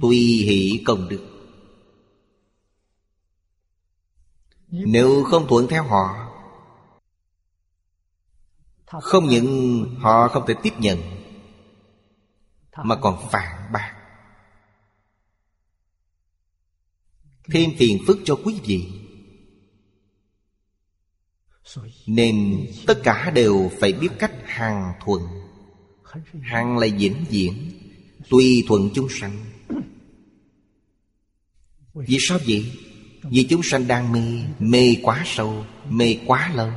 Tùy 0.00 0.18
hỷ 0.18 0.82
công 0.86 1.08
đức. 1.08 1.37
Nếu 4.70 5.24
không 5.24 5.46
thuận 5.48 5.66
theo 5.68 5.84
họ, 5.84 6.24
Không 8.86 9.28
những 9.28 9.84
họ 9.98 10.28
không 10.28 10.44
thể 10.48 10.54
tiếp 10.62 10.72
nhận, 10.78 10.98
Mà 12.84 12.96
còn 12.96 13.28
phản 13.30 13.72
bác. 13.72 13.94
Thêm 17.52 17.70
phiền 17.78 17.98
phức 18.06 18.18
cho 18.24 18.36
quý 18.44 18.60
vị. 18.64 19.04
Nên 22.06 22.66
tất 22.86 23.00
cả 23.04 23.30
đều 23.34 23.70
phải 23.80 23.92
biết 23.92 24.08
cách 24.18 24.34
hàng 24.44 24.92
thuận. 25.04 25.22
Hàng 26.42 26.78
là 26.78 26.86
vĩnh 26.98 27.24
viễn, 27.28 27.72
Tùy 28.28 28.64
thuận 28.68 28.90
chúng 28.94 29.08
sanh. 29.10 29.44
Vì 31.94 32.16
sao 32.20 32.38
vậy? 32.46 32.87
Vì 33.22 33.46
chúng 33.50 33.60
sanh 33.64 33.86
đang 33.86 34.12
mê 34.12 34.42
Mê 34.58 34.96
quá 35.02 35.22
sâu, 35.26 35.64
Mê 35.88 36.18
quá 36.26 36.52
lâu. 36.54 36.70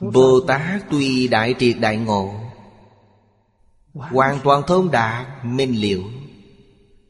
Bồ 0.00 0.40
Tát 0.40 0.82
tuy 0.90 1.28
đại 1.28 1.54
triệt 1.58 1.76
đại 1.80 1.96
ngộ, 1.96 2.34
Hoàn 3.94 4.38
toàn 4.44 4.62
thông 4.66 4.90
đạt 4.90 5.44
minh 5.44 5.80
liệu. 5.80 6.04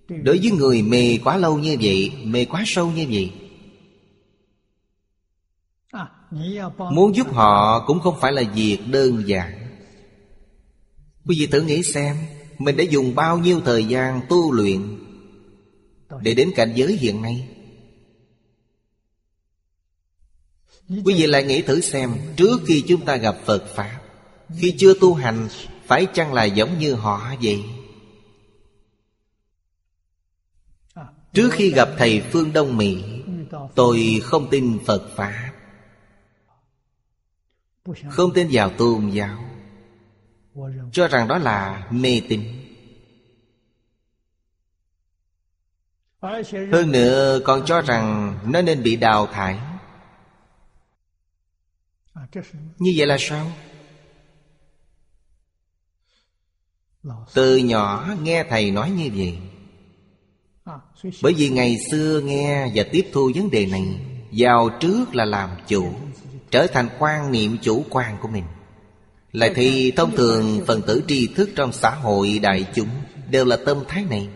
Đối 0.09 0.39
với 0.39 0.51
người 0.51 0.82
mê 0.82 1.18
quá 1.24 1.36
lâu 1.36 1.59
như 1.59 1.76
vậy, 1.80 2.12
Mê 2.24 2.44
quá 2.44 2.62
sâu 2.66 2.90
như 2.90 3.06
vậy, 3.10 3.32
Muốn 6.93 7.16
giúp 7.16 7.32
họ 7.32 7.85
cũng 7.86 8.01
không 8.01 8.20
phải 8.20 8.32
là 8.32 8.43
việc 8.55 8.78
đơn 8.86 9.28
giản. 9.28 9.68
Quý 11.26 11.36
vị 11.39 11.47
thử 11.47 11.60
nghĩ 11.60 11.82
xem, 11.82 12.16
Mình 12.59 12.76
đã 12.76 12.85
dùng 12.85 13.14
bao 13.14 13.39
nhiêu 13.39 13.60
thời 13.64 13.85
gian 13.85 14.20
tu 14.28 14.52
luyện 14.52 15.07
để 16.23 16.35
đến 16.35 16.51
cảnh 16.57 16.73
giới 16.74 16.97
hiện 16.97 17.23
nay. 17.23 17.49
Quý 20.89 21.15
vị 21.15 21.27
lại 21.27 21.45
nghĩ 21.45 21.62
thử 21.62 21.81
xem, 21.81 22.15
Trước 22.36 22.61
khi 22.66 22.85
chúng 22.89 23.05
ta 23.05 23.16
gặp 23.16 23.36
Phật 23.45 23.65
Pháp, 23.74 24.01
Khi 24.59 24.74
chưa 24.78 24.95
tu 25.01 25.15
hành, 25.15 25.49
Phải 25.86 26.07
chăng 26.15 26.32
là 26.32 26.45
giống 26.45 26.78
như 26.78 26.95
họ 26.95 27.35
vậy? 27.43 27.65
Trước 31.32 31.51
khi 31.53 31.70
gặp 31.70 31.89
Thầy 31.99 32.20
Phương 32.20 32.53
Đông 32.53 32.77
Mỹ, 32.77 33.03
Tôi 33.74 34.20
không 34.23 34.51
tin 34.51 34.78
Phật 34.86 35.11
Pháp. 35.16 35.53
Không 38.11 38.32
tin 38.35 38.49
vào 38.53 38.70
tôn 38.70 39.11
giáo. 39.11 39.45
Cho 40.93 41.09
rằng 41.09 41.28
đó 41.28 41.39
là 41.39 41.89
mê 41.90 42.20
tín. 42.28 42.57
Hơn 46.20 46.93
nữa 46.93 47.40
còn 47.45 47.65
cho 47.66 47.81
rằng 47.81 48.39
nó 48.47 48.62
nên 48.62 48.82
bị 48.82 48.97
đào 48.97 49.27
thải. 49.27 49.59
Như 52.78 52.93
vậy 52.97 53.07
là 53.07 53.16
sao? 53.20 53.53
Từ 57.35 57.57
nhỏ 57.57 58.15
nghe 58.23 58.45
thầy 58.51 58.70
nói 58.70 58.90
như 58.90 59.11
vậy. 59.16 59.39
Bởi 61.23 61.35
vì 61.35 61.49
ngày 61.49 61.77
xưa 61.90 62.20
nghe 62.20 62.70
và 62.74 62.85
tiếp 62.93 63.11
thu 63.12 63.31
vấn 63.35 63.51
đề 63.51 63.66
này 63.66 63.85
Vào 64.32 64.70
trước 64.81 65.15
là 65.15 65.24
làm 65.24 65.51
chủ 65.69 65.93
Trở 66.51 66.66
thành 66.66 66.89
quan 66.99 67.32
niệm 67.32 67.59
chủ 67.62 67.85
quan 67.90 68.16
của 68.23 68.28
mình. 68.28 68.45
Lại 69.32 69.53
thì 69.55 69.90
thông 69.90 70.16
thường 70.16 70.65
phần 70.66 70.82
tử 70.82 71.03
tri 71.09 71.27
thức 71.27 71.51
trong 71.57 71.73
xã 71.73 71.90
hội 71.90 72.39
đại 72.43 72.66
chúng 72.74 72.89
Đều 73.31 73.45
là 73.45 73.57
tâm 73.66 73.85
thái 73.89 74.05
này 74.11 74.28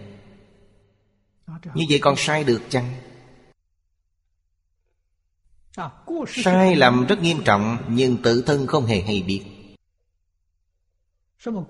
như 1.75 1.85
vậy 1.91 1.99
còn 2.03 2.15
sai 2.17 2.45
được 2.45 2.61
chăng? 2.69 2.95
Sai 6.27 6.77
lầm 6.77 7.07
rất 7.07 7.23
nghiêm 7.23 7.43
trọng 7.45 7.79
Nhưng 7.89 8.17
tự 8.17 8.43
thân 8.43 8.67
không 8.67 8.87
hề 8.87 9.01
hay 9.01 9.23
biết. 9.27 9.43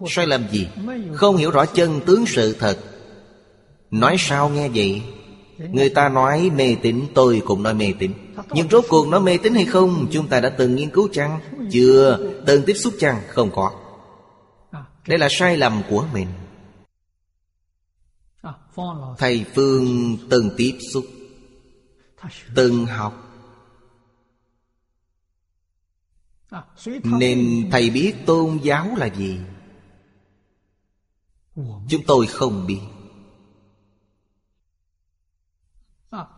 Sai 0.09 0.27
lầm 0.27 0.49
gì? 0.51 0.69
Không 1.15 1.36
hiểu 1.36 1.51
rõ 1.51 1.66
chân 1.66 2.01
tướng 2.07 2.27
sự 2.27 2.57
thật. 2.59 2.78
Nói 3.90 4.16
sao 4.19 4.49
nghe 4.49 4.69
vậy? 4.69 5.03
Người 5.59 5.89
ta 5.89 6.09
nói 6.09 6.51
mê 6.57 6.77
tín 6.82 7.07
Tôi 7.15 7.43
cũng 7.44 7.62
nói 7.62 7.74
mê 7.74 7.93
tín. 7.99 8.12
Nhưng 8.51 8.69
rốt 8.69 8.85
cuộc 8.89 9.09
nó 9.09 9.19
mê 9.19 9.39
tín 9.43 9.55
hay 9.55 9.65
không 9.65 10.07
Chúng 10.11 10.28
ta 10.28 10.40
đã 10.40 10.49
từng 10.49 10.77
nghiên 10.77 10.90
cứu 10.90 11.09
chăng? 11.12 11.40
Chưa. 11.70 12.19
Từng 12.47 12.62
tiếp 12.66 12.74
xúc 12.74 12.94
chăng? 12.99 13.20
Không 13.28 13.51
có. 13.55 13.73
Đây 15.07 15.19
là 15.19 15.28
sai 15.31 15.57
lầm 15.57 15.82
của 15.90 16.05
mình 16.12 16.27
Thầy 19.19 19.44
Phương 19.55 20.16
từng 20.31 20.51
tiếp 20.57 20.78
xúc, 20.93 21.05
Từng 22.55 22.86
học. 22.86 23.28
Nên 27.05 27.69
thầy 27.70 27.90
biết 27.90 28.15
tôn 28.27 28.59
giáo 28.62 28.97
là 28.97 29.07
gì? 29.07 29.39
Chúng 31.89 32.03
tôi 32.07 32.27
không 32.27 32.66
biết. 32.66 32.81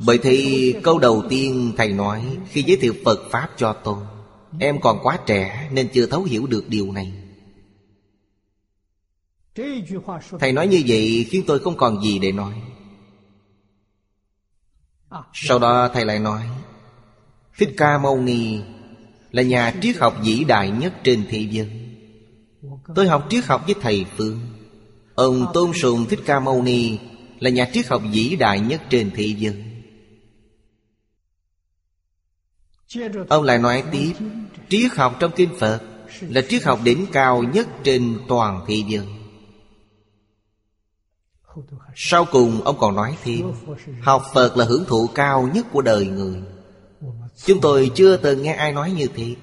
Bởi 0.07 0.19
thì 0.23 0.75
câu 0.83 0.99
đầu 0.99 1.23
tiên 1.29 1.73
thầy 1.77 1.93
nói 1.93 2.39
Khi 2.49 2.63
giới 2.63 2.77
thiệu 2.77 2.95
Phật 3.05 3.19
Pháp 3.31 3.51
cho 3.57 3.73
tôi, 3.85 4.05
Em 4.61 4.81
còn 4.81 4.99
quá 5.03 5.19
trẻ 5.27 5.71
nên 5.73 5.89
chưa 5.95 6.07
thấu 6.07 6.23
hiểu 6.23 6.47
được 6.47 6.69
điều 6.69 6.93
này. 6.93 7.24
Thầy 10.41 10.53
nói 10.53 10.67
như 10.67 10.83
vậy 10.87 11.27
khiến 11.31 11.45
tôi 11.47 11.59
không 11.59 11.77
còn 11.77 12.03
gì 12.03 12.19
để 12.19 12.33
nói. 12.33 12.55
Sau 15.33 15.59
đó 15.59 15.89
thầy 15.95 16.05
lại 16.05 16.19
nói 16.19 16.43
Thích 17.59 17.75
Ca 17.77 17.99
Mâu 17.99 18.21
Ni 18.21 18.59
Là 19.31 19.43
nhà 19.43 19.75
triết 19.83 19.97
học 19.97 20.17
vĩ 20.25 20.45
đại 20.45 20.71
nhất 20.71 20.95
trên 21.05 21.25
thế 21.31 21.39
giới. 21.51 21.71
Tôi 22.95 23.09
học 23.09 23.27
triết 23.31 23.45
học 23.45 23.63
với 23.67 23.75
thầy 23.81 24.07
Phương. 24.17 24.41
Ông 25.15 25.47
tôn 25.55 25.73
sùng 25.73 26.07
Thích 26.07 26.21
Ca 26.27 26.41
Mâu 26.41 26.63
Ni 26.63 26.99
Là 27.41 27.51
nhà 27.51 27.71
triết 27.73 27.87
học 27.87 28.03
vĩ 28.13 28.37
đại 28.37 28.61
nhất 28.61 28.83
trên 28.91 29.11
thế 29.15 29.27
giới. 29.27 29.65
Ông 33.29 33.45
lại 33.45 33.59
nói 33.59 33.85
tiếp 33.93 34.13
Triết 34.69 34.93
học 34.93 35.17
trong 35.21 35.31
kinh 35.37 35.51
Phật 35.59 35.81
Là 36.21 36.43
triết 36.49 36.65
học 36.65 36.81
đỉnh 36.85 37.07
cao 37.13 37.43
nhất 37.43 37.69
trên 37.85 38.19
toàn 38.29 38.65
thế 38.69 38.83
giới 38.89 39.07
sau 41.95 42.25
cùng 42.25 42.61
ông 42.65 42.79
còn 42.79 42.97
nói 42.97 43.17
thêm 43.23 43.53
Học 44.03 44.25
Phật 44.35 44.57
là 44.57 44.65
hưởng 44.65 44.85
thụ 44.85 45.09
cao 45.15 45.49
nhất 45.55 45.67
của 45.73 45.83
đời 45.83 46.07
người. 46.07 46.43
Chúng 47.37 47.61
tôi 47.61 47.91
chưa 47.95 48.17
từng 48.17 48.43
nghe 48.43 48.53
ai 48.53 48.73
nói 48.73 48.91
như 48.91 49.07
thế. 49.15 49.35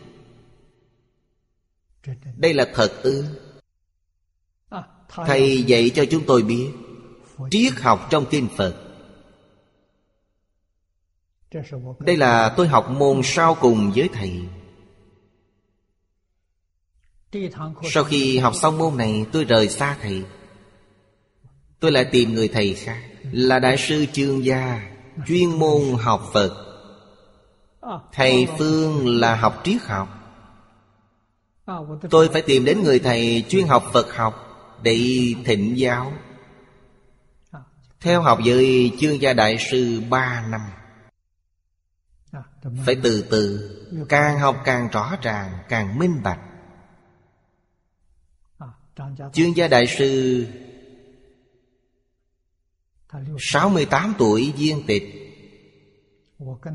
Đây 2.36 2.54
là 2.54 2.68
thật 2.74 2.92
ư? 3.04 3.26
Thầy 5.10 5.64
dạy 5.64 5.92
cho 5.96 6.06
chúng 6.12 6.26
tôi 6.26 6.44
biết 6.44 6.70
Triết 7.52 7.74
học 7.74 8.08
trong 8.10 8.26
kinh 8.30 8.48
Phật. 8.58 8.76
Đây 12.00 12.18
là 12.18 12.54
tôi 12.58 12.68
học 12.68 12.90
môn 12.90 13.22
sau 13.24 13.56
cùng 13.56 13.92
với 13.96 14.10
thầy. 14.14 14.40
Sau 17.92 18.04
khi 18.04 18.38
học 18.38 18.56
xong 18.56 18.78
môn 18.78 18.98
này 18.98 19.26
tôi 19.32 19.44
rời 19.44 19.70
xa 19.70 19.98
thầy 20.02 20.24
Tôi 21.82 21.92
lại 21.92 22.06
tìm 22.06 22.34
người 22.34 22.48
thầy 22.48 22.74
khác, 22.74 23.02
Là 23.32 23.60
Đại 23.60 23.78
sư 23.78 24.06
Chương 24.14 24.46
Gia, 24.46 24.92
Chuyên 25.28 25.60
môn 25.60 25.82
học 26.00 26.22
Phật. 26.34 26.68
Thầy 28.14 28.48
Phương 28.58 29.20
là 29.20 29.36
học 29.36 29.62
triết 29.64 29.82
học. 29.82 30.10
Tôi 32.10 32.30
phải 32.34 32.42
tìm 32.42 32.66
đến 32.66 32.84
người 32.84 33.00
thầy 33.00 33.46
chuyên 33.50 33.68
học 33.68 33.84
Phật 33.94 34.16
học 34.16 34.34
Để 34.84 34.98
thịnh 35.46 35.78
giáo. 35.78 36.14
Theo 38.00 38.22
học 38.22 38.40
với 38.46 38.92
chương 39.00 39.22
gia 39.22 39.34
đại 39.34 39.58
sư 39.72 40.02
ba 40.10 40.46
năm, 40.48 40.62
Phải 42.86 42.96
từ 43.04 43.26
từ, 43.32 43.70
Càng 44.10 44.40
học 44.40 44.62
càng 44.66 44.88
rõ 44.92 45.18
ràng, 45.22 45.58
Càng 45.70 46.00
minh 46.00 46.22
bạch. 46.24 46.40
Chương 49.34 49.56
gia 49.56 49.68
đại 49.68 49.88
sư 49.88 50.46
68 53.40 54.14
tuổi 54.18 54.54
viên 54.58 54.84
tịch. 54.88 55.04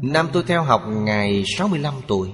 Năm 0.02 0.28
tôi 0.32 0.44
theo 0.46 0.62
học 0.62 0.82
ngày 0.88 1.44
65 1.58 1.94
tuổi. 2.08 2.30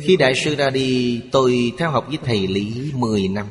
Khi 0.00 0.16
đại 0.16 0.32
sư 0.44 0.54
ra 0.54 0.70
đi, 0.70 1.22
Tôi 1.32 1.72
theo 1.78 1.90
học 1.90 2.04
với 2.08 2.18
thầy 2.24 2.46
Lý 2.46 2.92
10 2.94 3.28
năm. 3.28 3.46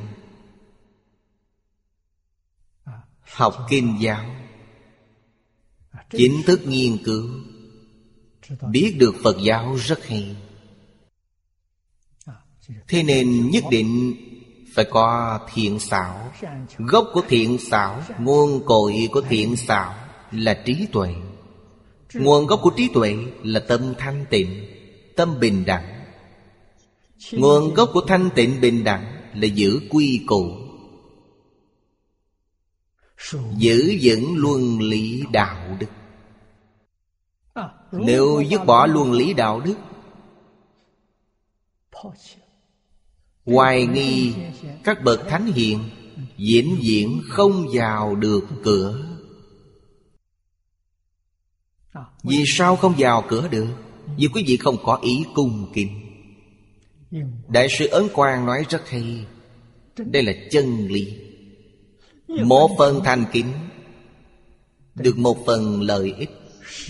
Học 3.22 3.56
kinh 3.70 3.98
giáo. 4.00 4.36
Chính 6.10 6.42
thức 6.46 6.62
nghiên 6.66 6.98
cứu. 7.04 7.30
Biết 8.72 8.96
được 9.00 9.16
Phật 9.24 9.38
giáo 9.42 9.76
rất 9.76 10.06
hay. 10.06 10.36
Thế 12.88 13.04
nên 13.04 13.50
nhất 13.50 13.64
định 13.72 14.16
phải 14.76 14.86
có 14.86 15.40
thiện 15.54 15.80
xảo. 15.80 16.32
Gốc 16.78 17.08
của 17.14 17.22
thiện 17.28 17.58
xảo, 17.58 18.02
Nguồn 18.20 18.66
cội 18.66 19.10
của 19.12 19.22
thiện 19.22 19.56
xảo 19.56 19.96
Là 20.32 20.54
trí 20.66 20.88
tuệ. 20.92 21.16
Nguồn 22.14 22.48
gốc 22.48 22.60
của 22.64 22.70
trí 22.70 22.88
tuệ 22.88 23.16
là 23.44 23.60
tâm 23.60 23.94
thanh 23.98 24.26
tịnh, 24.30 24.66
Tâm 25.16 25.40
bình 25.40 25.66
đẳng. 25.66 26.06
Nguồn 27.32 27.74
gốc 27.74 27.90
của 27.94 28.02
thanh 28.02 28.30
tịnh 28.36 28.62
bình 28.62 28.84
đẳng 28.84 29.06
Là 29.34 29.48
giữ 29.48 29.80
quy 29.90 30.24
củ. 30.28 30.52
Giữ 33.58 33.98
vững 34.02 34.36
luân 34.38 34.80
lý 34.80 35.24
đạo 35.32 35.78
đức. 35.80 35.88
Nếu 37.92 38.42
dứt 38.50 38.66
bỏ 38.66 38.86
luân 38.86 39.12
lý 39.12 39.34
đạo 39.34 39.60
đức 39.60 39.76
Hoài 43.46 43.86
nghi 43.86 44.34
các 44.84 45.04
bậc 45.04 45.28
thánh 45.28 45.46
hiện 45.46 45.90
Diễn 46.38 46.78
diễn 46.82 47.22
không 47.30 47.68
vào 47.74 48.16
được 48.16 48.44
cửa. 48.64 49.06
Vì 52.24 52.44
sao 52.48 52.76
không 52.76 52.96
vào 52.98 53.24
cửa 53.28 53.48
được? 53.48 53.68
Vì 54.18 54.28
quý 54.28 54.44
vị 54.48 54.58
không 54.58 54.78
có 54.84 55.00
ý 55.04 55.24
cung 55.36 55.72
kính. 55.74 56.02
Đại 57.48 57.68
sư 57.80 57.88
Ấn 57.88 58.08
Quang 58.14 58.46
nói 58.46 58.66
rất 58.70 58.90
hay, 58.90 59.26
Đây 59.98 60.24
là 60.24 60.34
chân 60.52 60.88
lý. 60.88 61.18
Một 62.28 62.72
phần 62.78 63.02
thành 63.04 63.26
kính 63.32 63.48
Được 64.96 65.18
một 65.18 65.46
phần 65.46 65.82
lợi 65.82 66.14
ích, 66.18 66.30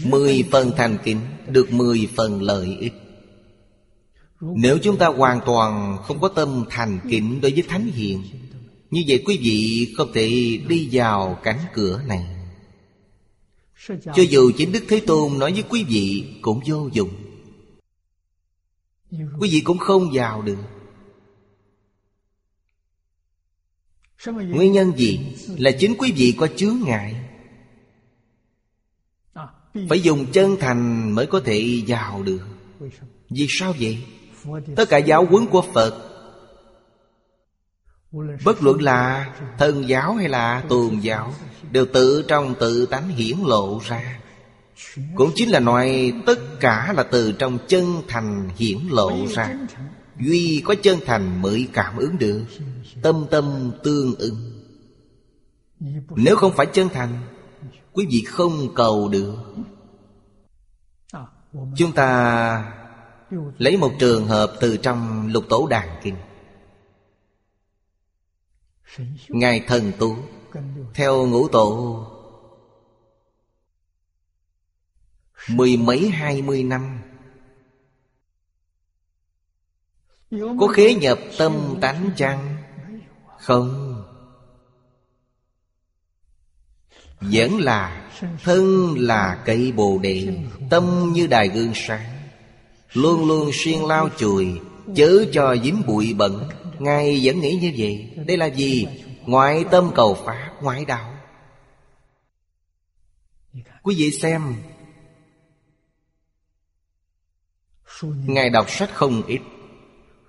Mười 0.06 0.44
phần 0.52 0.72
thành 0.78 0.98
kính 1.04 1.20
Được 1.48 1.74
mười 1.74 2.08
phần 2.16 2.42
lợi 2.42 2.78
ích 2.80 2.94
nếu 4.42 4.78
chúng 4.84 4.98
ta 4.98 5.08
hoàn 5.08 5.40
toàn 5.46 5.98
không 6.04 6.20
có 6.20 6.28
tâm 6.28 6.66
thành 6.70 7.00
kính 7.10 7.42
đối 7.42 7.52
với 7.52 7.64
Thánh 7.68 7.88
Hiền, 7.88 8.24
Như 8.92 9.04
vậy 9.08 9.24
quý 9.26 9.38
vị 9.42 9.94
không 9.98 10.14
thể 10.14 10.60
đi 10.68 10.90
vào 10.92 11.40
cánh 11.44 11.60
cửa 11.74 12.02
này. 12.08 12.36
Cho 13.88 14.24
dù 14.30 14.52
chính 14.58 14.72
Đức 14.72 14.84
Thế 14.88 15.02
Tôn 15.08 15.40
nói 15.40 15.52
với 15.52 15.64
quý 15.70 15.84
vị 15.84 16.34
cũng 16.42 16.60
vô 16.66 16.90
dụng. 16.94 17.10
Quý 19.12 19.50
vị 19.52 19.62
cũng 19.64 19.78
không 19.78 20.10
vào 20.14 20.42
được. 20.42 20.58
Nguyên 24.26 24.72
nhân 24.72 24.98
gì? 24.98 25.20
Là 25.58 25.72
chính 25.80 25.96
quý 25.98 26.12
vị 26.12 26.36
có 26.38 26.48
chướng 26.48 26.78
ngại. 26.86 27.16
Phải 29.90 30.02
dùng 30.02 30.26
chân 30.32 30.56
thành 30.60 31.12
mới 31.16 31.26
có 31.26 31.42
thể 31.46 31.84
vào 31.88 32.24
được. 32.24 32.42
Vì 33.30 33.48
sao 33.50 33.74
vậy? 33.80 33.98
Tất 34.76 34.90
cả 34.90 34.98
giáo 34.98 35.26
huấn 35.26 35.48
của 35.48 35.62
Phật. 35.74 36.12
Bất 38.46 38.64
luận 38.64 38.82
là 38.82 39.30
thần 39.58 39.90
giáo 39.90 40.14
hay 40.14 40.30
là 40.30 40.64
tuồng 40.70 41.04
giáo, 41.04 41.34
Đều 41.72 41.86
tự 41.94 42.26
trong 42.28 42.56
tự 42.60 42.86
tánh 42.86 43.10
hiển 43.10 43.38
lộ 43.46 43.80
ra. 43.86 44.20
Cũng 45.16 45.32
chính 45.36 45.50
là 45.50 45.60
nói 45.60 46.14
tất 46.26 46.40
cả 46.60 46.94
là 46.98 47.04
từ 47.04 47.32
trong 47.32 47.58
chân 47.68 48.02
thành 48.08 48.50
hiển 48.58 48.78
lộ 48.90 49.12
ra. 49.30 49.54
Duy 50.20 50.62
có 50.66 50.76
chân 50.84 51.00
thành 51.06 51.42
mới 51.42 51.68
cảm 51.74 51.98
ứng 51.98 52.18
được, 52.18 52.44
Tâm 53.02 53.26
tâm 53.32 53.72
tương 53.84 54.16
ứng. 54.16 54.52
Nếu 56.16 56.36
không 56.36 56.54
phải 56.56 56.66
chân 56.66 56.90
thành, 56.90 57.22
Quý 57.94 58.08
vị 58.10 58.24
không 58.28 58.74
cầu 58.76 59.10
được. 59.10 59.36
Chúng 61.76 61.92
ta 61.92 62.75
lấy 63.58 63.78
một 63.78 63.92
trường 64.00 64.28
hợp 64.28 64.58
từ 64.62 64.78
trong 64.78 65.28
lục 65.28 65.46
tổ 65.50 65.68
đàn 65.68 66.00
kinh. 66.04 66.16
Ngài 69.28 69.60
thần 69.68 69.92
tú, 70.00 70.16
Theo 70.94 71.28
ngũ 71.28 71.48
tổ, 71.48 72.02
Mười 75.50 75.78
mấy 75.78 76.10
hai 76.10 76.42
mươi 76.42 76.64
năm, 76.64 77.02
Có 80.32 80.68
khế 80.74 80.94
nhập 80.94 81.20
tâm 81.38 81.78
tánh 81.82 82.10
chăng? 82.16 82.56
Không. 83.40 83.92
Vẫn 87.22 87.60
là 87.60 88.12
Thân 88.44 88.96
là 88.98 89.44
cây 89.46 89.72
bồ 89.72 90.00
đề, 90.04 90.48
Tâm 90.70 91.12
như 91.14 91.28
đài 91.28 91.48
gương 91.48 91.72
sáng. 91.76 92.15
Luôn 92.96 93.28
luôn 93.28 93.50
xuyên 93.54 93.80
lao 93.80 94.10
chùi, 94.18 94.60
Chớ 94.96 95.26
cho 95.34 95.56
dính 95.64 95.82
bụi 95.88 96.14
bẩn. 96.14 96.50
Ngài 96.80 97.22
vẫn 97.24 97.40
nghĩ 97.40 97.60
như 97.62 97.74
vậy. 97.78 98.24
Đây 98.28 98.38
là 98.38 98.46
gì? 98.46 98.88
Ngoại 99.26 99.66
tâm 99.72 99.92
cầu 99.96 100.18
Pháp, 100.26 100.52
Ngoại 100.62 100.86
đạo. 100.86 101.14
Quý 103.84 103.96
vị 103.98 104.12
xem. 104.12 104.56
Ngài 108.02 108.50
đọc 108.50 108.70
sách 108.70 108.90
không 108.94 109.22
ít. 109.28 109.40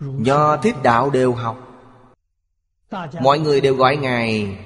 Do 0.00 0.56
thiết 0.56 0.74
đạo 0.82 1.10
đều 1.10 1.32
học. 1.32 1.62
Mọi 3.20 3.38
người 3.38 3.60
đều 3.60 3.74
gọi 3.74 3.96
Ngài 3.96 4.56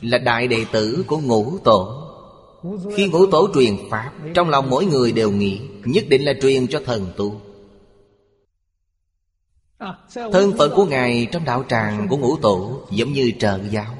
Là 0.00 0.18
đại 0.18 0.48
đệ 0.48 0.64
tử 0.72 1.04
của 1.06 1.18
ngũ 1.18 1.58
tổ. 1.58 2.05
Khi 2.96 3.08
ngũ 3.08 3.26
tổ 3.26 3.48
truyền 3.54 3.76
Pháp, 3.90 4.12
Trong 4.34 4.48
lòng 4.48 4.70
mỗi 4.70 4.84
người 4.84 5.12
đều 5.12 5.30
nghĩ, 5.30 5.60
Nhất 5.84 6.04
định 6.08 6.24
là 6.24 6.32
truyền 6.42 6.66
cho 6.66 6.80
thần 6.84 7.12
tu. 7.16 7.40
Thân 10.14 10.52
phận 10.58 10.72
của 10.76 10.84
Ngài 10.84 11.26
trong 11.32 11.44
đạo 11.44 11.64
tràng 11.68 12.08
của 12.08 12.16
ngũ 12.16 12.36
tổ 12.36 12.80
Giống 12.90 13.12
như 13.12 13.32
trợ 13.38 13.58
giáo. 13.70 13.94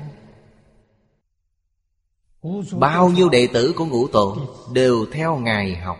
Bao 2.78 3.10
nhiêu 3.10 3.28
đệ 3.28 3.46
tử 3.46 3.72
của 3.76 3.84
ngũ 3.84 4.06
tổ 4.06 4.36
Đều 4.72 5.06
theo 5.12 5.36
Ngài 5.38 5.76
học. 5.76 5.98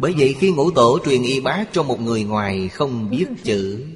Bởi 0.00 0.14
vậy 0.18 0.34
khi 0.38 0.52
ngũ 0.52 0.70
tổ 0.70 0.98
truyền 1.04 1.22
y 1.22 1.40
bác 1.40 1.64
cho 1.72 1.82
một 1.82 2.00
người 2.00 2.24
ngoài 2.24 2.68
không 2.68 3.10
biết 3.10 3.26
chữ 3.44 3.86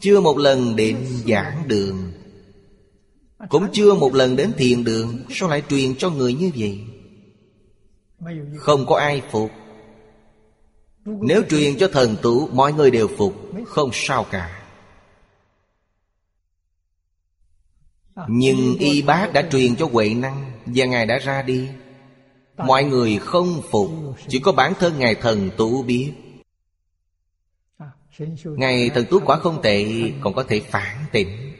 Chưa 0.00 0.20
một 0.20 0.38
lần 0.38 0.76
đến 0.76 1.06
giảng 1.26 1.68
đường. 1.68 2.12
Cũng 3.48 3.66
chưa 3.72 3.94
một 3.94 4.14
lần 4.14 4.36
đến 4.36 4.52
thiền 4.56 4.84
đường. 4.84 5.24
Sao 5.30 5.48
lại 5.48 5.62
truyền 5.68 5.94
cho 5.96 6.10
người 6.10 6.34
như 6.34 6.50
vậy? 6.56 6.80
Không 8.56 8.86
có 8.86 8.96
ai 8.96 9.22
phục. 9.30 9.50
Nếu 11.04 11.42
truyền 11.50 11.78
cho 11.78 11.88
thần 11.88 12.16
tú 12.22 12.48
Mọi 12.52 12.72
người 12.72 12.90
đều 12.90 13.08
phục. 13.16 13.34
Không 13.66 13.90
sao 13.92 14.26
cả. 14.30 14.58
Nhưng 18.28 18.76
y 18.78 19.02
bác 19.02 19.32
đã 19.32 19.48
truyền 19.50 19.76
cho 19.76 19.88
Huệ 19.92 20.14
Năng 20.14 20.52
Và 20.66 20.86
Ngài 20.86 21.06
đã 21.06 21.18
ra 21.18 21.42
đi. 21.42 21.68
Mọi 22.56 22.84
người 22.84 23.18
không 23.18 23.62
phục. 23.70 23.90
Chỉ 24.28 24.38
có 24.38 24.52
bản 24.52 24.72
thân 24.78 24.98
Ngài 24.98 25.14
thần 25.14 25.50
tú 25.56 25.82
biết 25.82 26.12
ngày 28.44 28.90
thần 28.94 29.06
tú 29.10 29.20
quả 29.24 29.38
không 29.38 29.62
tệ, 29.62 29.86
Còn 30.20 30.34
có 30.34 30.44
thể 30.48 30.60
phản 30.60 31.04
tỉnh. 31.12 31.52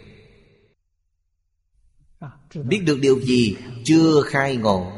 Biết 2.54 2.82
được 2.86 2.98
điều 3.00 3.20
gì, 3.20 3.56
Chưa 3.84 4.22
khai 4.22 4.56
ngộ. 4.56 4.92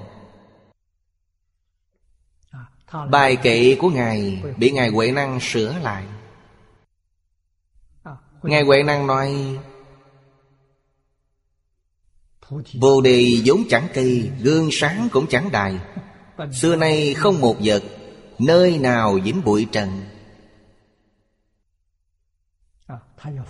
Bài 3.10 3.36
kệ 3.36 3.76
của 3.80 3.90
Ngài 3.90 4.42
Bị 4.56 4.70
Ngài 4.70 4.88
Huệ 4.88 5.12
Năng 5.12 5.40
sửa 5.40 5.78
lại. 5.82 6.04
Ngài 8.42 8.62
Huệ 8.62 8.82
Năng 8.82 9.06
nói, 9.06 9.58
Bồ 12.80 13.00
đề 13.00 13.40
vốn 13.44 13.64
chẳng 13.68 13.88
cây 13.94 14.30
Gương 14.42 14.68
sáng 14.72 15.08
cũng 15.12 15.26
chẳng 15.26 15.50
đài. 15.52 15.78
Xưa 16.52 16.76
nay 16.76 17.14
không 17.14 17.40
một 17.40 17.56
vật, 17.60 17.82
Nơi 18.38 18.78
nào 18.78 19.18
dính 19.24 19.44
bụi 19.44 19.66
trần. 19.72 20.13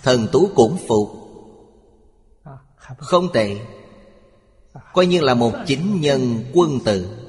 Thần 0.03 0.27
tú 0.31 0.49
cũng 0.55 0.77
phục. 0.87 1.09
Không 2.97 3.31
tệ. 3.33 3.59
Coi 4.93 5.05
như 5.05 5.21
là 5.21 5.33
một 5.33 5.53
chính 5.65 6.01
nhân 6.01 6.43
quân 6.53 6.79
tử 6.85 7.25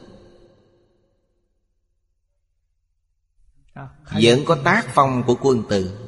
Vẫn 4.23 4.45
có 4.45 4.59
tác 4.65 4.87
phong 4.95 5.23
của 5.27 5.37
quân 5.41 5.63
tử 5.69 6.07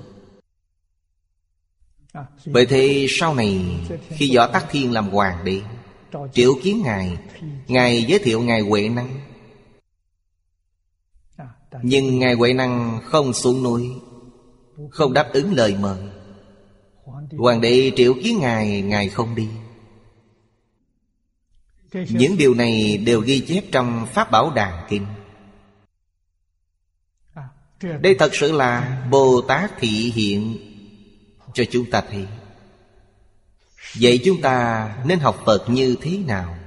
vậy 2.44 2.66
thì 2.66 3.06
sau 3.08 3.34
này, 3.34 3.80
Khi 4.08 4.36
Võ 4.36 4.46
Tắc 4.46 4.66
Thiên 4.70 4.92
làm 4.92 5.08
hoàng 5.08 5.44
đế 5.44 5.60
Triệu 6.32 6.54
kiến 6.62 6.82
Ngài 6.84 7.18
Ngài 7.66 8.04
giới 8.08 8.18
thiệu 8.18 8.40
Ngài 8.40 8.60
Huệ 8.60 8.88
Năng. 8.88 9.20
Nhưng 11.82 12.18
Ngài 12.18 12.34
Huệ 12.34 12.52
Năng 12.52 13.00
không 13.04 13.32
xuống 13.32 13.62
núi, 13.62 13.90
Không 14.90 15.12
đáp 15.12 15.30
ứng 15.32 15.52
lời 15.52 15.76
mời. 15.80 15.98
Hoàng 17.38 17.60
đế 17.60 17.92
triệu 17.96 18.14
kiến 18.22 18.38
Ngài 18.40 18.82
Ngài 18.82 19.08
không 19.08 19.34
đi 19.34 19.48
Những 21.92 22.36
điều 22.38 22.54
này 22.54 22.96
đều 22.96 23.20
ghi 23.20 23.44
chép 23.48 23.64
trong 23.72 24.06
Pháp 24.12 24.30
Bảo 24.30 24.50
Đàn 24.50 24.86
Kinh 24.88 25.06
đây 28.00 28.16
thật 28.18 28.30
sự 28.34 28.52
là 28.52 29.02
Bồ 29.10 29.40
Tát 29.40 29.70
thị 29.78 30.12
hiện 30.14 30.56
Cho 31.54 31.64
chúng 31.70 31.90
ta 31.90 32.02
thấy 32.10 32.26
Vậy 34.00 34.20
chúng 34.24 34.40
ta 34.40 34.88
nên 35.04 35.18
học 35.18 35.42
Phật 35.44 35.70
như 35.70 35.96
thế 36.00 36.18
nào? 36.18 36.58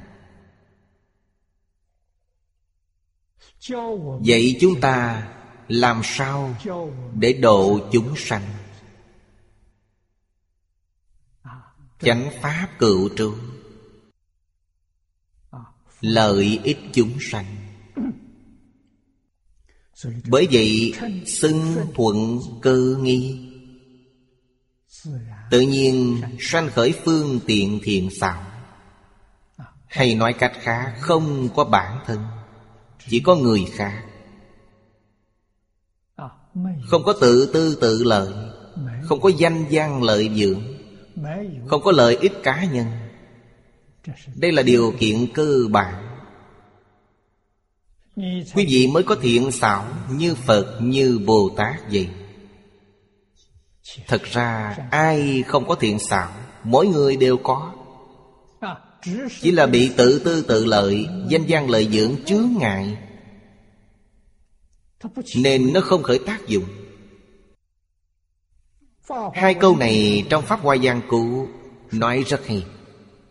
Vậy 4.25 4.57
chúng 4.61 4.81
ta 4.81 5.27
làm 5.67 6.01
sao 6.03 6.55
để 7.13 7.33
độ 7.33 7.79
chúng 7.91 8.13
sanh? 8.17 8.41
Chánh 12.01 12.29
pháp 12.41 12.67
cựu 12.79 13.09
trụ 13.09 13.33
Lợi 16.01 16.59
ích 16.63 16.79
chúng 16.93 17.17
sanh. 17.19 17.45
Bởi 20.27 20.47
vậy, 20.51 20.93
xưng 21.25 21.75
thuận 21.95 22.39
cơ 22.61 22.97
nghi. 23.01 23.47
Tự 25.51 25.59
nhiên, 25.59 26.21
sanh 26.39 26.69
khởi 26.69 26.93
phương 27.05 27.39
tiện 27.45 27.79
thiện 27.83 28.09
xảo. 28.19 28.43
Hay 29.87 30.15
nói 30.15 30.33
cách 30.33 30.53
khác, 30.61 30.95
không 30.99 31.49
có 31.55 31.63
bản 31.63 31.99
thân, 32.05 32.25
Chỉ 33.07 33.19
có 33.19 33.35
người 33.35 33.65
khác. 33.71 34.05
Không 36.85 37.03
có 37.05 37.13
tự 37.21 37.49
tư 37.53 37.77
tự 37.81 38.03
lợi, 38.03 38.33
Không 39.03 39.21
có 39.21 39.29
danh 39.37 39.65
gian 39.69 40.03
lợi 40.03 40.29
dưỡng. 40.35 40.70
Không 41.67 41.81
có 41.83 41.91
lợi 41.91 42.17
ích 42.21 42.33
cá 42.43 42.65
nhân. 42.65 42.87
Đây 44.35 44.51
là 44.51 44.61
điều 44.61 44.93
kiện 44.99 45.27
cơ 45.33 45.57
bản. 45.71 46.07
Quý 48.55 48.65
vị 48.69 48.87
mới 48.93 49.03
có 49.03 49.15
thiện 49.21 49.51
xảo 49.51 49.87
Như 50.11 50.35
Phật, 50.35 50.79
như 50.81 51.19
Bồ 51.25 51.49
Tát 51.57 51.91
vậy. 51.91 52.09
Thật 54.07 54.23
ra, 54.23 54.77
ai 54.91 55.43
không 55.47 55.67
có 55.67 55.75
thiện 55.75 55.99
xảo, 55.99 56.31
Mỗi 56.63 56.87
người 56.87 57.15
đều 57.15 57.37
có. 57.37 57.73
Chỉ 59.41 59.51
là 59.51 59.65
bị 59.67 59.91
tự 59.97 60.21
tư 60.25 60.41
tự 60.41 60.65
lợi, 60.65 61.07
Danh 61.29 61.45
gian 61.45 61.69
lợi 61.69 61.87
dưỡng 61.91 62.15
chướng 62.25 62.49
ngại. 62.59 62.97
Nên 65.35 65.73
nó 65.73 65.81
không 65.81 66.03
khởi 66.03 66.19
tác 66.19 66.47
dụng. 66.47 66.63
Hai 69.33 69.53
câu 69.53 69.77
này 69.77 70.25
trong 70.29 70.45
Pháp 70.45 70.59
Hoa 70.59 70.77
Giang 70.77 71.01
Cụ 71.09 71.47
Nói 71.91 72.23
rất 72.27 72.47
hay. 72.47 72.65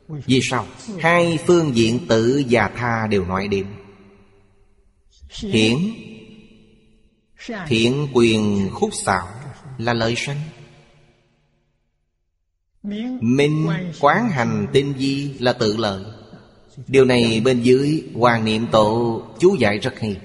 Vì 0.08 0.40
sao? 0.42 0.66
Hai 0.98 1.38
phương 1.46 1.76
diện 1.76 2.06
tự 2.08 2.42
và 2.50 2.68
tha 2.68 3.06
đều 3.06 3.24
nói 3.24 3.48
đến. 3.48 3.66
Hiển, 5.30 5.76
Thiện 7.66 8.08
quyền 8.12 8.70
khúc 8.72 8.90
xảo 8.94 9.28
Là 9.78 9.94
lợi 9.94 10.14
sanh. 10.16 10.40
Minh 13.20 13.68
quán 14.00 14.28
hành 14.28 14.66
tinh 14.72 14.94
di 14.98 15.34
là 15.38 15.52
tự 15.52 15.76
lợi. 15.76 16.04
Điều 16.86 17.04
này 17.04 17.42
bên 17.44 17.62
dưới 17.62 18.04
Hoàng 18.14 18.44
niệm 18.44 18.66
tổ 18.66 19.22
chú 19.38 19.54
giải 19.54 19.78
rất 19.78 20.00
hay. 20.00 20.16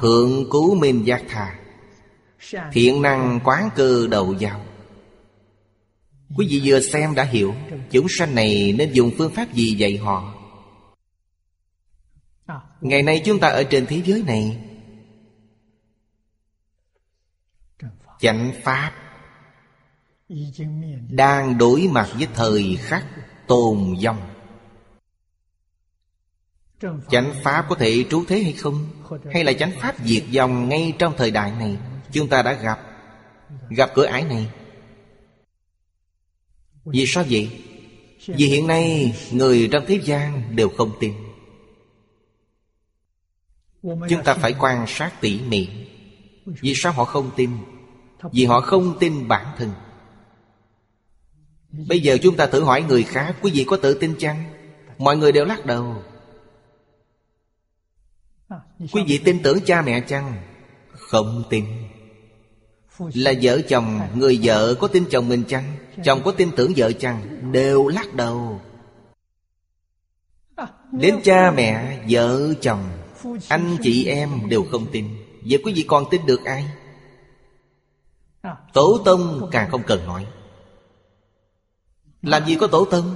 Thượng 0.00 0.50
cứu 0.50 0.74
minh 0.74 1.06
giác 1.06 1.22
thà 1.28 1.58
Thiện 2.72 3.02
năng 3.02 3.40
quán 3.44 3.70
cơ 3.76 4.06
đầu 4.10 4.34
giao. 4.38 4.60
Quý 6.36 6.46
vị 6.50 6.60
vừa 6.64 6.80
xem 6.80 7.14
đã 7.14 7.24
hiểu 7.24 7.54
Chúng 7.90 8.06
sanh 8.08 8.34
này 8.34 8.74
nên 8.78 8.92
dùng 8.92 9.10
phương 9.18 9.32
pháp 9.34 9.54
gì 9.54 9.74
dạy 9.74 9.96
họ. 9.96 10.34
Ngày 12.80 13.02
nay 13.02 13.22
chúng 13.24 13.40
ta 13.40 13.48
ở 13.48 13.62
trên 13.62 13.86
thế 13.86 14.02
giới 14.04 14.22
này. 14.22 14.58
Chánh 18.20 18.52
Pháp 18.62 18.92
Đang 21.10 21.58
đối 21.58 21.88
mặt 21.92 22.08
với 22.14 22.28
thời 22.34 22.76
khắc 22.80 23.06
tồn 23.46 23.94
vong. 24.04 24.30
Chánh 27.10 27.34
Pháp 27.42 27.66
có 27.68 27.74
thể 27.74 28.04
trú 28.10 28.24
thế 28.28 28.42
hay 28.42 28.52
không? 28.52 28.86
Hay 29.32 29.44
là 29.44 29.52
chánh 29.52 29.72
Pháp 29.80 29.94
diệt 30.04 30.24
vong 30.34 30.68
ngay 30.68 30.94
trong 30.98 31.14
thời 31.16 31.30
đại 31.30 31.52
này? 31.58 31.76
Chúng 32.12 32.28
ta 32.28 32.42
đã 32.42 32.52
gặp 32.52 32.80
Gặp 33.68 33.90
cửa 33.94 34.04
ải 34.04 34.24
này. 34.24 34.50
Vì 36.84 37.04
sao 37.06 37.24
vậy? 37.30 37.50
Vì 38.26 38.46
hiện 38.46 38.66
nay 38.66 39.16
người 39.32 39.68
trong 39.72 39.84
thế 39.86 40.00
gian 40.04 40.56
đều 40.56 40.68
không 40.68 40.92
tin 41.00 41.14
Chúng 43.82 44.22
ta 44.24 44.34
phải 44.34 44.54
quan 44.58 44.84
sát 44.88 45.20
tỉ 45.20 45.40
mỉ 45.40 45.68
Vì 46.44 46.72
sao 46.76 46.92
họ 46.92 47.04
không 47.04 47.30
tin? 47.36 47.50
Vì 48.32 48.44
họ 48.44 48.60
không 48.60 48.96
tin 49.00 49.28
bản 49.28 49.46
thân 49.58 49.70
Bây 51.88 52.00
giờ 52.00 52.18
chúng 52.22 52.36
ta 52.36 52.46
thử 52.46 52.64
hỏi 52.64 52.82
người 52.82 53.02
khác, 53.02 53.36
Quý 53.40 53.50
vị 53.54 53.64
có 53.64 53.76
tự 53.76 53.94
tin 53.94 54.14
chăng? 54.18 54.44
Mọi 54.98 55.16
người 55.16 55.32
đều 55.32 55.44
lắc 55.44 55.66
đầu 55.66 56.02
Quý 58.92 59.02
vị 59.06 59.20
tin 59.24 59.42
tưởng 59.42 59.58
cha 59.64 59.82
mẹ 59.82 60.00
chăng? 60.00 60.34
Không 60.92 61.44
tin 61.50 61.64
là 63.00 63.32
vợ 63.42 63.60
chồng 63.68 64.00
Người 64.14 64.40
vợ 64.42 64.74
có 64.74 64.88
tin 64.88 65.04
chồng 65.10 65.28
mình 65.28 65.44
chăng? 65.48 65.76
Chồng 66.04 66.20
có 66.24 66.32
tin 66.32 66.50
tưởng 66.56 66.72
vợ 66.76 66.92
chăng? 66.92 67.52
Đều 67.52 67.88
lắc 67.88 68.14
đầu 68.14 68.60
Đến 70.92 71.20
cha 71.24 71.50
mẹ, 71.50 71.98
vợ 72.08 72.54
chồng 72.60 72.84
Anh 73.48 73.76
chị 73.82 74.04
em 74.04 74.48
đều 74.48 74.64
không 74.70 74.86
tin 74.92 75.08
Vậy 75.42 75.60
quý 75.64 75.72
vị 75.72 75.84
còn 75.88 76.04
tin 76.10 76.26
được 76.26 76.44
ai? 76.44 76.64
Tổ 78.72 78.98
tông 79.04 79.48
càng 79.52 79.70
không 79.70 79.82
cần 79.82 80.06
nói 80.06 80.26
Làm 82.22 82.46
gì 82.46 82.56
có 82.60 82.66
tổ 82.66 82.84
tông? 82.84 83.14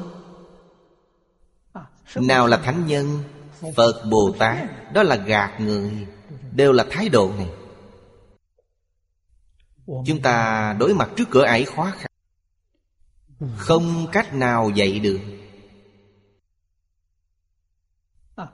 Nào 2.17 2.47
là 2.47 2.57
thánh 2.57 2.87
nhân 2.87 3.19
Phật 3.77 4.03
Bồ 4.11 4.35
Tát 4.39 4.93
Đó 4.95 5.03
là 5.03 5.17
gạt 5.17 5.61
người 5.61 6.07
Đều 6.53 6.73
là 6.73 6.85
thái 6.91 7.09
độ 7.09 7.31
này 7.39 7.49
Chúng 9.87 10.23
ta 10.23 10.77
đối 10.79 10.95
mặt 10.95 11.11
trước 11.17 11.25
cửa 11.31 11.45
ải 11.45 11.65
khó 11.65 11.93
khăn 11.97 12.11
Không 13.57 14.07
cách 14.13 14.35
nào 14.35 14.71
dạy 14.75 14.99
được. 14.99 15.21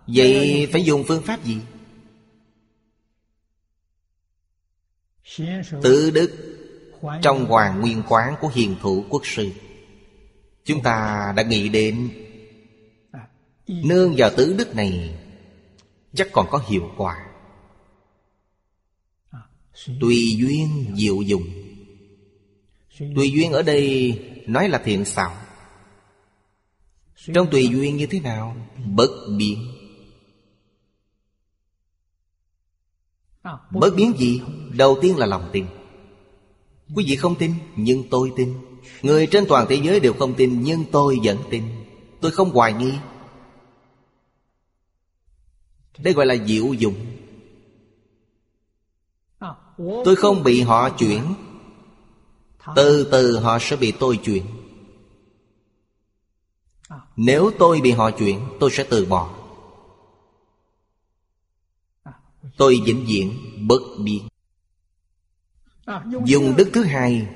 Vậy 0.07 0.69
phải 0.73 0.85
dùng 0.85 1.05
phương 1.09 1.23
pháp 1.23 1.45
gì? 1.45 1.61
Tự 5.83 6.11
đức 6.11 6.57
Trong 7.23 7.47
hoàng 7.47 7.81
nguyên 7.81 8.03
quán 8.09 8.35
của 8.41 8.49
hiền 8.49 8.77
thủ 8.81 9.05
quốc 9.09 9.27
sư. 9.27 9.51
Chúng 10.65 10.83
ta 10.83 11.33
đã 11.37 11.43
nghĩ 11.43 11.69
đến 11.69 12.11
Nương 13.67 14.15
vào 14.17 14.31
tứ 14.37 14.55
đức 14.59 14.75
này 14.75 15.19
Chắc 16.15 16.29
còn 16.33 16.47
có 16.51 16.63
hiệu 16.69 16.91
quả. 16.97 17.30
Tùy 20.01 20.37
duyên 20.39 20.95
diệu 20.97 21.23
dụng. 21.23 21.45
Tùy 22.99 23.31
duyên 23.33 23.53
ở 23.53 23.63
đây 23.63 24.15
nói 24.47 24.69
là 24.69 24.79
thiện 24.85 25.05
xảo. 25.05 25.37
Trong 27.35 27.51
tùy 27.51 27.69
duyên 27.69 27.97
như 27.97 28.07
thế 28.07 28.21
nào? 28.21 28.57
Bất 28.87 29.11
biến. 29.39 29.59
Bất 33.71 33.95
biến 33.97 34.13
gì? 34.19 34.41
Đầu 34.77 34.99
tiên 35.03 35.17
là 35.17 35.27
lòng 35.27 35.51
tin. 35.53 35.67
Quý 36.95 37.05
vị 37.09 37.17
không 37.17 37.35
tin, 37.35 37.55
Nhưng 37.77 38.09
tôi 38.11 38.33
tin. 38.37 38.55
Người 39.03 39.27
trên 39.27 39.45
toàn 39.49 39.67
thế 39.69 39.81
giới 39.85 40.01
đều 40.01 40.13
không 40.13 40.35
tin, 40.35 40.63
Nhưng 40.63 40.85
tôi 40.93 41.19
vẫn 41.25 41.39
tin. 41.51 41.63
Tôi 42.21 42.31
không 42.31 42.51
hoài 42.51 42.73
nghi. 42.73 42.93
Đây 45.99 46.15
gọi 46.15 46.27
là 46.27 46.37
diệu 46.47 46.73
dụng. 46.73 46.95
Tôi 50.05 50.17
không 50.17 50.43
bị 50.43 50.61
họ 50.61 50.91
chuyển. 50.91 51.35
Từ 52.77 53.09
từ 53.13 53.39
họ 53.39 53.59
sẽ 53.61 53.77
bị 53.77 53.93
tôi 53.93 54.17
chuyển. 54.17 54.45
Nếu 57.17 57.51
tôi 57.59 57.81
bị 57.81 57.91
họ 57.91 58.11
chuyển, 58.11 58.41
Tôi 58.61 58.71
sẽ 58.71 58.85
từ 58.91 59.05
bỏ. 59.07 59.35
Tôi 62.57 62.81
vĩnh 62.85 63.05
viễn 63.07 63.35
bất 63.69 63.83
biến. 64.05 64.29
Dùng 66.25 66.57
đức 66.57 66.71
thứ 66.73 66.85
hai 66.85 67.29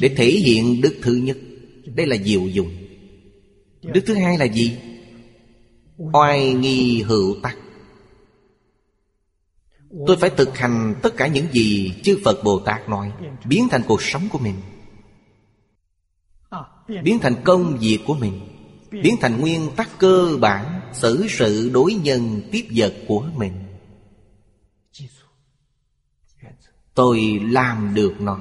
Để 0.00 0.14
thể 0.16 0.30
hiện 0.30 0.80
đức 0.80 0.98
thứ 1.02 1.14
nhất. 1.14 1.38
Đây 1.86 2.06
là 2.06 2.16
diệu 2.24 2.46
dùng 2.46 2.70
Đức 3.82 4.00
thứ 4.06 4.14
hai 4.14 4.38
là 4.38 4.44
gì? 4.44 4.78
Oai 5.96 6.54
nghi 6.54 7.02
hữu 7.02 7.36
tắc. 7.42 7.56
Tôi 10.06 10.16
phải 10.16 10.30
thực 10.30 10.58
hành 10.58 10.94
tất 11.02 11.16
cả 11.16 11.26
những 11.26 11.46
gì 11.52 11.94
chư 12.04 12.18
Phật 12.24 12.44
Bồ 12.44 12.58
Tát 12.58 12.88
nói, 12.88 13.12
Biến 13.44 13.68
thành 13.70 13.82
cuộc 13.86 14.02
sống 14.02 14.28
của 14.32 14.38
mình. 14.38 14.54
Biến 17.02 17.18
thành 17.18 17.34
công 17.44 17.78
việc 17.78 17.98
của 18.06 18.14
mình. 18.14 18.40
Biến 18.90 19.16
thành 19.20 19.40
nguyên 19.40 19.70
tắc 19.76 19.98
cơ 19.98 20.38
bản, 20.40 20.80
xử 20.92 21.26
sự 21.28 21.70
đối 21.74 21.94
nhân 21.94 22.42
tiếp 22.52 22.68
vật 22.74 22.94
của 23.08 23.26
mình. 23.36 23.52
Tôi 26.94 27.40
làm 27.42 27.94
được 27.94 28.14
nó. 28.20 28.38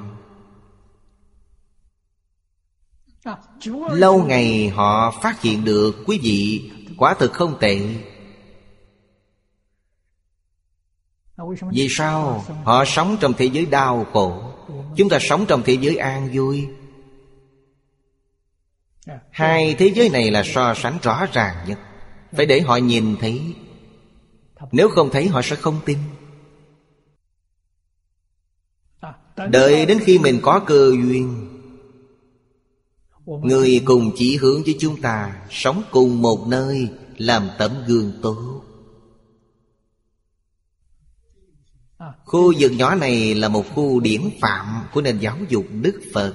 Lâu 3.91 4.23
ngày 4.23 4.69
họ 4.69 5.19
phát 5.21 5.41
hiện 5.41 5.65
được, 5.65 6.03
quý 6.05 6.19
vị, 6.23 6.71
Quả 6.97 7.13
thực 7.13 7.33
không 7.33 7.57
tệ. 7.59 7.79
Vì 11.71 11.87
sao? 11.89 12.45
Họ 12.63 12.85
sống 12.85 13.17
trong 13.19 13.33
thế 13.37 13.45
giới 13.45 13.65
đau 13.65 14.05
khổ. 14.13 14.53
Chúng 14.95 15.09
ta 15.09 15.17
sống 15.21 15.45
trong 15.47 15.61
thế 15.65 15.73
giới 15.73 15.97
an 15.97 16.29
vui. 16.33 16.67
Hai 19.31 19.75
thế 19.79 19.91
giới 19.95 20.09
này 20.09 20.31
là 20.31 20.43
so 20.43 20.73
sánh 20.73 20.97
rõ 21.03 21.25
ràng 21.33 21.55
nhất. 21.67 21.79
Phải 22.31 22.45
để 22.45 22.61
họ 22.61 22.77
nhìn 22.77 23.15
thấy. 23.19 23.41
Nếu 24.71 24.89
không 24.89 25.09
thấy, 25.09 25.27
họ 25.27 25.41
sẽ 25.41 25.55
không 25.55 25.79
tin. 25.85 25.97
Đợi 29.49 29.85
đến 29.85 29.99
khi 30.01 30.19
mình 30.19 30.39
có 30.43 30.59
cơ 30.59 30.91
duyên, 31.03 31.47
Người 33.25 33.81
cùng 33.85 34.11
chỉ 34.15 34.37
hướng 34.37 34.63
với 34.63 34.75
chúng 34.79 35.01
ta, 35.01 35.41
Sống 35.49 35.83
cùng 35.91 36.21
một 36.21 36.47
nơi 36.47 36.89
Làm 37.17 37.49
tấm 37.57 37.71
gương 37.87 38.11
tốt. 38.21 38.63
Khu 42.25 42.53
vực 42.59 42.71
nhỏ 42.71 42.95
này 42.95 43.35
là 43.35 43.49
một 43.49 43.65
khu 43.75 43.99
điển 43.99 44.21
phạm 44.41 44.65
Của 44.93 45.01
nền 45.01 45.19
giáo 45.19 45.37
dục 45.49 45.65
Đức 45.81 46.01
Phật. 46.13 46.33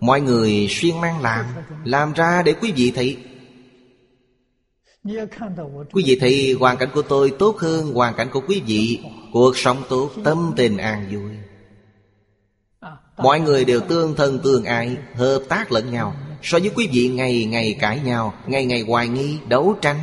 Mọi 0.00 0.20
người 0.20 0.66
xuyên 0.70 1.00
mang 1.00 1.20
làm 1.20 1.44
Làm 1.84 2.12
ra 2.12 2.42
để 2.42 2.52
quý 2.52 2.72
vị 2.76 2.92
thấy. 2.94 3.16
Quý 5.92 6.02
vị 6.06 6.18
thấy 6.20 6.56
hoàn 6.60 6.76
cảnh 6.76 6.88
của 6.94 7.02
tôi 7.02 7.32
tốt 7.38 7.58
hơn 7.58 7.92
hoàn 7.94 8.14
cảnh 8.14 8.28
của 8.32 8.40
quý 8.48 8.62
vị. 8.66 9.00
Cuộc 9.32 9.56
sống 9.56 9.82
tốt, 9.88 10.10
tâm 10.24 10.52
tình 10.56 10.76
an 10.76 11.06
vui. 11.12 11.30
Mọi 13.16 13.40
người 13.40 13.64
đều 13.64 13.80
tương 13.80 14.14
thân 14.14 14.40
tương 14.44 14.64
ai 14.64 14.96
Hợp 15.14 15.42
tác 15.48 15.72
lẫn 15.72 15.92
nhau. 15.92 16.14
So 16.42 16.58
với 16.58 16.70
quý 16.76 16.88
vị 16.92 17.08
ngày 17.08 17.44
ngày 17.44 17.76
cãi 17.80 18.00
nhau 18.04 18.34
Ngày 18.46 18.64
ngày 18.66 18.84
hoài 18.88 19.08
nghi, 19.08 19.38
đấu 19.48 19.76
tranh. 19.82 19.98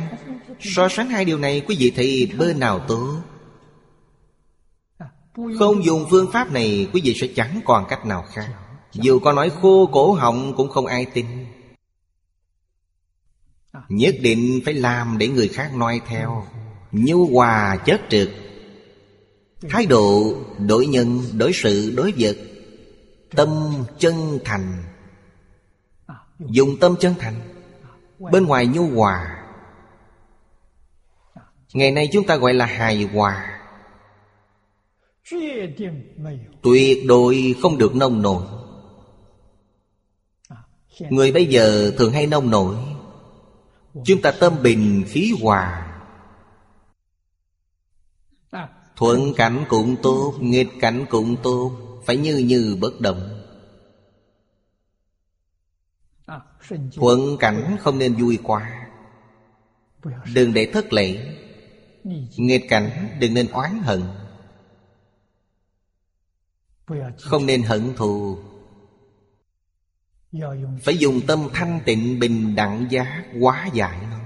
So 0.60 0.88
sánh 0.88 1.08
hai 1.08 1.24
điều 1.24 1.38
này 1.38 1.62
quý 1.68 1.76
vị 1.78 1.92
thì 1.96 2.32
bên 2.38 2.60
nào 2.60 2.78
tốt? 2.88 3.22
Không 5.58 5.84
dùng 5.84 6.06
phương 6.10 6.30
pháp 6.32 6.52
này 6.52 6.88
Quý 6.92 7.00
vị 7.04 7.14
sẽ 7.20 7.26
chẳng 7.36 7.60
còn 7.64 7.84
cách 7.88 8.06
nào 8.06 8.24
khác. 8.32 8.48
Dù 8.92 9.18
có 9.18 9.32
nói 9.32 9.50
khô 9.60 9.90
cổ 9.92 10.12
họng 10.12 10.54
cũng 10.56 10.70
không 10.70 10.86
ai 10.86 11.04
tin. 11.04 11.26
Nhất 13.88 14.14
định 14.20 14.60
phải 14.64 14.74
làm 14.74 15.18
để 15.18 15.28
người 15.28 15.48
khác 15.48 15.70
noi 15.74 16.00
theo. 16.06 16.46
Nhu 16.92 17.26
hòa 17.26 17.76
chất 17.76 18.00
trực 18.10 18.30
Thái 19.70 19.86
độ 19.86 20.34
đối 20.58 20.86
nhân, 20.86 21.20
đối 21.32 21.52
sự, 21.52 21.94
đối 21.96 22.12
vật. 22.18 22.36
Tâm 23.30 23.74
chân 23.98 24.38
thành. 24.44 24.84
Dùng 26.38 26.76
tâm 26.80 26.94
chân 27.00 27.14
thành. 27.18 27.34
Bên 28.18 28.46
ngoài 28.46 28.66
nhu 28.66 28.88
hòa. 28.88 29.44
Ngày 31.72 31.90
nay 31.90 32.08
chúng 32.12 32.26
ta 32.26 32.36
gọi 32.36 32.54
là 32.54 32.66
hài 32.66 33.02
hòa. 33.02 33.55
Tuyệt 36.62 36.98
đối 37.06 37.54
không 37.62 37.78
được 37.78 37.94
nông 37.94 38.22
nổi. 38.22 38.46
Người 41.10 41.32
bây 41.32 41.46
giờ 41.46 41.92
thường 41.98 42.12
hay 42.12 42.26
nông 42.26 42.50
nổi. 42.50 42.76
Chúng 44.04 44.22
ta 44.22 44.32
tâm 44.40 44.62
bình, 44.62 45.04
khí 45.06 45.34
hòa. 45.42 45.82
Thuận 48.96 49.34
cảnh 49.34 49.64
cũng 49.68 49.96
tốt, 50.02 50.34
Nghịch 50.40 50.70
cảnh 50.80 51.06
cũng 51.10 51.36
tốt. 51.42 51.72
Phải 52.06 52.16
như 52.16 52.36
như 52.36 52.76
bất 52.80 53.00
động. 53.00 53.42
Thuận 56.94 57.36
cảnh 57.38 57.76
không 57.80 57.98
nên 57.98 58.14
vui 58.14 58.38
quá. 58.42 58.88
Đừng 60.34 60.54
để 60.54 60.70
thất 60.72 60.92
lễ. 60.92 61.36
Nghịch 62.36 62.64
cảnh 62.68 63.16
đừng 63.20 63.34
nên 63.34 63.48
oán 63.48 63.78
hận. 63.82 64.02
Không 67.20 67.46
nên 67.46 67.62
hận 67.62 67.94
thù. 67.96 68.38
Phải 70.82 70.96
dùng 70.98 71.20
tâm 71.26 71.48
thanh 71.54 71.80
tịnh 71.84 72.18
bình 72.18 72.54
đẳng 72.54 72.86
giá 72.90 73.22
hóa 73.40 73.68
giải 73.72 73.98
nó. 74.10 74.18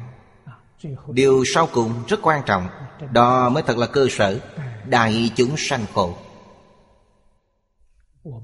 Điều 1.13 1.45
sau 1.55 1.69
cùng 1.73 1.93
rất 2.09 2.21
quan 2.23 2.43
trọng, 2.47 2.69
Đó 3.13 3.49
mới 3.49 3.63
thật 3.63 3.79
là 3.79 3.87
cơ 3.87 4.07
sở. 4.11 4.41
Đại 4.87 5.31
chúng 5.37 5.55
sanh 5.57 5.85
khổ. 5.95 6.15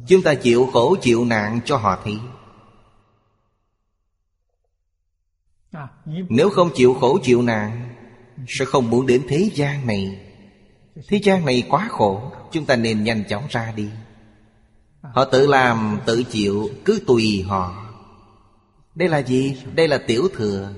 Chúng 0.07 0.23
ta 0.23 0.35
chịu 0.35 0.69
khổ, 0.73 0.97
chịu 1.03 1.25
nạn 1.25 1.61
cho 1.65 1.77
họ 1.77 1.99
thấy. 2.05 2.19
Nếu 6.29 6.51
không 6.51 6.71
chịu 6.75 6.95
khổ, 7.01 7.19
chịu 7.23 7.43
nạn, 7.43 7.95
Sẽ 8.49 8.65
không 8.65 8.91
muốn 8.91 9.07
đến 9.07 9.27
thế 9.29 9.51
gian 9.55 9.87
này. 9.87 10.21
Thế 11.09 11.21
gian 11.23 11.45
này 11.45 11.63
quá 11.69 11.89
khổ, 11.91 12.33
Chúng 12.53 12.65
ta 12.65 12.77
nên 12.77 13.05
nhanh 13.05 13.25
chóng 13.29 13.47
ra 13.51 13.73
đi. 13.77 13.91
Họ 15.15 15.25
tự 15.25 15.47
làm 15.47 15.99
tự 16.07 16.23
chịu 16.23 16.69
Cứ 16.85 17.01
tùy 17.07 17.45
họ. 17.49 17.87
Đây 18.95 19.09
là 19.09 19.19
gì? 19.19 19.63
Đây 19.75 19.89
là 19.89 19.99
tiểu 20.07 20.29
thừa. 20.35 20.73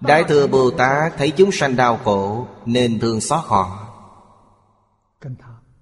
Đại 0.00 0.24
thừa 0.24 0.46
Bồ 0.46 0.70
Tát 0.70 1.12
thấy 1.16 1.30
chúng 1.30 1.52
sanh 1.52 1.76
đau 1.76 1.96
khổ 2.04 2.48
Nên 2.66 3.00
thương 3.00 3.20
xót 3.20 3.44
họ. 3.44 3.92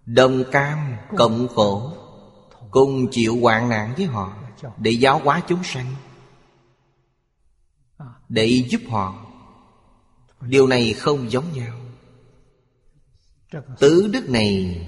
Đồng 0.06 0.44
cam 0.52 0.96
cộng 1.16 1.48
khổ 1.48 1.92
Cùng 2.70 3.10
chịu 3.10 3.38
hoạn 3.42 3.68
nạn 3.68 3.94
với 3.96 4.06
họ 4.06 4.32
Để 4.78 4.90
giáo 4.90 5.20
hóa 5.24 5.42
chúng 5.48 5.64
sanh. 5.64 5.94
Để 8.28 8.46
giúp 8.46 8.80
họ. 8.90 9.14
Điều 10.40 10.66
này 10.66 10.92
không 10.92 11.30
giống 11.30 11.44
nhau. 11.52 11.76
Tứ 13.78 14.10
đức 14.12 14.30
này 14.30 14.80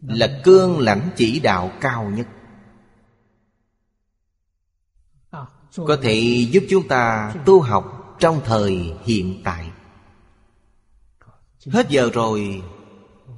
là 0.00 0.40
cương 0.44 0.78
lãnh 0.78 1.08
chỉ 1.16 1.40
đạo 1.40 1.72
cao 1.80 2.12
nhất. 2.16 2.26
Có 5.86 5.96
thể 6.02 6.46
giúp 6.50 6.64
chúng 6.70 6.88
ta 6.88 7.34
tu 7.44 7.60
học 7.60 8.16
Trong 8.18 8.40
thời 8.44 8.94
hiện 9.04 9.40
tại. 9.44 9.70
Hết 11.72 11.86
giờ 11.88 12.10
rồi, 12.14 12.62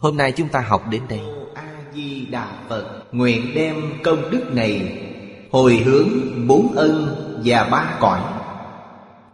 Hôm 0.00 0.16
nay 0.16 0.32
chúng 0.32 0.48
ta 0.48 0.60
học 0.60 0.82
đến 0.90 1.02
đây. 1.08 1.20
A-di-đà 1.54 2.46
Phật, 2.68 3.02
Nguyện 3.12 3.54
đem 3.54 3.74
công 4.04 4.30
đức 4.30 4.44
này 4.52 5.04
Hồi 5.50 5.76
hướng 5.76 6.08
bốn 6.46 6.72
ân 6.76 7.16
và 7.44 7.68
ba 7.70 7.96
cõi. 8.00 8.20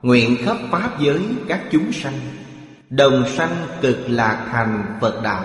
Nguyện 0.02 0.36
khắp 0.44 0.56
Pháp 0.70 1.01
giới 1.01 1.20
các 1.48 1.62
chúng 1.72 1.92
sanh, 1.92 2.20
Đồng 2.90 3.24
sanh 3.36 3.66
cực 3.80 3.98
lạc 4.06 4.48
thành 4.52 4.98
Phật 5.01 5.22
đạo. 5.22 5.44